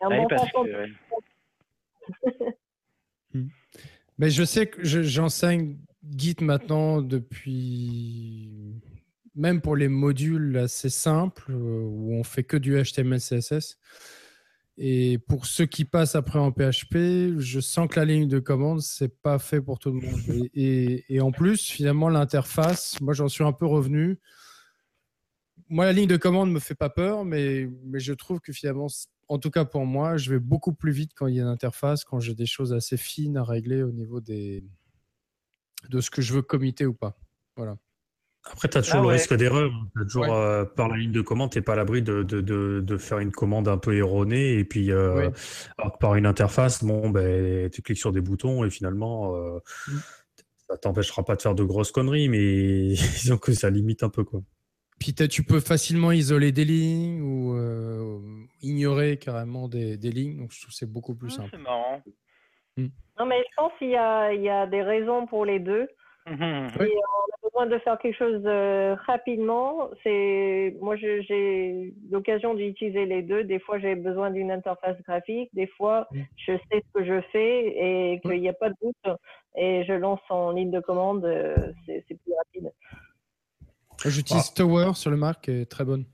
bon 0.02 0.26
parce 0.28 0.50
que... 0.50 0.86
Hmm. 3.32 3.48
Mais 4.18 4.30
je 4.30 4.44
sais 4.44 4.66
que 4.66 4.84
j'enseigne 4.84 5.76
Git 6.10 6.36
maintenant 6.40 7.00
depuis, 7.00 8.80
même 9.34 9.60
pour 9.60 9.76
les 9.76 9.88
modules 9.88 10.56
assez 10.58 10.90
simples, 10.90 11.50
euh, 11.50 11.82
où 11.82 12.12
on 12.14 12.24
fait 12.24 12.44
que 12.44 12.56
du 12.56 12.80
HTML, 12.82 13.20
CSS. 13.20 13.78
Et 14.76 15.18
pour 15.18 15.46
ceux 15.46 15.66
qui 15.66 15.84
passent 15.84 16.16
après 16.16 16.38
en 16.38 16.50
PHP, 16.50 17.38
je 17.38 17.60
sens 17.60 17.88
que 17.88 18.00
la 18.00 18.04
ligne 18.04 18.26
de 18.26 18.40
commande, 18.40 18.82
c'est 18.82 19.20
pas 19.22 19.38
fait 19.38 19.60
pour 19.60 19.78
tout 19.78 19.92
le 19.92 20.00
monde. 20.00 20.48
Et, 20.54 21.20
en 21.20 21.30
plus, 21.30 21.70
finalement, 21.70 22.08
l'interface, 22.08 23.00
moi, 23.00 23.14
j'en 23.14 23.28
suis 23.28 23.44
un 23.44 23.52
peu 23.52 23.66
revenu. 23.66 24.18
Moi, 25.68 25.84
la 25.84 25.92
ligne 25.92 26.08
de 26.08 26.16
commande 26.16 26.50
me 26.50 26.58
fait 26.58 26.74
pas 26.74 26.90
peur, 26.90 27.24
mais, 27.24 27.68
mais 27.84 28.00
je 28.00 28.12
trouve 28.12 28.40
que 28.40 28.52
finalement, 28.52 28.88
en 29.28 29.38
tout 29.38 29.50
cas 29.50 29.64
pour 29.64 29.86
moi, 29.86 30.16
je 30.16 30.30
vais 30.30 30.38
beaucoup 30.40 30.74
plus 30.74 30.92
vite 30.92 31.12
quand 31.14 31.28
il 31.28 31.36
y 31.36 31.40
a 31.40 31.44
une 31.44 31.48
interface, 31.48 32.04
quand 32.04 32.20
j'ai 32.20 32.34
des 32.34 32.46
choses 32.46 32.72
assez 32.72 32.96
fines 32.96 33.36
à 33.36 33.44
régler 33.44 33.82
au 33.82 33.92
niveau 33.92 34.20
des, 34.20 34.64
de 35.88 36.00
ce 36.00 36.10
que 36.10 36.22
je 36.22 36.34
veux 36.34 36.42
committer 36.42 36.86
ou 36.86 36.94
pas. 36.94 37.16
Voilà. 37.56 37.76
Après, 38.50 38.68
tu 38.68 38.76
as 38.76 38.82
toujours 38.82 39.00
ah 39.00 39.02
le 39.02 39.08
risque 39.08 39.34
d'erreur. 39.34 39.72
toujours, 39.94 40.32
euh, 40.32 40.64
par 40.64 40.88
la 40.88 40.96
ligne 40.96 41.12
de 41.12 41.22
commande, 41.22 41.50
tu 41.50 41.58
n'es 41.58 41.62
pas 41.62 41.72
à 41.72 41.76
l'abri 41.76 42.02
de, 42.02 42.22
de, 42.22 42.40
de, 42.40 42.96
faire 42.98 43.18
une 43.18 43.32
commande 43.32 43.68
un 43.68 43.78
peu 43.78 43.96
erronée. 43.96 44.58
Et 44.58 44.64
puis, 44.64 44.90
euh, 44.90 45.30
par 45.98 46.14
une 46.14 46.26
interface, 46.26 46.84
bon, 46.84 47.08
ben, 47.08 47.70
tu 47.70 47.80
cliques 47.80 47.98
sur 47.98 48.12
des 48.12 48.20
boutons 48.20 48.64
et 48.64 48.70
finalement, 48.70 49.34
euh, 49.34 49.58
mm. 49.88 49.98
ça 50.68 50.76
t'empêchera 50.76 51.24
pas 51.24 51.36
de 51.36 51.42
faire 51.42 51.54
de 51.54 51.64
grosses 51.64 51.90
conneries, 51.90 52.28
mais 52.28 52.88
disons 53.22 53.38
que 53.38 53.54
ça 53.54 53.70
limite 53.70 54.02
un 54.02 54.10
peu. 54.10 54.24
Quoi. 54.24 54.42
Puis 54.98 55.14
tu 55.14 55.42
peux 55.42 55.60
facilement 55.60 56.12
isoler 56.12 56.52
des 56.52 56.66
lignes 56.66 57.22
ou 57.22 57.58
ignorer 58.60 59.16
carrément 59.16 59.68
des, 59.68 59.96
des, 59.96 60.10
lignes. 60.10 60.36
Donc, 60.36 60.52
je 60.52 60.60
trouve 60.60 60.70
que 60.70 60.76
c'est 60.76 60.90
beaucoup 60.90 61.14
plus 61.14 61.30
ah, 61.32 61.36
simple. 61.36 61.50
C'est 61.52 61.62
marrant. 61.62 62.02
Mm. 62.76 62.86
Non, 63.18 63.26
mais 63.26 63.44
je 63.48 63.54
pense 63.56 63.72
qu'il 63.78 63.90
y 63.90 63.96
a, 63.96 64.32
il 64.32 64.42
y 64.42 64.48
a 64.48 64.66
des 64.66 64.82
raisons 64.82 65.26
pour 65.26 65.44
les 65.44 65.58
deux. 65.58 65.88
Mhm. 66.26 66.70
Et 66.80 66.94
on 66.96 67.34
a 67.34 67.48
besoin 67.48 67.66
de 67.66 67.78
faire 67.80 67.98
quelque 67.98 68.16
chose 68.16 68.42
euh, 68.46 68.96
rapidement. 69.06 69.90
C'est 70.02 70.74
moi, 70.80 70.96
j'ai 70.96 71.92
l'occasion 72.10 72.54
d'utiliser 72.54 73.04
les 73.04 73.22
deux. 73.22 73.44
Des 73.44 73.58
fois, 73.58 73.78
j'ai 73.78 73.94
besoin 73.94 74.30
d'une 74.30 74.50
interface 74.50 74.96
graphique. 75.02 75.50
Des 75.52 75.66
fois, 75.66 76.08
mm. 76.10 76.22
je 76.36 76.52
sais 76.52 76.82
ce 76.82 76.98
que 76.98 77.04
je 77.04 77.20
fais 77.30 77.66
et 77.66 78.20
qu'il 78.20 78.40
n'y 78.40 78.48
a 78.48 78.54
pas 78.54 78.70
de 78.70 78.76
doute. 78.82 79.16
Et 79.56 79.84
je 79.84 79.92
lance 79.92 80.20
en 80.30 80.52
ligne 80.52 80.70
de 80.70 80.80
commande. 80.80 81.24
Euh, 81.26 81.54
c'est 81.86 82.02
plus 82.08 82.32
rapide. 82.38 82.72
J'utilise 84.04 84.50
ah. 84.50 84.54
Tower 84.56 84.94
sur 84.94 85.10
le 85.10 85.16
Mac, 85.16 85.48
est 85.48 85.70
très 85.70 85.84
bonne. 85.84 86.04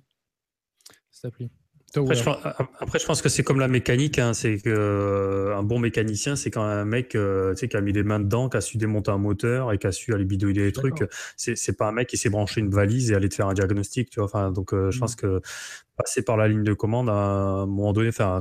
Cette 1.10 1.32
appli. 1.32 1.50
Après 1.96 2.14
je, 2.98 3.06
pense, 3.06 3.20
que 3.20 3.28
c'est 3.28 3.42
comme 3.42 3.58
la 3.58 3.66
mécanique. 3.66 4.18
Hein, 4.18 4.32
c'est 4.32 4.58
que 4.58 4.70
euh, 4.70 5.56
un 5.56 5.62
bon 5.62 5.78
mécanicien, 5.80 6.36
c'est 6.36 6.50
quand 6.50 6.62
un 6.62 6.84
mec 6.84 7.14
euh, 7.14 7.54
qui 7.54 7.76
a 7.76 7.80
mis 7.80 7.92
les 7.92 8.04
mains 8.04 8.20
dedans, 8.20 8.48
qui 8.48 8.56
a 8.56 8.60
su 8.60 8.78
démonter 8.78 9.10
un 9.10 9.18
moteur 9.18 9.72
et 9.72 9.78
qui 9.78 9.86
a 9.86 9.92
su 9.92 10.14
aller 10.14 10.24
bidouiller 10.24 10.62
des 10.62 10.72
trucs. 10.72 11.04
C'est 11.36 11.76
pas 11.76 11.88
un 11.88 11.92
mec 11.92 12.08
qui 12.08 12.16
s'est 12.16 12.30
branché 12.30 12.60
une 12.60 12.70
valise 12.70 13.10
et 13.10 13.14
aller 13.14 13.28
te 13.28 13.34
faire 13.34 13.48
un 13.48 13.54
diagnostic. 13.54 14.10
Tu 14.10 14.20
vois. 14.20 14.26
Enfin, 14.26 14.52
donc 14.52 14.72
euh, 14.72 14.90
je 14.90 15.00
pense 15.00 15.14
mm. 15.14 15.20
que 15.20 15.40
passer 15.96 16.22
par 16.22 16.36
la 16.36 16.46
ligne 16.46 16.62
de 16.62 16.72
commande 16.72 17.08
à 17.08 17.12
un 17.12 17.66
moment 17.66 17.92
donné, 17.92 18.08
enfin, 18.08 18.40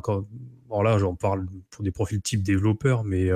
bon 0.68 0.82
là 0.82 0.98
j'en 0.98 1.16
parle 1.16 1.46
pour 1.72 1.84
des 1.84 1.92
profils 1.92 2.22
type 2.22 2.42
développeur, 2.44 3.04
mais 3.04 3.30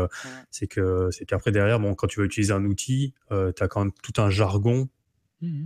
c'est 0.49 0.67
que 0.67 1.09
c'est 1.11 1.25
qu'après 1.25 1.51
derrière, 1.51 1.79
bon, 1.79 1.95
quand 1.95 2.07
tu 2.07 2.19
vas 2.19 2.25
utiliser 2.25 2.53
un 2.53 2.63
outil, 2.65 3.13
tu 3.29 3.63
as 3.63 3.67
quand 3.67 3.81
même 3.81 3.91
tout 4.03 4.21
un 4.21 4.29
jargon. 4.29 4.87
Mm 5.41 5.65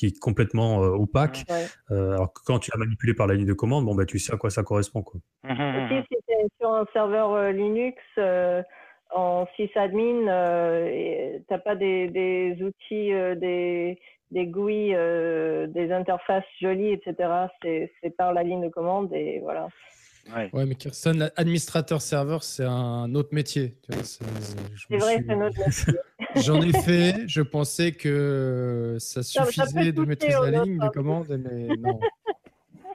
qui 0.00 0.06
est 0.06 0.18
complètement 0.18 0.78
opaque. 0.78 1.44
alors 1.90 2.32
que 2.32 2.40
quand 2.44 2.58
tu 2.58 2.70
l'as 2.72 2.78
manipulé 2.78 3.12
par 3.12 3.26
la 3.26 3.34
ligne 3.34 3.46
de 3.46 3.52
commande, 3.52 3.84
bon, 3.84 3.94
bah, 3.94 4.06
tu 4.06 4.18
sais 4.18 4.32
à 4.32 4.36
quoi 4.38 4.48
ça 4.48 4.62
correspond. 4.62 5.02
Quoi. 5.02 5.20
Mmh, 5.44 5.52
mmh, 5.52 6.02
si 6.08 6.16
c'était 6.26 6.46
sur 6.58 6.72
un 6.72 6.86
serveur 6.94 7.52
Linux 7.52 8.02
en 9.14 9.46
sysadmin, 9.56 10.20
tu 11.36 11.44
n'as 11.50 11.58
pas 11.58 11.76
des, 11.76 12.08
des 12.08 12.56
outils, 12.62 13.10
des, 13.36 13.98
des 14.30 14.46
GUI, 14.46 14.94
des 15.68 15.92
interfaces 15.92 16.44
jolies, 16.62 16.92
etc. 16.92 17.48
C'est 17.60 18.16
par 18.16 18.32
la 18.32 18.42
ligne 18.42 18.62
de 18.62 18.68
commande 18.68 19.12
et 19.12 19.40
voilà. 19.40 19.68
Ouais. 20.34 20.66
mais 20.66 20.74
Kirsten, 20.74 21.30
administrateur 21.36 22.00
serveur, 22.00 22.42
c'est 22.44 22.64
un 22.64 23.14
autre 23.14 23.30
métier. 23.32 23.74
C'est 24.02 24.24
vrai, 24.24 25.18
c'est 25.18 25.30
un 25.30 25.46
autre 25.46 25.58
métier. 25.58 25.94
J'en 26.36 26.60
ai 26.60 26.72
fait, 26.72 27.26
je 27.26 27.42
pensais 27.42 27.92
que 27.92 28.96
ça 28.98 29.22
suffisait 29.22 29.92
de 29.92 30.04
maîtriser 30.04 30.50
la 30.50 30.64
ligne 30.64 30.78
de 30.78 30.88
commande, 30.88 31.26
mais 31.28 31.68
non. 31.76 31.98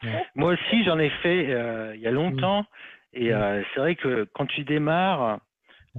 Moi 0.36 0.54
aussi, 0.54 0.84
j'en 0.84 1.00
ai 1.00 1.10
fait 1.22 1.48
euh, 1.50 1.96
il 1.96 2.02
y 2.02 2.08
a 2.08 2.12
longtemps. 2.12 2.62
Mm. 2.62 2.66
Et 3.14 3.30
mm. 3.30 3.34
euh, 3.34 3.64
c'est 3.74 3.80
vrai 3.80 3.96
que 3.96 4.28
quand 4.34 4.46
tu 4.46 4.64
démarres, 4.64 5.40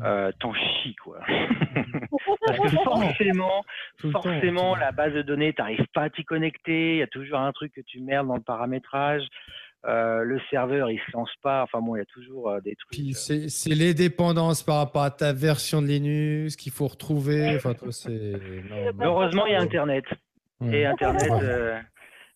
euh, 0.03 0.31
t'en 0.41 0.53
chies 0.53 0.95
quoi. 0.97 1.21
Parce 2.47 2.59
que 2.59 2.69
forcément, 2.69 3.65
forcément, 4.13 4.77
la 4.77 4.93
base 4.93 5.15
de 5.15 5.23
données, 5.23 5.53
t'arrives 5.53 5.87
pas 5.95 6.03
à 6.03 6.11
t'y 6.11 6.25
connecter. 6.25 6.95
Il 6.95 6.99
y 6.99 7.03
a 7.03 7.07
toujours 7.07 7.39
un 7.39 7.53
truc 7.53 7.73
que 7.73 7.81
tu 7.81 8.01
merdes 8.01 8.29
dans 8.29 8.37
le 8.37 8.43
paramétrage. 8.43 9.27
Euh, 9.87 10.25
le 10.25 10.41
serveur, 10.51 10.91
il 10.91 10.99
se 10.99 11.13
lance 11.13 11.31
pas. 11.43 11.63
Enfin 11.63 11.81
bon, 11.81 11.95
il 11.95 12.01
y 12.01 12.03
a 12.03 12.07
toujours 12.07 12.51
euh, 12.51 12.61
des 12.61 12.75
trucs. 12.75 12.99
Euh. 12.99 13.47
c'est 13.49 13.75
les 13.75 13.95
dépendances 13.95 14.63
par 14.65 14.79
rapport 14.79 15.03
à 15.03 15.11
ta 15.11 15.33
version 15.33 15.81
de 15.81 15.87
Linux 15.87 16.57
qu'il 16.57 16.73
faut 16.73 16.89
retrouver. 16.89 17.55
Enfin, 17.55 17.75
Heureusement, 19.01 19.47
il 19.47 19.53
y 19.53 19.55
a 19.55 19.61
Internet. 19.61 20.05
Et 20.73 20.87
Internet, 20.87 21.31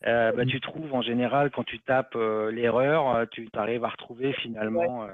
bah, 0.04 0.46
tu 0.46 0.60
trouves 0.60 0.94
en 0.94 1.02
général 1.02 1.50
quand 1.50 1.64
tu 1.64 1.80
tapes 1.80 2.14
l'erreur, 2.14 3.26
tu 3.30 3.48
arrives 3.54 3.84
à 3.84 3.88
retrouver 3.88 4.32
finalement. 4.34 5.08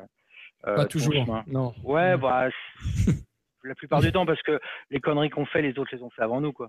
pas 0.62 0.84
toujours. 0.86 1.42
Non. 1.46 1.72
Ouais, 1.84 2.18
bah, 2.18 2.48
la 3.64 3.74
plupart 3.74 4.00
du 4.00 4.12
temps 4.12 4.26
parce 4.26 4.42
que 4.42 4.60
les 4.90 5.00
conneries 5.00 5.30
qu'on 5.30 5.46
fait, 5.46 5.62
les 5.62 5.78
autres 5.78 5.94
les 5.94 6.02
ont 6.02 6.10
fait 6.10 6.22
avant 6.22 6.40
nous, 6.40 6.52
quoi. 6.52 6.68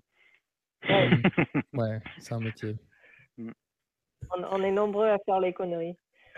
ouais, 0.90 2.00
c'est 2.20 2.34
un 2.34 2.40
métier. 2.40 2.76
On, 4.32 4.64
est 4.64 4.72
nombreux 4.72 5.08
à 5.08 5.18
faire 5.20 5.40
les 5.40 5.54
conneries. 5.54 5.98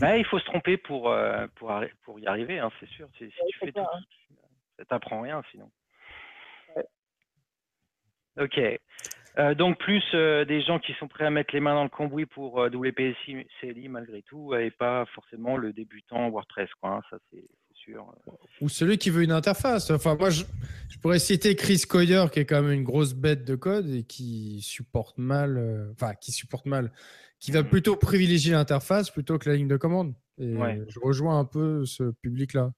bah, 0.00 0.16
il 0.16 0.24
faut 0.24 0.38
se 0.38 0.44
tromper 0.44 0.76
pour, 0.76 1.10
euh, 1.10 1.46
pour, 1.56 1.72
pour 2.02 2.18
y 2.18 2.26
arriver, 2.26 2.58
hein, 2.58 2.70
c'est 2.80 2.88
sûr. 2.88 3.08
Si, 3.18 3.28
tu 3.28 3.58
fais 3.58 3.72
tout, 3.72 3.80
hein. 3.80 4.00
ça 4.78 4.84
t'apprend 4.86 5.20
rien 5.20 5.42
sinon. 5.50 5.70
Ok. 8.38 8.58
Euh, 9.38 9.54
donc 9.54 9.78
plus 9.78 10.02
euh, 10.14 10.44
des 10.44 10.60
gens 10.62 10.78
qui 10.78 10.92
sont 10.94 11.08
prêts 11.08 11.26
à 11.26 11.30
mettre 11.30 11.54
les 11.54 11.60
mains 11.60 11.74
dans 11.74 11.84
le 11.84 11.88
cambouis 11.88 12.26
pour 12.26 12.56
WPSI, 12.56 13.46
CLI 13.60 13.88
malgré 13.88 14.22
tout, 14.22 14.54
et 14.54 14.70
pas 14.70 15.04
forcément 15.06 15.56
le 15.56 15.72
débutant 15.72 16.30
WordPress, 16.30 16.72
quoi. 16.80 16.90
Hein, 16.90 17.02
ça 17.10 17.18
c'est 17.30 17.44
ou 18.60 18.68
celui 18.68 18.98
qui 18.98 19.10
veut 19.10 19.22
une 19.22 19.32
interface. 19.32 19.90
Enfin, 19.90 20.16
moi, 20.16 20.30
je, 20.30 20.44
pourrais 21.00 21.18
citer 21.18 21.56
Chris 21.56 21.82
Coyer, 21.88 22.26
qui 22.32 22.40
est 22.40 22.44
quand 22.44 22.62
même 22.62 22.72
une 22.72 22.84
grosse 22.84 23.14
bête 23.14 23.44
de 23.44 23.54
code 23.54 23.88
et 23.88 24.02
qui 24.02 24.60
supporte 24.62 25.16
mal, 25.18 25.56
euh, 25.56 25.90
enfin, 25.92 26.14
qui 26.14 26.32
supporte 26.32 26.66
mal, 26.66 26.92
qui 27.38 27.52
va 27.52 27.62
plutôt 27.64 27.96
privilégier 27.96 28.52
l'interface 28.52 29.10
plutôt 29.10 29.38
que 29.38 29.48
la 29.48 29.56
ligne 29.56 29.68
de 29.68 29.76
commande. 29.76 30.14
Et 30.38 30.56
je 30.88 30.98
rejoins 31.00 31.38
un 31.38 31.44
peu 31.44 31.84
ce 31.84 32.12
public-là. 32.22 32.72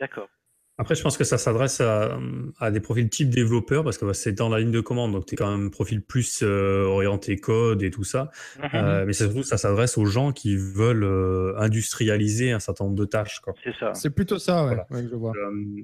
D'accord. 0.00 0.28
Après, 0.78 0.94
je 0.94 1.02
pense 1.02 1.18
que 1.18 1.24
ça 1.24 1.36
s'adresse 1.36 1.82
à, 1.82 2.70
des 2.70 2.80
profils 2.80 3.08
type 3.08 3.28
développeur 3.28 3.84
parce 3.84 3.98
que 3.98 4.06
bah, 4.06 4.14
c'est 4.14 4.32
dans 4.32 4.48
la 4.48 4.58
ligne 4.58 4.70
de 4.70 4.80
commande, 4.80 5.12
donc 5.12 5.26
tu 5.26 5.34
es 5.34 5.36
quand 5.36 5.50
même 5.50 5.66
un 5.66 5.70
profil 5.70 6.02
plus 6.02 6.42
euh, 6.42 6.84
orienté 6.84 7.36
code 7.36 7.82
et 7.82 7.90
tout 7.90 8.04
ça. 8.04 8.30
Mhm. 8.58 8.70
Euh, 8.74 9.04
mais 9.06 9.12
surtout, 9.12 9.42
ça 9.42 9.58
s'adresse 9.58 9.98
aux 9.98 10.06
gens 10.06 10.32
qui 10.32 10.56
veulent 10.56 11.04
euh, 11.04 11.54
industrialiser 11.58 12.52
un 12.52 12.58
certain 12.58 12.84
nombre 12.84 12.96
de 12.96 13.04
tâches. 13.04 13.42
C'est 13.62 13.74
ça. 13.78 13.92
C'est 13.92 14.10
plutôt 14.10 14.38
ça, 14.38 14.64
ouais, 14.64 15.04
je 15.10 15.14
vois. 15.14 15.32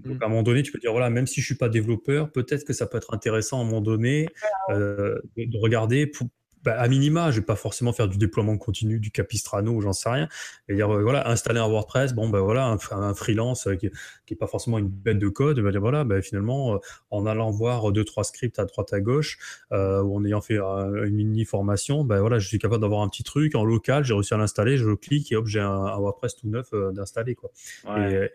Donc, 0.05 0.19
mm. 0.19 0.23
à 0.23 0.27
un 0.27 0.28
moment 0.28 0.43
donné, 0.43 0.62
tu 0.62 0.73
peux 0.73 0.78
dire 0.78 0.93
voilà, 0.93 1.10
même 1.10 1.27
si 1.27 1.43
je 1.43 1.47
suis 1.47 1.56
pas 1.56 1.69
développeur, 1.69 2.32
peut-être 2.32 2.65
que 2.65 2.73
ça 2.73 2.86
peut 2.86 2.97
être 2.97 3.12
intéressant 3.12 3.59
à 3.59 3.62
un 3.62 3.65
moment 3.65 3.82
donné 3.82 4.28
de, 4.70 5.23
de, 5.36 5.59
regarder 5.59 6.06
pour, 6.06 6.28
bah, 6.64 6.78
à 6.78 6.89
minima, 6.89 7.30
je 7.30 7.40
vais 7.40 7.47
pas 7.47 7.56
forcément 7.56 7.93
faire 7.93 8.09
du 8.09 8.18
déploiement 8.18 8.56
continu 8.59 8.98
du 8.98 9.10
Capistrano 9.10 9.72
ou 9.72 9.80
j'en 9.80 9.93
sais 9.93 10.09
rien. 10.09 10.28
Et 10.68 10.74
dire, 10.74 10.93
euh, 10.93 11.02
voilà, 11.02 11.28
installer 11.28 11.60
un 11.60 11.68
WordPress, 11.68 12.14
bon, 12.14 12.28
ben 12.28 12.40
voilà, 12.40 12.76
un, 12.90 13.14
freelance 13.14 13.68
euh, 13.68 13.76
qui, 13.76 13.90
qui 14.26 14.35
est 14.35 14.36
pas 14.36 14.47
forcément 14.47 14.78
une 14.78 14.89
bête 14.89 15.18
de 15.18 15.28
code, 15.28 15.60
ben, 15.60 15.70
dire, 15.70 15.80
voilà, 15.80 16.05
ben, 16.05 16.20
finalement, 16.20 16.74
euh, 16.74 16.78
en 17.10 17.26
allant 17.26 17.51
voir 17.51 17.93
deux, 17.93 18.05
trois 18.05 18.24
scripts 18.24 18.59
à 18.59 18.64
droite, 18.64 18.93
à 18.93 19.01
gauche, 19.01 19.39
ou 19.70 20.16
en 20.16 20.24
ayant 20.24 20.40
fait 20.40 20.59
une 20.59 21.14
mini 21.14 21.44
formation, 21.44 22.05
ben 22.05 22.20
voilà, 22.20 22.39
je 22.39 22.48
suis 22.48 22.59
capable 22.59 22.82
d'avoir 22.82 23.02
un 23.02 23.09
petit 23.09 23.22
truc 23.22 23.55
en 23.55 23.64
local, 23.64 24.05
j'ai 24.05 24.14
réussi 24.14 24.35
à 24.35 24.36
l'installer, 24.36 24.76
je 24.76 24.90
clique 24.94 25.32
et 25.32 25.36
hop, 25.36 25.47
j'ai 25.47 25.60
un, 25.60 25.98
WordPress 25.98 26.36
tout 26.36 26.48
neuf 26.48 26.70
d'installer, 26.93 27.35
quoi. 27.35 27.51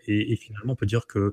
Et, 0.06 0.32
et, 0.32 0.36
finalement, 0.36 0.72
on 0.72 0.76
peut 0.76 0.86
dire 0.86 1.06
que 1.06 1.32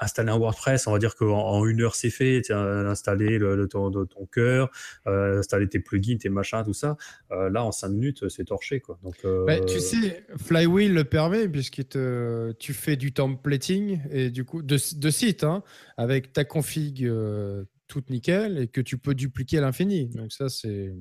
installer 0.00 0.30
un 0.30 0.38
WordPress, 0.38 0.86
on 0.86 0.92
va 0.92 0.98
dire 0.98 1.16
qu'en 1.16 1.30
en 1.30 1.66
une 1.66 1.80
heure, 1.82 1.94
c'est 1.94 2.10
fait, 2.10 2.50
installer 2.50 3.38
le, 3.38 3.56
le 3.56 3.68
ton, 3.68 3.90
ton 3.90 4.26
cœur, 4.26 4.70
installer 5.06 5.68
tes 5.68 5.80
plugins, 5.80 6.01
tes 6.18 6.28
machins, 6.28 6.62
tout 6.64 6.72
ça. 6.72 6.96
Euh, 7.30 7.50
là, 7.50 7.64
en 7.64 7.72
5 7.72 7.88
minutes, 7.88 8.28
c'est 8.28 8.44
torché. 8.44 8.80
Quoi. 8.80 8.98
Donc, 9.02 9.16
euh, 9.24 9.44
bah, 9.46 9.60
tu 9.60 9.80
sais, 9.80 10.24
Flywheel 10.36 10.92
le 10.92 11.04
permet, 11.04 11.48
puisque 11.48 11.82
tu 12.58 12.74
fais 12.74 12.96
du 12.96 13.12
templating 13.12 14.00
et 14.10 14.30
du 14.30 14.44
coup, 14.44 14.62
de, 14.62 14.76
de 14.96 15.10
site, 15.10 15.44
hein, 15.44 15.62
avec 15.96 16.32
ta 16.32 16.44
config 16.44 17.04
euh, 17.04 17.64
toute 17.88 18.10
nickel 18.10 18.58
et 18.58 18.68
que 18.68 18.80
tu 18.80 18.98
peux 18.98 19.14
dupliquer 19.14 19.58
à 19.58 19.60
l'infini. 19.62 20.08
Donc, 20.08 20.32
ça, 20.32 20.48
c'est 20.48 20.92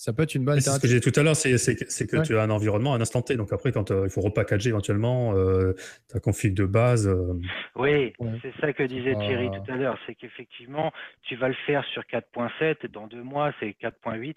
ça 0.00 0.14
peut 0.14 0.22
être 0.22 0.34
une 0.34 0.46
bonne 0.46 0.58
C'est 0.60 0.70
ce 0.70 0.80
que 0.80 0.88
j'ai 0.88 0.98
dit 0.98 1.12
tout 1.12 1.20
à 1.20 1.22
l'heure, 1.22 1.36
c'est 1.36 2.06
que 2.06 2.22
tu 2.22 2.38
as 2.38 2.42
un 2.42 2.48
environnement 2.48 2.94
à 2.94 2.96
un 2.96 3.02
instant 3.02 3.20
T. 3.20 3.36
Donc 3.36 3.52
après, 3.52 3.70
quand 3.70 3.90
euh, 3.90 4.04
il 4.06 4.10
faut 4.10 4.22
repackager 4.22 4.70
éventuellement 4.70 5.34
euh, 5.34 5.74
ta 6.08 6.20
config 6.20 6.54
de 6.54 6.64
base. 6.64 7.06
Euh, 7.06 7.38
oui, 7.76 8.14
c'est 8.40 8.54
ça 8.62 8.72
que 8.72 8.82
disait 8.82 9.14
Thierry 9.16 9.50
tout 9.50 9.70
à 9.70 9.76
l'heure. 9.76 9.98
C'est 10.06 10.14
qu'effectivement, 10.14 10.90
tu 11.20 11.36
vas 11.36 11.48
le 11.48 11.54
faire 11.66 11.84
sur 11.92 12.00
4.7 12.04 12.76
et 12.82 12.88
dans 12.88 13.08
deux 13.08 13.22
mois, 13.22 13.52
c'est 13.60 13.76
4.8. 13.78 14.36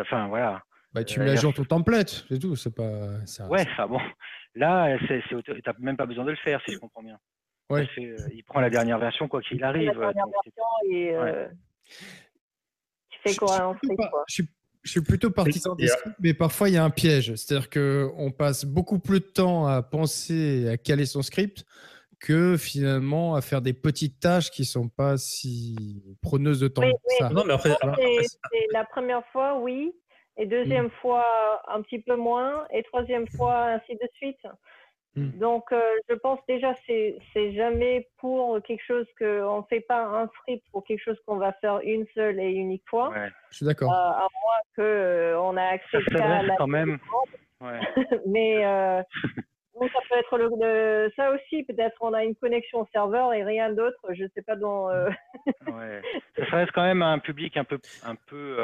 Enfin, 0.00 0.28
voilà. 0.28 0.62
Bah, 0.92 1.02
tu 1.02 1.18
mets 1.18 1.30
à 1.30 1.34
jour 1.34 1.52
ton 1.52 1.64
template, 1.64 2.24
c'est 2.28 2.38
tout. 2.38 2.54
C'est 2.54 2.72
pas. 2.72 3.18
ouais, 3.48 3.66
enfin 3.72 3.88
bon. 3.88 3.98
Là, 4.54 4.96
tu 4.98 5.12
n'as 5.66 5.72
même 5.80 5.96
pas 5.96 6.06
besoin 6.06 6.24
de 6.24 6.30
le 6.30 6.36
faire, 6.36 6.60
si 6.64 6.72
je 6.72 6.78
comprends 6.78 7.02
bien. 7.02 7.18
Ouais. 7.68 7.88
il 7.96 8.44
prend 8.44 8.60
la 8.60 8.70
dernière 8.70 9.00
version, 9.00 9.26
quoi 9.26 9.40
qu'il 9.40 9.64
arrive. 9.64 9.98
La 9.98 10.12
dernière 10.12 10.26
version 10.44 10.62
et. 10.92 11.16
Tu 13.10 13.18
fais 13.26 13.34
quoi 13.34 13.66
en 13.66 13.74
fait, 13.74 13.96
quoi. 13.96 14.24
Je 14.84 14.90
suis 14.90 15.00
plutôt 15.00 15.30
partisan 15.30 15.74
des 15.74 15.88
scripts, 15.88 16.16
mais 16.20 16.34
parfois 16.34 16.68
il 16.68 16.74
y 16.74 16.76
a 16.76 16.84
un 16.84 16.90
piège. 16.90 17.34
C'est-à-dire 17.34 17.70
qu'on 17.70 18.30
passe 18.30 18.64
beaucoup 18.64 18.98
plus 18.98 19.20
de 19.20 19.24
temps 19.24 19.66
à 19.66 19.82
penser 19.82 20.68
à 20.68 20.76
caler 20.76 21.06
son 21.06 21.22
script 21.22 21.64
que 22.20 22.56
finalement 22.56 23.34
à 23.34 23.40
faire 23.40 23.60
des 23.60 23.72
petites 23.72 24.20
tâches 24.20 24.50
qui 24.50 24.62
ne 24.62 24.66
sont 24.66 24.88
pas 24.88 25.16
si 25.16 26.02
preneuses 26.22 26.60
de 26.60 26.68
temps. 26.68 26.82
ça. 27.18 27.28
Non, 27.30 27.44
mais 27.44 27.54
après, 27.54 27.70
c'est 27.70 28.66
la 28.72 28.84
première 28.84 29.24
fois, 29.32 29.58
oui. 29.58 29.92
Et 30.36 30.46
deuxième 30.46 30.86
mm. 30.86 30.92
fois, 31.00 31.24
un 31.68 31.82
petit 31.82 32.00
peu 32.00 32.16
moins. 32.16 32.66
Et 32.72 32.82
troisième 32.84 33.26
fois, 33.28 33.66
ainsi 33.66 33.94
de 33.94 34.08
suite. 34.14 34.46
Hmm. 35.16 35.30
Donc, 35.38 35.70
euh, 35.70 35.80
je 36.08 36.14
pense 36.14 36.40
déjà 36.48 36.74
c'est 36.86 37.16
c'est 37.32 37.52
jamais 37.52 38.08
pour 38.18 38.60
quelque 38.62 38.84
chose 38.84 39.06
que 39.16 39.44
on 39.44 39.62
fait 39.62 39.80
pas 39.80 40.02
un 40.02 40.26
script 40.40 40.64
pour 40.72 40.84
quelque 40.84 41.02
chose 41.04 41.16
qu'on 41.24 41.36
va 41.36 41.52
faire 41.52 41.78
une 41.84 42.04
seule 42.14 42.40
et 42.40 42.50
unique 42.50 42.82
fois. 42.88 43.12
Je 43.50 43.58
suis 43.58 43.66
d'accord. 43.66 43.92
Euh, 43.92 43.96
à 43.96 44.22
moins 44.22 44.60
que 44.76 44.82
euh, 44.82 45.40
on 45.40 45.56
a 45.56 45.62
accès 45.62 45.98
à 46.20 46.42
la 46.42 46.56
quand 46.56 46.66
même. 46.66 46.98
Ouais. 47.60 47.78
Mais 48.26 49.88
ça 49.88 49.98
peut 50.08 50.18
être 50.18 50.38
le, 50.38 51.12
ça 51.16 51.30
aussi 51.30 51.64
peut-être 51.64 51.96
on 52.00 52.12
a 52.12 52.24
une 52.24 52.34
connexion 52.36 52.80
au 52.80 52.88
serveur 52.92 53.32
et 53.32 53.44
rien 53.44 53.72
d'autre. 53.72 54.00
Je 54.14 54.24
sais 54.34 54.42
pas 54.42 54.56
dont. 54.56 54.88
ouais. 55.68 56.02
Ça 56.36 56.56
reste 56.56 56.72
quand 56.72 56.84
même 56.84 57.02
un 57.02 57.20
public 57.20 57.56
un 57.56 57.64
peu 57.64 57.78
un 58.04 58.16
peu 58.16 58.56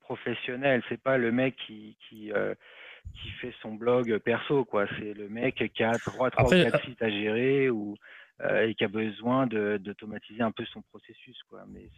professionnel. 0.00 0.82
C'est 0.88 1.00
pas 1.00 1.18
le 1.18 1.30
mec 1.30 1.54
qui 1.54 1.96
qui 2.08 2.32
qui 3.12 3.30
fait 3.40 3.54
son 3.62 3.74
blog 3.74 4.18
perso, 4.18 4.64
quoi. 4.64 4.86
C'est 4.98 5.14
le 5.14 5.28
mec 5.28 5.62
qui 5.74 5.82
a 5.82 5.92
trois, 5.98 6.30
trois 6.30 6.46
ou 6.46 6.50
quatre 6.50 6.76
euh, 6.76 6.84
sites 6.84 7.02
à 7.02 7.10
gérer 7.10 7.70
ou 7.70 7.96
euh, 8.42 8.66
et 8.66 8.74
qui 8.74 8.82
a 8.82 8.88
besoin 8.88 9.46
d'automatiser 9.46 10.42
un 10.42 10.50
peu 10.50 10.64
son 10.72 10.82
processus, 10.82 11.36
quoi. 11.48 11.64
Mais 11.72 11.88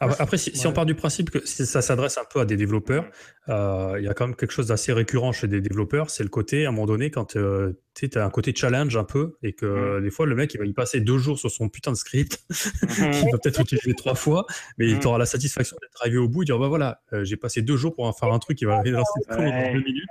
Après, 0.00 0.38
si, 0.38 0.66
on 0.66 0.72
part 0.72 0.86
du 0.86 0.94
principe 0.94 1.28
que 1.28 1.44
ça 1.44 1.82
s'adresse 1.82 2.16
un 2.16 2.24
peu 2.24 2.40
à 2.40 2.46
des 2.46 2.56
développeurs, 2.56 3.04
euh, 3.50 3.96
il 3.98 4.04
y 4.04 4.08
a 4.08 4.14
quand 4.14 4.28
même 4.28 4.34
quelque 4.34 4.52
chose 4.52 4.68
d'assez 4.68 4.94
récurrent 4.94 5.32
chez 5.32 5.46
des 5.46 5.60
développeurs, 5.60 6.08
c'est 6.08 6.22
le 6.22 6.30
côté, 6.30 6.64
à 6.64 6.70
un 6.70 6.72
moment 6.72 6.86
donné, 6.86 7.10
quand 7.10 7.36
tu 7.36 8.10
as 8.14 8.24
un 8.24 8.30
côté 8.30 8.54
challenge 8.56 8.96
un 8.96 9.04
peu, 9.04 9.36
et 9.42 9.52
que 9.52 9.98
mmh. 9.98 10.02
des 10.04 10.10
fois, 10.10 10.24
le 10.24 10.34
mec, 10.34 10.54
il 10.54 10.58
va 10.58 10.64
y 10.64 10.72
passer 10.72 11.02
deux 11.02 11.18
jours 11.18 11.38
sur 11.38 11.50
son 11.50 11.68
putain 11.68 11.92
de 11.92 11.96
script, 11.96 12.38
mmh. 12.48 13.10
qu'il 13.10 13.30
va 13.30 13.36
peut-être 13.36 13.60
utiliser 13.60 13.92
trois 13.92 14.14
fois, 14.14 14.46
mais 14.78 14.88
il 14.88 14.96
mmh. 14.96 15.06
aura 15.06 15.18
la 15.18 15.26
satisfaction 15.26 15.76
d'être 15.82 16.00
arrivé 16.00 16.16
au 16.16 16.30
bout 16.30 16.44
et 16.44 16.46
dire, 16.46 16.58
bah 16.58 16.68
voilà, 16.68 17.02
j'ai 17.24 17.36
passé 17.36 17.60
deux 17.60 17.76
jours 17.76 17.94
pour 17.94 18.06
en 18.06 18.14
faire 18.14 18.32
un 18.32 18.38
truc 18.38 18.56
qui 18.56 18.64
va 18.64 18.76
arriver 18.76 18.96
dans 18.96 19.36
deux 19.36 19.82
minutes. 19.82 20.08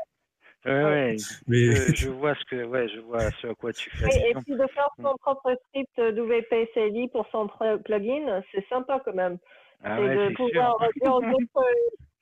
Ouais, 0.67 1.15
mais... 1.47 1.75
je, 1.95 2.09
vois 2.19 2.35
ce 2.35 2.43
que, 2.45 2.63
ouais, 2.65 2.87
je 2.89 2.99
vois 2.99 3.31
ce 3.41 3.47
à 3.47 3.55
quoi 3.55 3.73
tu 3.73 3.89
fais. 3.89 4.05
Et, 4.05 4.35
puis 4.45 4.53
de 4.53 4.67
faire 4.73 4.89
son 5.01 5.15
propre 5.17 5.55
script 5.67 5.97
WPSLI 5.97 7.07
pour 7.09 7.27
son 7.31 7.49
plugin, 7.85 8.43
c'est 8.51 8.67
sympa 8.67 9.01
quand 9.03 9.13
même. 9.13 9.37
Ah 9.83 9.97
c'est 9.97 10.07
de 10.07 10.33
pouvoir 10.35 10.77
dire 11.01 11.13
aux 11.13 11.23
autres 11.23 11.65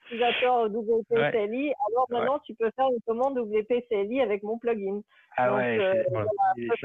utilisateurs 0.05 0.69
WPCLI, 0.69 1.73
alors 1.89 2.07
maintenant 2.09 2.39
tu 2.45 2.53
peux 2.53 2.69
faire 2.76 2.88
une 2.88 2.99
commande 3.07 3.38
WPCLI 3.39 4.22
avec 4.22 4.43
mon 4.43 4.57
plugin. 4.57 5.01
Ah 5.38 5.49
Donc, 5.49 5.57
ouais, 5.57 5.80
euh, 5.80 6.03
voilà, 6.11 6.30
toute 6.55 6.81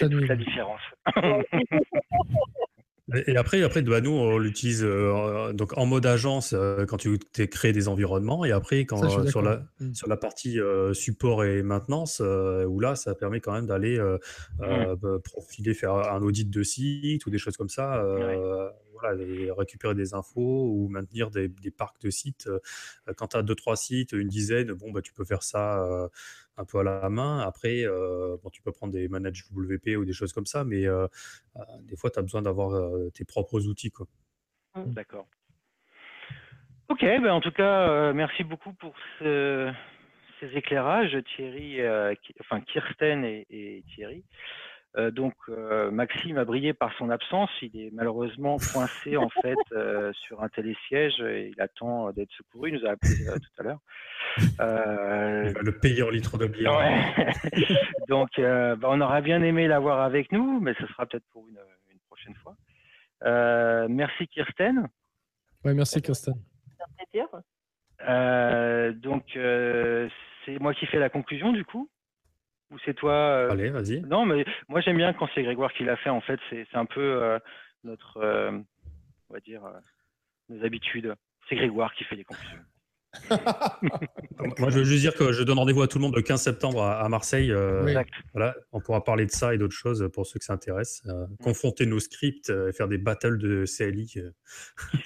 la 0.00 0.08
nuit. 0.08 0.26
la 0.26 0.36
différence. 0.36 0.80
Et 3.26 3.36
après, 3.36 3.62
après 3.62 3.82
bah, 3.82 4.00
nous, 4.00 4.10
on 4.10 4.38
l'utilise 4.38 4.84
euh, 4.84 5.52
donc 5.52 5.76
en 5.76 5.86
mode 5.86 6.06
agence 6.06 6.52
euh, 6.52 6.86
quand 6.86 6.96
tu 6.96 7.18
crées 7.50 7.72
des 7.72 7.88
environnements. 7.88 8.44
Et 8.44 8.52
après, 8.52 8.84
quand, 8.84 9.02
euh, 9.02 9.26
sur, 9.26 9.42
la, 9.42 9.62
mmh. 9.80 9.94
sur 9.94 10.08
la 10.08 10.16
partie 10.16 10.58
support 10.92 11.44
et 11.44 11.62
maintenance, 11.62 12.20
où 12.20 12.80
là, 12.80 12.94
ça 12.96 13.14
permet 13.14 13.40
quand 13.40 13.52
même 13.52 13.66
d'aller 13.66 13.98
mmh. 13.98 14.94
bah, 15.00 15.18
profiler, 15.24 15.74
faire 15.74 15.94
un 15.94 16.22
audit 16.22 16.48
de 16.48 16.62
site 16.62 17.26
ou 17.26 17.30
des 17.30 17.38
choses 17.38 17.56
comme 17.56 17.68
ça. 17.68 18.02
Voilà, 19.00 19.54
récupérer 19.56 19.94
des 19.94 20.14
infos 20.14 20.68
ou 20.68 20.88
maintenir 20.88 21.30
des, 21.30 21.48
des 21.48 21.70
parcs 21.70 22.00
de 22.00 22.10
sites. 22.10 22.48
Quand 23.16 23.28
tu 23.28 23.36
as 23.36 23.42
deux, 23.42 23.54
trois 23.54 23.76
sites, 23.76 24.12
une 24.12 24.28
dizaine, 24.28 24.72
bon, 24.72 24.90
bah, 24.90 25.02
tu 25.02 25.12
peux 25.12 25.24
faire 25.24 25.42
ça 25.42 26.08
un 26.60 26.64
peu 26.64 26.78
à 26.78 26.82
la 26.82 27.08
main. 27.08 27.40
Après, 27.40 27.84
euh, 27.84 28.36
bon, 28.42 28.50
tu 28.50 28.62
peux 28.62 28.72
prendre 28.72 28.92
des 28.92 29.08
managers 29.08 29.44
WP 29.52 29.96
ou 29.96 30.04
des 30.04 30.12
choses 30.12 30.32
comme 30.32 30.46
ça, 30.46 30.64
mais 30.64 30.86
euh, 30.86 31.06
euh, 31.56 31.60
des 31.82 31.96
fois, 31.96 32.10
tu 32.10 32.18
as 32.18 32.22
besoin 32.22 32.42
d'avoir 32.42 32.72
tes 33.12 33.24
propres 33.24 33.66
outils. 33.66 33.90
Quoi. 33.90 34.06
Mmh. 34.76 34.92
D'accord. 34.92 35.26
Ok, 36.88 37.02
ben 37.02 37.30
en 37.30 37.40
tout 37.40 37.52
cas, 37.52 38.12
merci 38.12 38.42
beaucoup 38.42 38.72
pour 38.72 38.94
ces 39.20 39.72
éclairages, 40.54 41.16
Thierry, 41.36 41.78
enfin 42.40 42.60
Kirsten 42.62 43.24
et 43.24 43.84
Thierry. 43.94 44.24
Euh, 44.96 45.12
donc 45.12 45.34
euh, 45.48 45.92
Maxime 45.92 46.36
a 46.38 46.44
brillé 46.44 46.74
par 46.74 46.92
son 46.98 47.10
absence. 47.10 47.50
Il 47.62 47.80
est 47.80 47.90
malheureusement 47.92 48.56
coincé 48.72 49.16
en 49.16 49.28
fait 49.28 49.56
euh, 49.72 50.12
sur 50.14 50.42
un 50.42 50.48
télésiège 50.48 51.20
et 51.20 51.52
il 51.54 51.60
attend 51.60 52.10
d'être 52.10 52.32
secouru. 52.32 52.70
Il 52.70 52.80
nous 52.80 52.86
a 52.86 52.92
appelé 52.92 53.14
tout 53.26 53.60
à 53.60 53.62
l'heure. 53.62 53.80
il 54.38 55.52
va 55.52 55.62
le 55.62 55.78
payer 55.78 56.02
en 56.02 56.10
litre 56.10 56.38
de 56.38 56.46
bière. 56.46 56.80
donc 58.08 58.30
bah, 58.40 58.88
on 58.88 59.00
aurait 59.00 59.22
bien 59.22 59.42
aimé 59.42 59.68
l'avoir 59.68 60.00
avec 60.00 60.32
nous, 60.32 60.60
mais 60.60 60.74
ce 60.80 60.86
sera 60.88 61.06
peut-être 61.06 61.26
pour 61.30 61.46
une, 61.48 61.58
prochaine 62.08 62.34
fois. 62.42 62.56
merci 63.88 64.26
Kirsten. 64.26 64.88
Oui, 65.64 65.74
merci 65.74 66.02
Kirsten. 66.02 66.34
donc 68.94 69.24
c'est 70.44 70.58
moi 70.58 70.74
qui 70.74 70.86
fais 70.86 70.98
la 70.98 71.10
conclusion 71.10 71.52
du 71.52 71.64
coup. 71.64 71.88
Ou 72.70 72.78
c'est 72.84 72.94
toi 72.94 73.12
euh, 73.12 73.50
Allez, 73.50 73.70
vas-y. 73.70 74.00
Non, 74.02 74.26
mais 74.26 74.44
moi 74.68 74.80
j'aime 74.80 74.96
bien 74.96 75.12
quand 75.12 75.28
c'est 75.34 75.42
Grégoire 75.42 75.72
qui 75.72 75.84
l'a 75.84 75.96
fait. 75.96 76.10
En 76.10 76.20
fait, 76.20 76.38
c'est 76.50 76.66
un 76.74 76.86
peu 76.86 77.00
euh, 77.00 77.38
notre, 77.84 78.18
euh, 78.18 78.52
on 79.28 79.34
va 79.34 79.40
dire, 79.40 79.62
nos 80.48 80.64
habitudes. 80.64 81.14
C'est 81.48 81.56
Grégoire 81.56 81.92
qui 81.94 82.04
fait 82.04 82.16
les 82.16 82.24
conclusions. 82.24 82.62
Moi, 84.58 84.70
je 84.70 84.78
veux 84.78 84.84
juste 84.84 85.00
dire 85.00 85.14
que 85.14 85.32
je 85.32 85.42
donne 85.42 85.58
rendez-vous 85.58 85.82
à 85.82 85.88
tout 85.88 85.98
le 85.98 86.02
monde 86.02 86.14
le 86.14 86.22
15 86.22 86.40
septembre 86.40 86.82
à, 86.82 87.08
Marseille. 87.08 87.52
voilà, 88.32 88.54
on 88.72 88.80
pourra 88.80 89.02
parler 89.04 89.26
de 89.26 89.30
ça 89.30 89.54
et 89.54 89.58
d'autres 89.58 89.76
choses 89.76 90.08
pour 90.12 90.26
ceux 90.26 90.38
qui 90.38 90.46
s'intéressent. 90.46 91.02
confronter 91.42 91.86
nos 91.86 92.00
scripts 92.00 92.50
et 92.50 92.72
faire 92.72 92.88
des 92.88 92.98
battles 92.98 93.38
de 93.38 93.64
CLI. 93.66 94.06
Qui 94.06 94.20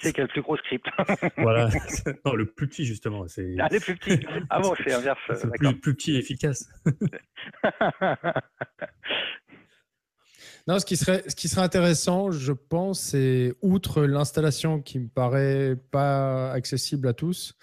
c'est 0.01 0.13
quel 0.13 0.25
le 0.25 0.31
plus 0.31 0.41
gros 0.41 0.57
script 0.57 0.85
Voilà, 1.37 1.69
non, 2.25 2.33
le 2.33 2.45
plus 2.45 2.67
petit 2.67 2.85
justement. 2.85 3.25
Ah, 3.59 3.67
le 3.71 3.79
plus 3.79 3.95
petit. 3.95 4.25
Ah 4.49 4.59
bon, 4.59 4.73
c'est 4.83 4.93
inverse. 4.93 5.19
Le 5.59 5.73
plus, 5.79 5.95
petit 5.95 6.15
et 6.15 6.17
efficace. 6.19 6.69
Non, 10.67 10.79
ce 10.79 10.85
qui 10.85 10.97
serait, 10.97 11.23
ce 11.27 11.35
qui 11.35 11.47
serait 11.47 11.61
intéressant, 11.61 12.31
je 12.31 12.51
pense, 12.51 12.99
c'est 12.99 13.53
outre 13.61 14.03
l'installation 14.03 14.81
qui 14.81 14.97
me 14.97 15.07
paraît 15.07 15.75
pas 15.91 16.51
accessible 16.51 17.07
à 17.07 17.13
tous, 17.13 17.55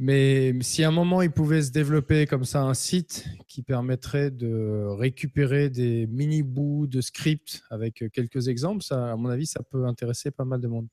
mais 0.00 0.52
si 0.60 0.82
à 0.82 0.88
un 0.88 0.92
moment 0.92 1.22
il 1.22 1.30
pouvait 1.30 1.62
se 1.62 1.70
développer 1.70 2.26
comme 2.26 2.44
ça 2.44 2.62
un 2.62 2.74
site 2.74 3.26
qui 3.46 3.62
permettrait 3.62 4.32
de 4.32 4.84
récupérer 4.98 5.70
des 5.70 6.08
mini 6.08 6.42
bouts 6.42 6.88
de 6.88 7.00
script 7.00 7.62
avec 7.70 8.04
quelques 8.12 8.48
exemples, 8.48 8.82
ça, 8.82 9.12
à 9.12 9.16
mon 9.16 9.28
avis, 9.28 9.46
ça 9.46 9.60
peut 9.62 9.86
intéresser 9.86 10.32
pas 10.32 10.44
mal 10.44 10.60
de 10.60 10.68
monde. 10.68 10.88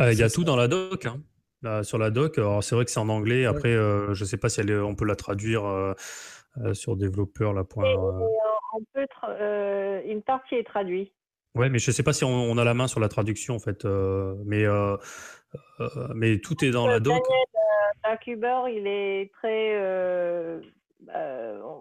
Euh, 0.00 0.12
il 0.12 0.18
y 0.18 0.22
a 0.22 0.30
tout 0.30 0.44
dans 0.44 0.56
la 0.56 0.68
doc. 0.68 1.06
Hein. 1.06 1.82
sur 1.82 1.98
la 1.98 2.10
doc, 2.10 2.40
c'est 2.60 2.74
vrai 2.74 2.84
que 2.84 2.90
c'est 2.90 3.00
en 3.00 3.08
anglais. 3.08 3.44
Après, 3.44 3.74
euh, 3.74 4.14
je 4.14 4.22
ne 4.22 4.28
sais 4.28 4.36
pas 4.36 4.48
si 4.48 4.60
on 4.60 4.94
peut 4.94 5.04
la 5.04 5.16
traduire 5.16 5.64
euh, 5.64 5.94
sur 6.74 6.96
développeur. 6.96 7.52
Là, 7.52 7.64
point, 7.64 7.84
on 8.74 8.80
peut 8.92 9.06
une 10.06 10.22
partie 10.22 10.56
est 10.56 10.64
traduite. 10.64 11.12
Ouais, 11.54 11.70
mais 11.70 11.78
je 11.78 11.90
ne 11.90 11.94
sais 11.94 12.02
pas 12.02 12.12
si 12.12 12.24
on, 12.24 12.58
a 12.58 12.64
la 12.64 12.74
main 12.74 12.86
sur 12.86 13.00
la 13.00 13.08
traduction 13.08 13.54
en 13.54 13.58
fait. 13.58 13.84
mais 13.84 14.66
euh, 15.80 15.88
mais 16.14 16.38
tout 16.38 16.64
est 16.64 16.70
dans 16.70 16.86
la 16.86 17.00
doc. 17.00 17.22
Daniel 18.36 18.76
il 18.76 18.86
est 18.86 19.32
très. 19.34 19.74
Euh, 19.74 20.60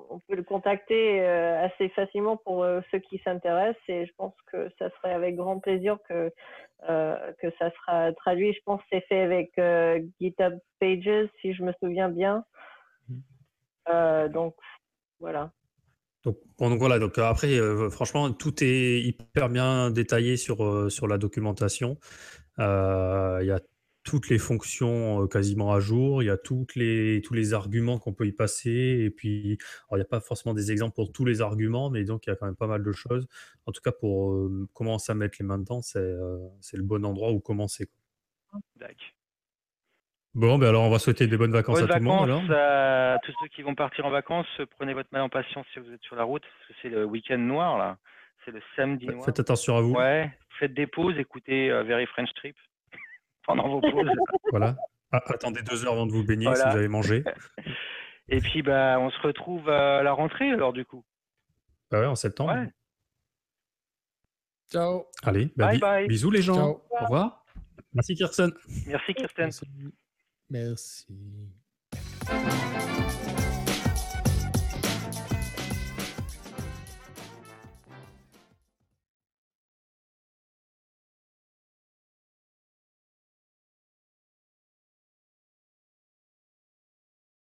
on 0.10 0.20
peut 0.28 0.36
le 0.36 0.44
contacter 0.44 1.22
euh, 1.22 1.66
assez 1.66 1.90
facilement 1.90 2.38
pour 2.38 2.66
ceux 2.92 3.00
qui 3.00 3.20
s'intéressent 3.24 3.82
et 3.88 4.06
je 4.06 4.12
pense 4.16 4.36
que 4.52 4.70
ça 4.78 4.90
serait 4.92 5.14
avec 5.14 5.36
grand 5.36 5.60
plaisir 5.60 5.98
que, 6.08 6.32
que 6.88 7.52
ça 7.58 7.72
sera 7.72 8.14
traduit. 8.14 8.54
Je 8.54 8.62
pense 8.66 8.80
que 8.82 8.88
c'est 8.92 9.06
fait 9.08 9.22
avec 9.22 9.52
GitHub 10.20 10.60
Pages, 10.80 11.30
si 11.42 11.54
je 11.54 11.64
me 11.64 11.74
souviens 11.82 12.10
bien. 12.10 12.46
Mmh. 13.10 14.28
donc, 14.30 14.56
voilà. 15.20 15.52
Donc, 16.60 16.80
voilà, 16.80 17.00
donc 17.00 17.18
après, 17.18 17.60
franchement, 17.90 18.32
tout 18.32 18.64
est 18.64 19.02
hyper 19.02 19.50
bien 19.50 19.92
détaillé 19.92 20.38
sur, 20.38 20.92
sur 20.92 21.08
la 21.08 21.18
documentation. 21.18 21.98
Euh, 22.60 23.40
il 23.42 23.48
y 23.48 23.52
a 23.52 23.60
toutes 24.04 24.30
les 24.30 24.40
fonctions 24.40 25.24
euh, 25.24 25.28
quasiment 25.28 25.74
à 25.74 25.80
jour, 25.80 26.24
il 26.24 26.28
y 26.28 26.30
a 26.30 26.38
toutes 26.38 26.76
les, 26.76 27.22
tous 27.24 27.34
les 27.34 27.54
arguments 27.54 28.00
qu'on 28.00 28.14
peut 28.14 28.26
y 28.26 28.32
passer, 28.32 29.04
et 29.06 29.10
puis 29.10 29.58
il 29.92 29.96
n'y 29.96 30.02
a 30.02 30.06
pas 30.06 30.22
forcément 30.22 30.54
des 30.54 30.72
exemples 30.72 30.96
pour 30.96 31.12
tous 31.12 31.26
les 31.26 31.42
arguments, 31.42 31.90
mais 31.90 32.04
donc 32.06 32.26
il 32.26 32.30
y 32.30 32.34
a 32.34 32.36
quand 32.36 32.46
même 32.46 32.56
pas 32.56 32.68
mal 32.68 32.84
de 32.84 32.92
choses. 32.92 33.28
En 33.66 33.72
tout 33.72 33.82
cas, 33.82 33.92
pour 33.92 34.32
euh, 34.34 34.68
commencer 34.74 35.12
à 35.12 35.16
mettre 35.16 35.38
les 35.40 35.46
mains 35.46 35.60
dedans, 35.60 35.82
c'est 35.82 36.00
le 36.00 36.84
bon 36.84 37.06
endroit 37.06 37.32
où 37.32 37.40
commencer. 37.40 37.90
Bon, 40.38 40.60
ben 40.60 40.68
alors 40.68 40.84
on 40.84 40.92
va 40.92 41.00
souhaiter 41.00 41.26
des 41.26 41.36
bonnes 41.36 41.52
vacances 41.52 41.82
à 41.82 41.88
tout 41.88 41.94
le 41.96 42.02
monde. 42.02 42.52
À 42.52 43.18
tous 43.24 43.34
ceux 43.42 43.48
qui 43.48 43.64
vont 43.64 43.74
partir 43.74 44.06
en 44.06 44.12
vacances, 44.12 44.46
prenez 44.78 44.94
votre 44.94 45.10
mal 45.12 45.24
en 45.24 45.30
patience 45.30 45.66
si 45.74 45.80
vous 45.80 45.92
êtes 45.92 46.04
sur 46.04 46.16
la 46.16 46.24
route, 46.24 46.44
parce 46.44 46.68
que 46.68 46.74
c'est 46.82 46.90
le 46.90 47.06
week-end 47.06 47.40
noir 47.40 47.80
là. 47.80 47.98
C'est 48.46 48.52
le 48.52 48.62
samedi 48.76 49.08
noir. 49.08 49.26
Faites 49.26 49.40
attention 49.40 49.76
à 49.78 49.82
vous. 49.82 49.94
Ouais, 49.94 50.32
faites 50.60 50.76
des 50.76 50.86
pauses, 50.86 51.18
écoutez 51.18 51.70
Very 51.70 52.06
French 52.06 52.30
Trip 52.36 52.56
pendant 53.48 53.68
vos 53.68 53.82
pauses. 53.82 54.08
voilà. 54.52 54.76
Ah, 55.12 55.24
attendez 55.26 55.64
deux 55.64 55.86
heures 55.86 55.94
avant 55.94 56.06
de 56.06 56.12
vous 56.12 56.24
baigner 56.24 56.54
si 56.54 56.62
vous 56.62 56.78
avez 56.78 56.88
mangé. 56.88 57.24
Et 58.30 58.40
puis, 58.42 58.62
bah, 58.62 58.98
on 59.00 59.10
se 59.10 59.20
retrouve 59.22 59.70
à 59.70 60.04
la 60.04 60.12
rentrée, 60.12 60.52
alors, 60.52 60.74
du 60.74 60.84
coup. 60.84 61.04
Bah 61.90 62.02
ouais, 62.02 62.06
en 62.06 62.16
septembre. 62.16 62.54
Ciao. 64.70 65.06
Allez, 65.24 65.50
bah, 65.56 65.68
bye, 65.68 65.80
bye. 65.80 66.08
bisous 66.08 66.30
les 66.30 66.42
gens. 66.42 66.82
Au 66.92 67.04
revoir. 67.04 67.46
Merci 67.94 68.16
Kirsten. 68.16 68.52
Merci 68.86 69.14
Kirsten. 69.14 69.46
Merci. 69.46 69.66
Merci. 70.50 71.06